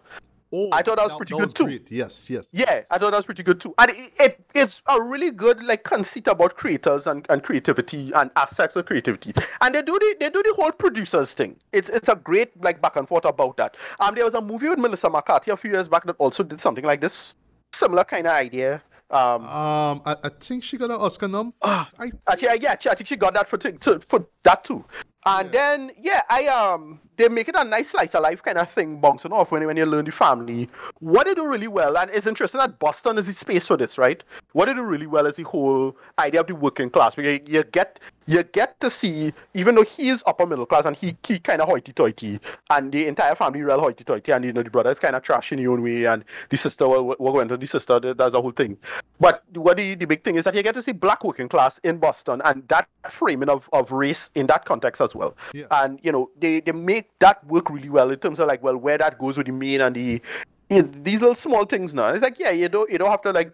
[0.56, 1.64] Oh, I thought that was that, pretty that good was too.
[1.64, 1.90] Great.
[1.90, 2.48] Yes, yes.
[2.52, 3.74] Yeah, I thought that was pretty good too.
[3.76, 8.30] And it, it, it's a really good like conceit about creators and, and creativity and
[8.36, 9.32] aspects of creativity.
[9.60, 11.56] And they do the they do the whole producers thing.
[11.72, 13.76] It's it's a great like back and forth about that.
[13.98, 16.60] Um, there was a movie with Melissa McCarthy a few years back that also did
[16.60, 17.34] something like this,
[17.74, 18.82] similar kind of idea.
[19.10, 21.52] Um, um I, I, think she got an Oscar nom.
[21.60, 24.84] Uh, I, actually, yeah, I think she got that for, to, for that too.
[25.26, 28.70] And then yeah, I um they make it a nice slice of life kind of
[28.70, 30.68] thing bouncing off when when you learn the family.
[30.98, 33.96] What they do really well, and it's interesting that Boston is the space for this,
[33.96, 34.22] right?
[34.52, 37.14] What they do really well is the whole idea of the working class.
[37.14, 40.86] Because you, you get you get to see, even though he is upper middle class
[40.86, 44.62] and he, he kind of hoity-toity, and the entire family real hoity-toity, and you know
[44.62, 47.32] the brother is kind of trash in his own way, and the sister will, will
[47.32, 48.76] go into the sister, that's the whole thing.
[49.20, 51.78] But what the, the big thing is that you get to see black working class
[51.78, 55.36] in Boston, and that framing of, of race in that context as well.
[55.52, 55.66] Yeah.
[55.70, 58.76] And you know they, they make that work really well in terms of like well
[58.76, 60.22] where that goes with the main and the
[60.68, 62.08] these little small things now.
[62.08, 63.52] It's like yeah you don't you don't have to like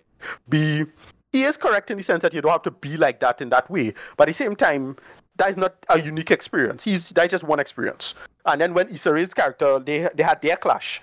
[0.49, 0.85] be
[1.33, 3.49] he is correct in the sense that you don't have to be like that in
[3.51, 3.95] that way.
[4.17, 4.97] But at the same time,
[5.37, 6.85] that is not a unique experience.
[6.85, 8.15] He's that's just one experience.
[8.47, 11.01] And then when Issa Rae's character, they they had their clash.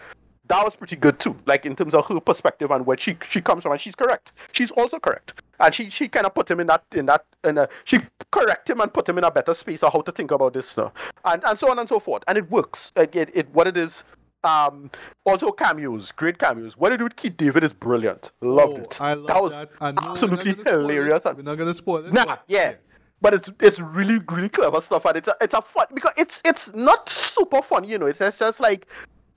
[0.47, 1.35] That was pretty good too.
[1.45, 4.33] Like in terms of her perspective and where she she comes from, and she's correct.
[4.51, 5.41] She's also correct.
[5.59, 7.99] And she she kind of put him in that in that in a she
[8.31, 10.77] correct him and put him in a better space of how to think about this
[10.77, 10.93] now.
[11.25, 12.23] And and so on and so forth.
[12.27, 12.91] And it works.
[12.95, 14.03] It, it, it what it is
[14.43, 14.89] um,
[15.25, 16.77] also cameos, great cameos.
[16.77, 18.31] What they do with Keith David is brilliant.
[18.41, 19.01] Loved Oh, it.
[19.01, 19.69] I love that was that.
[19.81, 20.65] I know not absolutely it.
[20.67, 21.25] hilarious.
[21.25, 22.13] We're not gonna spoil it.
[22.13, 22.75] Nah, but- yeah.
[23.19, 26.39] But it's it's really really clever stuff and it's a, it's a fun because it's
[26.45, 28.05] it's not super funny, you know.
[28.05, 28.85] It's, it's just like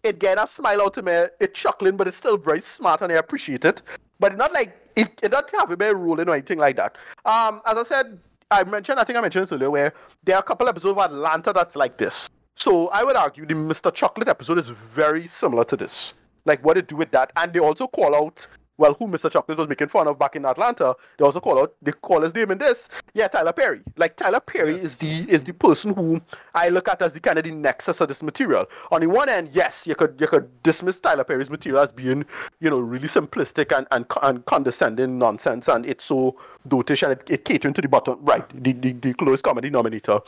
[0.02, 3.10] it get a smile out of me, it's chuckling, but it's still very smart and
[3.10, 3.80] I appreciate it.
[4.18, 6.96] But it's not like it it doesn't have a bit ruling or anything like that.
[7.24, 8.18] Um, as I said,
[8.50, 10.98] I mentioned I think I mentioned this earlier where there are a couple episodes of
[10.98, 12.28] Atlanta that's like this.
[12.60, 13.92] So I would argue the Mr.
[13.92, 16.12] Chocolate episode is very similar to this.
[16.44, 18.46] Like what they do with that, and they also call out
[18.80, 19.30] well, who Mr.
[19.30, 22.34] Chocolate was making fun of back in Atlanta, they also call out they call his
[22.34, 22.88] name in this.
[23.12, 23.82] Yeah, Tyler Perry.
[23.96, 24.84] Like Tyler Perry Yes.
[24.84, 26.20] is the is the person who
[26.54, 28.66] I look at as the kind of the nexus of this material.
[28.90, 32.24] On the one end, yes, you could you could dismiss Tyler Perry's material as being,
[32.60, 36.36] you know, really simplistic and and, and condescending nonsense, and it's so
[36.68, 40.20] dotish and it, it catering to the bottom right, the, the the lowest common denominator,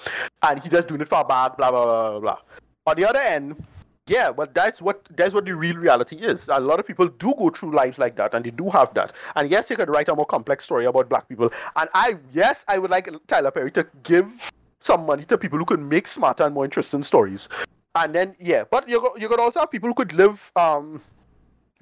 [0.43, 2.39] and he just doing it for a bag, blah blah blah blah blah.
[2.87, 3.65] On the other end,
[4.07, 6.49] yeah, well, that's what that's what the real reality is.
[6.49, 9.13] A lot of people do go through lives like that, and they do have that.
[9.37, 11.53] And yes, you could write a more complex story about black people.
[11.77, 14.51] And I, yes, I would like Tyler Perry to give
[14.81, 17.49] some money to people who could make smarter and more interesting stories.
[17.95, 20.51] And then, yeah, but you you could also have people who could live.
[20.57, 21.01] Um,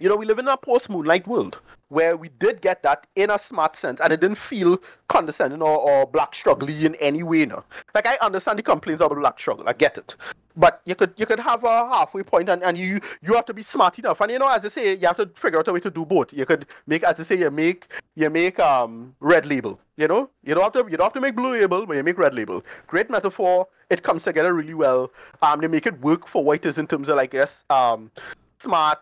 [0.01, 3.31] you know, we live in a post Moonlight world where we did get that in
[3.31, 7.45] a smart sense, and it didn't feel condescending or, or black struggly in any way.
[7.45, 7.65] No,
[7.95, 10.17] like I understand the complaints about black struggle, I get it,
[10.57, 13.55] but you could you could have a halfway point, and, and you you have to
[13.55, 15.73] be smart enough, and you know, as I say, you have to figure out a
[15.73, 16.33] way to do both.
[16.33, 19.79] You could make, as I say, you make you make um red label.
[19.97, 22.03] You know, you don't have to you don't have to make blue label, but you
[22.03, 22.65] make red label.
[22.87, 23.67] Great metaphor.
[23.91, 25.11] It comes together really well.
[25.43, 28.11] Um, they make it work for what in terms of like yes, um,
[28.59, 29.01] smart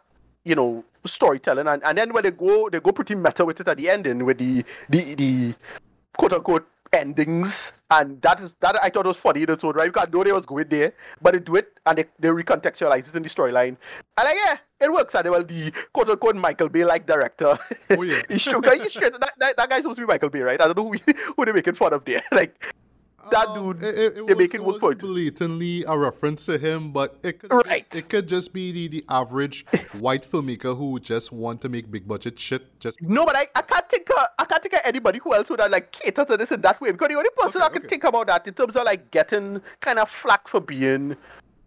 [0.49, 3.69] you know storytelling and, and then when they go they go pretty meta with it
[3.69, 5.55] at the ending with the the the
[6.17, 9.93] quote unquote endings and that is that I thought was funny that's so right?
[9.93, 13.09] Because I know they was going there but they do it and they, they recontextualize
[13.09, 13.77] it in the storyline.
[14.17, 17.59] And like yeah it works and well the quote unquote Michael Bay like director.
[17.91, 18.23] Oh, yeah.
[18.29, 20.61] he's sugar he's straight that, that, that guy's supposed to be Michael Bay right?
[20.61, 22.23] I don't know who, who they making fun of there.
[22.33, 22.75] Like
[23.31, 25.85] that Um, dude it, it, it they was, make it it work for it blatantly
[25.87, 27.85] a reference to him, but it could Right.
[27.89, 31.91] just, it could just be the, the average white filmmaker who just want to make
[31.91, 32.79] big budget shit.
[32.81, 35.51] Just No, but I, I can't think of, I can't think of anybody who else
[35.51, 37.69] would have like cater to this in that way because the only person Okay, I
[37.71, 37.89] can okay.
[37.89, 41.17] think about that in terms of like getting kind of flack for being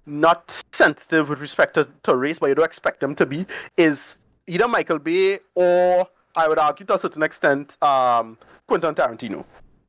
[0.06, 3.46] not sensitive with respect to, to race, but you don't expect them to be,
[3.78, 4.18] is
[4.48, 9.46] either Michael Bay or I would argue to a certain extent um, Quentin Tarantino,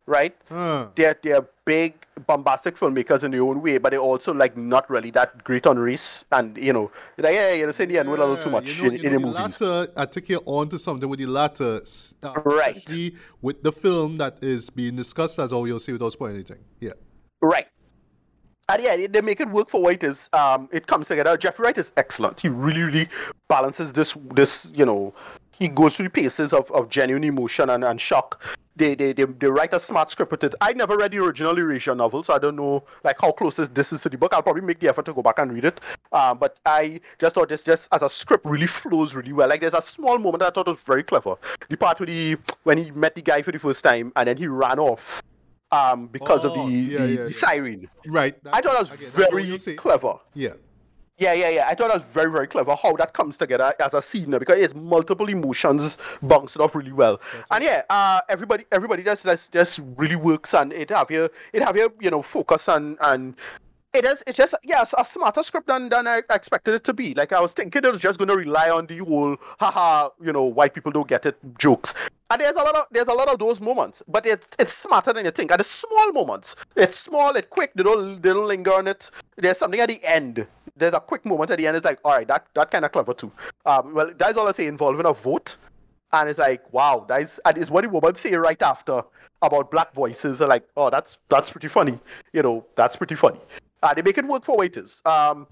[0.06, 0.36] right?
[0.48, 0.88] Huh.
[0.94, 1.94] They're they're big
[2.26, 5.78] bombastic filmmakers in their own way, but they're also like not really that great on
[5.78, 8.64] race, and you know, like yeah, you're saying the N word a little too much
[8.66, 9.60] You know, in, you in the the movies.
[9.60, 11.80] latter, I take you're on to something with the latter,
[12.22, 12.88] uh, Right.
[13.40, 16.60] with the film that is being discussed, as all you'll see without spoiling anything.
[16.80, 16.92] Yeah.
[17.40, 17.66] Right.
[18.68, 20.28] And yeah, they- they make it work for what it is.
[20.32, 21.36] Um, it comes together.
[21.36, 22.40] Jeffrey Wright is excellent.
[22.40, 23.08] He really, really
[23.48, 24.14] balances this.
[24.34, 25.12] This, you know,
[25.58, 28.40] he goes through the paces of, of genuine emotion and, and shock.
[28.74, 30.54] They, they they they write a smart script with it.
[30.62, 33.68] I never read the original Erasure novel, so I don't know like how close this,
[33.68, 34.32] this is to the book.
[34.32, 35.80] I'll probably make the effort to go back and read it.
[36.10, 39.48] Um, but I just thought this just as a script really flows really well.
[39.48, 41.36] Like there's a small moment that I thought was very clever.
[41.68, 44.38] The part where he when he met the guy for the first time and then
[44.38, 45.22] he ran off.
[45.70, 47.36] Um, because of Oh, the, yeah, the, yeah, the yeah.
[47.36, 47.88] siren.
[48.06, 48.34] Right.
[48.52, 50.14] I thought that was what very clever.
[50.34, 50.50] Yeah.
[51.18, 51.66] Yeah, yeah, yeah.
[51.68, 54.58] I thought that was very, very clever how that comes together as a scene because
[54.58, 57.20] it's multiple emotions bounced off really well.
[57.50, 61.62] And yeah, uh, everybody, everybody just, just just really works and it have your it
[61.62, 63.36] have your you know focus and and
[63.92, 64.22] it is.
[64.26, 67.14] It's just yeah, it's a smarter script than than I expected it to be.
[67.14, 70.32] Like I was thinking it was just going to rely on the whole haha, you
[70.32, 71.92] know, white people don't get it jokes.
[72.30, 75.12] And there's a lot of there's a lot of those moments, but it's it's smarter
[75.12, 75.50] than you think.
[75.50, 77.72] And the small moments, it's small, it's quick.
[77.74, 79.10] They don't they don't linger on it.
[79.36, 80.46] There's something at the end.
[80.76, 81.76] There's a quick moment at the end.
[81.76, 83.32] It's like, all right, that that kind of clever too.
[83.66, 85.56] Um, well, that's all I say involving a vote.
[86.12, 89.02] And it's like, wow, that is and it's what the woman say right after
[89.40, 90.40] about black voices.
[90.40, 91.98] Are like, oh, that's that's pretty funny.
[92.32, 93.40] You know, that's pretty funny.
[93.82, 95.02] Uh, they make it work for waiters.
[95.04, 95.46] Um,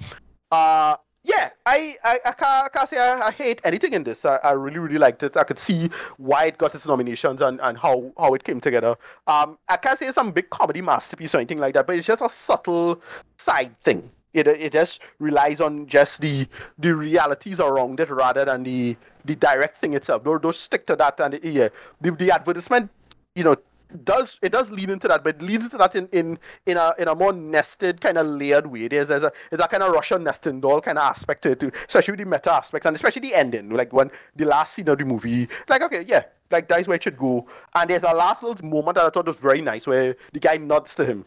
[0.51, 4.25] uh, yeah, I, I, I, can't, I can't say I, I, hate anything in this.
[4.25, 5.37] I, I really, really liked it.
[5.37, 8.97] I could see why it got its nominations and, and how, how it came together.
[9.27, 12.07] Um, I can't say it's some big comedy masterpiece or anything like that, but it's
[12.07, 13.03] just a subtle
[13.39, 14.11] side thing.
[14.33, 16.47] It, uh, it just relies on just the
[16.79, 20.25] the realities around it rather than the the direct thing itself.
[20.25, 21.19] Don't, don't stick to that.
[21.21, 21.69] And yeah,
[22.01, 22.91] the, the advertisement,
[23.35, 23.57] you know,
[24.05, 26.95] does it does lead into that, but it leads into that in, in, in a
[26.99, 28.89] in a more nested kind of layered way.
[28.89, 31.61] There's there's a there's a kind of Russian nesting doll kind of aspect to it
[31.61, 34.99] too, especially the meta aspects and especially the ending, like when the last scene of
[34.99, 35.49] the movie.
[35.69, 37.49] Like okay, yeah, like that's where it should go.
[37.75, 40.57] And there's a last little moment that I thought was very nice where the guy
[40.57, 41.25] nods to him,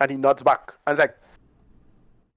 [0.00, 1.16] and he nods back, and it's like.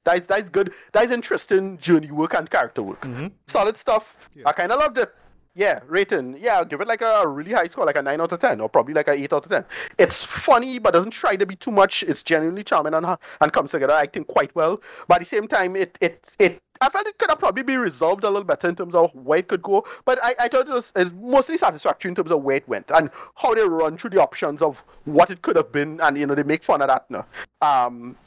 [0.07, 0.73] That's, that's good.
[0.93, 3.01] That's interesting journey work and character work.
[3.01, 3.27] Mm-hmm.
[3.45, 4.29] Solid stuff.
[4.33, 4.43] Yeah.
[4.47, 5.13] I kind of loved it.
[5.53, 6.37] Yeah, rating.
[6.39, 8.61] Yeah, I'll give it like a really high score, like a 9 out of 10,
[8.61, 9.65] or probably like a 8 out of 10.
[9.97, 12.03] It's funny, but doesn't try to be too much.
[12.03, 13.05] It's genuinely charming and,
[13.41, 14.79] and comes together, I think, quite well.
[15.07, 17.79] But at the same time, it, it, it I felt it could have probably been
[17.79, 19.83] resolved a little better in terms of where it could go.
[20.05, 22.67] But I, I thought it was, it was mostly satisfactory in terms of where it
[22.67, 25.99] went and how they run through the options of what it could have been.
[26.01, 27.25] And, you know, they make fun of that now.
[27.61, 28.26] Um, it,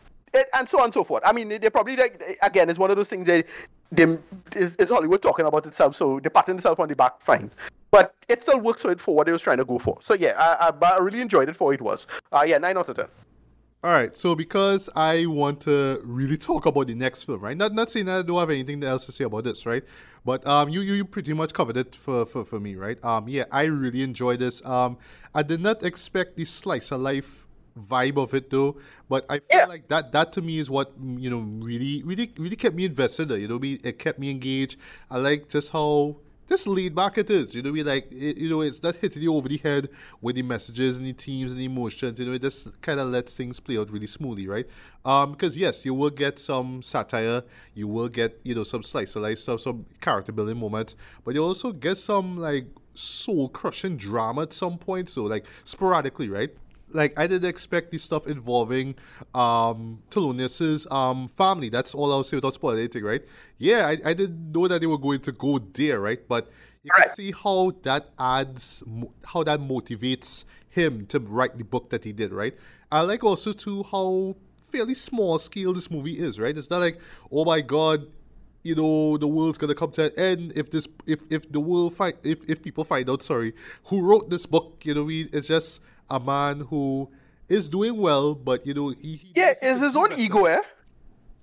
[0.55, 1.23] and so on and so forth.
[1.25, 3.45] I mean, they, probably, like, again, it's one of those things they
[3.93, 4.19] they
[4.55, 7.51] is, is Hollywood talking about itself, so they patting itself on the back, fine.
[7.91, 9.99] But it still works for it for what they was trying to go for.
[10.01, 12.07] So yeah, I, I, I really enjoyed it for what it was.
[12.31, 13.07] Uh, yeah, nine out of ten.
[13.83, 17.57] All right, so because I want to really talk about the next film, right?
[17.57, 19.83] Not not saying that I don't have anything else to say about this, right?
[20.25, 23.03] But um, you you, you pretty much covered it for, for, for me, right?
[23.03, 24.65] Um, yeah, I really enjoyed this.
[24.67, 24.99] Um,
[25.35, 27.40] I did not expect the slice of life
[27.89, 28.77] vibe of it though.
[29.09, 29.67] But I feel yeah.
[29.67, 33.31] like that that to me is what you know really really really kept me invested.
[33.31, 34.77] You know, it kept me engaged.
[35.11, 36.17] I like just how
[36.51, 37.55] just laid back it is.
[37.55, 39.89] You know, we like it, you know it's not hitting you over the head
[40.21, 42.19] with the messages and the themes and the emotions.
[42.19, 44.67] You know, it just kind of lets things play out really smoothly, right?
[45.05, 47.43] Um, because yes, you will get some satire,
[47.75, 51.35] you will get you know some slice of life, some some character building moments, but
[51.35, 55.09] you also get some like soul crushing drama at some point.
[55.09, 56.51] So like sporadically, right?
[56.93, 58.95] Like I didn't expect this stuff involving
[59.35, 61.69] um Thelonious's um family.
[61.69, 63.23] That's all I'll say without spoiling anything, right?
[63.59, 66.21] Yeah, I, I didn't know that they were going to go there, right?
[66.29, 66.51] But
[66.83, 67.07] you right.
[67.07, 68.83] can see how that adds
[69.25, 72.57] how that motivates him to write the book that he did, right?
[72.91, 74.37] I like also too how
[74.71, 76.57] fairly small scale this movie is, right?
[76.57, 76.99] It's not like,
[77.31, 78.07] oh my god,
[78.63, 81.95] you know, the world's gonna come to an end if this if if the world
[81.97, 83.55] find if if people find out, sorry,
[83.85, 85.81] who wrote this book, you know, we it's just
[86.11, 87.09] a man who
[87.49, 90.63] is doing well, but you know he, he yeah, is his own ego, eh?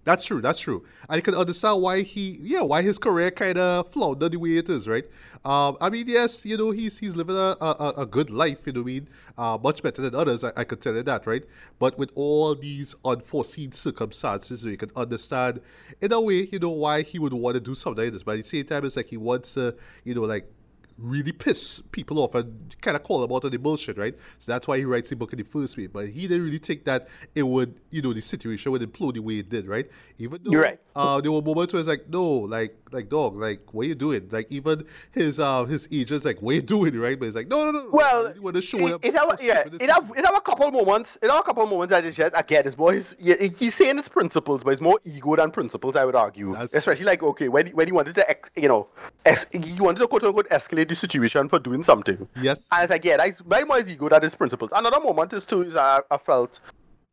[0.08, 0.42] That's true.
[0.42, 0.86] That's true.
[1.10, 4.56] And I can understand why he, yeah, why his career kind of floundered the way
[4.56, 5.04] it is, right?
[5.44, 8.72] Um, I mean, yes, you know, he's he's living a, a, a good life, you
[8.72, 10.46] know, I mean, uh, much better than others.
[10.46, 11.44] I, I could tell you that, right?
[11.78, 15.60] But with all these unforeseen circumstances, you can understand,
[16.00, 18.24] in a way, you know, why he would want to do something like this.
[18.24, 20.50] But at the same time, it's like he wants to, you know, like
[20.98, 24.16] really piss people off and kind of call them out on the bullshit, right?
[24.40, 25.90] So that's why he writes the book in the first place.
[25.92, 29.20] But he didn't really think that it would, you know, the situation would implode the
[29.22, 29.90] way it did, right?
[30.18, 30.80] Even though You're right.
[30.96, 33.96] Uh, there were moments where it's like, no, like, like dog, like, what are you
[33.96, 34.28] doing?
[34.32, 37.20] Like even his uh his agent's like, what are you doing, right?
[37.20, 37.90] But he's like, no, no, no.
[37.92, 40.72] Well, you want to show it, it have, yeah, it have, it have a couple
[40.72, 41.18] moments.
[41.22, 44.64] It have a couple moments is just I get his boys, he's saying his principles,
[44.64, 45.96] but it's more ego than principles.
[45.96, 48.88] I would argue, That's especially like okay, when when he wanted to, you know,
[49.26, 52.28] es- he wanted to quote unquote escalate the situation for doing something.
[52.42, 52.68] Yes.
[52.72, 54.72] And it's like, yeah, that's very much ego than his principles.
[54.76, 56.60] Another moment is too is I, I felt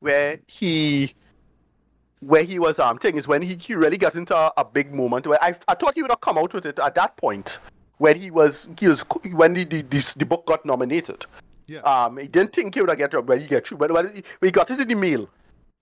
[0.00, 1.14] where he
[2.20, 4.94] where he was um thing is when he, he really got into a, a, big
[4.94, 7.58] moment where I, I thought he would have come out with it at that point
[7.98, 9.00] when he was he was
[9.32, 11.26] when the the, the, the book got nominated.
[11.66, 11.80] Yeah.
[11.80, 14.22] Um, he didn't think he would have get when he get through, but when he,
[14.38, 15.28] when he got it in the mail,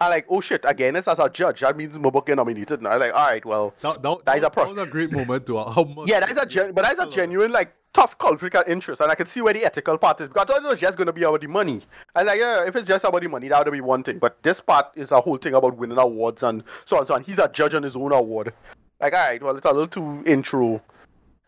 [0.03, 1.61] I like, oh shit, again, it's as a judge.
[1.61, 2.81] That means my book get nominated.
[2.81, 4.91] And I like, all right, well, that, that, that, that, a pro- that was a
[4.91, 6.09] great moment to how much.
[6.09, 9.27] yeah, that's a gen- but that's a genuine like tough cultural interest, and I can
[9.27, 10.29] see where the ethical part is.
[10.29, 11.83] Because I thought it was just going to be about the money.
[12.15, 14.19] And like, yeah, if it's just about the money, that would be one thing.
[14.19, 17.15] But this part is a whole thing about winning awards and so on and so
[17.15, 17.23] on.
[17.23, 18.53] He's a judge on his own award.
[19.01, 20.81] Like, all right, well, it's a little too intro,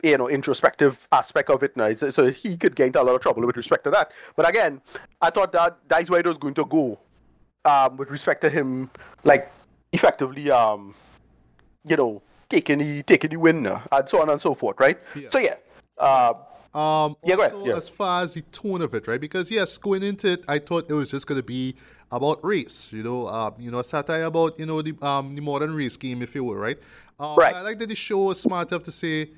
[0.02, 1.94] you know, introspective aspect of it now.
[1.94, 4.12] So, he could get into a lot of trouble with respect to that.
[4.36, 4.81] But again,
[5.23, 6.98] I thought that that's where it was going to go,
[7.64, 8.90] um, with respect to him,
[9.23, 9.50] like
[9.94, 10.92] effectively um
[11.84, 14.98] you know taking the taking the win uh, and so on and so forth, right?
[15.14, 15.31] Yeah.
[15.31, 15.56] So yeah.
[15.98, 16.34] Uh,
[16.74, 17.76] Um, Yeah, go ahead, also, yeah.
[17.76, 19.20] As far as the tone of it, right?
[19.20, 21.76] Because yes, going into it, I thought it was just going to be
[22.10, 22.92] about race.
[22.92, 26.20] You know, uh, you know, satire about you know the um the modern race game,
[26.20, 26.78] if you will, right?
[27.20, 27.55] Um, Right.
[27.55, 29.31] I like that the show was smart enough to say,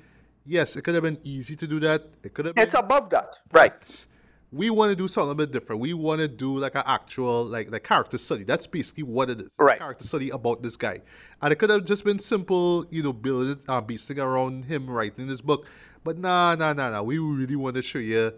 [0.47, 2.07] yes, it could have been easy to do that.
[2.23, 2.63] It could have been.
[2.65, 4.05] it's above that, right?
[4.51, 5.79] We want to do something a bit different.
[5.81, 8.45] We want to do like an actual like like character study.
[8.45, 9.49] That's basically what it is.
[9.59, 9.77] Right.
[9.77, 11.01] Character study about this guy,
[11.41, 15.27] and it could have just been simple, you know, building uh, basing around him writing
[15.27, 15.67] this book.
[16.07, 17.01] But nah, nah, nah, nah.
[17.03, 18.31] We really want to show you,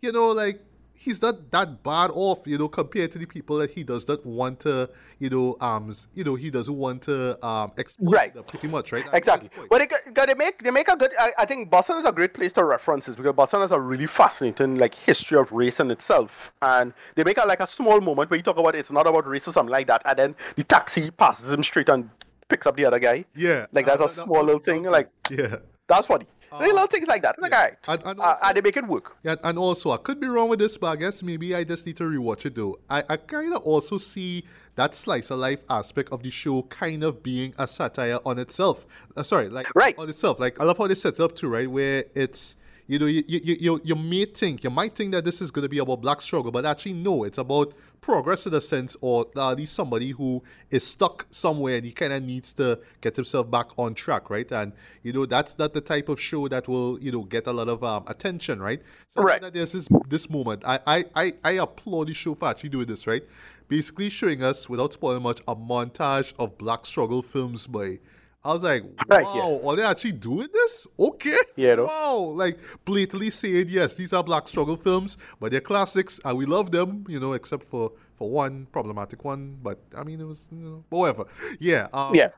[0.00, 0.62] you know, like
[0.94, 4.24] he's not that bad off, you know, compared to the people that he does not
[4.24, 8.46] want to, you know, um, you know, he doesn't want to um exploit Right.
[8.46, 9.04] pretty much, right?
[9.12, 9.50] Exactly.
[9.68, 11.10] But they, got- they make they make a good.
[11.18, 13.80] I, I think Boston is a great place to reference this because Boston has a
[13.80, 18.00] really fascinating like history of race in itself, and they make a like a small
[18.00, 20.36] moment where you talk about it's not about race or something like that, and then
[20.54, 22.08] the taxi passes him straight and
[22.48, 23.24] picks up the other guy.
[23.34, 24.84] yeah, Like that's uh, a that- that- small little that thing.
[24.84, 25.56] Like yeah.
[25.88, 26.26] that's funny.
[26.52, 27.40] Uh, little things like that.
[27.40, 27.58] Like yeah.
[27.88, 29.16] alright, And- and uh, and they make it work.
[29.22, 31.86] Yeah, and also I could be wrong with this, but I guess maybe I just
[31.86, 32.78] need to rewatch it though.
[32.88, 34.44] I, I kind of also see
[34.76, 38.86] that slice of life aspect of the show kind of being a satire on itself.
[39.16, 39.94] Uh, sorry, like Right.
[39.98, 40.40] on itself.
[40.40, 41.70] Like I love how they set it up too, right?
[41.70, 42.56] Where it's
[42.90, 45.62] you know you you, you you may think you might think that this is going
[45.64, 49.26] to be about black struggle, but actually no, it's about progress in a sense, or
[49.36, 53.50] at least somebody who is stuck somewhere and he kind of needs to get himself
[53.50, 54.50] back on track, right?
[54.52, 57.52] And you know that's not the type of show that will you know get a
[57.52, 58.82] lot of um, attention, right?
[59.08, 59.40] So Right.
[59.40, 60.62] there's this this moment.
[60.66, 63.22] I, I I I applaud the show for actually doing this, right?
[63.68, 67.98] Basically showing us without spoiling much a montage of black struggle films by.
[68.42, 69.68] I was like, wow, Right, yeah.
[69.68, 70.86] are they actually doing this?
[70.98, 71.36] Okay.
[71.56, 71.84] Yeah, no.
[71.84, 72.32] Wow.
[72.34, 76.70] Like blatantly saying, yes, these are black struggle films, but they're classics and we love
[76.72, 79.58] them, you know, except for for one problematic one.
[79.62, 81.24] But I mean, it was, you know, whatever.
[81.58, 81.88] Yeah.
[81.92, 82.30] Um, Yeah.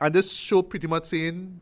[0.00, 1.60] and this show pretty much saying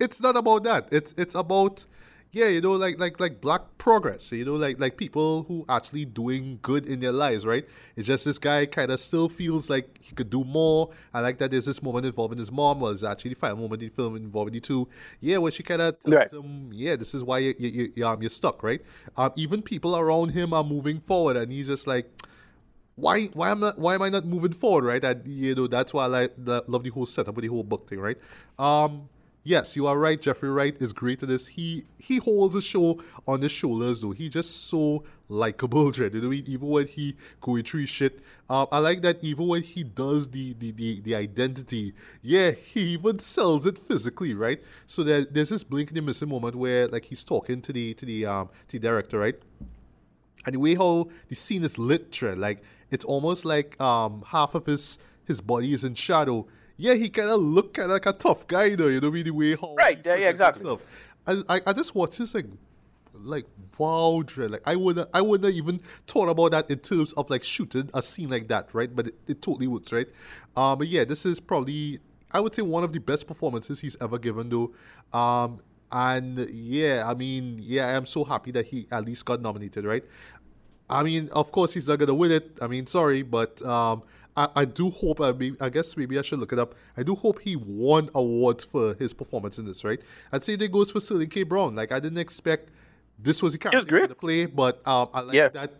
[0.00, 0.88] it's not about that.
[0.90, 1.84] It's it's about
[2.34, 4.32] yeah, you know, like like like black progress.
[4.32, 7.64] You know, like like people who actually doing good in their lives, right?
[7.96, 10.90] It's just this guy kind of still feels like he could do more.
[11.14, 12.80] I like that there's this moment involving his mom.
[12.80, 14.88] Well, it's actually the final moment in the film involving the two.
[15.20, 16.32] Yeah, where she kind of tells Right.
[16.32, 18.82] him, yeah, this is why you, you, you, um, you're stuck, right?
[19.16, 22.10] Um, even people around him are moving forward, and he's just like
[22.96, 25.02] why why am not why am I not moving forward, right?
[25.02, 27.64] And you know that's why I like the, love the whole setup with the whole
[27.64, 28.18] book thing, right?
[28.58, 29.08] Um,
[29.44, 30.20] yes, you are right.
[30.20, 31.46] Jeffrey Wright is great at this.
[31.46, 34.10] He he holds the show on his shoulders though.
[34.10, 36.14] He just so likable, Dread.
[36.14, 38.20] You know, even when he going through shit.
[38.50, 42.80] Um, I like that even when he does the the, the, the identity, yeah, he
[42.80, 44.60] even sells it physically, right?
[44.86, 47.94] So there, there's this blink in the missing moment where like he's talking to the
[47.94, 49.36] to the um to the director, right?
[50.46, 54.54] and the way how the scene is lit, Trey, like it's almost like um half
[54.54, 56.46] of his his body is in shadow.
[56.76, 58.88] Yeah, he kind of look kind of like a tough guy, though.
[58.88, 60.60] You know, the way how Right, yeah, yeah, exactly.
[60.60, 60.82] himself.
[61.26, 62.46] I, I I just watched this like
[63.14, 63.46] like
[63.78, 64.48] wow, Dre.
[64.48, 67.90] Like I wouldn't I wouldn't have even thought about that in terms of like shooting
[67.94, 68.94] a scene like that, right?
[68.94, 70.08] But it, it totally works, right?
[70.56, 72.00] Um, but yeah, this is probably
[72.32, 74.72] I would say one of the best performances he's ever given, though.
[75.16, 75.60] Um,
[75.92, 79.84] and yeah, I mean, yeah, I am so happy that he at least got nominated,
[79.84, 80.04] right?
[80.90, 82.58] I mean, of course, he's not gonna win it.
[82.60, 84.02] I mean, sorry, but um,
[84.36, 85.20] I, I do hope.
[85.20, 86.74] I, mean, I guess maybe I should look it up.
[86.96, 90.00] I do hope he won awards for his performance in this, right?
[90.32, 91.42] I'd say that goes for Sterling K.
[91.44, 91.76] Brown.
[91.76, 92.70] Like I didn't expect
[93.18, 95.48] this was the character to play, but um, I like Yeah.
[95.50, 95.72] that.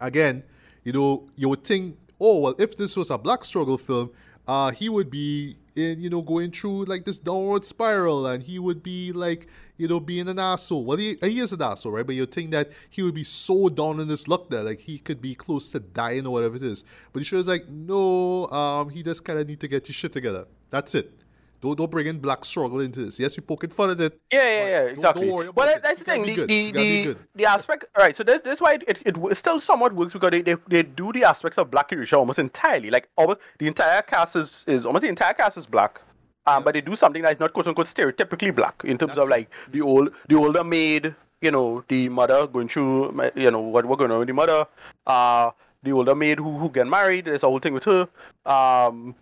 [0.00, 0.42] Again,
[0.84, 4.10] you know, you would think, oh well, if this was a black struggle film,
[4.48, 8.58] uh, he would be in, you know, going through like this downward spiral, and he
[8.58, 10.84] would be like, you know, being an asshole.
[10.84, 12.06] Well, he, he is an asshole, right?
[12.06, 14.98] But you think that he would be so down in his luck that like he
[14.98, 16.84] could be close to dying or whatever it is.
[17.12, 19.96] But the show is like, no, um, he just kind of need to get his
[19.96, 20.46] shit together.
[20.70, 21.19] That's it.
[21.60, 23.18] Don't don't bring in black struggle into this.
[23.18, 24.18] Yes, you poking fun at it.
[24.32, 25.26] Yeah, yeah, yeah, don't- exactly.
[25.26, 25.82] Don't worry about but it.
[25.82, 26.22] that's the thing.
[26.22, 27.84] The the, You gotta be the, the aspect.
[27.96, 28.16] All right.
[28.16, 31.12] So this this why it, it, it still somewhat works because they, they, they do
[31.12, 32.90] the aspects of Black Erasure almost entirely.
[32.90, 36.00] Like almost the entire cast is, is almost the entire cast is black.
[36.46, 39.28] Um, but they do something that's not quote unquote stereotypically black in terms That's of
[39.28, 43.84] like the old the older maid, you know, the mother going through, you know, what
[43.84, 44.66] what going on with the mother,
[45.06, 45.50] uh,
[45.82, 47.26] the older maid who who get married.
[47.26, 48.08] There's a whole thing with her.
[48.46, 49.14] Um,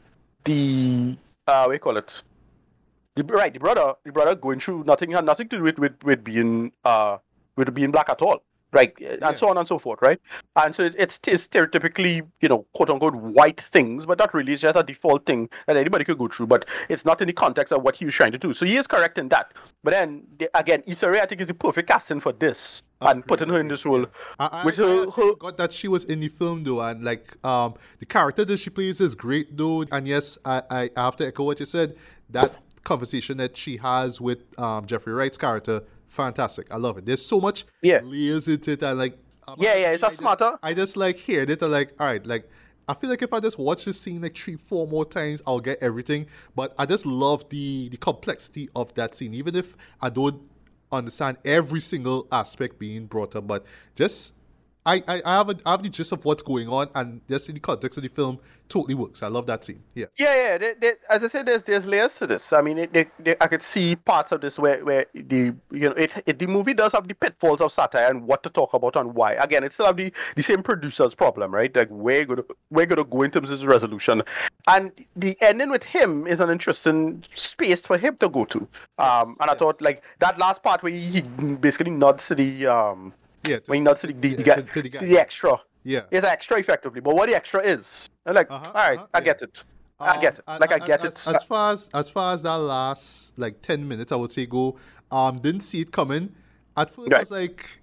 [0.45, 1.17] the
[1.49, 2.23] uh, we call it?
[3.17, 6.23] Right, the brother, the brother going through nothing had nothing to do with with, with
[6.23, 7.19] being uh
[7.57, 8.45] with being black at all.
[8.73, 8.93] Right?
[9.01, 9.35] And Yeah.
[9.35, 10.21] so on and so forth, right?
[10.57, 11.49] And so it's, it's,
[12.41, 14.53] you know, quote unquote white things, but not really.
[14.53, 17.33] It's just a default thing that anybody could go through, but it's not in the
[17.33, 18.53] context of what he was trying to do.
[18.53, 19.53] So he is correct in that.
[19.83, 23.25] But then, the, again, Issa Rae, I think, is the perfect casting for this and
[23.27, 24.07] putting her in this role.
[24.39, 27.05] I, I, Which I her- her- forgot that she was in the film though, and
[27.05, 29.85] like um the character that she plays is great though.
[29.93, 31.97] And yes, I, I I have to echo what you said.
[32.31, 32.53] That
[32.85, 36.67] conversation that she has with um Jeffrey Wright's character, fantastic.
[36.73, 37.07] I love it.
[37.07, 38.01] There's so much Yeah.
[38.05, 40.97] layers into it, and like um, Yeah, yeah, it's a I just- smarter- I just
[40.97, 41.63] like hear it.
[41.63, 42.49] I'm like, all right, like.
[42.91, 45.61] I feel like if I just watch this scene like three, four more times, I'll
[45.61, 46.25] get everything.
[46.57, 50.41] But I just love the the complexity of that scene, even if I don't
[50.91, 54.33] understand every single aspect being brought up, but just
[54.89, 57.49] I, I, I have a, I have the gist of what's going on, and just
[57.51, 58.39] in the context of the film,
[58.71, 59.23] totally works.
[59.23, 59.83] I love that scene.
[59.95, 60.59] Yeah, Yeah, yeah.
[60.59, 62.55] They, they, as I said, there's there's layers to this.
[62.55, 65.89] I mean, it, they, they, I could see parts of this where, where the you
[65.91, 68.73] know it, it the movie does have the pitfalls of satire and what to talk
[68.73, 69.33] about and why.
[69.35, 71.75] Again, it still have the, the same producer's problem, right?
[71.77, 74.23] Like we're gonna we're gonna go in terms of the resolution,
[74.69, 78.67] and the ending with him is an interesting space for him to go to.
[78.97, 83.13] Um, and I thought like that last part where he basically nods to the um
[83.47, 83.59] yeah.
[83.67, 85.05] when he nods to the, the, yeah, the, guy, to- to the guy.
[85.05, 85.61] the extra.
[85.85, 86.03] yeah.
[86.11, 89.21] It's extra effectively, but what the extra is, I'm like, Uh-huh, all right, uh-huh, I
[89.21, 89.65] get it.
[90.01, 90.45] I Um, get it.
[90.47, 91.35] Like I get as, it.
[91.35, 94.77] As far as as far as that last like ten minutes, I would say go.
[95.11, 96.35] Um, didn't see it coming.
[96.77, 97.81] At first, I was like,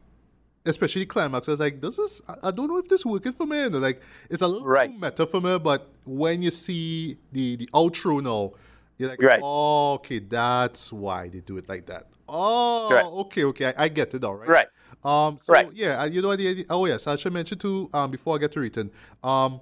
[0.65, 1.47] especially climax.
[1.49, 2.21] I was like, this is.
[2.27, 3.63] I- I don't know if this working for me.
[3.63, 4.89] And like, it's a little Right.
[4.91, 5.57] too meta for me.
[5.59, 8.53] But when you see the the outro now,
[8.97, 9.41] you're like, Right.
[9.43, 12.07] oh, okay, that's why they do it like that.
[12.29, 13.05] Oh, Right.
[13.05, 14.47] okay, okay, I, I get it all right.
[14.47, 14.67] Right.
[15.03, 15.37] Um.
[15.41, 15.69] So Right.
[15.73, 16.35] yeah, you know?
[16.35, 17.89] The, oh yes, I should mention too.
[17.93, 18.91] Um, before I get to written.
[19.23, 19.61] Um,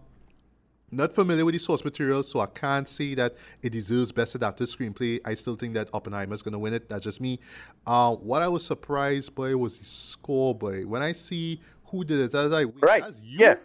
[0.92, 4.68] not familiar with the source material, so I can't say that it deserves best adapted
[4.68, 5.20] screenplay.
[5.26, 6.88] I still think that Oppenheimer is gonna win it.
[6.88, 7.40] That's just me.
[7.88, 10.84] Uh, what I was surprised by was the score, boy.
[10.86, 13.04] When I see who did it, I was like, Right.
[13.24, 13.56] Yeah.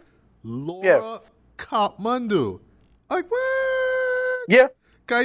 [0.43, 1.21] Laura
[1.57, 2.59] Karpman.
[3.09, 4.39] Like what?
[4.47, 4.67] Yeah.
[5.11, 5.23] I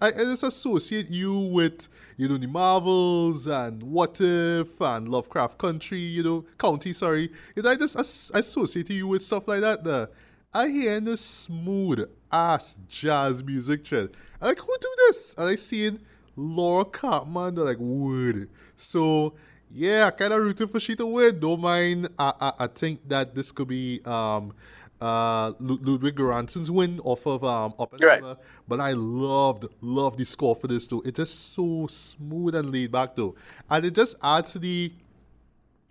[0.00, 5.58] I I just associate you with, you know, the Marvels and What If and Lovecraft
[5.58, 7.30] Country, you know, County, sorry.
[7.54, 9.84] You know, I just as, associate you with stuff like that.
[9.84, 10.10] The,
[10.52, 14.10] I hear this smooth ass jazz music trend.
[14.40, 15.34] I'm like, who do this?
[15.38, 16.00] And I seen
[16.36, 18.48] Laura Karpman, they're like, wood.
[18.76, 19.34] So,
[19.72, 21.38] yeah, kind of rooting for she to win.
[21.38, 22.08] Don't mind.
[22.18, 24.52] I, I, I think that this could be um,
[25.00, 28.36] uh, Lud- Ludwig Göransson's win off of um, Oppenheimer.
[28.68, 31.02] But I loved, loved the score for this too.
[31.04, 33.34] It's just so smooth and laid back though.
[33.68, 34.92] And it just adds to the,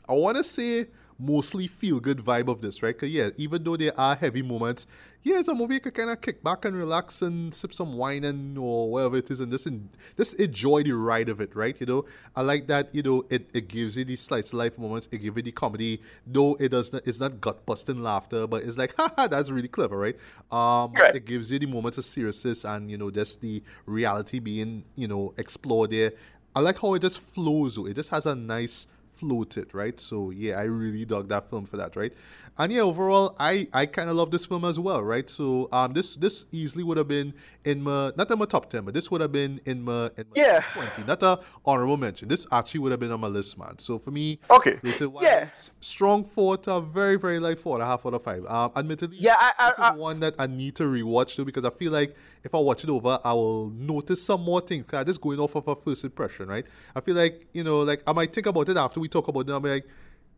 [0.08, 0.88] I want to say,
[1.20, 2.96] mostly feel good vibe of this, right?
[2.96, 4.88] Because, yeah, even though there are heavy moments,
[5.24, 7.94] yeah, it's a movie you can kind of kick back and relax and sip some
[7.98, 11.54] wine and or whatever it is and just, en- just enjoy the ride of it,
[11.56, 11.76] right?
[11.80, 14.78] You know, I like that, you know, it, it gives you these slice of life
[14.80, 18.48] moments, it gives you the comedy, though it does not, it's not gut busting laughter,
[18.48, 20.16] but it's like, haha, that's really clever, right?
[20.52, 21.16] Um, Right.
[21.16, 25.08] It gives you the moments of seriousness and, you know, just the reality being, you
[25.08, 26.14] know, explored there.
[26.56, 27.86] I like how it just flows, though.
[27.86, 30.00] It just has a nice flow to it, right?
[30.00, 32.14] So yeah, I really dug that film for that, right?
[32.62, 35.30] And yeah, overall, I I kind of love this film as well, right?
[35.30, 38.84] So um, this this easily would have been in my not in my top ten,
[38.84, 40.60] but this would have been in my in my Yeah.
[40.60, 42.28] top twenty, not a honorable mention.
[42.28, 43.80] This actually would have been on my list, man.
[43.80, 44.78] So for me, Okay.
[45.22, 45.50] Yeah.
[45.80, 48.46] strong four to a very very light four and a half out of five.
[48.46, 51.46] Um, admittedly, Yeah, I- I- this is I- one that I need to rewatch too
[51.46, 52.14] because I feel like
[52.44, 54.86] if I watch it over, I will notice some more things.
[54.86, 56.66] 'Cause I'm just going off of a first impression, right?
[56.94, 59.48] I feel like you know, like I might think about it after we talk about
[59.48, 59.54] it.
[59.54, 59.88] I'm like,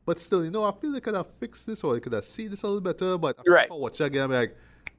[0.05, 2.13] but still, you know, I feel like I could have fixed this or I could
[2.13, 3.17] have seen this a little better.
[3.17, 3.69] But after Right.
[3.69, 4.55] I watch again, I'm like,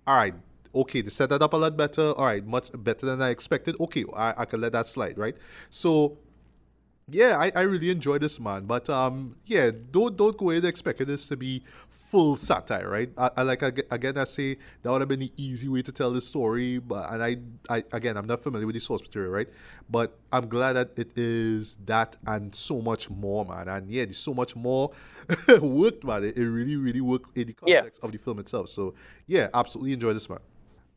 [0.07, 0.35] all right,
[0.75, 2.13] okay, they set that up a lot better.
[2.13, 3.77] All right, much better than I expected.
[3.81, 5.37] Okay, I, I can let that slide, right?
[5.71, 6.19] So
[7.09, 11.07] yeah, I, I really enjoy this man, but um, yeah, don't don't go in expecting
[11.07, 11.63] this to be
[12.13, 13.11] full satire, right?
[13.17, 16.13] I, I like again, I say that would have been the easy way to tell
[16.13, 17.37] the story, but and I,
[17.75, 19.49] I again, I'm not familiar with the source material, right?
[19.89, 23.67] But I'm glad that it is that and so much more, man.
[23.69, 24.91] And yeah, there's so much more
[25.63, 26.25] worked, man.
[26.25, 27.77] It, it really, really worked in the Yeah.
[27.81, 28.69] context of the film itself.
[28.69, 28.93] So
[29.27, 30.41] yeah, absolutely enjoy this, man.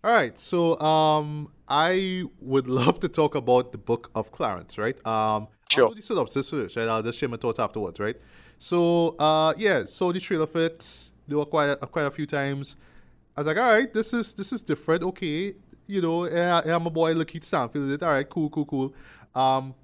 [0.04, 4.98] All right, so um, I would love to talk about the Book of Clarence, right?
[5.08, 5.86] Um, Sure.
[5.86, 6.88] I'll do the synopsis first, right?
[6.88, 8.16] I'll just share my thoughts afterwards, right?
[8.70, 11.12] So, uh, yeah, saw the trailer for it.
[11.28, 12.76] There were quite a, quite a few times.
[13.38, 15.04] I was like, all right, this is this is different.
[15.04, 15.54] Okay,
[15.86, 18.04] you know, yeah, yeah, my boy Lakeith Stanfield did it.
[18.04, 18.94] All right, cool, cool, cool.
[19.36, 19.76] Um,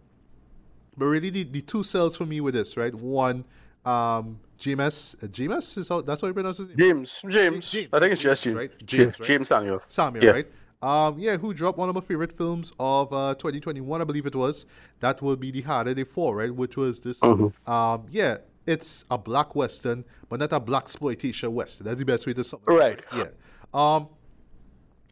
[0.97, 2.93] but really, the, the two cells for me with this, right?
[2.95, 3.45] One,
[3.85, 6.77] um, James, uh, James is how, that's how you pronounce his name.
[6.77, 7.21] James.
[7.29, 7.69] James.
[7.71, 8.55] James, I think it's just James.
[8.57, 8.71] right?
[8.87, 9.27] James, right?
[9.27, 9.81] James Samuel.
[9.89, 10.31] Samuel, Yeah.
[10.31, 10.47] right?
[10.81, 14.33] Um, yeah, who dropped one of my favorite films of uh, 2021, I believe it
[14.35, 14.65] was.
[15.01, 16.53] That will be The Harder They Fall, right?
[16.53, 17.53] Which was this, Mhm.
[17.69, 21.87] um, yeah, it's a black western, but not a black exploitation western.
[21.87, 22.71] That's the best way to sum it.
[22.71, 22.99] Right.
[23.15, 23.27] Yeah.
[23.73, 24.09] Um,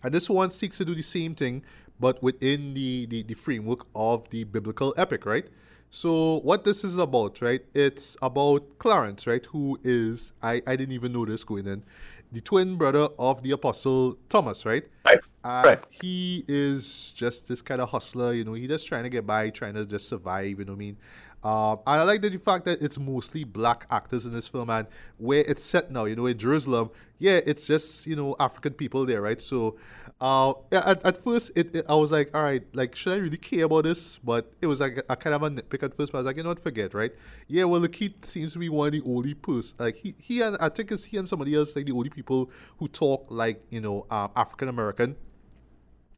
[0.04, 1.64] and this one seeks to do the same thing,
[2.00, 5.48] but within the, the, the framework of the biblical epic, right?
[5.90, 7.62] So what this is about, right?
[7.74, 9.46] It's about Clarence, right?
[9.48, 11.84] Who is I, I didn't even know this going in,
[12.32, 14.84] the twin brother of the apostle Thomas, right?
[15.06, 15.20] Right.
[15.44, 15.84] And Right.
[15.90, 19.50] he is just this kind of hustler, you know, he just trying to get by,
[19.50, 20.98] trying to just survive, you know what I mean?
[21.44, 24.88] Um, and I like the fact that it's mostly black actors in this film, and
[25.18, 29.06] where it's set now, you know, in Jerusalem, yeah, it's just, you know, African people
[29.06, 29.42] there, right?
[29.42, 29.78] So,
[30.22, 33.38] uh, at, at first, it, it- I was like, all right, like, should I really
[33.38, 34.18] care about this?
[34.18, 36.38] But it was like a, kind of a nitpick at first, but I was like,
[36.38, 37.12] you know what, forget, right?
[37.48, 40.58] Yeah, well, kid seems to be one of the only person, like, he, he and
[40.60, 43.80] I think it's he and somebody else, like, the only people who talk like, you
[43.82, 45.16] know, um, African American.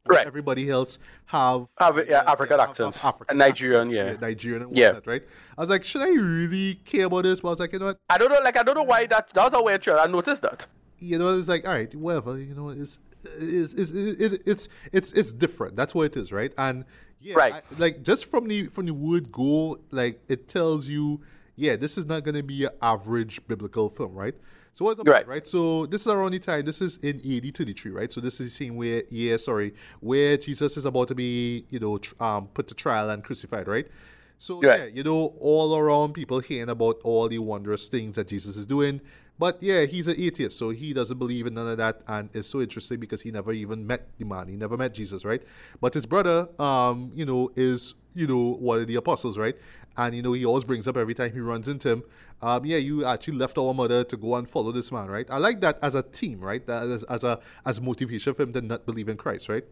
[0.06, 0.26] Right.
[0.26, 3.06] Everybody else have Have yeah, uh, African have- have accents.
[3.06, 4.28] African Nigerian, accents, yeah.
[4.28, 5.00] Nigerian and Yeah.
[5.06, 5.22] right?
[5.58, 7.40] I was like, should I really care about this?
[7.42, 8.00] But I was like, you know what?
[8.10, 9.98] I don't know, like I don't know why that that was a weird choice.
[10.00, 10.66] I noticed that.
[10.98, 12.38] You know, it's like, all right, whatever.
[12.40, 12.98] You know, it's
[13.40, 15.76] it's it's it's it's, it's, it's different.
[15.76, 16.52] That's what it is, right?
[16.58, 16.84] And
[17.20, 17.54] yeah, Right.
[17.54, 21.22] I- like just from the from the word go, like it tells you,
[21.56, 24.34] yeah, this is not gonna be an average biblical film, right?
[24.74, 25.28] So what's up, Right.
[25.28, 25.46] right?
[25.46, 26.66] So this is around the time.
[26.66, 28.12] This is in AD 33, right?
[28.12, 31.80] So this is the same where, yeah, sorry, where Jesus is about to be, you
[31.80, 33.88] know, tr- um, put to trial and crucified, right?
[34.38, 34.80] So Right.
[34.80, 38.66] yeah, you know, all around people hearing about all the wondrous things that Jesus is
[38.66, 39.02] doing.
[39.42, 42.48] But yeah, he's an atheist, so he doesn't believe in none of that, and it's
[42.48, 44.48] so interesting because he never even met the man.
[44.48, 45.42] He never met Jesus, right?
[45.82, 49.56] But his brother, um, you know, is you know one of the apostles, right?
[49.98, 52.04] And you know, he always brings up every time he runs into him.
[52.44, 55.26] Um, yeah, you actually left our mother to go and follow this man, right?
[55.28, 56.64] I like that as a team, right?
[56.68, 59.64] That as, as a as motivation for him to not believe in Christ, right?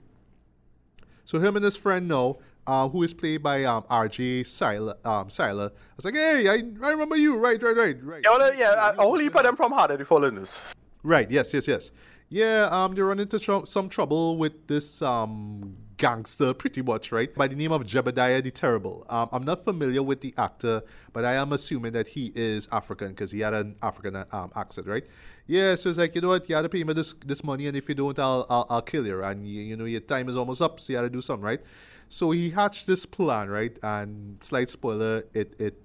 [1.26, 2.38] So him and his friend now,
[2.68, 4.44] uh, who is played by um, R.J.
[4.44, 5.72] Cyler, um, Cyler.
[5.74, 8.22] I was like, hey, I, I remember you, right, right, right, right.
[8.24, 10.60] Yeah, well, yeah, I only put them from harder the followers.
[11.04, 11.30] Right.
[11.32, 11.54] Yes.
[11.54, 11.68] Yes.
[11.68, 11.92] Yes.
[12.30, 12.68] Yeah.
[12.72, 12.94] Um.
[12.94, 17.34] They run into tr- some trouble with this um gangster, pretty much, right?
[17.36, 19.06] By the name of Jedediah the Terrible.
[19.10, 19.30] Um.
[19.32, 23.32] I'm not familiar with the actor, but I am assuming that he is African because
[23.32, 25.06] he had an African um accent, right?
[25.48, 25.76] Yeah.
[25.76, 27.78] So it's like you know what, you had to pay me this this money, and
[27.78, 30.36] if you don't, I'll I'll, I'll kill you, and you, you know your time is
[30.36, 31.62] almost up, so you had to do something, right?
[32.10, 33.78] So he hatched this plan, right?
[33.84, 35.82] And slight spoiler, it it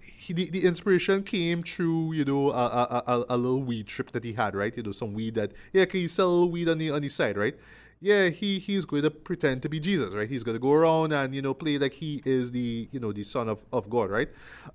[0.00, 4.10] he, the, the inspiration came through you know a, a, a, a little weed trip
[4.12, 4.76] that he had right?
[4.76, 7.38] You know some weed that yeah can you sell weed on the on the side
[7.38, 7.56] right?
[8.00, 10.28] Yeah he he's going to pretend to be jesus right?
[10.28, 13.12] He's going to go around and you know play like he is the you know
[13.12, 14.28] the son of, of god right?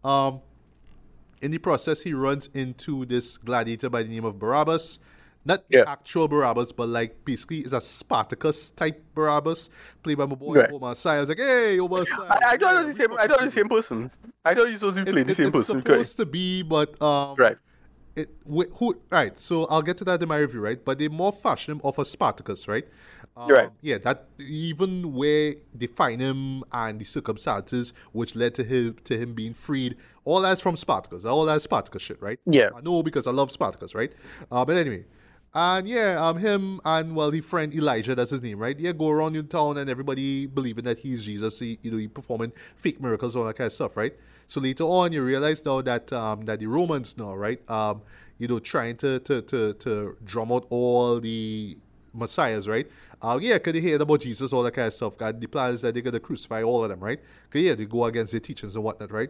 [0.03, 0.41] Um
[1.41, 4.99] in the process he runs into this gladiator by the name of barabbas
[5.45, 5.83] not the Yeah.
[5.87, 9.69] actual Barabbas, but like basically it's a Spartacus type Barabbas,
[10.03, 10.71] played by my boy Right.
[10.71, 11.17] Omar Sy.
[11.17, 12.15] I was like, hey, Omar Sy.
[12.15, 13.13] I, I thought it was the same.
[13.13, 14.11] I thought it was the same person.
[14.45, 15.77] I thought was supposed to be playing the same it's person.
[15.79, 17.57] It's supposed to be, but um, Right.
[18.15, 19.39] It wh- who right?
[19.39, 20.83] So I'll get to that in my review, right?
[20.83, 22.85] But they more fashion him off of Spartacus, right?
[23.35, 23.69] Um, Right.
[23.81, 29.17] Yeah, that even where they find him and the circumstances which led to him to
[29.17, 31.25] him being freed, all that's from Spartacus.
[31.25, 32.39] All that Spartacus shit, right?
[32.45, 32.69] Yeah.
[32.75, 34.13] I know because I love Spartacus, right?
[34.51, 35.05] Uh, but anyway.
[35.55, 38.77] And yeah, um, him and well, the friend Elijah, that's his name, right?
[38.79, 41.59] Yeah, go around in town and everybody believing that he's Jesus.
[41.59, 44.13] He, you know, he performing fake miracles, all that kind of stuff, right?
[44.47, 47.59] So later on, you realize now that um, that the Romans now, right?
[47.69, 48.01] Um,
[48.39, 51.77] you know, trying to to to, to drum out all the
[52.15, 52.89] messiahs, right?
[53.21, 55.17] Uh, yeah, because they heard about Jesus, all that kind of stuff.
[55.17, 57.19] God, the plan is that they're gonna crucify all of them, right?
[57.49, 59.29] Because yeah, they go against their teachings and whatnot, right?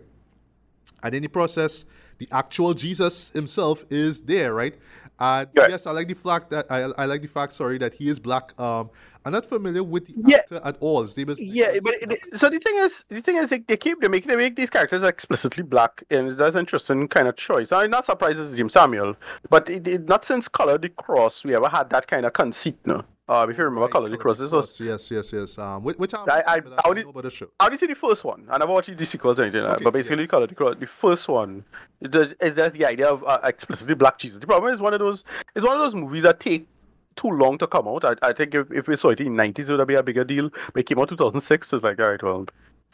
[1.03, 1.83] And in the process,
[2.17, 4.75] the actual Jesus himself is there, right?
[5.19, 5.69] And Right.
[5.69, 8.19] yes, I like the fact that I, I like the fact, sorry, that he is
[8.19, 8.59] black.
[8.59, 8.89] Um,
[9.25, 10.37] I'm not familiar with the Yeah.
[10.37, 11.01] actor at all.
[11.01, 13.77] His name is Yeah, but it, so the thing is, the thing is, they, they
[13.77, 17.35] keep they make they make these characters explicitly black, and that's an interesting kind of
[17.37, 17.71] choice.
[17.71, 19.15] I'm not surprised it's Jim Samuel,
[19.49, 22.75] but it, it, not since Color the Cross we ever had that kind of conceit.
[22.85, 24.79] No, uh, if you remember Color the Cross, this was.
[24.79, 25.57] yes, yes, yes.
[25.57, 27.47] Um, which, which I, I- I- but I I know about the show.
[27.59, 28.45] I only see the first one.
[28.49, 29.75] I never watched the sequels or anything like.
[29.75, 31.63] Okay, But basically, Color the Cross, the first one,
[32.01, 34.39] it does, is just the idea of uh, explicitly black Jesus.
[34.39, 35.23] The problem is one of those.
[35.55, 36.67] It's one of those movies that take
[37.15, 38.03] too long to come out.
[38.03, 40.23] I, I think if, if we saw it in 90s, it would be a bigger
[40.23, 40.49] deal.
[40.73, 41.67] But it came out 2006.
[41.67, 42.45] So it's like, all right, well,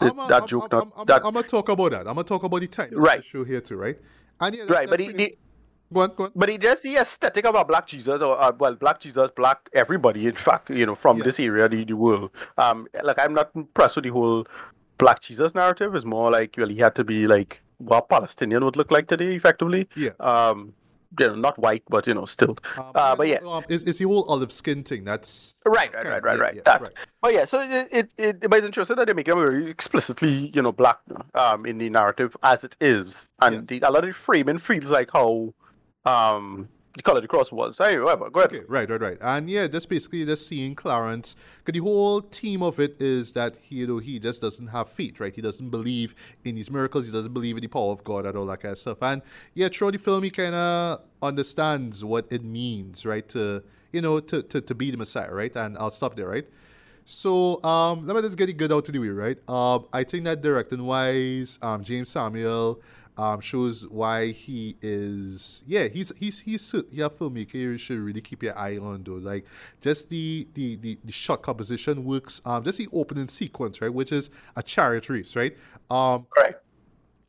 [0.01, 1.25] I'm a- that I'm- joke, I'm, not I'm, that.
[1.25, 1.99] I'm, gonna talk about that.
[2.01, 3.17] I'm gonna talk about the title Right.
[3.19, 3.98] of the show here too, right?
[4.41, 5.38] And yeah, that- right, but the,
[5.93, 6.31] go on, go on.
[6.35, 9.69] but it just the aesthetic of a black Jesus, or uh, well, black Jesus, black
[9.73, 12.31] everybody, in fact, you know, from this area, the, the world.
[12.57, 14.45] Um, like I'm not impressed with the whole
[14.97, 15.95] black Jesus narrative.
[15.95, 19.35] It's more like well, he had to be like what Palestinian would look like today,
[19.35, 19.87] effectively.
[19.95, 20.09] Yeah.
[20.19, 20.73] Um,
[21.19, 22.55] you know, not white, but you know, still.
[22.77, 23.39] Um, Uh, but yeah.
[23.43, 25.05] um, it's, it's the whole olive skin thing.
[25.05, 26.55] That's Right, right, right, right, yeah, right.
[26.57, 26.81] yeah, that.
[26.81, 26.91] right.
[27.19, 30.51] But yeah, so it, it, it but it's interesting that they make him very explicitly,
[30.53, 30.99] you know, black
[31.33, 33.63] um in the narrative as it is, and Yes.
[33.81, 35.51] the, a lot of the framing feels like how
[36.05, 36.69] um
[37.03, 37.79] the of the cross was.
[37.79, 38.29] Anyway, whatever.
[38.29, 38.51] Go ahead.
[38.51, 39.17] Okay, right, right, right.
[39.21, 43.57] And yeah, just basically just seeing Clarence, because the whole theme of it is that
[43.61, 45.33] he, you know, he just doesn't have faith, right?
[45.33, 47.05] He doesn't believe in these miracles.
[47.05, 48.97] He doesn't believe in the power of God and all that kind of stuff.
[49.01, 49.21] And
[49.53, 53.27] yeah, throughout the film, he kind of understands what it means, right?
[53.29, 55.55] To, you know, to, to, to be the Messiah, right?
[55.55, 56.47] And I'll stop there, right?
[57.05, 59.37] So um, let me just get it good out to the way, right?
[59.49, 62.81] Um, I think that directing wise, um, James Samuel
[63.19, 65.61] um, shows why he is.
[65.67, 67.56] Yeah, he's he's he's yeah filmmaker.
[67.56, 69.15] You should really keep your eye on though.
[69.15, 69.45] Like
[69.81, 72.41] just the the the, the shot composition works.
[72.45, 75.57] Um, just the opening sequence, right, which is a chariot race, right?
[75.91, 76.64] Um, Correct.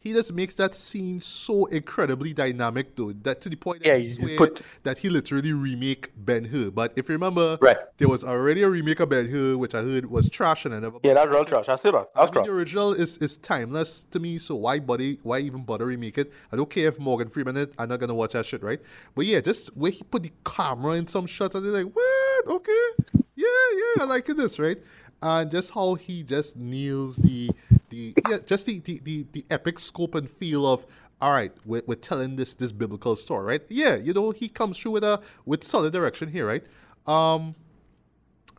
[0.02, 4.02] He just makes that scene so incredibly dynamic though that to the point Yeah, that,
[4.02, 6.70] you you just put- that he literally remake Ben Hur.
[6.70, 7.76] But if you remember, Right.
[7.98, 10.80] there was already a remake of Ben Hur, which I heard was trash and I
[10.80, 10.98] never.
[11.02, 11.68] Yeah, that's real trash.
[11.68, 12.08] I see that.
[12.16, 15.04] I That's mean, the original is, is timeless to me, so why bother?
[15.22, 16.32] Why even bother remake it?
[16.50, 17.74] I don't care if Morgan Freeman it.
[17.78, 18.80] I'm not gonna watch that shit, right?
[19.14, 22.46] But yeah, just where he put the camera in some shots, and they're like, what?
[22.46, 22.88] Okay,
[23.36, 23.44] yeah,
[23.76, 24.78] yeah, I like this, right?
[25.22, 27.50] And just how he just nails the
[27.90, 30.86] the yeah, just the the, the, the epic scope and feel of.
[31.22, 33.62] All right, we're, we're telling this this biblical story, right?
[33.68, 36.64] Yeah, you know he comes through with a with solid direction here, right?
[37.06, 37.54] Um,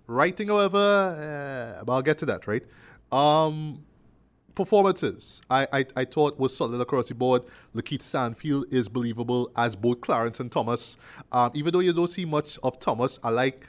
[0.07, 2.63] Writing, however, uh, but I'll get to that, right?
[3.13, 3.81] Um,
[4.55, 7.43] performances, I, I I thought was solid across the board.
[7.73, 10.97] Lakeith Stanfield is believable as both Clarence and Thomas.
[11.31, 13.65] Um, even though you don't see much of Thomas, I like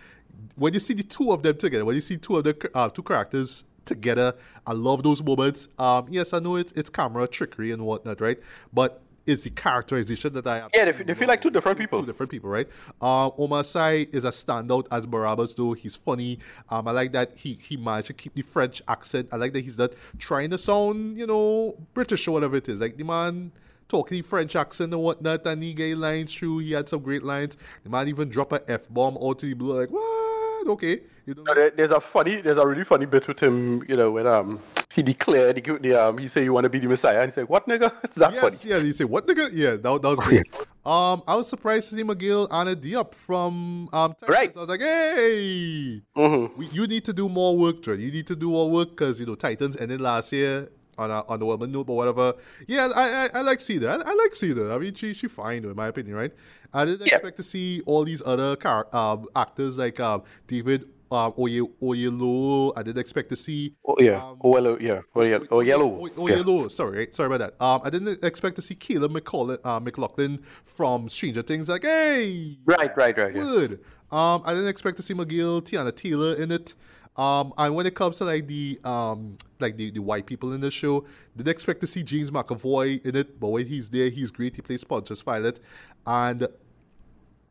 [0.56, 1.84] when you see the two of them together.
[1.84, 4.34] When you see two of the uh, two characters together,
[4.66, 5.68] I love those moments.
[5.78, 8.38] Um, yes, I know it's it's camera trickery and whatnot, right?
[8.72, 12.00] But it's the characterization that I Yeah, they, f- they feel like two different people.
[12.00, 12.68] two different people, right?
[13.00, 16.40] Um, Omar Sy is a standout as Barabbas, though he's funny.
[16.70, 19.28] Um, I like that he he managed to keep the French accent.
[19.32, 22.80] I like that he's not trying to sound, you know, British or whatever it is.
[22.80, 23.52] Like the man
[23.88, 26.58] talking French accent and whatnot, and he gave lines through.
[26.58, 27.56] He had some great lines.
[27.84, 29.78] The man even drop a f bomb out to the blue.
[29.78, 30.66] Like what?
[30.66, 31.44] Okay, you know.
[31.54, 33.82] There, there's a funny, there's a really funny bit with him.
[33.88, 34.60] You know, when um
[34.94, 37.32] he declared, he, the, um, he said, "You want to be the Messiah?" And he
[37.32, 38.52] said, "What, nigga?" It's that funny.
[38.52, 39.50] Yes, yeah, you say what nigga?
[39.52, 40.50] Yeah, that, that was great.
[40.84, 44.28] um, I was surprised to see McGill Anna Diop from um Texas.
[44.28, 44.56] Right.
[44.56, 46.58] I was like, hey, Mm-hmm.
[46.58, 48.00] we, you need to do more work, Trent.
[48.00, 50.68] You need to do more work because you know Titans ended last year
[50.98, 52.34] on a, on the woman note, but whatever.
[52.66, 53.88] Yeah, I I, I like Cedar.
[53.90, 54.72] I, I like Cedar.
[54.72, 56.32] I mean, she she fine in my opinion, right?
[56.74, 57.14] I didn't Yeah.
[57.16, 62.72] expect to see all these other car um actors like um David um Oye Oyelo.
[62.76, 65.98] I didn't expect to see Oh yeah, um, oh yellow, yeah, oh yeah, oh yellow.
[66.00, 66.36] Oh, oh, yeah.
[66.36, 66.68] yellow.
[66.68, 67.64] Sorry, sorry about that.
[67.64, 71.68] Um, I didn't expect to see Caleb McCall- uh, McLaughlin from Stranger Things.
[71.68, 73.34] Like, hey, Right, right, right.
[73.34, 73.42] Yeah.
[73.42, 73.72] good.
[74.10, 76.74] Um, I didn't expect to see McGill, Teyana Taylor in it.
[77.16, 80.60] Um, and when it comes to like the um, like the, the white people in
[80.62, 81.04] the show,
[81.36, 84.56] didn't expect to see James McAvoy in it, but when he's there, he's great.
[84.56, 85.60] He plays Pontius Pilate,
[86.06, 86.48] and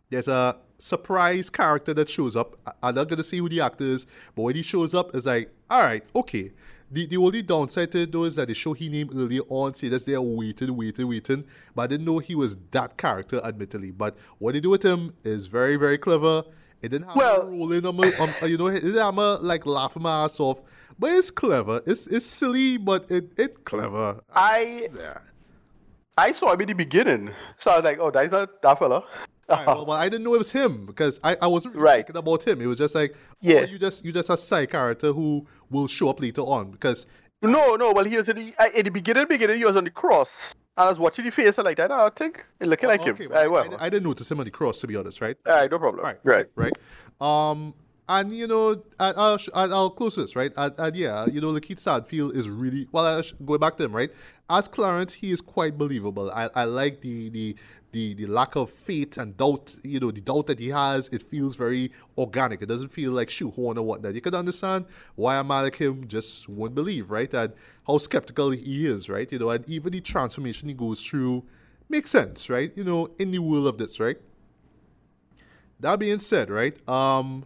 [0.10, 2.58] there's a surprise character that shows up.
[2.66, 5.26] I- I'm not gonna say who the actor is, but when he shows up, it's
[5.26, 6.52] like, all right, okay.
[6.94, 9.74] The, the only downside to it though is that the show he named earlier on
[9.74, 11.46] say that they're waiting, waiting, waiting.
[11.74, 13.92] But I didn't know he was that character, admittedly.
[13.92, 16.44] But what they do with him is very, very clever.
[16.82, 19.36] It didn't have Well- a rolling on my, um, you know, it didn't have a,
[19.36, 20.62] like laughing my ass off.
[21.00, 21.82] But it's clever.
[21.86, 24.20] It's it's silly, but it it's clever.
[24.36, 25.20] I Yeah.
[26.18, 29.06] I saw him in the beginning, so I was like, "Oh, that's not that fella."
[29.52, 31.96] Alright, well, well, I didn't know it was him because I, I wasn't really Right.
[32.06, 32.62] thinking about him.
[32.62, 33.62] It was just like, Yeah.
[33.62, 37.06] oh, you just you just a side character who will show up later on because
[37.42, 37.92] No, no.
[37.92, 39.26] Well, he was in the uh, in the beginning.
[39.28, 41.92] Beginning, he was on the cross, and I was watching the face and like that.
[41.92, 43.16] "Oh, I think it looking like him.
[43.16, 44.96] okay, Uh, well, I, well, I, I didn't notice him on the cross to be
[44.96, 45.36] honest, right?
[45.48, 46.04] all right, no problem.
[46.06, 46.46] Right, right.
[46.56, 46.74] right.
[47.20, 47.74] Um,
[48.10, 50.52] and you know, I, I'll, sh- I- I'll close this, right?
[50.58, 53.06] And, and yeah, you know, Lakeith Stanfield is really well.
[53.06, 54.10] I sh- going back to him, right?
[54.50, 56.30] As Clarence, he is quite believable.
[56.32, 57.56] I, I like the the
[57.92, 59.76] the the lack of faith and doubt.
[59.84, 61.08] You know, the doubt that he has.
[61.10, 62.62] It feels very organic.
[62.62, 64.16] It doesn't feel like shoehorn or whatnot.
[64.16, 67.34] You can understand why a man like him just won't believe, right?
[67.34, 67.54] And
[67.88, 69.32] how skeptical he is, right?
[69.32, 71.44] You know, and even the transformation he goes through
[71.90, 72.72] makes sense, right?
[72.76, 74.18] You know, in the world of this, right?
[75.80, 77.44] That being said, right, um,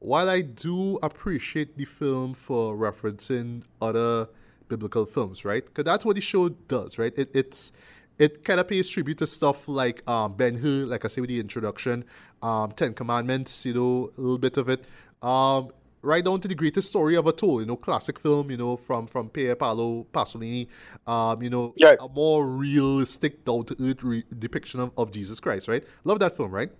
[0.00, 4.28] while I do appreciate the film for referencing other
[4.68, 7.16] biblical films, right, because that's what the show does, right?
[7.16, 7.72] It, it's
[8.18, 11.30] it kind of pays tribute to stuff like um, Ben Hur, like I say with
[11.30, 12.04] the introduction,
[12.42, 14.84] um, Ten Commandments, you know, a little bit of it.
[15.22, 15.70] Um,
[16.02, 17.60] right down to the greatest story ever told.
[17.62, 18.50] You know, classic film.
[18.50, 20.68] You know, from from Pier Paolo Pasolini.
[21.06, 21.96] Um, you know, Yeah.
[22.00, 25.66] a more realistic, down to earth re- depiction of, of Jesus Christ.
[25.68, 25.84] Right.
[26.04, 26.50] Love that film.
[26.52, 26.70] Right.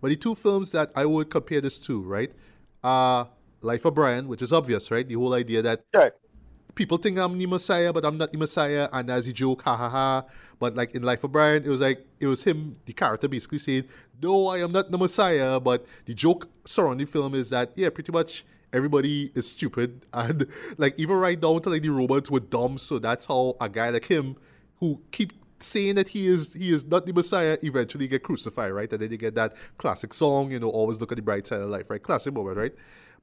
[0.00, 2.32] But the two films that I would compare this to, right,
[2.82, 3.28] are
[3.60, 5.06] Life of Brian, which is obvious, right?
[5.06, 6.12] The whole idea that Right.
[6.74, 9.76] People think I'm the Messiah, but I'm not the Messiah, and as a joke, ha
[9.76, 10.24] ha ha.
[10.58, 13.58] But like in Life of Brian, it was like it was him, the character, basically
[13.58, 13.84] saying,
[14.22, 17.90] "No, I am not the Messiah." But the joke surrounding the film is that yeah,
[17.90, 20.46] pretty much everybody is stupid, and
[20.78, 22.78] like even right down to like the robots were dumb.
[22.78, 24.36] So that's how a guy like him,
[24.78, 25.32] who keep
[25.62, 28.92] saying that he is he is not the Messiah, eventually get crucified, right?
[28.92, 31.60] And then you get that classic song, you know, always look at the bright side
[31.60, 32.02] of life, right?
[32.02, 32.72] Classic moment, right?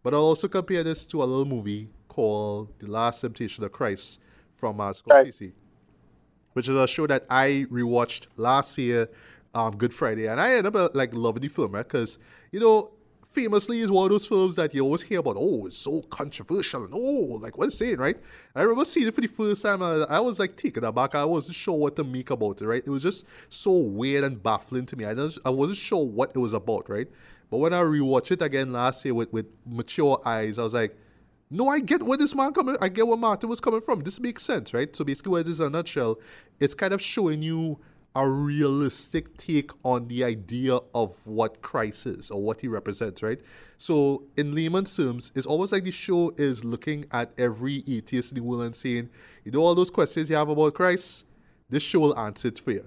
[0.03, 4.21] But I'll also compare this to a little movie called The Last Temptation of Christ
[4.55, 5.51] from uh, Scorsese,
[6.53, 9.07] which is a show that I rewatched last year,
[9.53, 11.87] um, Good Friday, and I ended up uh, like loving the film, right?
[11.87, 12.17] Because
[12.51, 12.89] you know,
[13.29, 15.35] famously is one of those films that you always hear about.
[15.37, 18.15] Oh, it's so controversial, and oh, like what's saying, right?
[18.15, 18.23] And
[18.55, 21.13] I remember seeing it for the first time, and I was like taken aback.
[21.13, 22.81] I wasn't sure what to make about it, right?
[22.83, 25.05] It was just so weird and baffling to me.
[25.05, 27.07] I don't, I wasn't sure what it was about, right?
[27.51, 30.97] But when I rewatched it again last year with, with mature eyes, I was like,
[31.49, 32.75] no, I get where this man coming.
[32.81, 34.01] I get where Martin was coming from.
[34.01, 34.93] This makes sense, right?
[34.95, 36.19] So basically, what it is in a nutshell,
[36.59, 37.79] it's kind of showing you
[38.15, 43.39] a realistic take on the idea of what Christ is or what he represents, right?
[43.77, 48.37] So in layman's terms, it's almost like the show is looking at every atheist in
[48.37, 49.09] the world and saying,
[49.43, 51.25] you know, all those questions you have about Christ,
[51.69, 52.85] this show will answer it for you.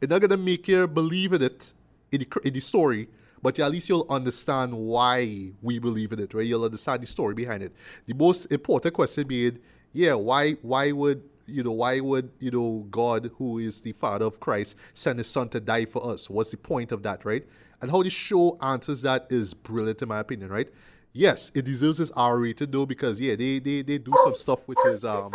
[0.00, 1.74] It's not gonna make you believe in it
[2.10, 3.08] in the, in the story,
[3.42, 6.46] but at least you'll understand why we believe in it, right?
[6.46, 7.72] You'll understand the story behind it.
[8.06, 9.58] The most important question being,
[9.92, 14.24] yeah, why why would you know why would you know God, who is the Father
[14.26, 16.30] of Christ, send His Son to die for us?
[16.30, 17.44] What's the point of that, right?
[17.80, 20.68] And how the show answers that is brilliant in my opinion, right?
[21.12, 24.60] Yes, it deserves its R rated though because yeah, they, they they do some stuff
[24.66, 25.32] which is um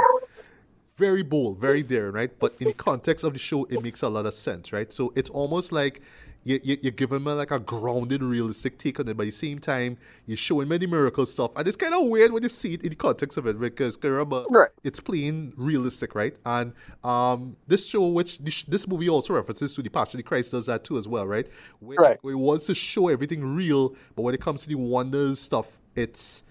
[0.96, 2.32] very bold, very daring, right?
[2.40, 4.92] But in the context of the show, it makes a lot of sense, right?
[4.92, 6.02] So it's almost like
[6.48, 9.32] you, you, you're giving me like a grounded, realistic take on it, but at the
[9.32, 11.52] same time, you're showing many miracle stuff.
[11.56, 13.98] And it's kind of weird when you see it in the context of it because
[14.02, 14.70] remember, Right.
[14.84, 16.36] it's plain realistic, right?
[16.46, 20.52] And um, this show, which this, this movie also references to the Passion of Christ,
[20.52, 21.48] does that too as well, right?
[21.80, 22.18] Where, Right.
[22.22, 25.80] where it wants to show everything real, but when it comes to the wonders stuff,
[25.96, 26.44] it's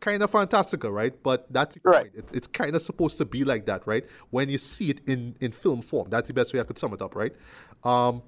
[0.00, 1.14] kind of fantastical, right?
[1.22, 2.10] But that's Right.
[2.14, 4.04] It's, it's kind of supposed to be like that, right?
[4.30, 6.10] When you see it in, in film form.
[6.10, 7.32] That's the best way I could sum it up, right?
[7.84, 8.22] Um,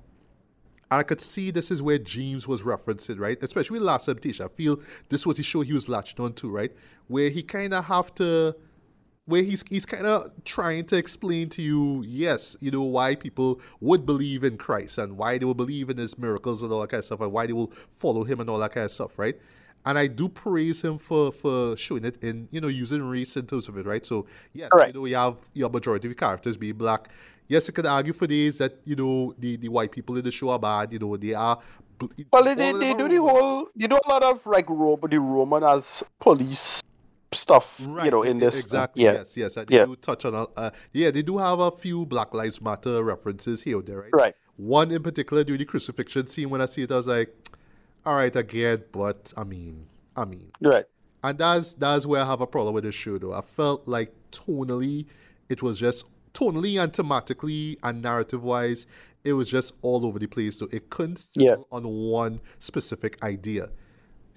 [0.94, 3.40] I could see this is where James was referencing, right?
[3.42, 4.44] Especially with Last Temptation.
[4.46, 6.72] I feel this was the show he was latched on to, right?
[7.08, 8.54] Where he kind of have to,
[9.26, 13.60] where he's he's kind of trying to explain to you, yes, you know, why people
[13.80, 16.90] would believe in Christ and why they will believe in his miracles and all that
[16.90, 19.18] kind of stuff and why they will follow him and all that kind of stuff,
[19.18, 19.36] right?
[19.86, 23.46] And I do praise him for for showing it in, you know, using race in
[23.46, 24.04] terms of it, right?
[24.04, 24.94] So yes, Correct.
[24.94, 27.08] you know, you have your majority of characters being black.
[27.48, 30.32] Yes, you could argue for days that, you know, the, the white people in the
[30.32, 31.58] show are bad, you know, they are
[32.32, 35.62] Well, they, they, do the whole, you do a lot of like Ro- the Roman
[35.62, 36.80] as police
[37.32, 38.58] stuff, Right, you know, in this.
[38.58, 39.04] exactly.
[39.04, 39.54] yeah, Yes, yes.
[39.56, 39.84] They Yeah.
[39.86, 43.78] do touch on, uh, yeah, they do have a few Black Lives Matter references here
[43.78, 44.10] or there, right?
[44.12, 44.34] Right.
[44.56, 47.34] One in particular during the crucifixion scene, when I see it, I was like,
[48.06, 50.84] all right, I get, but I mean, I mean, right,
[51.24, 53.32] and that's that's where I have a problem with this show, though.
[53.32, 55.06] I felt like tonally,
[55.48, 58.86] it was just tonally and thematically and narrative-wise,
[59.24, 60.58] it was just all over the place.
[60.58, 61.56] So it couldn't settle Yeah.
[61.72, 63.70] on one specific idea.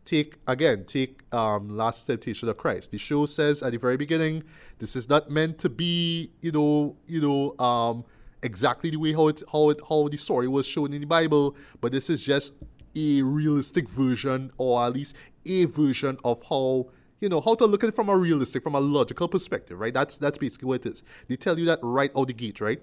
[0.06, 2.92] Take again, take um, Last Temptation of Christ.
[2.92, 4.43] The show says at the very beginning,
[4.77, 8.06] this is not meant to be, you know, you know, um,
[8.43, 11.58] exactly the way how it how it how the story was shown in the Bible,
[11.82, 12.53] but this is just
[12.95, 16.88] a realistic version, or at least a version of how
[17.20, 19.94] you know how to look at it from a realistic, from a logical perspective, right?
[19.94, 21.04] That's that's basically what it is.
[21.28, 22.82] They tell you that right out the gate, right?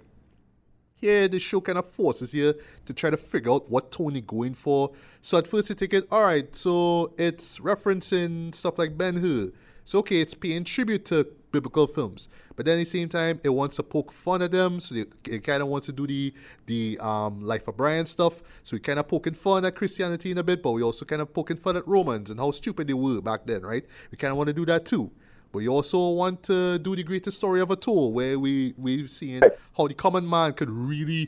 [0.96, 2.54] Here, the show kind of forces you
[2.86, 4.92] to try to figure out what you're going for.
[5.20, 9.50] So at first you think it, all right, so it's referencing stuff like Ben Hur.
[9.84, 13.52] So okay, it's paying tribute to biblical films, but then at the same time, it
[13.60, 14.80] wants to poke fun at them.
[14.80, 16.22] So it, it kind of wants to do the
[16.66, 18.34] the um, Life of Brian stuff.
[18.64, 21.22] So we kind of poking fun at Christianity in a bit, but we also kind
[21.22, 23.84] of poking fun at Romans and how stupid they were back then, right?
[24.10, 25.10] We kind of want to do that too.
[25.52, 29.10] But we also want to do the greatest story of a tool, where we we've
[29.20, 29.40] seen
[29.76, 31.22] how the common man could really,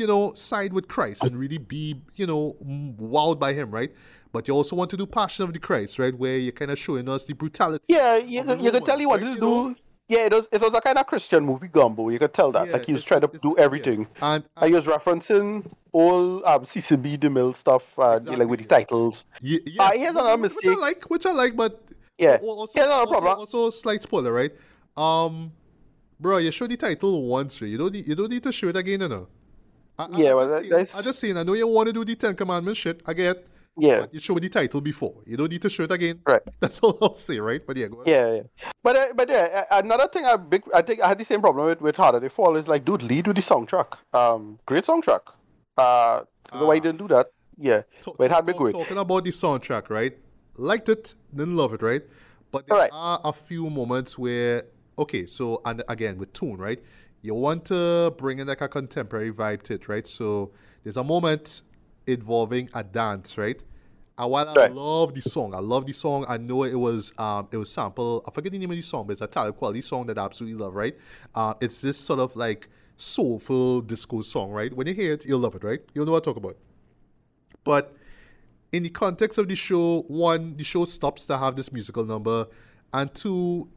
[0.00, 2.56] you know, side with Christ and really be, you know,
[3.14, 3.92] wowed by him, right?
[4.36, 6.78] But you also want to do Passion of the Christ, right, where you're kind of
[6.78, 7.84] showing us the brutality.
[7.88, 8.16] yeah.
[8.16, 9.28] You, the you can tell you what right?
[9.28, 9.68] to You know?
[9.70, 9.76] do.
[10.08, 12.10] Yeah, it was it was a kind of Christian movie gumbo.
[12.10, 12.66] You could tell that.
[12.66, 13.64] Yeah, like he was trying to do it's- yeah.
[13.64, 14.06] everything.
[14.20, 15.48] And, And he was referencing
[15.92, 17.16] all um Cecil B.
[17.16, 19.24] DeMille stuff, uh, Exactly, like with the titles.
[19.40, 20.76] Ye- Ah, yes, here's another which- Which mistake.
[20.76, 21.72] I like, which I like, but
[22.18, 22.38] Yeah.
[22.42, 23.38] al- also, Here's another also, problem.
[23.40, 24.52] also slight spoiler, right?
[24.96, 25.50] Um,
[26.20, 27.70] bro, you show the title once, right?
[27.72, 29.26] You don't need, you don't need to show it again, you know.
[29.98, 31.36] I, I, Yeah, I'm well, just that- saying, I'm just saying.
[31.38, 33.00] I know you want to do the Ten Commandments shit.
[33.06, 33.44] I get.
[33.78, 34.00] Yeah.
[34.00, 35.14] But you show the title before.
[35.26, 36.20] You don't need to show it again.
[36.26, 36.40] Right.
[36.60, 37.60] That's all I'll say, right?
[37.66, 38.08] But yeah, go ahead.
[38.08, 38.70] Yeah, yeah.
[38.82, 41.66] But uh, but yeah, another thing I big I think I had the same problem
[41.66, 43.96] with with Harder They Fall is like, dude, lead with the soundtrack.
[44.14, 45.20] Um, great soundtrack.
[45.76, 46.82] Uh, I don't know you Ah.
[46.82, 47.30] didn't do that.
[47.58, 48.72] Yeah, Talk- but it had talk- good.
[48.74, 50.16] Talking about the soundtrack, right?
[50.56, 52.02] Liked it, didn't love it, right?
[52.50, 52.90] But there Alright.
[52.94, 54.62] are a few moments where,
[54.98, 56.82] okay, so and again with tune, right?
[57.22, 60.06] You want to bring in like a contemporary vibe to it, right?
[60.06, 61.62] So there's a moment
[62.06, 63.60] involving a dance, right?
[64.18, 64.72] And while I Right.
[64.72, 66.24] love the song, I love the song.
[66.28, 68.24] I know it was um it was sample.
[68.26, 70.24] I forget the name of the song, but it's a talent quality song that I
[70.24, 70.96] absolutely love, right?
[71.34, 74.72] Uh, it's this sort of like soulful disco song, right?
[74.72, 75.80] When you hear it, you'll love it, right?
[75.94, 76.56] You'll know what I talk about.
[77.64, 77.94] But
[78.72, 82.46] in the context of the show, one, the show stops to have this musical number,
[82.92, 83.68] and two,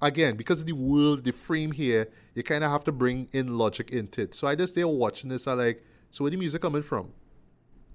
[0.00, 3.58] again, because of the world, the frame here, you kind of have to bring in
[3.58, 4.34] logic into it.
[4.34, 7.12] So I just there watching this, I like, so where the music coming from?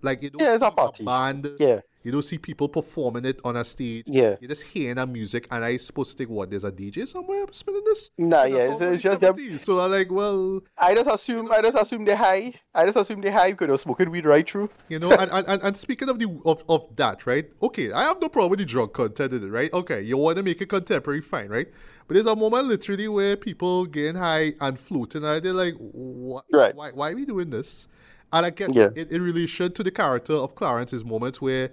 [0.01, 1.03] Like you don't Yeah, it's a party.
[1.03, 1.81] band, Yeah.
[2.03, 4.05] you don't see people performing it on a stage.
[4.07, 4.35] Yeah.
[4.41, 6.49] You're just hearing that music, and I supposed to think, what?
[6.49, 8.09] There's a DJ somewhere spinning this?
[8.17, 9.35] Nah, yeah, it's, it's just them.
[9.57, 12.53] So I'm like, well, I just assume I just assume they high.
[12.73, 14.69] I just assume they high because they're smoking weed right through.
[14.89, 17.45] You know, and, and, and, and speaking of the of, of that, right?
[17.61, 19.71] Okay, I have no problem with the drug content in it, right?
[19.71, 21.67] Okay, you want to make it contemporary, fine, right?
[22.07, 26.45] But there's a moment literally where people getting high and floating, and they're like, what,
[26.51, 26.75] Right.
[26.75, 27.87] why, why are we doing this?
[28.33, 28.89] And get Yeah.
[28.95, 31.71] it in relation to the character of Clarence is moments where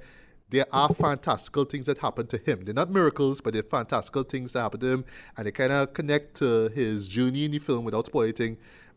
[0.51, 2.65] there are fantastical things that happen to him.
[2.65, 5.05] They're not miracles, but they're fantastical things that happen to him,
[5.37, 8.57] and they kind of connect to his journey in the film without spoiling.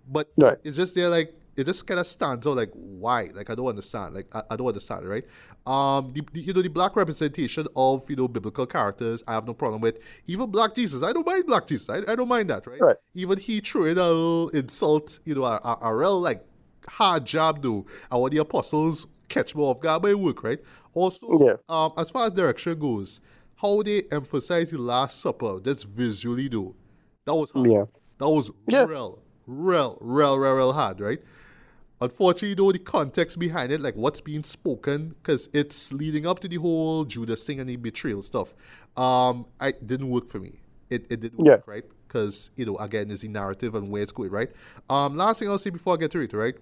[0.09, 0.57] But Right.
[0.63, 3.67] it's just there like it just kind of stands out like why like i don't
[3.67, 5.25] understand like i, I don't understand right
[5.67, 9.45] um the, the- you know the black representation of you know biblical characters i have
[9.45, 12.49] no problem with even black jesus i don't mind black jesus i, I don't mind
[12.49, 12.81] that right?
[12.81, 12.95] Right.
[13.15, 16.43] even he threw in a little insult you know a, a, a real like
[16.87, 20.59] hard job though and what the apostles catch me off guard by work right
[20.93, 21.53] also Yeah.
[21.69, 23.19] um as far as direction goes
[23.55, 26.75] how they emphasize the last Supper, that's visually though
[27.25, 27.69] that was hard.
[27.69, 27.85] Yeah.
[28.17, 28.85] That was Yeah.
[28.85, 31.19] real, real, real, real, real hard, right?
[32.01, 36.47] Unfortunately, though, the context behind it, like what's being spoken, because it's leading up to
[36.47, 38.55] the whole Judas thing and the betrayal stuff,
[38.97, 40.59] um, I didn't work for me.
[40.89, 41.53] It, it didn't Yeah.
[41.57, 41.85] work, right?
[42.07, 44.49] Because, you know, again, is the narrative and where it's going, right?
[44.89, 46.55] Um, last thing I'll say before I get to it, right?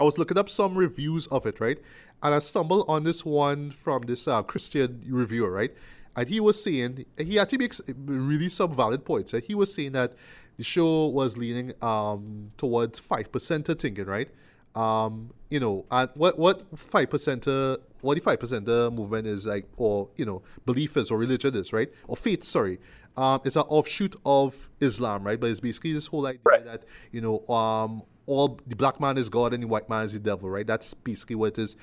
[0.00, 1.78] I was looking up some reviews of it, right?
[2.22, 5.72] And I stumbled on this one from this uh, Christian reviewer, right?
[6.16, 9.32] And he was saying, he actually makes really some valid points.
[9.34, 9.44] Right?
[9.44, 10.14] He was saying that
[10.56, 14.28] the show was leaning um, towards 5% thinking, right?
[14.74, 20.24] Um, you know, and what what 5% what the 5% movement is like, or, you
[20.24, 21.90] know, belief is or religion is, right?
[22.08, 22.78] Or faith, sorry.
[23.16, 25.38] Um, it's an offshoot of Islam, right?
[25.38, 26.64] But it's basically this whole idea Right.
[26.64, 30.12] that, you know, um, all the black man is God and the white man is
[30.12, 30.66] the devil, right?
[30.66, 31.76] That's basically what it is,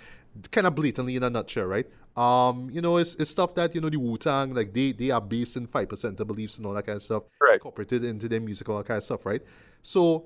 [0.51, 1.87] kind of blatantly in a nutshell, right?
[2.15, 5.11] Um, you know, it's, it's stuff that you know the Wu Tang like they they
[5.11, 7.61] are based in five percent of beliefs and all that kind of stuff, Right.
[7.61, 9.41] incorporated into their music, all that kind of stuff, right?
[9.81, 10.25] So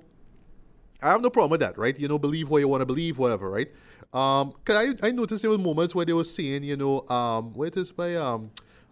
[1.01, 1.97] I have no problem with that, right?
[1.99, 3.69] You know, believe what you want to believe, whatever, right?
[4.13, 7.53] Um, cause I I noticed there were moments where they were saying, you know, um,
[7.53, 8.51] what is by um,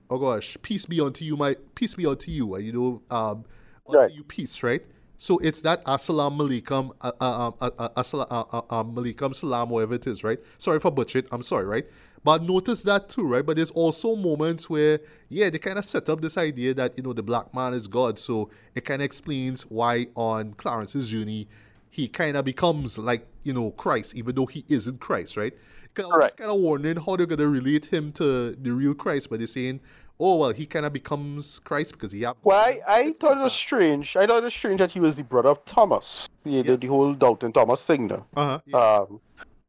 [0.09, 3.45] oh gosh, peace be unto you, my peace be unto you, and you know, um,
[3.87, 4.11] unto Right.
[4.11, 4.83] you peace, right?
[5.21, 9.95] So it's that assalamu alaikum, uh, uh, uh, uh, uh, uh, uh, alaikum salam, whatever
[9.95, 10.39] it is, right?
[10.57, 11.85] Sorry for butchering, I'm sorry, right?
[12.23, 13.45] But notice that too, right?
[13.45, 17.03] But there's also moments where, yeah, they kind of set up this idea that, you
[17.03, 18.17] know, the black man is God.
[18.17, 21.49] So it kind of explains why on Clarence's journey,
[21.89, 25.53] he kind of becomes like, you know, Christ, even though he isn't Christ, right?
[25.97, 26.37] I was Correct.
[26.37, 29.47] kind of wondering how they're going to relate him to the real Christ, but they're
[29.47, 29.81] saying,
[30.19, 32.35] oh, well, he kind of becomes Christ because he have.
[32.43, 33.57] Well, I, I thought it was that.
[33.59, 34.15] strange.
[34.17, 36.27] I thought it was strange that he was the brother of Thomas.
[36.43, 36.89] The, the, the Yes.
[36.89, 38.25] whole Doubting Thomas thing, though.
[38.35, 38.59] Uh-huh.
[38.65, 38.77] yeah.
[38.77, 39.21] Um,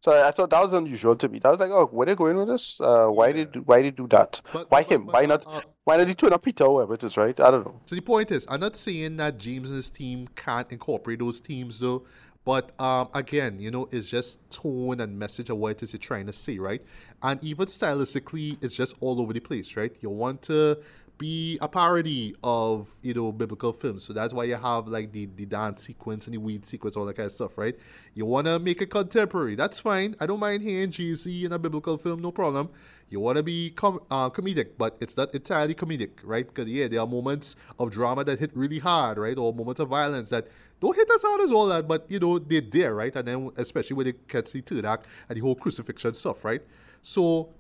[0.02, 1.40] so I thought that was unusual to me.
[1.44, 2.80] I was like, oh, where they going with this?
[2.80, 3.32] Uh, why Yeah.
[3.44, 4.40] did why did do that?
[4.52, 5.04] But- why but- him?
[5.06, 5.44] but- why not?
[5.46, 7.38] uh, why not the two of Peter or whoever it is, right?
[7.38, 7.78] I don't know.
[7.86, 11.38] So the point is, I'm not saying that James and his team can't incorporate those
[11.40, 12.04] teams though,
[12.50, 16.00] but um, again, you know, it's just tone and message of what it is you're
[16.00, 16.82] trying to say, right?
[17.22, 19.94] And even stylistically, it's just all over the place, right?
[20.00, 20.80] You want to
[21.16, 25.26] be a parody of you know biblical films, so that's why you have like the
[25.36, 27.78] the dance sequence and the weed sequence, all that kind of stuff, right?
[28.14, 30.16] You want to make it contemporary, that's fine.
[30.18, 31.14] I don't mind hearing Jay
[31.44, 32.68] in a biblical film, no problem.
[33.10, 36.46] You want to be com- uh, comedic, but it's not entirely comedic, right?
[36.46, 39.88] Because yeah, there are moments of drama that hit really hard, right, or moments of
[39.88, 40.48] violence that
[40.80, 43.14] don't hit as hard as all that, uh, but you know they're there, right?
[43.14, 46.62] And then especially when it gets the third act and the whole crucifixion stuff, right?
[47.02, 47.50] So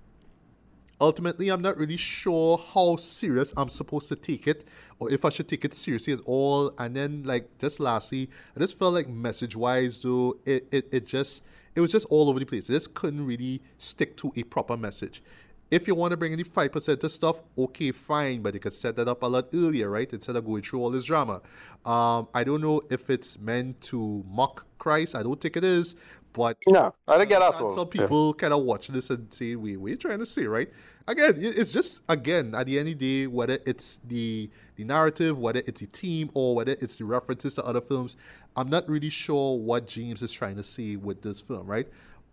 [1.00, 4.66] ultimately, I'm not really sure how serious I'm supposed to take it,
[4.98, 6.72] or if I should take it seriously at all.
[6.78, 11.42] And then, like, just lastly, I just felt like message-wise, though, it, it, it just
[11.74, 12.68] it was just all over the place.
[12.68, 15.22] It just couldn't really stick to a proper message.
[15.70, 18.72] If you want to bring in the 5% of stuff, okay, fine, but you could
[18.72, 20.12] set that up a lot earlier, right?
[20.12, 21.40] Instead of going through all this drama.
[21.84, 25.14] Um, I don't know if it's meant to mock Christ.
[25.14, 25.94] I don't think it is.
[26.32, 27.56] But no, I don't get that.
[27.74, 28.40] Some people yeah.
[28.40, 30.68] kind of watch this and say, "Wait, we're trying to say, right?"
[31.08, 35.38] Again, it's just again at the end of the day, whether it's the the narrative,
[35.38, 38.16] whether it's the team, or whether it's the references to other films,
[38.54, 41.88] I'm not really sure what James is trying to say with this film, right?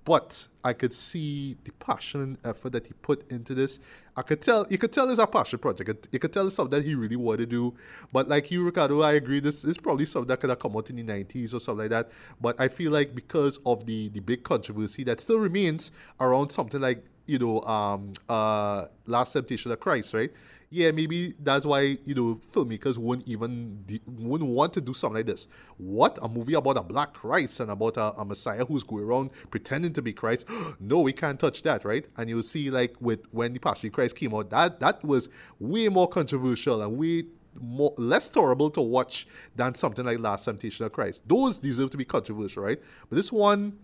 [0.08, 3.78] But I could see the passion and effort that he put into this.
[4.16, 6.08] I could tell, you could tell it's a passion project.
[6.14, 7.74] You could tell it's something that he really wanted to do.
[8.14, 9.42] But like you, Ricardo, I agree.
[9.42, 11.90] This is probably something that could have come out in the 90s or something like
[11.90, 12.10] that.
[12.40, 16.80] But I feel like because of the the big controversy that still remains around something
[16.80, 20.32] like you know, um, uh, Last Temptation of Christ, right?
[20.70, 25.26] Yeah, maybe that's why you know filmmakers wouldn't even wouldn't want to do something like
[25.26, 25.48] this.
[25.78, 29.30] What a movie about a black Christ and about a, a Messiah who's going around
[29.50, 30.46] pretending to be Christ?
[30.80, 32.06] no, we can't touch that, right?
[32.18, 35.30] And you'll see like with when the Passion Christ came out, that that was
[35.60, 37.24] way more controversial and way
[37.60, 41.22] more less tolerable to watch than something like Last Temptation of Christ.
[41.26, 42.80] Those deserve to be controversial, right?
[43.10, 43.78] But this one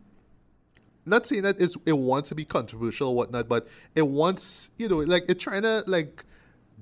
[1.06, 4.88] not saying that it's, it wants to be controversial or whatnot, but it wants, you
[4.88, 6.24] know, like it trying to like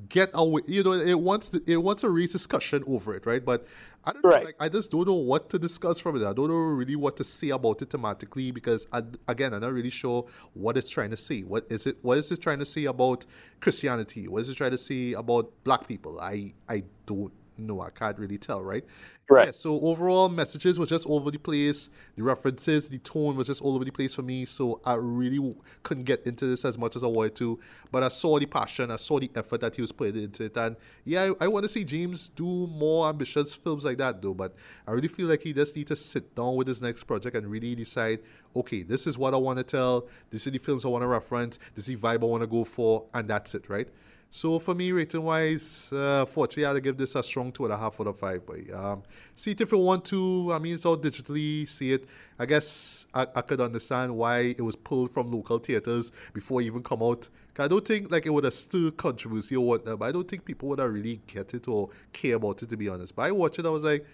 [0.10, 0.62] get away.
[0.68, 3.44] You know, it wants to, it wants a raise discussion over it, right?
[3.44, 3.68] But
[4.04, 4.40] I don't right.
[4.40, 6.26] know, like I just don't know what to discuss from it.
[6.26, 9.74] I don't know really what to say about it thematically because I, again, I'm not
[9.74, 11.42] really sure what it's trying to say.
[11.42, 11.98] What is it?
[12.02, 13.26] What is it trying to say about
[13.60, 14.28] Christianity?
[14.28, 16.20] What is it trying to say about Black people?
[16.20, 17.82] I I don't know.
[17.82, 18.84] I can't really tell, right?
[19.30, 19.48] Right.
[19.48, 21.90] Yeah, so overall, messages were just all over the place.
[22.18, 24.44] The references, the tone was just all over the place for me.
[24.44, 27.58] So I really couldn't get into this as much as I wanted to.
[27.92, 30.58] But I saw the passion, I saw the effort that he was putting into it.
[30.58, 30.76] And
[31.06, 34.34] yeah, I, I want to see James do more ambitious films like that, though.
[34.34, 34.54] But
[34.86, 37.48] I really feel like he just needs to sit down with his next project and
[37.48, 38.20] really decide,
[38.56, 40.08] okay, this is what I want to tell.
[40.30, 41.58] This is the films I want to reference.
[41.74, 43.88] This is the vibe I want to go for, and that's it, right?
[44.34, 47.78] So for me, rating wise, uh, fortunately, I'd give this a strong two and a
[47.78, 48.42] half out of five.
[48.46, 49.04] But um,
[49.36, 50.52] see it if you want to.
[50.54, 51.68] I mean, it's all digitally.
[51.68, 52.08] See it.
[52.40, 56.66] I guess I, I could understand why it was pulled from local theaters before it
[56.66, 57.28] even come out.
[57.60, 60.00] I don't think like it would have stirred controversy or whatnot.
[60.00, 62.78] But I don't think people would have really get it or care about it to
[62.78, 63.14] be honest.
[63.14, 63.66] But I watched it.
[63.66, 64.08] I was like,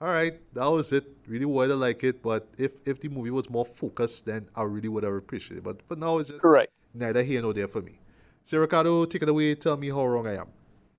[0.00, 1.04] all right, that was it.
[1.26, 2.22] Really would have liked it.
[2.22, 5.64] But if if the movie was more focused, then I really would have appreciated it.
[5.64, 6.70] But for now, it's just Correct.
[6.94, 7.98] neither here nor there for me.
[8.46, 9.56] So Ricardo, take it away.
[9.56, 10.46] Tell me how wrong I am.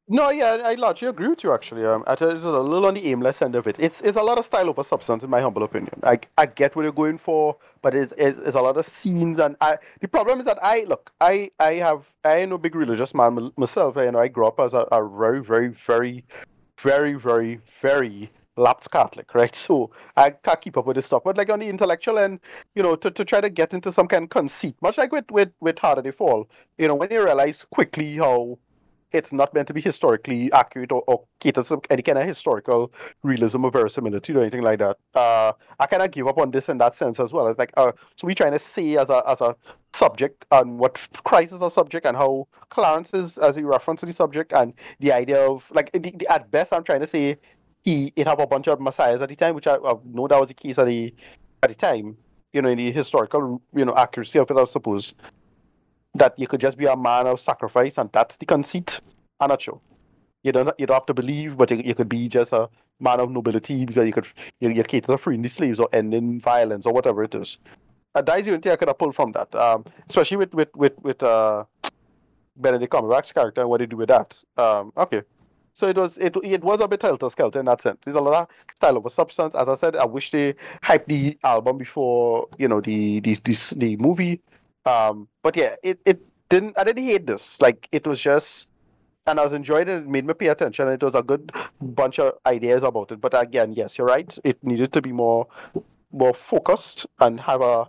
[0.09, 1.53] No, yeah, I largely agree with you.
[1.53, 3.77] Actually, um, it's a little on the aimless end of it.
[3.79, 5.97] It's it's a lot of style over substance, in my humble opinion.
[6.03, 9.39] I I get what you're going for, but it's it's, it's a lot of scenes,
[9.39, 12.75] and I the problem is that I look, I I have I am no big
[12.75, 13.95] religious man myself.
[13.95, 16.25] You know, I grew up as a, a very very very
[16.77, 19.55] very very very lapsed Catholic, right?
[19.67, 21.23] So I can't keep up with this stuff.
[21.23, 22.39] But like on the intellectual end,
[22.75, 25.29] you know, to, to try to get into some kind of conceit, much like with
[25.31, 28.57] with with Harder They Fall, you know, when you realize quickly how
[29.11, 32.91] it's not meant to be historically accurate or, or cater to any kind of historical
[33.23, 34.97] realism or verisimilitude or anything like that.
[35.15, 37.47] Uh, I kind of give up on this in that sense as well.
[37.47, 39.55] It's like, uh, so we're trying to say as a as a
[39.93, 44.05] subject and what Christ is a subject and how Clarence is as a reference to
[44.05, 47.37] the subject and the idea of like the, the, at best I'm trying to say
[47.87, 50.37] he it have a bunch of messiahs at the time, which I, I know that
[50.37, 51.13] was the case at the
[51.63, 52.17] at the time.
[52.51, 55.13] You know, in the historical you know accuracy of it, I suppose
[56.15, 58.99] that you could just be a man of sacrifice, and that's the conceit.
[59.39, 59.79] I'm not sure.
[60.43, 63.21] You don't you don't have to believe, but you, you could be just a man
[63.21, 64.27] of nobility because you could
[64.59, 67.57] you, you cater to freeing the slaves or ending violence or whatever it is.
[68.15, 70.53] Uh, that is the only thing I could have pulled from that, um, especially with
[70.53, 71.63] with with with uh,
[72.57, 74.43] Benedict Cumberbatch's character and what they do with that.
[74.57, 75.21] Um, okay,
[75.77, 77.99] so it was it it was a bit helter skelter in that sense.
[78.03, 79.53] There's a lot of style substance.
[79.53, 83.75] As I said, I wish they hyped the album before you know the the the,
[83.77, 84.41] the movie.
[84.87, 86.79] Um, but yeah, it it didn't.
[86.79, 87.61] I didn't hate this.
[87.61, 88.71] Like it was just,
[89.27, 89.97] and I was enjoying it.
[89.97, 90.87] It made me pay attention.
[90.87, 93.21] It was a good bunch of ideas about it.
[93.21, 94.35] But again, yes, you're right.
[94.43, 95.45] It needed to be more
[96.11, 97.87] more focused and have a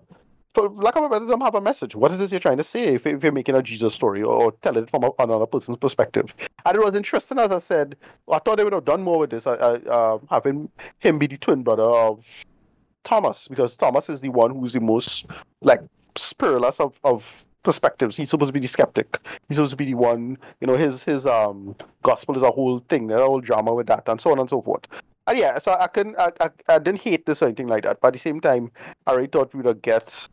[0.58, 1.94] for lack of a better term, have a message.
[1.94, 4.52] What it is you're trying to say if, if you're making a Jesus story or,
[4.62, 6.34] telling it from a, another person's perspective.
[6.66, 7.96] And it was interesting, as I said.
[8.30, 11.36] I thought they would have done more with this, uh, uh, having him be the
[11.36, 12.24] twin brother of
[13.04, 15.26] Thomas, because Thomas is the one who's the most
[15.60, 15.80] like
[16.16, 18.16] spiritualist of, of perspectives.
[18.16, 19.18] He's supposed to be the skeptic.
[19.48, 20.38] He's supposed to be the one.
[20.60, 23.06] You know, his his um gospel is a whole thing.
[23.06, 24.86] There's a whole drama with that, and so on and so forth.
[25.28, 26.18] And yeah, so I couldn't.
[26.18, 28.00] I, I, I didn't hate this or anything like that.
[28.00, 28.72] But at the same time,
[29.06, 30.28] I really thought we would get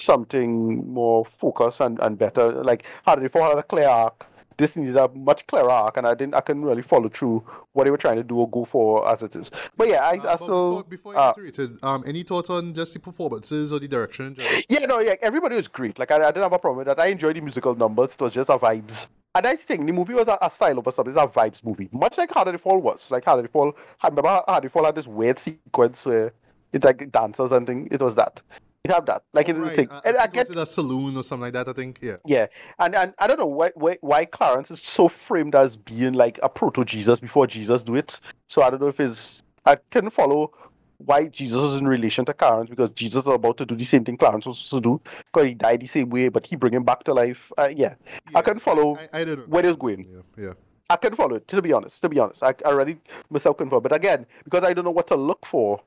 [0.00, 2.52] something more focused and, and better.
[2.62, 4.26] Like how did they had a clear arc
[4.58, 7.84] this needs a much clearer arc, and I didn't, I couldn't really follow through what
[7.84, 9.50] they were trying to do or go for as it is.
[9.76, 10.82] But yeah, I, uh, I still.
[10.82, 14.36] Before, before you uh, it, um, any thoughts on just the performances or the direction?
[14.68, 15.98] Yeah, no, yeah, everybody was great.
[15.98, 17.00] Like I, I didn't have a problem with that.
[17.00, 18.14] I enjoyed the musical numbers.
[18.14, 19.06] It was just a vibes.
[19.34, 21.14] And I think the movie was a, a style over something.
[21.14, 23.10] It's a vibes movie, much like Harder They Fall was.
[23.12, 26.32] Like Harder They Fall, I remember Harder They Fall had this weird sequence where
[26.72, 27.88] it's like dancers and thing.
[27.92, 28.42] It was that
[28.88, 29.22] have that.
[29.32, 29.76] Like oh, it's right.
[29.76, 29.88] thing.
[29.90, 31.68] I, I, I get a saloon or something like that.
[31.68, 31.98] I think.
[32.02, 32.16] Yeah.
[32.26, 32.46] Yeah,
[32.78, 36.38] and and I don't know why why, why Clarence is so framed as being like
[36.42, 38.20] a proto Jesus before Jesus do it.
[38.48, 40.52] So I don't know if it's I can follow
[40.98, 44.04] why Jesus is in relation to Clarence because Jesus is about to do the same
[44.04, 45.00] thing Clarence was supposed to do
[45.32, 47.52] because he died the same way, but he bring him back to life.
[47.56, 47.94] Uh, yeah.
[48.30, 48.38] yeah.
[48.38, 49.44] I can follow I, I, don't know.
[49.44, 50.06] where it's going.
[50.10, 50.44] Yeah.
[50.44, 50.52] yeah.
[50.90, 52.00] I can follow it, to be honest.
[52.02, 52.98] To be honest, I, I already
[53.30, 53.82] myself confirm.
[53.82, 55.80] But again, because I don't know what to look for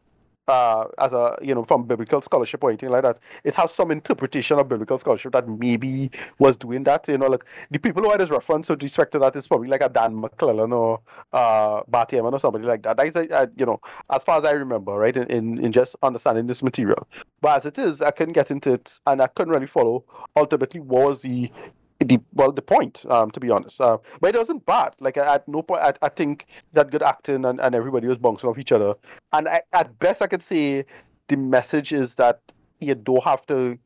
[0.48, 3.20] uh, as a you know from biblical scholarship or anything like that.
[3.44, 7.08] It has some interpretation of biblical scholarship that maybe was doing that.
[7.08, 9.68] You know, like the people who had this reference with respect to that is probably
[9.68, 11.02] like a Dan McClellan or
[11.34, 12.98] uh, Bart Ehrman or somebody like that.
[12.98, 13.80] That is, a, a, you know,
[14.10, 17.08] as far as I remember, right, in, in just understanding this material.
[17.42, 20.04] But as it is, I couldn't get into it, and I couldn't really follow
[20.36, 21.52] ultimately was the
[22.08, 23.80] the well the point um to be honest.
[23.80, 24.94] Uh, but it wasn't bad.
[25.00, 28.50] Like at no point I, I think that good acting and, and everybody was bouncing
[28.50, 28.96] off each other.
[29.34, 30.86] And I, at best i could say
[31.28, 32.40] the message is that
[32.80, 33.78] you don't have to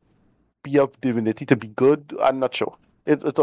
[0.62, 2.16] be of divinity to be good.
[2.20, 2.76] I'm not sure.
[3.06, 3.38] It, it's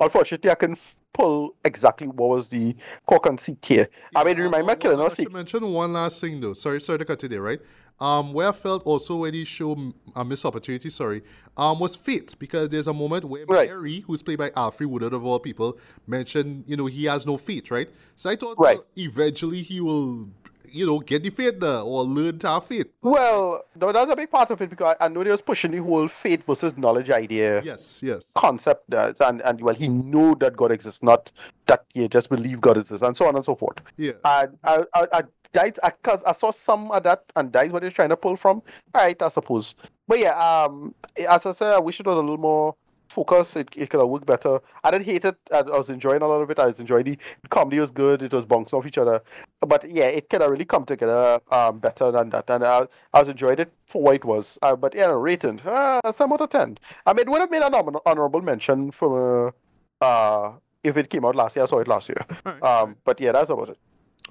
[0.00, 0.76] unfortunately i can
[1.14, 2.74] pull exactly what was the
[3.06, 6.54] core conceit here yeah, i mean remind me I mention one last thing though.
[6.54, 7.60] Sorry sorry to cut you there right
[8.00, 11.22] um, where I felt also where they show a missed opportunity, sorry,
[11.56, 13.68] um, was Fate because there's a moment where right.
[13.68, 17.36] Mary, who's played by Alfre Woodard of all people, mentioned, you know, he has no
[17.38, 17.88] feet, right?
[18.14, 18.76] So I thought, right.
[18.76, 20.28] well, eventually he will,
[20.70, 22.88] you know, get the fate there or learn to have faith.
[23.00, 25.78] Well, no, that's a big part of it because I know they was pushing the
[25.78, 27.62] whole faith versus knowledge idea.
[27.62, 28.26] Yes, yes.
[28.34, 31.32] Concept that, and and well, he knew that God exists, not
[31.66, 33.78] that he just believe God exists, and so on and so forth.
[33.96, 34.12] Yeah.
[34.24, 37.90] And I, I, I that's because I saw some of that, and that's what they're
[37.90, 38.62] trying to pull from.
[38.94, 39.74] All right, I suppose.
[40.08, 42.74] But yeah, um, as I said, I wish it was a little more
[43.08, 43.56] focused.
[43.56, 44.60] It, it could have worked better.
[44.84, 45.36] I didn't hate it.
[45.52, 46.58] I, I was enjoying a lot of it.
[46.58, 48.22] I was enjoying the, the comedy was good.
[48.22, 49.22] It was bouncing off each other.
[49.60, 52.50] But yeah, it could have really come together um, better than that.
[52.50, 54.58] And I, I was enjoying it for what it was.
[54.62, 56.78] Uh, but yeah, rating uh, seven out of ten.
[57.06, 59.54] I mean, it would have made an honorable mention for
[60.00, 60.52] uh,
[60.84, 61.64] if it came out last year.
[61.64, 62.24] I saw it last year.
[62.44, 62.96] Right, um.
[63.04, 63.78] But yeah, that's about it.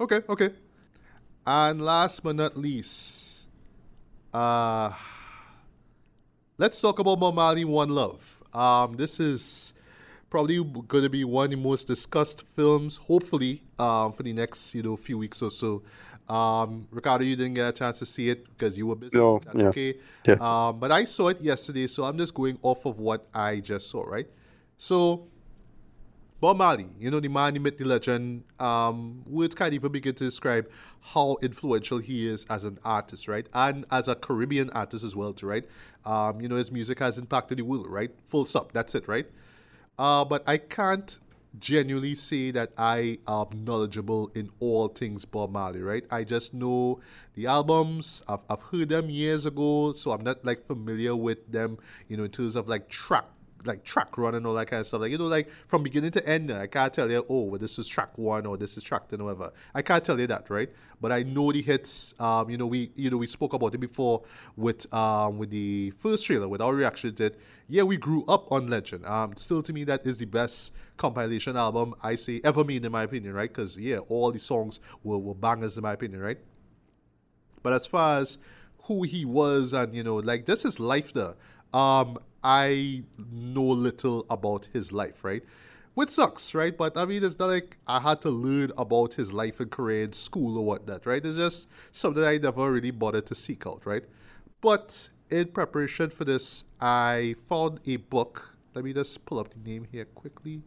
[0.00, 0.50] Okay, okay.
[1.46, 3.44] And last but not least,
[4.34, 4.90] uh,
[6.58, 8.20] let's talk about Marley One Love.
[8.52, 9.72] Um, this is
[10.28, 14.74] probably going to be one of the most discussed films, hopefully, um, for the next
[14.74, 15.82] you know few weeks or so.
[16.28, 19.16] Um, Ricardo, you didn't get a chance to see it because you were busy.
[19.16, 19.68] No, That's yeah.
[19.68, 19.94] okay.
[20.26, 20.34] Yeah.
[20.40, 23.88] Um, but I saw it yesterday, so I'm just going off of what I just
[23.88, 24.26] saw, right?
[24.78, 25.28] So
[26.38, 30.14] Bob Marley, you know, the man, the myth, the legend, um, words can't even begin
[30.14, 30.68] to describe
[31.00, 33.46] how influential he is as an artist, right?
[33.54, 35.64] And as a Caribbean artist as well, too, right?
[36.04, 38.10] Um, you know, his music has impacted the world, right?
[38.28, 39.26] Full stop, that's it, right?
[39.98, 41.16] Uh, but I can't
[41.58, 46.04] genuinely say that I am knowledgeable in all things Bob Marley, right?
[46.10, 47.00] I just know
[47.34, 51.78] the albums, I've, I've heard them years ago, so I'm not like familiar with them,
[52.08, 53.24] you know, in terms of like track
[53.64, 55.00] like track run and all that kind of stuff.
[55.00, 57.78] Like you know, like from beginning to end, I can't tell you, oh, well, this
[57.78, 59.52] is track one or this is track ten or whatever.
[59.74, 60.70] I can't tell you that, right?
[61.00, 62.14] But I know the hits.
[62.20, 64.22] Um, you know, we you know we spoke about it before
[64.56, 67.40] with um with the first trailer with our reaction to it.
[67.68, 69.04] Yeah, we grew up on Legend.
[69.06, 72.92] Um, still to me that is the best compilation album I say ever made in
[72.92, 73.52] my opinion, right?
[73.52, 76.38] Because yeah, all the songs were, were bangers in my opinion, right?
[77.62, 78.38] But as far as
[78.84, 81.34] who he was and you know, like this is life there.
[81.72, 85.42] Um, I know little about his life, right?
[85.94, 86.76] Which sucks, right?
[86.76, 90.04] But I mean, it's not like I had to learn about his life and career
[90.04, 91.24] in school or whatnot, right?
[91.24, 94.04] It's just something I never really bothered to seek out, right?
[94.60, 98.56] But in preparation for this, I found a book.
[98.74, 100.62] Let me just pull up the name here quickly.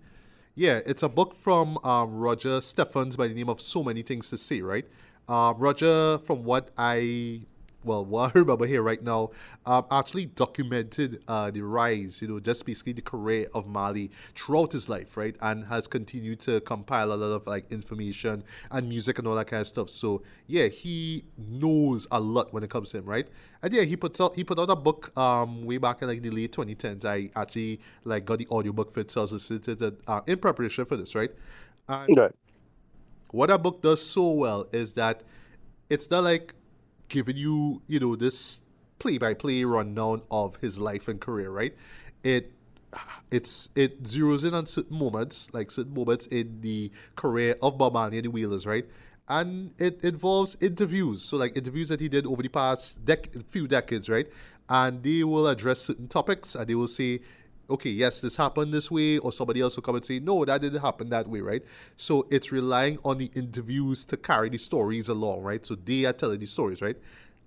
[0.55, 4.29] Yeah, it's a book from um, Roger Steffens by the name of So Many Things
[4.31, 4.85] to Say, right?
[5.27, 7.41] Um, Roger, from what I
[7.83, 9.31] well, what I remember here right now,
[9.65, 14.71] um, actually documented uh, the rise, you know, just basically the career of Marley throughout
[14.73, 15.35] his life, right?
[15.41, 19.47] And has continued to compile a lot of like information and music and all that
[19.47, 19.89] kind of stuff.
[19.89, 23.27] So yeah, he knows a lot when it comes to him, right?
[23.63, 26.21] And yeah, he put out he put out a book um way back in like
[26.21, 27.05] the late 2010s.
[27.05, 30.21] I actually like got the audiobook for it, so I was listening to it uh,
[30.27, 31.31] in preparation for this, right?
[31.87, 32.31] And Right.
[33.31, 35.21] what that book does so well is that
[35.89, 36.53] it's not like
[37.09, 38.61] giving you, you know, this
[38.99, 41.75] play by play rundown of his life and career, right?
[42.23, 42.51] It
[43.31, 47.93] it's it zeroes in on certain moments, like certain moments in the career of Bob
[47.93, 48.85] Marley and the Wailers, right?
[49.27, 53.67] And it involves interviews, so like interviews that he did over the past dec- few
[53.67, 54.27] decades, right?
[54.69, 57.21] And they will address certain topics, and they will say,
[57.69, 60.61] okay, yes, this happened this way, or somebody else will come and say, no, that
[60.61, 61.63] didn't happen that way, right?
[61.95, 65.65] So it's relying on the interviews to carry the stories along, right?
[65.65, 66.97] So they are telling the stories, right?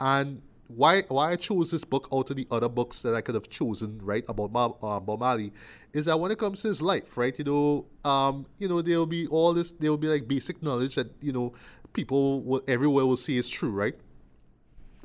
[0.01, 3.35] And why why I chose this book out of the other books that I could
[3.35, 4.51] have chosen, right, about
[4.83, 5.53] uh, Bob Marley,
[5.93, 9.07] is that when it comes to his life, right, you know, um, you know, there'll
[9.07, 11.53] be all this, there'll be like basic knowledge that you know
[11.93, 13.95] people will everywhere will say is true, right?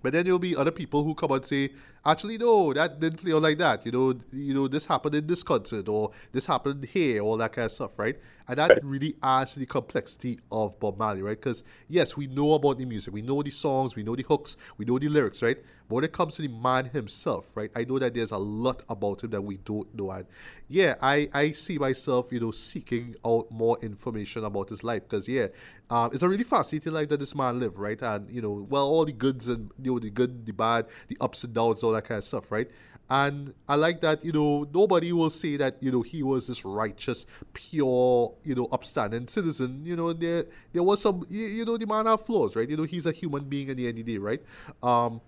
[0.02, 1.72] But then there'll be other people who come and say,
[2.06, 3.86] actually, no, that didn't play out like that.
[3.86, 7.52] You know, you know, this happened in this concert or this happened here, all that
[7.54, 8.18] kind of stuff, right?
[8.48, 11.38] And that really adds to the complexity of Bob Marley, right?
[11.38, 14.56] Because yes, we know about the music, we know the songs, we know the hooks,
[14.78, 15.58] we know the lyrics, right?
[15.88, 18.84] But when it comes to the man himself, right, I know that there's a lot
[18.90, 20.12] about him that we don't know.
[20.12, 20.26] And
[20.68, 25.28] yeah, I, I see myself, you know, seeking out more information about his life because
[25.28, 25.48] yeah,
[25.90, 28.02] um, it's a really fascinating life that this man lived, right?
[28.02, 31.18] And you know, well, all the goods and you know, the good, the bad, the
[31.22, 32.70] ups and downs, all that kind of stuff, right?
[33.10, 36.66] And I like that, you know, nobody will say that, you know, he was this
[36.66, 39.86] righteous, pure, you know, upstanding citizen.
[39.86, 42.70] You know, there there was some, you, you know, the man had flaws, right?
[42.70, 44.42] You know, he's a human being at the end of the day, right?
[44.84, 45.22] Um,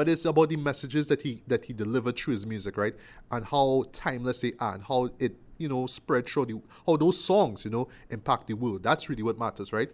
[0.00, 2.94] but it's about the messages that he that he delivered through his music, right?
[3.30, 7.22] And how timeless they are, and how it you know spread through the how those
[7.22, 8.82] songs you know impact the world.
[8.82, 9.90] That's really what matters, right?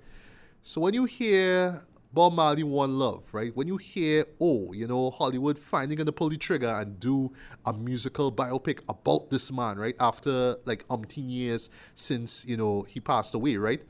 [0.62, 3.54] So when you hear Bob Marley One Love, right?
[3.56, 7.32] When you hear, oh, you know, Hollywood finally gonna pull the trigger and do
[7.64, 9.96] a musical biopic about this man, right?
[9.98, 13.82] After like umpteen years since, you know, he passed away, right?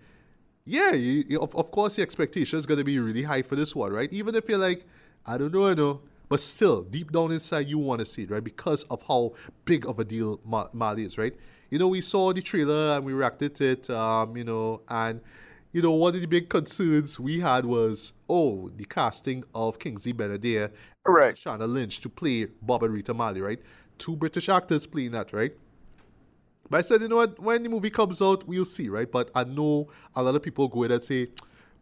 [0.65, 3.77] Yeah, you, you- of, of course the expectation is gonna be really high for this
[3.77, 4.13] one, right?
[4.13, 4.85] Even if you're like,
[5.27, 6.01] I don't know, I know.
[6.29, 8.43] But still, deep down inside, you want to see it, right?
[8.43, 11.35] Because of how big of a deal Ma- Marley is, right?
[11.71, 15.21] You know, we saw the trailer and we reacted to it, um, you know, and,
[15.73, 20.13] you know, one of the big concerns we had was, oh, the casting of Kingsley
[20.13, 21.35] Ben-Adir and Right.
[21.37, 23.61] Shana Lynch to play Bob and Rita Marley, right?
[23.99, 25.53] Two British actors playing that, right?
[26.69, 27.39] But I said, you know what?
[27.39, 29.11] When the movie comes out, we'll see, right?
[29.11, 31.29] But I know a lot of people go in and say,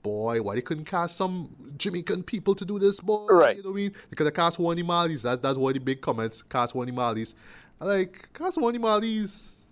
[0.04, 3.26] boy, why they couldn't cast some Jamaican people to do this, boy?
[3.26, 3.56] Right.
[3.56, 3.92] You know what I mean?
[4.10, 5.22] They could have cast one Marleys.
[5.22, 6.42] That's, that's one of the big comments.
[6.42, 7.34] Cast one Marleys.
[7.80, 9.62] Like, cast one the Marleys.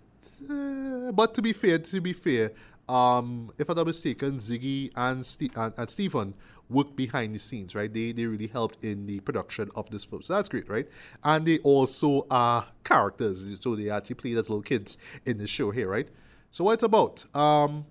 [0.49, 2.51] eh, but to be fair, to be fair,
[2.89, 6.33] um, if I'm not mistaken, Ziggy and, and, and Stephen
[6.69, 7.93] worked behind the scenes, right?
[7.93, 10.87] They they really helped in the production of this film, so that's great, right?
[11.23, 15.71] And they also are characters, so they actually played as little kids in the show
[15.71, 16.07] here, right?
[16.51, 17.25] So what it's about?
[17.35, 17.85] Um,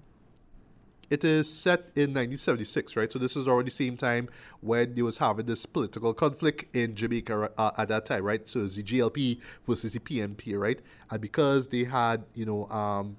[1.12, 3.12] it is set in 1976, right?
[3.12, 4.31] So this is already the same time
[4.62, 8.49] when they was having this political conflict in Jamaica uh, at that time, right?
[8.49, 10.81] So it's the JLP versus the PNP, right?
[11.10, 13.18] And because they had, you know, um,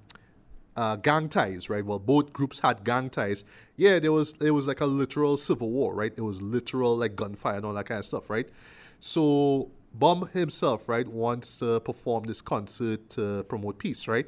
[0.76, 1.86] uh, gang ties, right?
[1.86, 3.44] Well, both groups had gang ties.
[3.76, 6.14] Yeah, there was it was like a literal civil war, right?
[6.18, 8.50] It was literal like gunfire and all that kind of stuff, right?
[9.02, 14.28] So Bum himself, right, wants to perform this concert to promote peace, right?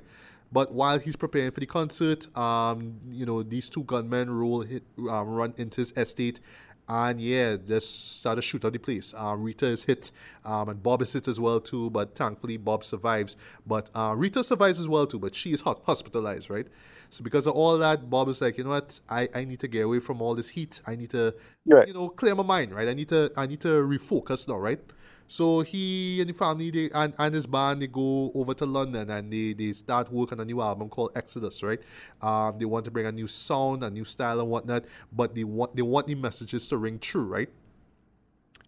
[0.51, 4.83] But while he's preparing for the concert, um, you know, these two gunmen roll hit,
[5.09, 6.39] um, run into his estate,
[6.87, 9.13] and yeah, just start to shoot up the place.
[9.17, 10.11] Um, Rita is hit,
[10.45, 11.89] um, and Bob is hit as well too.
[11.89, 13.37] But thankfully, Bob survives.
[13.65, 15.19] But uh, Rita survives as well too.
[15.19, 16.67] But she is hot- hospitalized, right?
[17.09, 18.99] So because of all that, Bob is like, you know what?
[19.09, 20.81] I, I need to get away from all this heat.
[20.85, 21.33] I need to,
[21.65, 21.87] Right.
[21.87, 22.87] you know, clear my mind, right?
[22.87, 24.79] I need to I need to refocus now, right?
[25.27, 29.09] So he and the family they, and, and his band they go over to London
[29.09, 31.79] and they, they start work on a new album called Exodus, right?
[32.21, 35.43] Um, they want to bring a new sound, a new style and whatnot, but they
[35.43, 37.49] want they want the messages to ring true, right?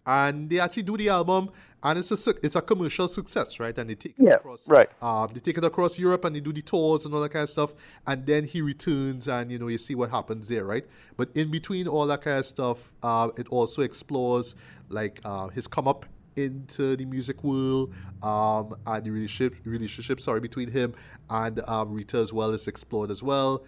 [0.04, 1.50] And they actually do the album,
[1.82, 3.76] and it's a suc- it's a commercial success, right?
[3.76, 4.88] And they take it across right.
[5.02, 7.44] um, they take it across Europe and they do the tours and all that kind
[7.44, 7.74] of stuff.
[8.06, 10.86] And then he returns and, you know, you see what happens there, right?
[11.16, 14.54] But in between all that kind of stuff, uh, it also explores,
[14.88, 16.06] like, uh, his come up
[16.38, 17.92] into the music world
[18.22, 20.94] um, and the relationship, relationship, sorry, between him
[21.28, 23.64] and um, Rita as well is explored as well.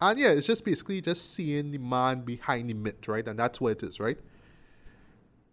[0.00, 3.26] And yeah, it's just basically just seeing the man behind the myth, right?
[3.26, 4.18] And that's what it is, right?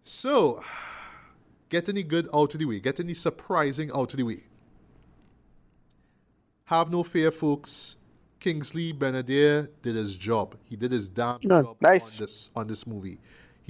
[0.04, 0.62] So,
[1.68, 4.42] get any good out of the way, get any surprising out of the way.
[6.64, 7.96] Have no fear, folks.
[8.40, 10.56] Kingsley Ben-Adir did his job.
[10.64, 12.04] He did his damn No, job nice.
[12.04, 13.18] on this on this movie.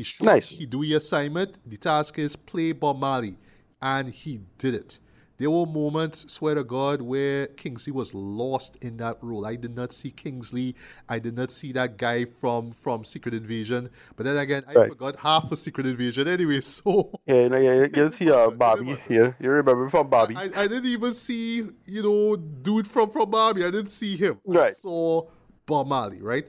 [0.03, 0.49] He showed Nice.
[0.49, 1.59] he do the assignment.
[1.65, 3.37] The task is play Bob Marley,
[3.81, 4.99] and he did it.
[5.39, 9.47] There were moments, swear to God, where Kingsley was lost in that role.
[9.47, 10.75] I did not see Kingsley.
[11.09, 13.91] I did not see that guy from from Secret Invasion.
[14.17, 14.89] But then again, I Right.
[14.89, 16.61] forgot half of Secret Invasion anyway.
[16.77, 19.37] So Yeah, you know, yeah, you can see uh, Barbie here.
[19.41, 20.37] You remember from Barbie?
[20.37, 23.65] I, I didn't even see, you know, dude from from Barbie.
[23.65, 24.41] I didn't see him.
[24.51, 24.77] I Right.
[24.77, 25.29] saw
[25.67, 26.47] Bob Marley, right?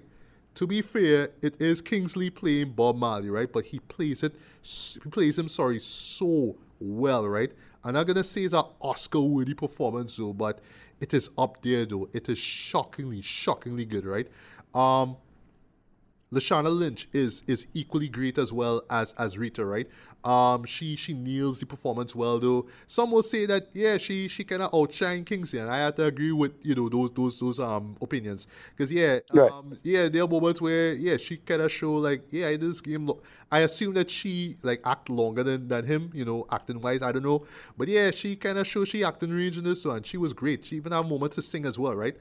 [0.56, 3.52] To be fair, it is Kingsley playing Bob Marley, right?
[3.52, 7.52] But he plays it, he plays him, sorry, so well, right?
[7.84, 10.60] I'm not gonna say it's an Oscar-worthy performance though, but
[11.00, 12.08] it is up there though.
[12.14, 14.28] It is shockingly, shockingly good, right?
[14.74, 15.18] Um,
[16.34, 19.88] Lashana Lynch is is equally great as well as as Rita, right?
[20.24, 22.68] Um, she she nails the performance well though.
[22.88, 26.06] Some will say that yeah, she she kind of outshine Kingsley, and I have to
[26.06, 29.52] agree with you know those those those um opinions because yeah Right.
[29.52, 32.82] um yeah there are moments where yeah she kind of show like yeah in this
[32.82, 33.22] game lo-
[33.52, 37.12] I assume that she like act longer than than him you know acting wise I
[37.12, 37.46] don't know
[37.78, 40.66] but yeah she kind of show she acting range in this one she was great
[40.66, 42.16] she even had moments to sing as well right.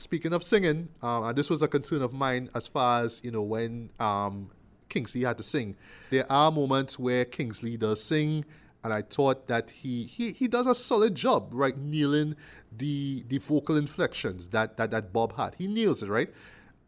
[0.00, 3.42] Speaking of singing, um, this was a concern of mine as far as you know
[3.42, 4.50] when um,
[4.88, 5.76] Kingsley had to sing.
[6.08, 8.46] There are moments where Kingsley does sing,
[8.82, 12.34] and I thought that he he, he does a solid job, right, nailing
[12.74, 15.54] the the vocal inflections that, that that Bob had.
[15.58, 16.30] He nails it, right.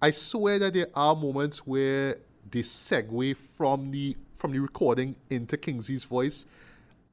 [0.01, 2.17] I swear that there are moments where
[2.51, 6.47] the segue from the from the recording into Kingsley's voice.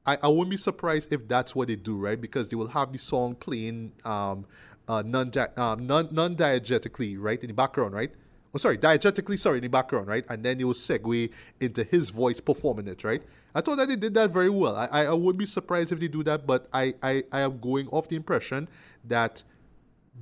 [0.06, 2.18] I, I wouldn't be surprised if that's what they do, right?
[2.18, 4.46] Because they will have the song playing um,
[4.90, 8.10] uh, non um, non non diegetically, right, in the background, right?
[8.52, 10.24] Oh, sorry, diegetically, sorry, in the background, right?
[10.28, 13.22] And then they will segue into his voice performing it, right?
[13.54, 14.74] I thought that they did that very well.
[14.76, 17.60] I, I, I wouldn't be surprised if they do that, but I, I, I am
[17.60, 18.68] going off the impression
[19.04, 19.44] that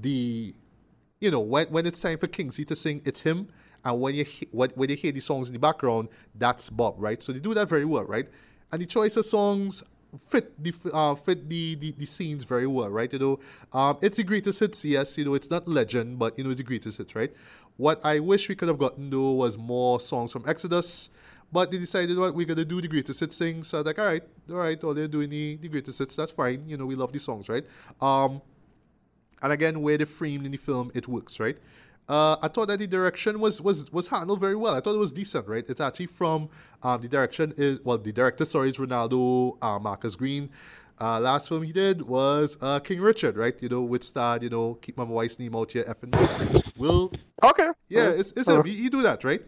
[0.01, 0.55] the
[1.21, 3.49] you know when, when it's time for Kingsley to sing, it's him,
[3.87, 6.97] and when you he- when, when you hear the songs in the background, that's Bob,
[6.99, 7.23] right?
[7.23, 8.29] So they do that very well, right?
[8.71, 9.83] And the choice of songs
[10.29, 13.13] fit the uh, fit the, the the scenes very well, right?
[13.13, 13.41] You know,
[13.73, 15.19] um, it's the greatest hits, yes.
[15.19, 17.33] You know, it's not legend, but you know, it's the greatest hits, right?
[17.77, 21.11] What I wish we could have gotten though was more songs from Exodus.
[21.51, 23.63] But they decided what we're gonna do the greatest hits thing.
[23.63, 26.65] So like, all right, all right, all they're doing the, the greatest hits, that's fine.
[26.69, 27.65] You know, we love the songs, right?
[28.03, 28.43] Um,
[29.43, 31.57] and again, where they framed in the film, it works, right?
[32.09, 34.75] Uh, I thought that the direction was was was handled very well.
[34.75, 35.65] I thought it was decent, right?
[35.69, 36.49] It's actually from
[36.83, 40.49] um, the direction is well, the director, sorry, is Reinaldo uh, Marcus Green.
[41.01, 43.55] Uh, last film he did was uh, King Richard, right?
[43.61, 46.77] You know, which starred, you know, keep my wife's name out here, effing right.
[46.77, 47.13] Will
[47.45, 47.69] Okay.
[47.89, 48.61] yeah, it's, it's Uh-huh.
[48.61, 48.67] him.
[48.67, 49.41] He, he do that, right?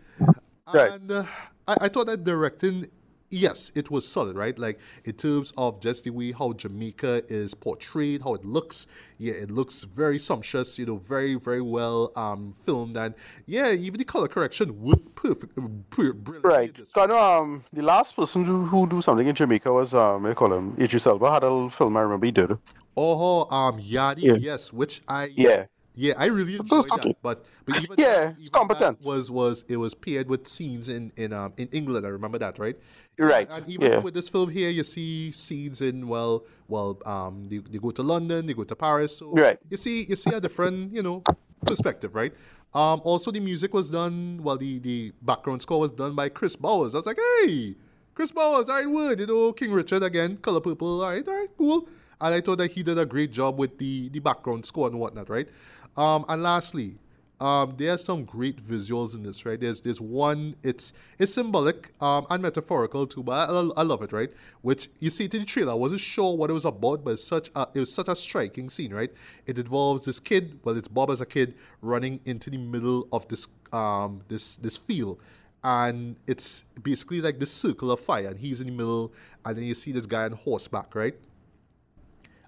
[0.73, 0.93] Right.
[0.93, 1.25] And uh,
[1.67, 2.87] I, I thought that directing,
[3.31, 4.59] yes, it was solid, right?
[4.59, 8.87] Like in terms of just the way how Jamaica is portrayed, how it looks.
[9.19, 10.79] Yeah, it looks very sumptuous.
[10.79, 13.15] You know, very very well um filmed, and
[13.47, 16.45] yeah, even the color correction worked perfect, brilliant.
[16.45, 16.75] Right.
[16.87, 20.27] So I know um, the last person who, who do something in Jamaica was, um,
[20.27, 20.77] I call him?
[20.79, 22.57] Idris Elba had a little film I remember he did.
[22.97, 24.35] Oh, um, Yardie, Yeah.
[24.35, 25.67] yes, which I Yeah.
[25.95, 27.21] Yeah, I really enjoyed that.
[27.23, 29.01] But but even Yeah, that, even competent.
[29.01, 32.07] that was was it was paired with scenes in in um in England.
[32.07, 32.77] I remember that, right?
[33.19, 33.99] Right, And even yeah.
[34.01, 38.03] with this film here, you see scenes in well well um they, they go to
[38.03, 39.17] London, they go to Paris.
[39.19, 39.59] So Right.
[39.69, 41.23] you see you see a different you know
[41.67, 42.33] perspective, right?
[42.73, 46.57] Um, also the music was done well the the background score was done by Kris
[46.57, 46.95] Bowers.
[46.95, 47.75] I was like, hey,
[48.15, 51.49] Kris Bowers, right, word, you know, King Richard again, color purple, all right, all right,
[51.59, 51.89] cool.
[52.21, 54.99] And I thought that he did a great job with the the background score and
[55.01, 55.49] whatnot, right?
[55.97, 56.97] Um, and lastly,
[57.41, 59.59] um, there are some great visuals in this, right?
[59.59, 64.13] There's there's one, it's it's symbolic um, and metaphorical too, but I, I love it,
[64.13, 64.31] right?
[64.61, 65.73] Which you see it in the trailer.
[65.73, 68.15] I wasn't sure what it was about, but it's such a, it was such a
[68.15, 69.11] striking scene, right?
[69.47, 73.27] It involves this kid, well, it's Bob as a kid running into the middle of
[73.29, 75.19] this um this this field,
[75.65, 79.15] and it's basically like this circle of fire, and he's in the middle,
[79.47, 81.15] and then you see this guy on horseback, right?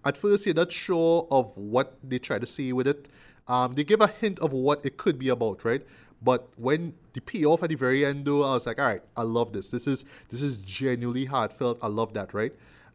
[0.05, 3.09] at first you're not sure of what they try to say with it.
[3.49, 5.83] Um, they give a hint of what it could be about, right?
[6.23, 9.23] But when the payoff at the very end, though, I was like, all right, I
[9.23, 9.71] love this.
[9.71, 11.79] This is this is genuinely heartfelt.
[11.83, 12.53] I love that, right?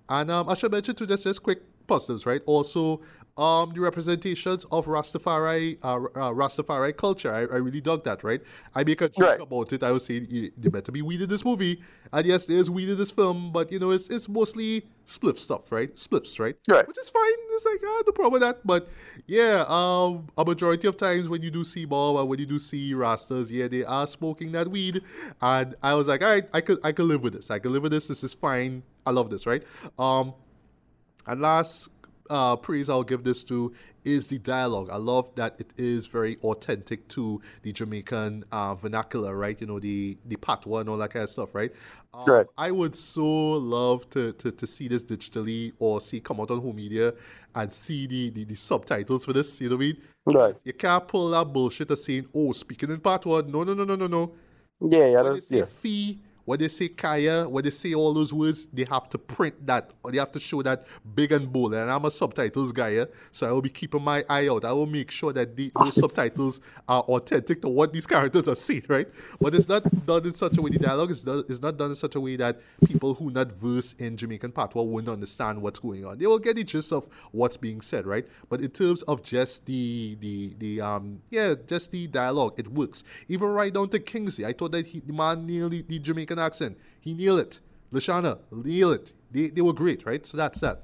[0.09, 2.41] And um, I should mention too, just just quick positives, right?
[2.45, 3.01] Also,
[3.37, 7.31] um, the representations of Rastafari, uh, uh, Rastafari culture.
[7.31, 8.41] I, I really dug that, right?
[8.73, 9.41] I make a joke Right.
[9.41, 9.83] about it.
[9.83, 11.81] I was saying "You- there better be weed in this movie,
[12.13, 15.71] and yes, there's weed in this film, but you know, it's it's mostly spliff stuff,
[15.71, 15.95] right?
[15.95, 16.55] Spliffs, right?
[16.67, 16.87] Right.
[16.87, 17.37] Which is fine.
[17.51, 18.59] It's like, ah, no problem with that.
[18.67, 18.89] But
[19.25, 22.59] yeah, um, a majority of times when you do see Bob and when you do
[22.59, 25.01] see Rastas, yeah, they are smoking that weed.
[25.41, 27.49] And I was like, all right, I could I could live with this.
[27.49, 28.07] I could live with this.
[28.07, 28.83] This is fine.
[29.05, 29.63] I love this, right?
[29.97, 30.33] Um,
[31.25, 31.89] and last
[32.29, 33.73] uh, praise I'll give this to
[34.07, 34.89] is the dialogue.
[34.91, 39.59] I love that it is very authentic to the Jamaican uh, vernacular, right?
[39.59, 41.71] You know, the the patois and all that kind of stuff, right?
[42.13, 42.25] Um.
[42.57, 46.61] I would so love to, to, to see this digitally or see come out on
[46.61, 47.13] home media
[47.53, 49.97] and see the, the, the subtitles for this, you know what I mean?
[50.25, 50.55] Right.
[50.63, 53.41] You can't pull that bullshit of saying, oh, speaking in patois.
[53.47, 54.31] No, no, no, no, no, no.
[54.79, 55.65] Yeah, yeah, When they say yeah.
[55.65, 59.67] fee, when they say kaya, when they say all those words, they have to print
[59.67, 61.73] that or they have to show that big and bold.
[61.73, 63.05] And I'm a subtitles guy, yeah?
[63.31, 64.63] so I will be keeping my eye out.
[64.63, 68.55] I will make sure that the, those subtitles are authentic to what these characters are
[68.55, 69.09] saying, right?
[69.41, 70.69] But it's not done in such a way.
[70.69, 73.99] The dialogue is, is not done in such a way that people who not versed
[73.99, 76.17] in Jamaican patois wouldn't understand what's going on.
[76.17, 78.25] They will get the gist of what's being said, right?
[78.47, 83.03] But in terms of just the the the um yeah, just the dialogue, it works.
[83.27, 85.99] Even right down to Kingsley, I thought that he, the man nailed the, the
[86.37, 86.77] Jamaican accent.
[87.01, 87.59] He nailed it.
[87.91, 89.13] Lashana, nailed it.
[89.31, 90.25] They, they were great, right?
[90.25, 90.83] So that's that.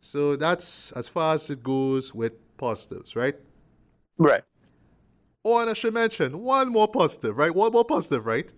[0.00, 3.34] So that's as far as it goes with positives, right?
[4.16, 4.42] Right.
[5.44, 7.54] Oh, and I should mention one more positive, right?
[7.54, 8.52] One more positive, right?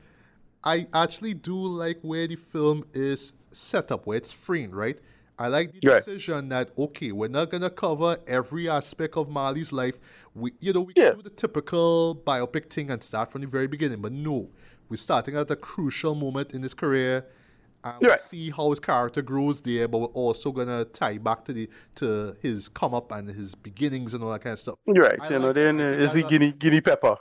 [0.64, 4.98] I actually do like where the film is set up, where it's framed, right?
[5.38, 6.04] I like the Right.
[6.04, 9.98] decision that okay, we're not gonna cover every aspect of Marley's life.
[10.34, 11.10] We, you know, we Yeah.
[11.10, 14.50] can do the typical biopic thing and start from the very beginning, but no,
[14.90, 17.24] we're starting at a crucial moment in his career.
[17.82, 18.20] And we Right.
[18.20, 22.36] see how his character grows there, but we're also gonna tie back to the to
[22.42, 24.74] his come up and his beginnings and all that kind of stuff.
[24.86, 25.18] You're Right.
[25.18, 27.16] I you know, like- then uh, think is a- guinea guinea pepper.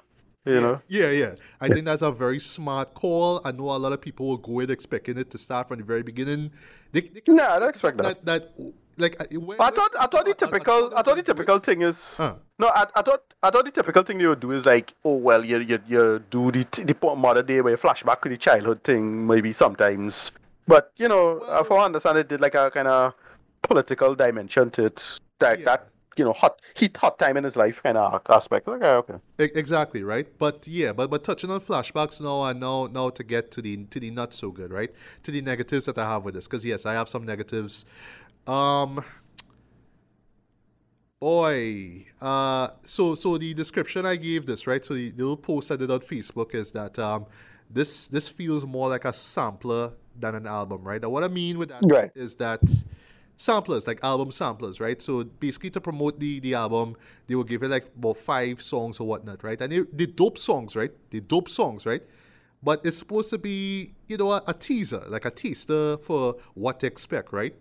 [0.45, 0.81] You know.
[0.87, 1.35] Yeah, yeah.
[1.61, 3.39] I think that's a very smart call.
[3.45, 5.83] I know a lot of people will go in expecting it to start from the
[5.85, 6.51] very beginning.
[6.91, 8.25] They, they can Nah, I don't expect that.
[8.25, 8.57] that.
[8.57, 11.23] that like, uh, when- I thought I thought the I- I typical I thought the
[11.23, 11.35] to do it.
[11.35, 12.35] typical thing is Huh.
[12.59, 15.15] no I, I thought I thought the typical thing they would do is like oh
[15.15, 18.83] well you you, you do the the modern day where you flashback to the childhood
[18.83, 20.31] thing maybe sometimes
[20.67, 23.13] but you know Well- if I understand it did like a kind of
[23.61, 25.65] political dimension to it that Yeah.
[25.65, 25.87] that
[26.17, 29.51] you know hot heat hot time in his life kind of aspect okay okay E-
[29.55, 33.51] Exactly right, but yeah, but but touching on flashbacks now and now now to get
[33.51, 34.91] to the to the not so good right
[35.23, 37.85] to the negatives that I have with this because yes, I have some negatives.
[38.49, 39.03] Um,
[41.19, 45.71] boy, uh, so so the description I gave this right, so the, the little post
[45.71, 47.25] I did on Facebook is that um,
[47.69, 51.01] this this feels more like a sampler than an album, right?
[51.01, 52.11] Now what I mean with that Right.
[52.15, 52.61] is that
[53.37, 55.01] samplers, like album samplers, right?
[55.01, 56.95] So basically to promote the, the album,
[57.27, 59.61] they will give it like about five songs or whatnot, right?
[59.61, 60.91] And they, they dope songs, right?
[61.11, 62.01] They dope songs, right?
[62.61, 66.81] But it's supposed to be, you know, a, a teaser, like a teaser for what
[66.81, 67.55] to expect, right?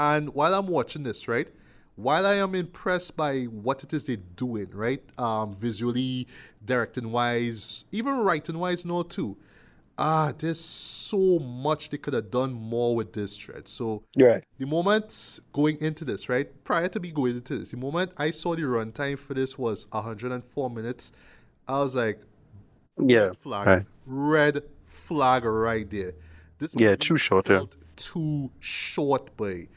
[0.00, 1.46] And while I'm watching this, right,
[1.96, 6.26] while I am impressed by what it is they're doing, right, um, visually,
[6.64, 9.36] directing wise, even writing wise, no, too.
[9.98, 13.68] Ah, there's so much they could have done more with this thread.
[13.68, 17.76] So right the moment going into this, right, prior to me going into this, the
[17.76, 21.12] moment I saw the runtime for this was 104 minutes,
[21.68, 22.22] I was like,
[22.98, 23.86] yeah red flag, right.
[24.06, 26.14] red flag right there.
[26.56, 27.64] This Yeah, too short, yeah.
[27.96, 29.68] Too short, boy.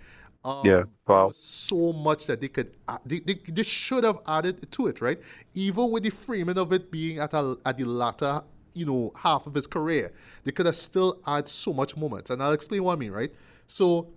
[0.43, 1.31] Um, Yeah, wow.
[1.31, 5.19] so much that they could, add, they, they, they should have added to it, right?
[5.53, 8.41] Even with the framing of it being at a, at the latter,
[8.73, 10.11] you know, half of his career,
[10.43, 13.31] they could have still add so much moments, and I'll explain what I mean, right?
[13.67, 14.09] So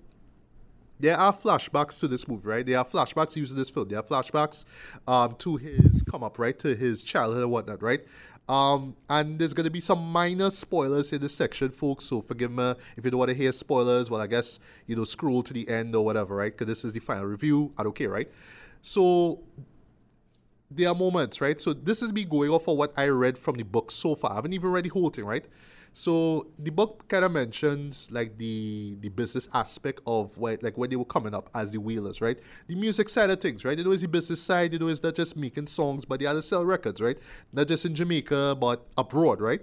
[0.98, 2.64] there are flashbacks to this movie, right?
[2.64, 3.88] There are flashbacks using this film.
[3.88, 4.64] There are flashbacks
[5.06, 6.58] um, to his come up, right?
[6.60, 8.00] To his childhood and whatnot, right?
[8.48, 12.04] Um, and there's gonna be some minor spoilers in this section, folks.
[12.04, 14.08] So forgive me if you don't want to hear spoilers.
[14.08, 16.52] Well, I guess you know scroll to the end or whatever, right?
[16.52, 17.72] Because this is the final review.
[17.76, 18.30] I don't care, right?
[18.82, 19.40] So
[20.70, 21.60] there are moments, right?
[21.60, 24.32] So this is me going off of what I read from the book so far.
[24.32, 25.44] I haven't even read the whole thing, right?
[25.98, 30.90] So the book kind of mentions like the the business aspect of what like when
[30.90, 32.38] they were coming up as the Wailers, right?
[32.66, 33.78] The music side of things, right?
[33.78, 34.78] Know, it's the business side.
[34.78, 37.16] Know, it's not just making songs, but they had to sell records, right?
[37.54, 39.62] Not just in Jamaica, but abroad, right?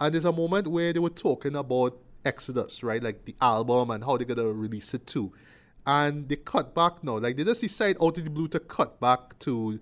[0.00, 3.00] And there's a moment where they were talking about Exodus, right?
[3.00, 5.32] Like the album and how they're gonna release it too.
[5.86, 7.18] And they cut back now.
[7.18, 9.78] Like they just decide out of the blue to cut back to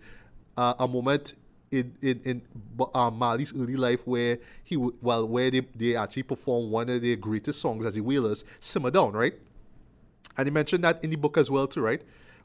[0.58, 1.32] uh, a moment
[1.70, 2.42] in in in
[2.94, 7.02] uh, Marley's early life where he w- well where they, they actually perform one of
[7.02, 9.34] their greatest songs as the Wailers, "Simmer Down," right?
[10.36, 12.02] And he mentioned that in the book as well too, right?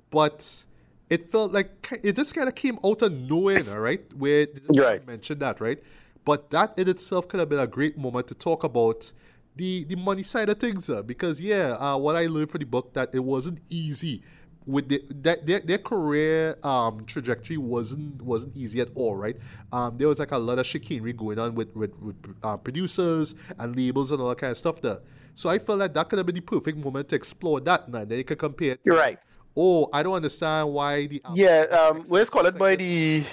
[0.10, 0.66] But
[1.10, 4.02] it felt like it just kind of came out of nowhere, all right?
[4.18, 5.06] Where they just Right.
[5.06, 5.82] mentioned that, right?
[6.26, 9.12] But that in itself could have been a great moment to talk about
[9.56, 12.66] the the money side of things, uh, because yeah, uh, what I learned from the
[12.66, 14.24] book that it wasn't easy
[14.66, 19.38] with the, that their, their career um, trajectory wasn't wasn't easy at all, right?
[19.72, 23.36] Um, there was like a lot of chicanery going on with with, with uh, producers
[23.60, 25.00] and labels and all that kind of stuff there.
[25.36, 27.90] So I felt like that could have been the perfect moment to explore that.
[27.90, 28.78] Now then you could compare.
[28.84, 29.20] You're right.
[29.56, 31.62] Oh, I don't understand why the yeah.
[31.64, 33.24] Um, where's called it by the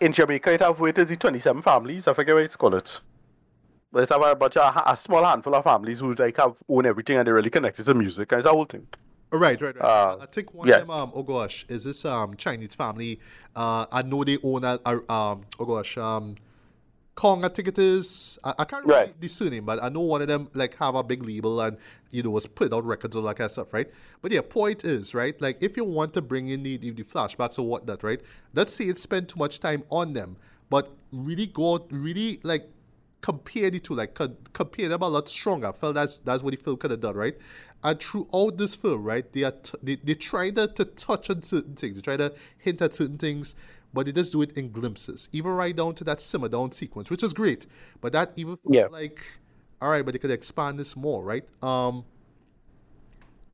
[0.00, 0.52] in Jamaica?
[0.52, 2.08] It have what is the twenty seven families?
[2.08, 3.00] I forget what it's called it.
[3.92, 6.86] But it's have a bunch of a small handful of families who like have own
[6.86, 8.32] everything and they're really connected to music.
[8.32, 8.86] And it's a whole thing.
[9.32, 9.84] Right, right, right.
[9.84, 10.76] Uh, I think one yeah.
[10.76, 13.18] of them, um, oh gosh, is this um Chinese family?
[13.56, 16.36] Uh, I know they own a, a um, oh gosh, um,
[17.14, 18.38] Kong, I think it is.
[18.44, 19.20] I, I can't remember right.
[19.20, 21.78] the surname, but I know one of them like have a big label and
[22.10, 23.88] you know was put out records all that kind of stuff, right?
[24.20, 25.40] But yeah, point is right.
[25.40, 28.20] Like if you want to bring in the, the, the flashbacks or whatnot, right?
[28.54, 30.36] Let's say it spend too much time on them,
[30.68, 32.68] but really go really like
[33.22, 34.18] compare the two, like
[34.52, 35.68] compare them a lot stronger.
[35.68, 37.36] I felt that's that's what the film could have done, right?
[37.84, 41.42] And throughout this film, right, they are t- they, they try to, to touch on
[41.42, 43.56] certain things, they try to hint at certain things,
[43.92, 47.10] but they just do it in glimpses, even right down to that simmer down sequence,
[47.10, 47.66] which is great.
[48.00, 48.86] But that even yeah.
[48.86, 49.22] like,
[49.80, 51.44] all right, but they could expand this more, right?
[51.62, 52.04] Um,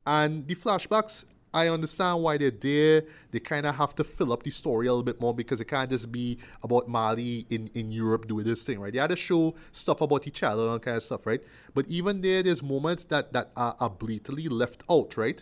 [0.05, 3.03] and the flashbacks, I understand why they're there.
[3.31, 5.65] They kind of have to fill up the story a little bit more because it
[5.65, 8.93] can't just be about Marley in, in Europe doing this thing, right?
[8.93, 11.41] They had to show stuff about each other and kind of stuff, right?
[11.73, 15.41] But even there, there's moments that, that are, are blatantly left out, right?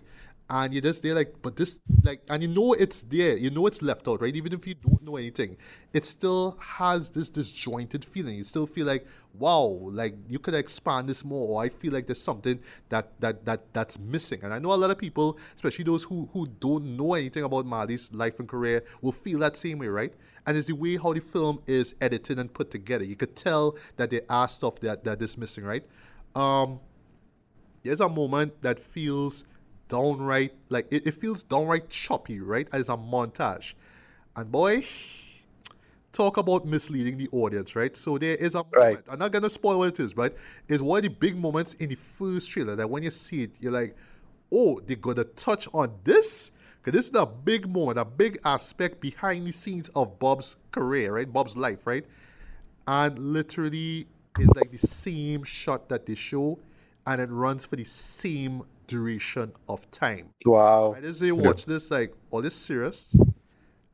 [0.50, 3.68] And you're just there like, but this like, and you know it's there, you know
[3.68, 4.36] it's left out, right?
[4.36, 5.58] Even if you don't know anything,
[5.94, 8.36] it still has this disjointed feeling.
[8.36, 9.06] You still feel like,
[9.38, 11.50] wow, like you could expand this more.
[11.50, 12.60] Or I feel like there's something
[12.90, 14.40] that that that that's missing.
[14.44, 17.66] And I know a lot of people, especially those who who don't know anything about
[17.66, 20.14] Marley's life and career, will feel that same way, right?
[20.46, 23.04] And it's the way how the film is edited and put together.
[23.04, 25.84] You could tell that there are stuff that that is missing, right?
[26.36, 26.80] Um,
[27.84, 29.44] there's a moment that feels
[29.88, 32.68] downright like it, it feels downright choppy, right?
[32.72, 33.74] As a montage.
[34.36, 34.86] And boy,
[36.12, 37.96] talk about misleading the audience, right?
[37.96, 38.76] So there is a moment.
[38.76, 39.00] Right.
[39.10, 40.36] I'm not gonna spoil what it is, but
[40.68, 43.52] it's one of the big moments in the first trailer that when you see it,
[43.60, 43.96] you're like,
[44.52, 46.52] oh, they're gonna touch on this?
[46.82, 51.14] Because this is a big moment, a big aspect behind the scenes of Bob's career,
[51.14, 51.32] right?
[51.32, 52.06] Bob's life, right?
[52.88, 54.08] And literally,
[54.40, 56.60] it's like the same shot that they show,
[57.06, 60.30] and it runs for the same duration of time.
[60.46, 60.94] Wow.
[60.94, 61.04] Right?
[61.04, 61.74] As they watch yeah.
[61.74, 63.16] this, like, all this serious.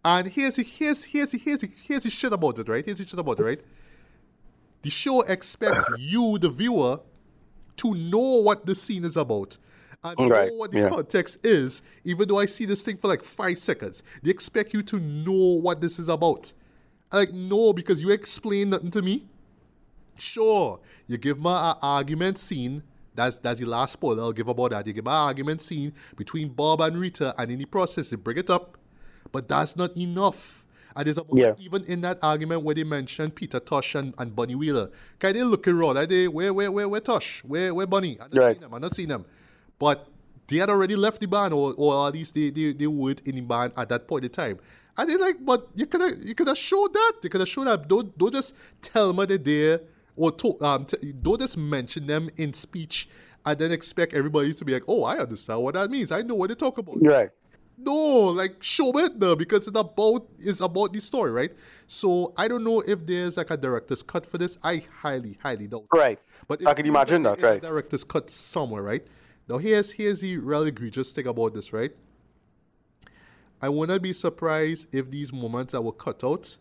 [0.06, 2.86] And here's the, here's here's the, here's the, here's the shit about it, right?
[2.86, 3.62] Here's the shit about it, right?
[4.82, 7.00] The show expects you, the viewer,
[7.78, 9.58] to know what the scene is about
[10.04, 10.50] and right.
[10.50, 10.90] know what the yeah.
[10.90, 14.04] context is, even though I see this thing for like five seconds.
[14.22, 16.52] They expect you to know what this is about.
[17.12, 19.26] I like, no, because you explain nothing to me.
[20.18, 22.84] Sure, you give me an uh, argument scene
[23.16, 24.88] that's that's the last spoiler I'll give about that.
[24.88, 28.38] You give an argument scene between Bob and Rita, and in the process they bring
[28.38, 28.78] it up,
[29.32, 30.66] but that's not enough.
[30.96, 31.66] And there's a moment yeah.
[31.66, 34.92] even in that argument where they mention Peter Tosh and, and Bunny Wailer.
[35.18, 37.44] Kind of looking around, are they where where where where Tosh?
[37.44, 38.18] Where where Bunny?
[38.22, 38.54] I'm not right.
[38.54, 38.74] seen them.
[38.74, 39.26] I'm not seen them.
[39.80, 40.08] But
[40.48, 43.36] they had already left the band, or, or at least they, they, they weren't in
[43.36, 44.60] the band at that point in time.
[44.96, 47.14] And they're like, but you could have you could have showed that.
[47.24, 47.88] You could have showed that.
[47.88, 49.82] Don't don't just tell me they're there
[50.16, 53.10] or to, um, t- don't just mention them in speech
[53.46, 56.12] and then expect everybody to be like, oh, I understand what that means.
[56.12, 56.96] I know what they talk about.
[57.02, 57.30] Right.
[57.78, 61.52] No, like show it though, because it's about it's about the story, right?
[61.88, 64.58] So I don't know if there's like a director's cut for this.
[64.64, 65.86] I highly, highly doubt.
[65.94, 66.20] Right.
[66.48, 67.62] But I can imagine like that, right?
[67.62, 69.06] director's cut somewhere, right?
[69.50, 71.92] Now here's here's the really egregious thing about this, right?
[73.62, 76.58] I wouldn't be surprised if these moments that were cut out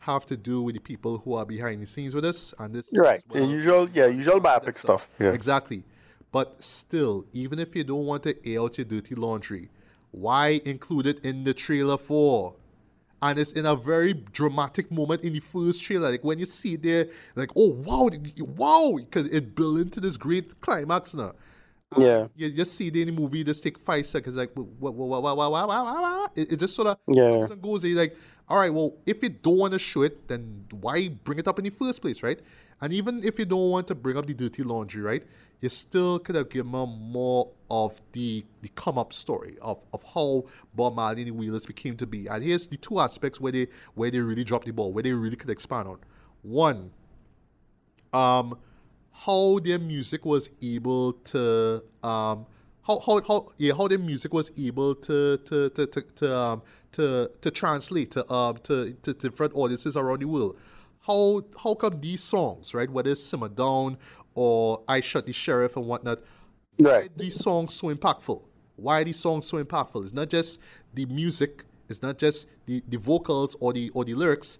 [0.00, 2.54] have to do with the people who are behind the scenes with us.
[2.58, 3.22] And this right.
[3.28, 5.02] Well, usual, yeah, usual biopic stuff.
[5.02, 5.08] stuff.
[5.18, 5.32] Yeah.
[5.32, 5.84] Exactly.
[6.32, 9.68] But still, even if you don't want to air out your dirty laundry,
[10.12, 12.54] why include it in the trailer for?
[13.22, 16.10] And it's in a very dramatic moment in the first trailer.
[16.10, 20.16] Like when you see it there, like, oh wow, wow, because it built into this
[20.16, 21.32] great climax now.
[21.98, 22.28] yeah.
[22.36, 25.22] You just see it in the movie, just take five seconds, like, what, what, what,
[25.22, 27.46] what, what, what, It, it just sort of yeah.
[27.60, 28.16] goes there, like,
[28.50, 31.58] all right, well, if you don't want to show it, then why bring it up
[31.58, 32.40] in the first place, right?
[32.80, 35.22] And even if you don't want to bring up the dirty laundry, right,
[35.60, 40.44] you still could have given more of the the come up story of, of how
[40.74, 42.26] Bob Marley and the Wailers became to be.
[42.26, 45.12] And here's the two aspects where they where they really dropped the ball, where they
[45.12, 45.98] really could expand on.
[46.42, 46.90] One,
[48.12, 48.58] um,
[49.12, 52.46] how their music was able to um
[52.82, 56.62] how how, how yeah how their music was able to to to to, to um
[56.92, 60.58] to to translate to um to, to different audiences around the world.
[61.06, 63.96] How how come these songs, right, whether it's Simmer Down
[64.34, 66.20] or I Shot the Sheriff and whatnot.
[66.78, 67.10] Right.
[67.16, 68.42] These songs so impactful?
[68.76, 70.02] Why are these songs so impactful?
[70.02, 70.60] It's not just
[70.94, 74.58] the music, it's not just the, the vocals or the or the lyrics,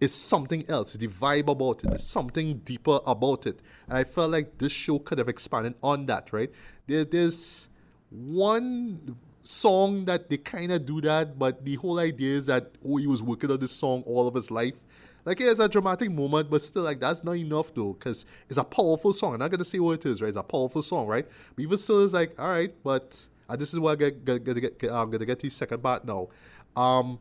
[0.00, 0.94] it's something else.
[0.94, 1.88] The vibe about it.
[1.88, 3.60] There's something deeper about it.
[3.88, 6.50] And I felt like this show could have expanded on that, right?
[6.86, 7.68] There, there's
[8.10, 12.96] one song that they kind of do that, but the whole idea is that, oh,
[12.96, 14.76] he was working on this song all of his life.
[15.24, 18.58] Like, yeah, it's a dramatic moment, but still, like, that's not enough, though, because it's
[18.58, 19.34] a powerful song.
[19.34, 20.28] I'm not to say what it is, right?
[20.28, 21.26] It's a powerful song, right?
[21.54, 24.60] But even still, it's like, all right, but uh, this is what I'm going to
[24.60, 26.28] get, I'm going to get to the second part now.
[26.74, 27.18] Um,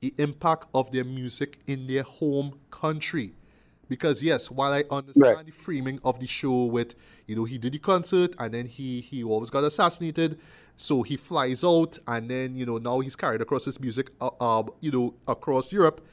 [0.00, 3.32] the impact of their music in their home country.
[3.88, 5.46] Because yes, while I understand right.
[5.46, 6.96] the framing of the show with,
[7.26, 10.40] you know, he did the concert and then he he always got assassinated,
[10.76, 14.30] so he flies out and then you know now he's carried across his music, uh,
[14.40, 16.06] uh you know, across Europe.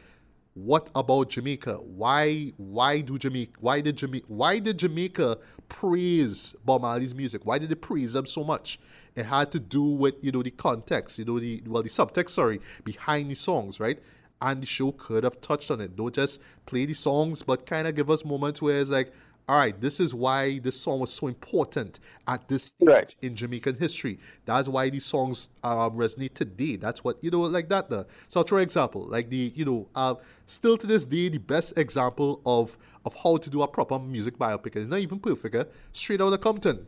[0.55, 1.75] What about Jamaica?
[1.75, 7.41] Why why do Jamaica why did Jamaica why did Jamaica praise Bob Marley's music?
[7.43, 8.79] Why did they praise them so much?
[9.15, 12.29] It had to do with you know the context, you know the well the subtext,
[12.29, 13.99] sorry, behind the songs, right?
[14.41, 15.95] And the show could have touched on it.
[15.95, 19.13] Don't just play the songs, but kind of give us moments where it's like,
[19.49, 23.15] all right, this is why this song was so important at this stage right.
[23.21, 24.17] in Jamaican history.
[24.45, 26.77] That's why these songs um, resonate today.
[26.77, 27.89] That's what, you know, like that.
[27.89, 29.05] The, so try an example.
[29.05, 30.15] Like the, you know, uh,
[30.45, 34.37] still to this day, the best example of, of how to do a proper music
[34.37, 35.65] biopic, and it's not even perfect, eh?
[35.91, 36.87] Straight out of Compton.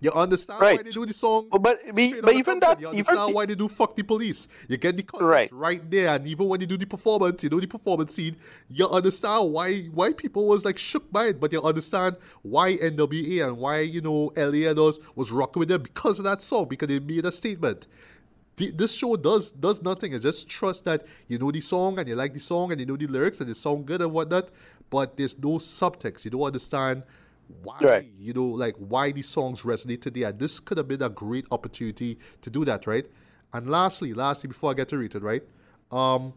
[0.00, 0.78] You understand right.
[0.78, 1.48] why they do the song?
[1.50, 4.78] But, but, but even that, you understand even, why they do "fuck the police." You
[4.78, 5.52] get the context right.
[5.52, 8.36] right there, and even when they do the performance, you know the performance scene.
[8.70, 13.46] You understand why why people was like shook by it, but you understand why NWA
[13.46, 16.66] and why you know LA and those was rocking with them because of that song
[16.66, 17.86] because they made a statement.
[18.56, 20.14] The, this show does does nothing.
[20.14, 22.86] It just trust that you know the song and you like the song and you
[22.86, 24.48] know the lyrics and the song good and whatnot,
[24.88, 26.24] but there's no subtext.
[26.24, 27.02] You don't understand
[27.62, 28.10] why right.
[28.18, 30.22] you know like why these songs resonate today?
[30.22, 33.06] And this could have been a great opportunity to do that right?
[33.52, 35.42] And lastly lastly before i get to read it right
[35.90, 36.32] um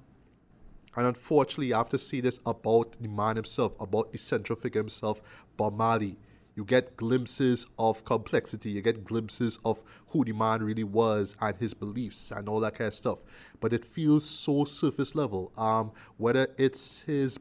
[0.95, 4.81] and unfortunately i have to say this about the man himself about the central figure
[4.81, 5.21] himself
[5.55, 6.17] bob marley
[6.55, 8.69] you get glimpses of complexity.
[8.69, 12.75] You get glimpses of who the man really was and his beliefs and all that
[12.75, 13.19] kind of stuff.
[13.59, 15.51] But it feels so surface level.
[15.57, 17.39] Um, whether it's his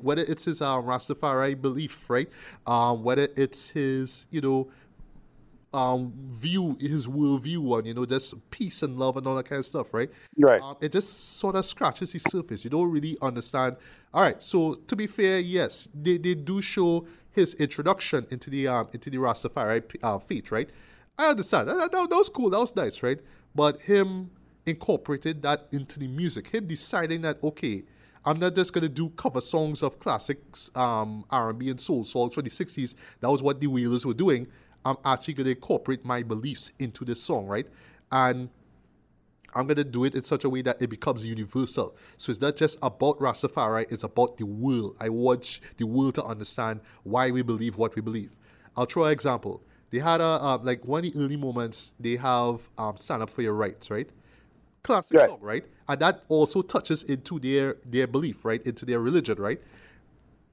[0.00, 2.28] whether it's his um, Rastafari belief, right?
[2.66, 4.70] Um, whether it's his, you know,
[5.74, 9.58] um, view, his worldview on, you know, just peace and love and all that kind
[9.58, 10.10] of stuff, right?
[10.38, 10.62] Right.
[10.62, 12.64] Um, it just sort of scratches the surface.
[12.64, 13.76] You don't really understand.
[14.14, 14.40] All right.
[14.40, 17.06] So to be fair, yes, they, they do show
[17.36, 20.68] his introduction into the um into the Rastafari uh, faith, right?
[21.18, 23.20] I understand that, that, that was cool, that was nice, right?
[23.54, 24.30] But him
[24.66, 27.84] incorporated that into the music, him deciding that okay,
[28.24, 32.44] I'm not just gonna do cover songs of classics, um, R&B and soul songs from
[32.44, 32.94] the '60s.
[33.20, 34.48] That was what the Wailers were doing.
[34.84, 37.66] I'm actually gonna incorporate my beliefs into this song, right?
[38.10, 38.48] And
[39.56, 41.96] I'm going to do it in such a way that it becomes universal.
[42.18, 44.96] So it's not just about Rastafari, it's about the world.
[45.00, 48.36] I want the world to understand why we believe what we believe.
[48.76, 49.62] I'll throw an example.
[49.90, 53.30] They had a, uh, like one of the early moments, they have um, Stand Up
[53.30, 54.08] For Your Rights, right?
[54.82, 55.28] Classic right.
[55.30, 55.64] song, right?
[55.88, 58.64] And that also touches into their, their belief, right?
[58.66, 59.60] Into their religion, right?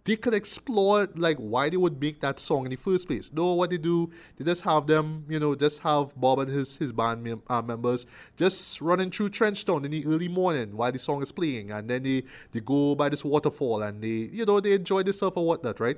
[0.06, 3.32] They could explore like why they would make that song in the first place.
[3.32, 6.76] No, what they do, they just have them, you know, just have Bob and his
[6.76, 11.00] his band mem- uh, members just running through Trenchtown in the early morning while the
[11.00, 14.60] song is playing, and then they they go by this waterfall and they, you know,
[14.60, 15.98] they enjoy themselves or whatnot, right?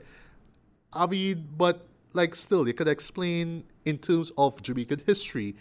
[0.94, 5.56] I mean, but like still, they could explain in terms of Jamaican history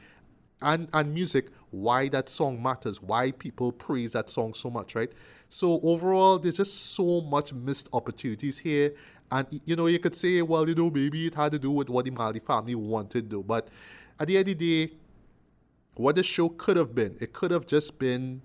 [0.62, 5.10] and and music why that song matters, why people praise that song so much, right?
[5.54, 8.92] So overall, there's just so much missed opportunities here.
[9.30, 11.88] And you know, you could say, well, you know, maybe it had to do with
[11.88, 13.42] what the Marley family wanted to do.
[13.44, 13.68] But
[14.18, 14.94] at the end of the day,
[15.94, 18.42] what the show could have been, it could have just been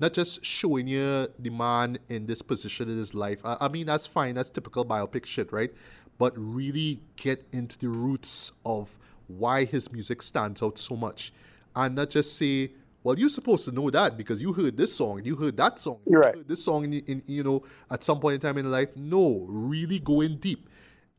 [0.00, 3.42] not just showing you the man in this position in his life.
[3.44, 5.70] I, I mean, that's fine, that's typical biopic shit, right?
[6.16, 11.30] But really get into the roots of why his music stands out so much.
[11.76, 12.70] And not just say,
[13.02, 15.78] well, you're supposed to know that because you heard this song and you heard that
[15.78, 16.00] song.
[16.06, 16.36] You're right.
[16.36, 18.88] You this song in, in, you know at some point in time in life.
[18.96, 20.68] No, really going deep.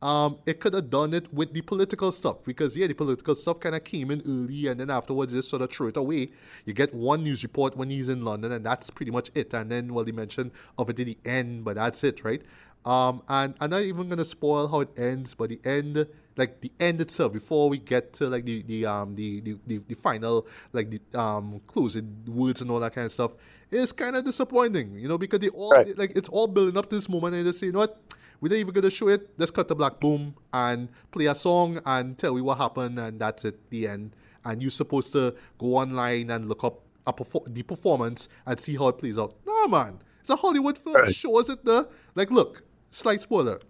[0.02, 3.60] Um, it could have done it with the political stuff because yeah, the political stuff
[3.60, 6.30] kind of came in early and then afterwards just sort of threw it away.
[6.64, 9.52] You get one news report when he's in London and that's pretty much it.
[9.52, 12.40] And then well, they mentioned of it at the end, but that's it, right?
[12.86, 16.06] Um, and I'm not even gonna spoil how it ends, but the end
[16.40, 19.78] like the end itself before we get to like the the um the the, the,
[19.88, 23.32] the final like the um closing words and all that kind of stuff
[23.70, 25.96] is kind of disappointing you know because they all right.
[25.96, 28.00] like it's all building up to this moment and they say you know what
[28.40, 29.28] we're not even gonna show it.
[29.36, 33.20] Let's cut the black boom and play a song and tell you what happened, and
[33.20, 34.16] that's it, the end.
[34.44, 38.76] And you're supposed to go online and look up a perfor- the performance and see
[38.76, 39.34] how it plays out.
[39.46, 40.96] Nah, man, it's a Hollywood film.
[40.96, 41.14] Right.
[41.14, 43.60] Show us it the Like, look, slight spoiler.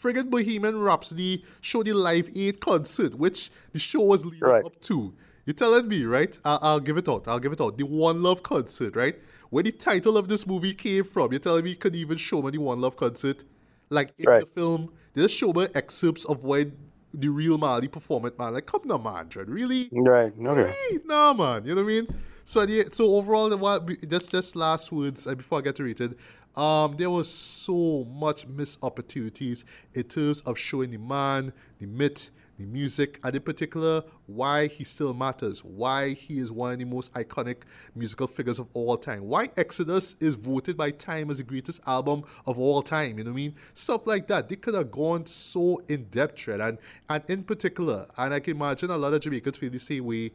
[0.00, 4.64] Friggin' Bohemian Rhapsody showed the Live Aid concert, which the show was leading Right.
[4.64, 5.12] up to.
[5.46, 6.38] You're telling me, right?
[6.44, 7.24] I- I'll give it out.
[7.26, 7.78] I'll give it out.
[7.78, 9.16] The One Love concert, right?
[9.50, 11.32] Where the title of this movie came from.
[11.32, 13.44] You're telling me you couldn't even show me the One Love concert?
[13.90, 14.40] Like in Right.
[14.40, 16.72] the film, they just show me excerpts of when
[17.12, 18.54] the real Marley performed it, man.
[18.54, 19.50] Like, come on, man, Dread.
[19.50, 19.90] Really?
[19.92, 20.32] Right.
[20.42, 20.70] Okay.
[20.90, 21.66] Hey, nah, man.
[21.66, 22.06] You know what I mean?
[22.44, 25.84] So, the, so overall, the what just just last words uh, before I get to
[25.84, 26.16] it.
[26.56, 29.64] Um, there was so much missed opportunities
[29.94, 34.84] in terms of showing the man, the myth, the music, and in particular, why he
[34.84, 37.62] still matters, why he is one of the most iconic
[37.94, 42.22] musical figures of all time, why Exodus is voted by Time as the greatest album
[42.46, 43.18] of all time.
[43.18, 43.54] You know what I mean?
[43.72, 44.48] Stuff like that.
[44.48, 48.90] They could have gone so in depth, and and in particular, and I can imagine
[48.90, 50.32] a lot of Jamaicans feel the same way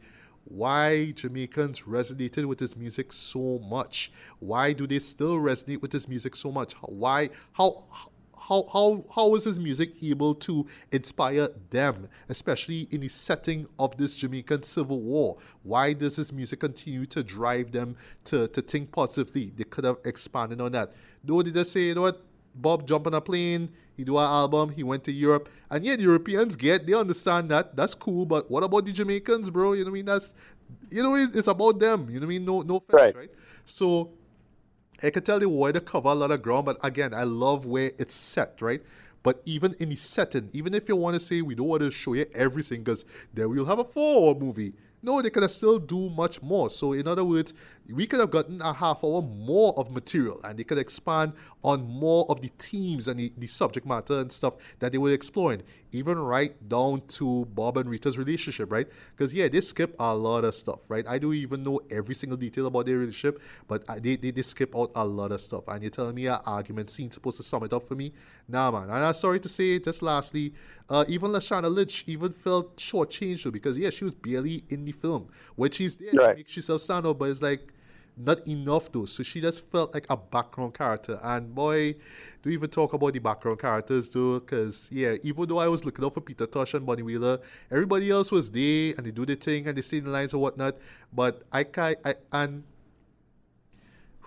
[0.48, 4.10] why Jamaicans resonated with his music so much.
[4.38, 6.72] Why do they still resonate with his music so much?
[6.82, 7.84] Why how
[8.48, 13.96] how how how is his music able to inspire them, especially in the setting of
[13.98, 15.36] this Jamaican civil war?
[15.62, 19.52] Why does his music continue to drive them to, to think positively?
[19.54, 20.94] They could have expanded on that.
[21.22, 22.22] Though they just say, you know what,
[22.54, 23.68] Bob jump on a plane,
[23.98, 25.50] he do an album, he went to Europe.
[25.70, 27.76] And yeah, the Europeans get, they understand that.
[27.76, 28.24] That's cool.
[28.24, 29.74] But what about the Jamaicans, bro?
[29.74, 30.04] You know what I mean?
[30.06, 30.34] That's
[30.90, 32.08] you know, it's, about them.
[32.08, 32.44] You know what I mean?
[32.44, 33.16] No no offense, Right.
[33.16, 33.30] right?
[33.64, 34.10] So
[35.02, 37.66] I can tell you why they cover a lot of ground, but again, I love
[37.66, 38.82] where it's set, right?
[39.22, 41.90] But even in the setting, even if you want to say we don't want to
[41.90, 43.04] show you everything because
[43.34, 44.72] then we'll have a four-hour movie.
[45.02, 46.70] No, they could have still do much more.
[46.70, 47.52] So in other words,
[47.88, 51.32] we could have gotten a half hour more of material and they could expand
[51.64, 55.12] on more of the themes and the, the subject matter and stuff that they were
[55.12, 58.86] exploring, even right down to Bob and Rita's relationship, right?
[59.16, 61.06] Because yeah, they skip a lot of stuff, right?
[61.08, 64.42] I don't even know every single detail about their relationship, but I- they, they, they
[64.42, 65.64] skip out a lot of stuff.
[65.68, 68.12] And you're telling me an argument scene supposed to sum it up for me?
[68.48, 68.84] Nah, man.
[68.84, 70.52] And I'm sorry to say, just lastly,
[70.90, 74.92] uh, even Lashana Lynch even felt shortchanged though, because yeah, she was barely in the
[74.92, 75.28] film.
[75.56, 76.36] When she's there, Right.
[76.36, 77.72] she makes herself stand out, but it's like
[78.18, 79.04] not enough though.
[79.04, 81.18] So she just felt like a background character.
[81.22, 81.94] And boy,
[82.42, 86.04] do even talk about the background characters though, because yeah, even though I was looking
[86.04, 87.38] out for Peter Tosh and Bunny Wailer,
[87.70, 90.34] everybody else was there and they do their thing and they stay in the lines
[90.34, 90.76] or whatnot.
[91.12, 92.64] But I can't, I, and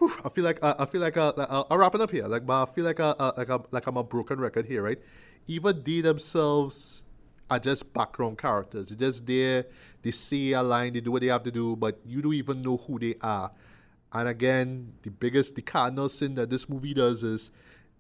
[0.01, 2.25] Whew, I feel like uh, I feel like uh, uh, I'm wrapping up here.
[2.25, 4.81] Like, but I feel like uh, uh, like I'm like I'm a broken record here,
[4.81, 4.97] right?
[5.45, 7.05] Even they themselves
[7.51, 8.89] are just background characters.
[8.89, 9.67] They're just there.
[10.01, 10.93] They say a line.
[10.93, 13.51] They do what they have to do, but you don't even know who they are.
[14.14, 17.51] And again, the biggest, the cardinal sin that this movie does is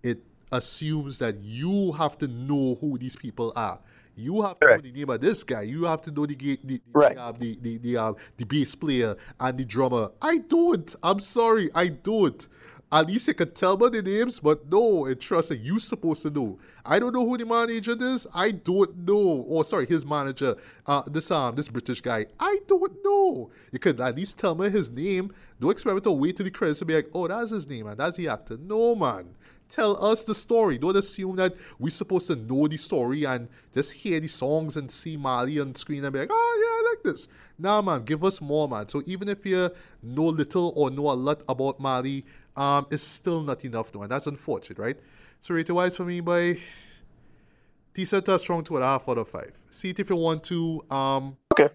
[0.03, 3.79] it assumes that you have to know who these people are.
[4.17, 5.61] You have to know the name of this guy.
[5.61, 7.17] You have to know the the the, Right.
[7.17, 10.09] uh, the the the, uh, the bass player and the drummer.
[10.21, 10.93] I don't.
[11.01, 12.45] I'm sorry, I don't.
[12.93, 16.23] At least you can tell me the names, but no, and trust that you're supposed
[16.23, 16.59] to know.
[16.85, 18.27] I don't know who the manager is.
[18.33, 19.45] I don't know.
[19.49, 20.55] Oh, sorry, his manager.
[20.85, 22.25] Uh, this um, this British guy.
[22.37, 23.49] I don't know.
[23.71, 25.31] You can at least tell me his name.
[25.61, 27.87] Don't expect me to wait till the credits to be like, oh, that's his name
[27.87, 28.57] and that's the actor.
[28.57, 29.35] No, man.
[29.69, 30.77] Tell us the story.
[30.77, 34.91] Don't assume that we're supposed to know the story and just hear the songs and
[34.91, 37.29] see Marley on screen and be like, oh, yeah, I like this.
[37.57, 38.89] Nah, man, give us more, man.
[38.89, 39.69] So even if you
[40.03, 44.11] know little or know a lot about Marley, um, it's still not enough, though, and
[44.11, 44.97] that's unfortunate, right?
[45.39, 46.57] So rated wise for me by
[47.93, 49.51] decent to a strong two and a half out of five.
[49.69, 50.83] See it if you want to.
[50.89, 51.69] Um, Okay.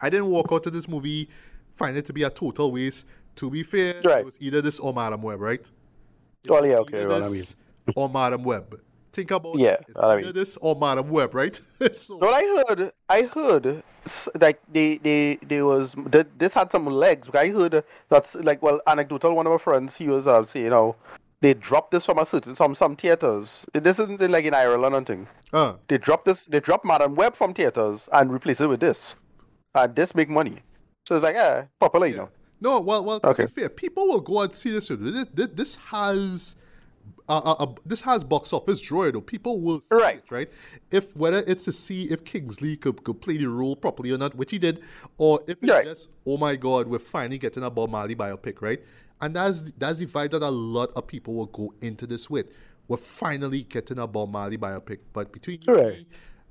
[0.00, 1.28] I didn't walk out of this movie
[1.76, 3.06] find it to be a total waste.
[3.36, 4.20] To be fair, Right.
[4.20, 5.60] it was either this or Madame Web, right?
[5.60, 7.54] It Well, yeah, okay, well, I this
[7.94, 8.80] or Madame Web.
[9.16, 11.58] Think about Yeah, I mean- this or Madame Web, right?
[11.92, 13.82] so, Well, I heard, I heard,
[14.40, 17.28] like they, they, they was th- this had some legs.
[17.32, 19.34] I heard that's like well, anecdotal.
[19.34, 20.96] One of my friends, he was uh, saying, you know,
[21.40, 23.64] they dropped this from a certain some some theaters.
[23.72, 25.26] This isn't like in Ireland or anything.
[25.54, 29.16] uh, They dropped this, they dropped Madame Web from theaters and replaced it with this,
[29.74, 30.58] and this make money.
[31.06, 32.28] So it's like, eh, popular, you know.
[32.60, 33.46] No, well, well, to Okay.
[33.46, 34.90] be fair, people will go and see this.
[34.90, 36.56] you know, This, this, this has.
[37.28, 39.20] Uh, uh, this has box office draw, though.
[39.20, 40.18] People will see Right.
[40.18, 40.48] it, right?
[40.90, 44.34] If whether it's to see if Kingsley could, could play the role properly or not,
[44.36, 44.80] which he did,
[45.18, 45.84] or if it's Right.
[45.84, 48.80] just, oh my God, we're finally getting a Bob Marley biopic, right?
[49.20, 52.46] And that's that's the vibe that a lot of people will go into this with.
[52.86, 55.94] We're finally getting a Bob Marley biopic, but between you and Right.
[55.98, 56.06] me,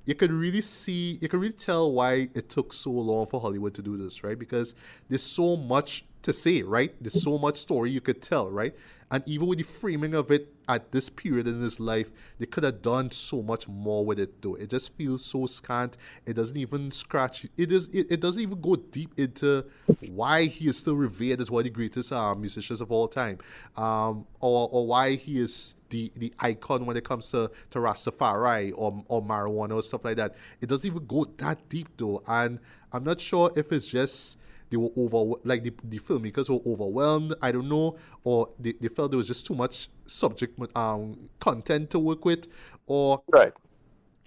[0.06, 3.74] you could really see, you could really tell why it took so long for Hollywood
[3.76, 4.38] to do this, right?
[4.38, 4.76] Because
[5.08, 6.94] there's so much to say, right?
[7.00, 8.76] There's so much story you could tell, right?
[9.12, 12.64] And even with the framing of it at this period in his life, they could
[12.64, 14.56] have done so much more with it though.
[14.56, 15.98] It just feels so scant.
[16.26, 19.66] It doesn't even scratch it is it, it doesn't even go deep into
[20.10, 23.38] why he is still revered as one of the greatest uh, musicians of all time.
[23.78, 28.74] Um or or why he is the, the icon when it comes to, to Rastafari
[28.76, 30.36] or, or marijuana or stuff like that.
[30.60, 32.24] It doesn't even go that deep though.
[32.28, 32.60] And
[32.92, 34.40] I'm not sure if it's just
[34.76, 38.90] they were over like the, the filmmakers were overwhelmed i don't know or they, they
[38.90, 42.48] felt there was just too much subject um content to work with
[42.88, 43.54] or right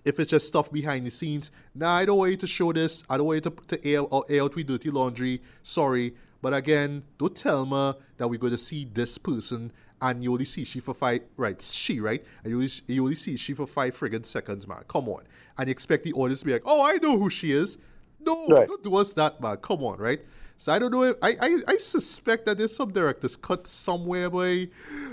[0.04, 3.04] if it's just stuff behind the scenes nah i don't want you to show this
[3.10, 6.54] i don't want you to, to air, or air out with dirty laundry sorry but
[6.54, 9.70] again don't tell me that we're going to see this person
[10.00, 13.16] and you only see she for five right she right and you only, you only
[13.16, 15.24] see she for five friggin' seconds man come on
[15.58, 17.76] and expect the audience to be like oh i know who she is
[18.20, 18.68] no, right.
[18.68, 19.56] don't do us that, man.
[19.58, 20.20] Come on, right?
[20.60, 24.28] So I don't know if I, I, I suspect that there's some directors cut somewhere
[24.28, 24.66] by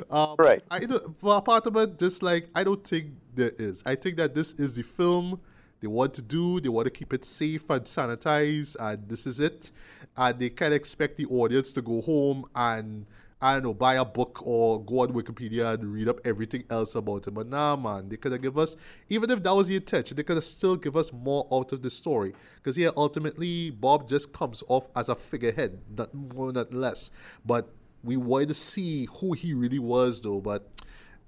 [0.09, 0.63] um, right.
[0.71, 3.83] I don't for part of it, just like I don't think there is.
[3.85, 5.39] I think that this is the film
[5.81, 6.59] they want to do.
[6.59, 9.69] They want to keep it safe and sanitized, and this is it.
[10.17, 13.05] And they of expect the audience to go home and
[13.45, 16.95] I don't know, buy a book or go on Wikipedia and read up everything else
[16.95, 17.35] about him.
[17.35, 18.75] But nah, man, they could have give us,
[19.07, 21.83] even if that was the intention, they could have still give us more out of
[21.83, 22.33] the story.
[22.55, 27.11] Because yeah, ultimately, Bob just comes off as a figurehead, not more, not less.
[27.45, 27.69] But
[28.03, 30.41] we wanted to see who he really was, though.
[30.41, 30.67] But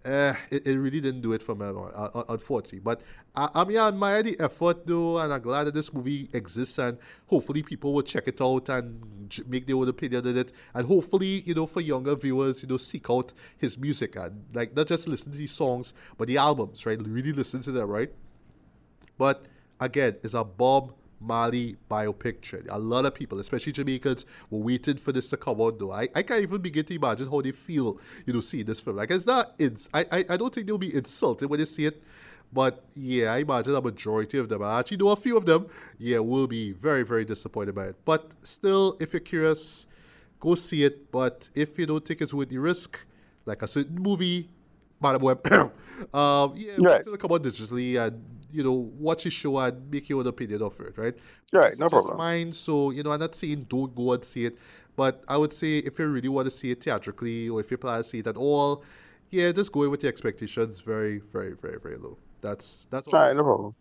[0.06, 1.66] uh, it, it really didn't do it for me,
[2.30, 2.80] unfortunately.
[2.80, 3.02] But
[3.36, 6.78] I, I mean, I admire the effort though, and I'm glad that this movie exists,
[6.78, 10.54] and hopefully people will check it out and make their own opinion on it.
[10.74, 14.76] And hopefully, you know, for younger viewers, you know, seek out his music and like
[14.76, 17.00] not just listen to these songs, but the albums, right?
[17.02, 18.12] Really listen to them, right?
[19.18, 19.46] But
[19.80, 25.12] again, it's a Bob Marley biopic A lot of people, especially Jamaicans, were waiting for
[25.12, 25.92] this to come out though.
[25.92, 28.98] I, I can't even begin to imagine how they feel, you know, see this film.
[28.98, 31.86] Like it's not ins I, I, I don't think they'll be insulted when they see
[31.86, 32.02] it.
[32.54, 35.68] But yeah, I imagine a majority of them, I actually know a few of them,
[36.00, 37.96] yeah, will be very, very disappointed by it.
[38.06, 39.86] But still, if you're curious,
[40.40, 41.12] go see it.
[41.12, 43.00] But if you don't think it's worth the risk,
[43.46, 44.50] like a certain movie,
[45.02, 45.48] Madame Web,
[46.14, 47.04] um, yeah, right.
[47.04, 50.62] to come out digitally and you know, watch a show and make your own opinion
[50.62, 51.16] of it, right?
[51.52, 52.18] Right, it's no problem.
[52.18, 54.58] Mine, so you know, I'm not saying don't go and see it,
[54.96, 57.78] but I would say if you really want to see it theatrically or if you
[57.78, 58.84] plan to see it at all,
[59.30, 62.18] yeah, just go in with the expectations very, very, very, very low.
[62.42, 63.14] That's that's all.
[63.20, 63.76] Right, no problem.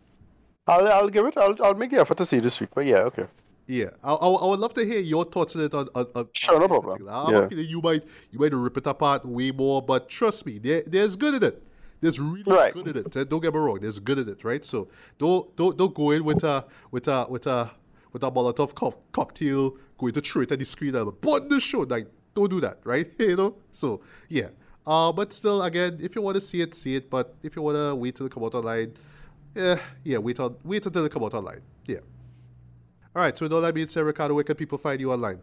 [0.66, 1.36] I'll I'll give it.
[1.36, 3.26] I'll I'll make the effort to see this week, but yeah, okay.
[3.68, 5.74] Yeah, I, I, I, would love to hear your thoughts on it.
[5.74, 7.08] On, on, on sure, no problem.
[7.08, 7.48] I'm yeah.
[7.48, 11.16] feeling you might you might rip it apart way more, but trust me, there, there's
[11.16, 11.62] good in it.
[12.00, 12.72] There's really right.
[12.72, 13.28] good in it.
[13.28, 13.80] Don't get me wrong.
[13.80, 14.64] There's good in it, right?
[14.64, 14.88] So
[15.18, 17.70] don't don't don't go in with a with a with a
[18.12, 21.58] with a Molotov co- cocktail going to throw it at the screen and but the
[21.58, 21.80] show.
[21.80, 23.10] Like don't do that, right?
[23.18, 23.56] you know.
[23.72, 24.48] So yeah.
[24.86, 27.10] Uh, but still, again, if you want to see it, see it.
[27.10, 28.94] But if you want to wait till it come out online,
[29.56, 31.62] yeah, yeah, wait on wait until it come out online.
[31.86, 31.98] Yeah.
[33.16, 33.36] All right.
[33.36, 35.40] So with all that being said, Ricardo, where can people find you online?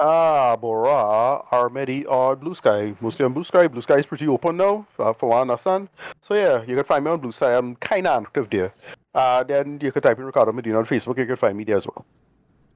[0.00, 2.96] Ah, Bora, Rmeddy or Blue Sky.
[3.00, 3.68] Mostly on Blue Sky.
[3.68, 5.88] Blue Sky is pretty open now, uh, for one understand.
[6.20, 7.56] So yeah, you can find me on Blue Sky.
[7.56, 8.74] I'm kind of active there.
[9.14, 11.16] Uh, then you can type in Ricardo Medina on Facebook.
[11.16, 12.04] You can find me there as well.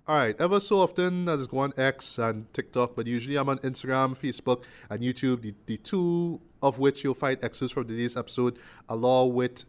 [0.06, 0.40] All right.
[0.40, 4.16] Ever so often, I just go on X and TikTok, but usually I'm on Instagram,
[4.16, 5.42] Facebook, and YouTube.
[5.42, 9.64] The, the two of which you'll find extras from today's episode, along with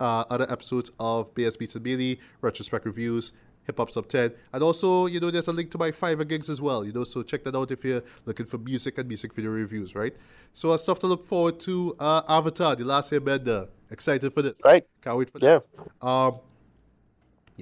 [0.00, 3.32] uh, other episodes of BS Beats and retrospect reviews,
[3.66, 4.32] Hip Hop Sub 10.
[4.52, 7.04] And also, you know, there's a link to my Fiverr gigs as well, you know,
[7.04, 10.14] so check that out if you're looking for music and music video reviews, right?
[10.52, 11.96] So, uh, stuff to look forward to.
[11.98, 13.68] Uh, Avatar, The Last Airbender.
[13.90, 14.58] Excited for this.
[14.64, 14.84] Right.
[15.02, 15.60] Can't wait for yeah.
[16.00, 16.06] that.
[16.06, 16.40] Um,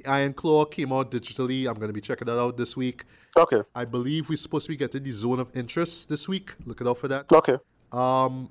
[0.06, 1.68] Iron Claw came out digitally.
[1.68, 3.04] I'm going to be checking that out this week.
[3.36, 3.62] Okay.
[3.74, 6.54] I believe we're supposed to be getting the Zone of Interest this week.
[6.66, 7.30] Look out for that.
[7.32, 7.58] Okay.
[7.92, 8.50] Um,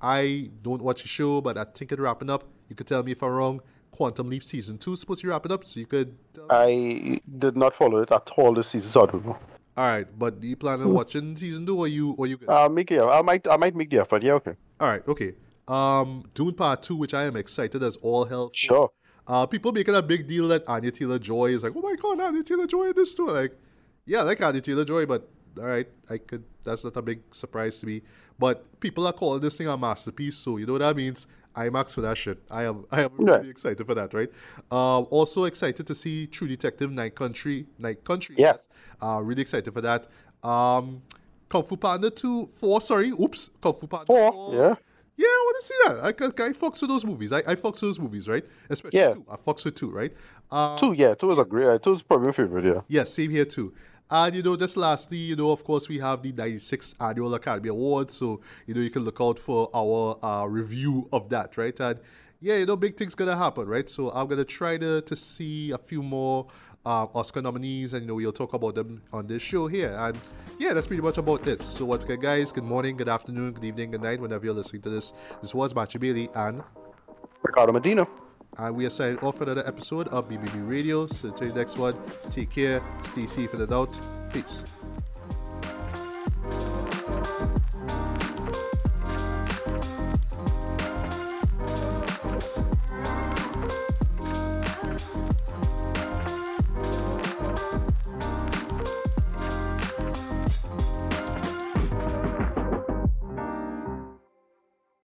[0.00, 2.44] I don't watch the show, but I think it's wrapping up.
[2.68, 3.60] You could tell me if I'm wrong.
[3.94, 6.16] Quantum Leap season two is supposed to wrap it up, so you could.
[6.50, 9.38] I did not follow it at all this season, so I don't know.
[9.76, 12.36] All right, but do you plan on watching season two, or you, or you?
[12.38, 12.48] Good?
[12.48, 13.00] Uh, make it.
[13.00, 14.24] I might, I might make the effort.
[14.24, 14.54] Yeah, okay.
[14.80, 15.34] All right, okay.
[15.68, 18.48] Um, Dune Part Two, which I am excited as all hell.
[18.48, 18.54] For.
[18.56, 18.90] Sure.
[19.28, 22.20] Uh, people making a big deal that Anya Taylor Joy is like, oh my god,
[22.20, 23.28] Anya Taylor Joy in this too.
[23.28, 23.56] Like,
[24.06, 26.42] yeah, I like Anya Taylor Joy, but all right, I could.
[26.64, 28.02] That's not a big surprise to me.
[28.40, 31.28] But people are calling this thing a masterpiece, so you know what that means.
[31.54, 32.38] IMAX for that shit.
[32.50, 33.46] I am I am really right.
[33.46, 34.30] excited for that, right?
[34.70, 37.66] Uh, also excited to see True Detective Night Country.
[37.78, 38.34] Night Country.
[38.38, 38.52] Yeah.
[38.52, 38.66] Yes.
[39.00, 40.08] Uh, really excited for that.
[40.42, 41.02] Um,
[41.48, 43.10] Kung Fu Panda 2, 4, sorry.
[43.10, 43.50] Oops.
[43.60, 44.32] Kung Fu Panda 4.
[44.32, 44.54] 4.
[44.54, 44.74] Yeah.
[45.16, 45.96] Yeah, I want to see that.
[46.00, 47.32] I, I, I fucks with those movies.
[47.32, 48.44] I, I fucks with those movies, right?
[48.68, 49.14] Especially yeah.
[49.14, 49.24] two.
[49.30, 50.12] I fucks with two, right?
[50.50, 51.14] Um, two, yeah.
[51.14, 51.68] Two is a great.
[51.68, 52.80] Uh, two is probably my favorite, yeah.
[52.88, 53.72] Yeah, same here too.
[54.14, 57.68] And you know, just lastly, you know, of course, we have the 96th annual Academy
[57.68, 61.78] Awards, so you know you can look out for our uh, review of that, right?
[61.80, 61.98] And
[62.40, 63.90] yeah, you know, big things gonna happen, right?
[63.90, 66.46] So I'm gonna try to to see a few more
[66.86, 69.96] uh, Oscar nominees, and you know, we'll talk about them on this show here.
[69.98, 70.16] And
[70.60, 71.62] yeah, that's pretty much about it.
[71.62, 74.82] So once again, guys, good morning, good afternoon, good evening, good night, whenever you're listening
[74.82, 75.12] to this.
[75.42, 76.62] This was Matthew Bailey and
[77.42, 78.06] Ricardo Medina.
[78.58, 81.06] And we are signing off for another episode of BBB Radio.
[81.06, 81.94] So until next one,
[82.30, 83.96] take care, stay safe the doubt.
[84.32, 84.64] Peace.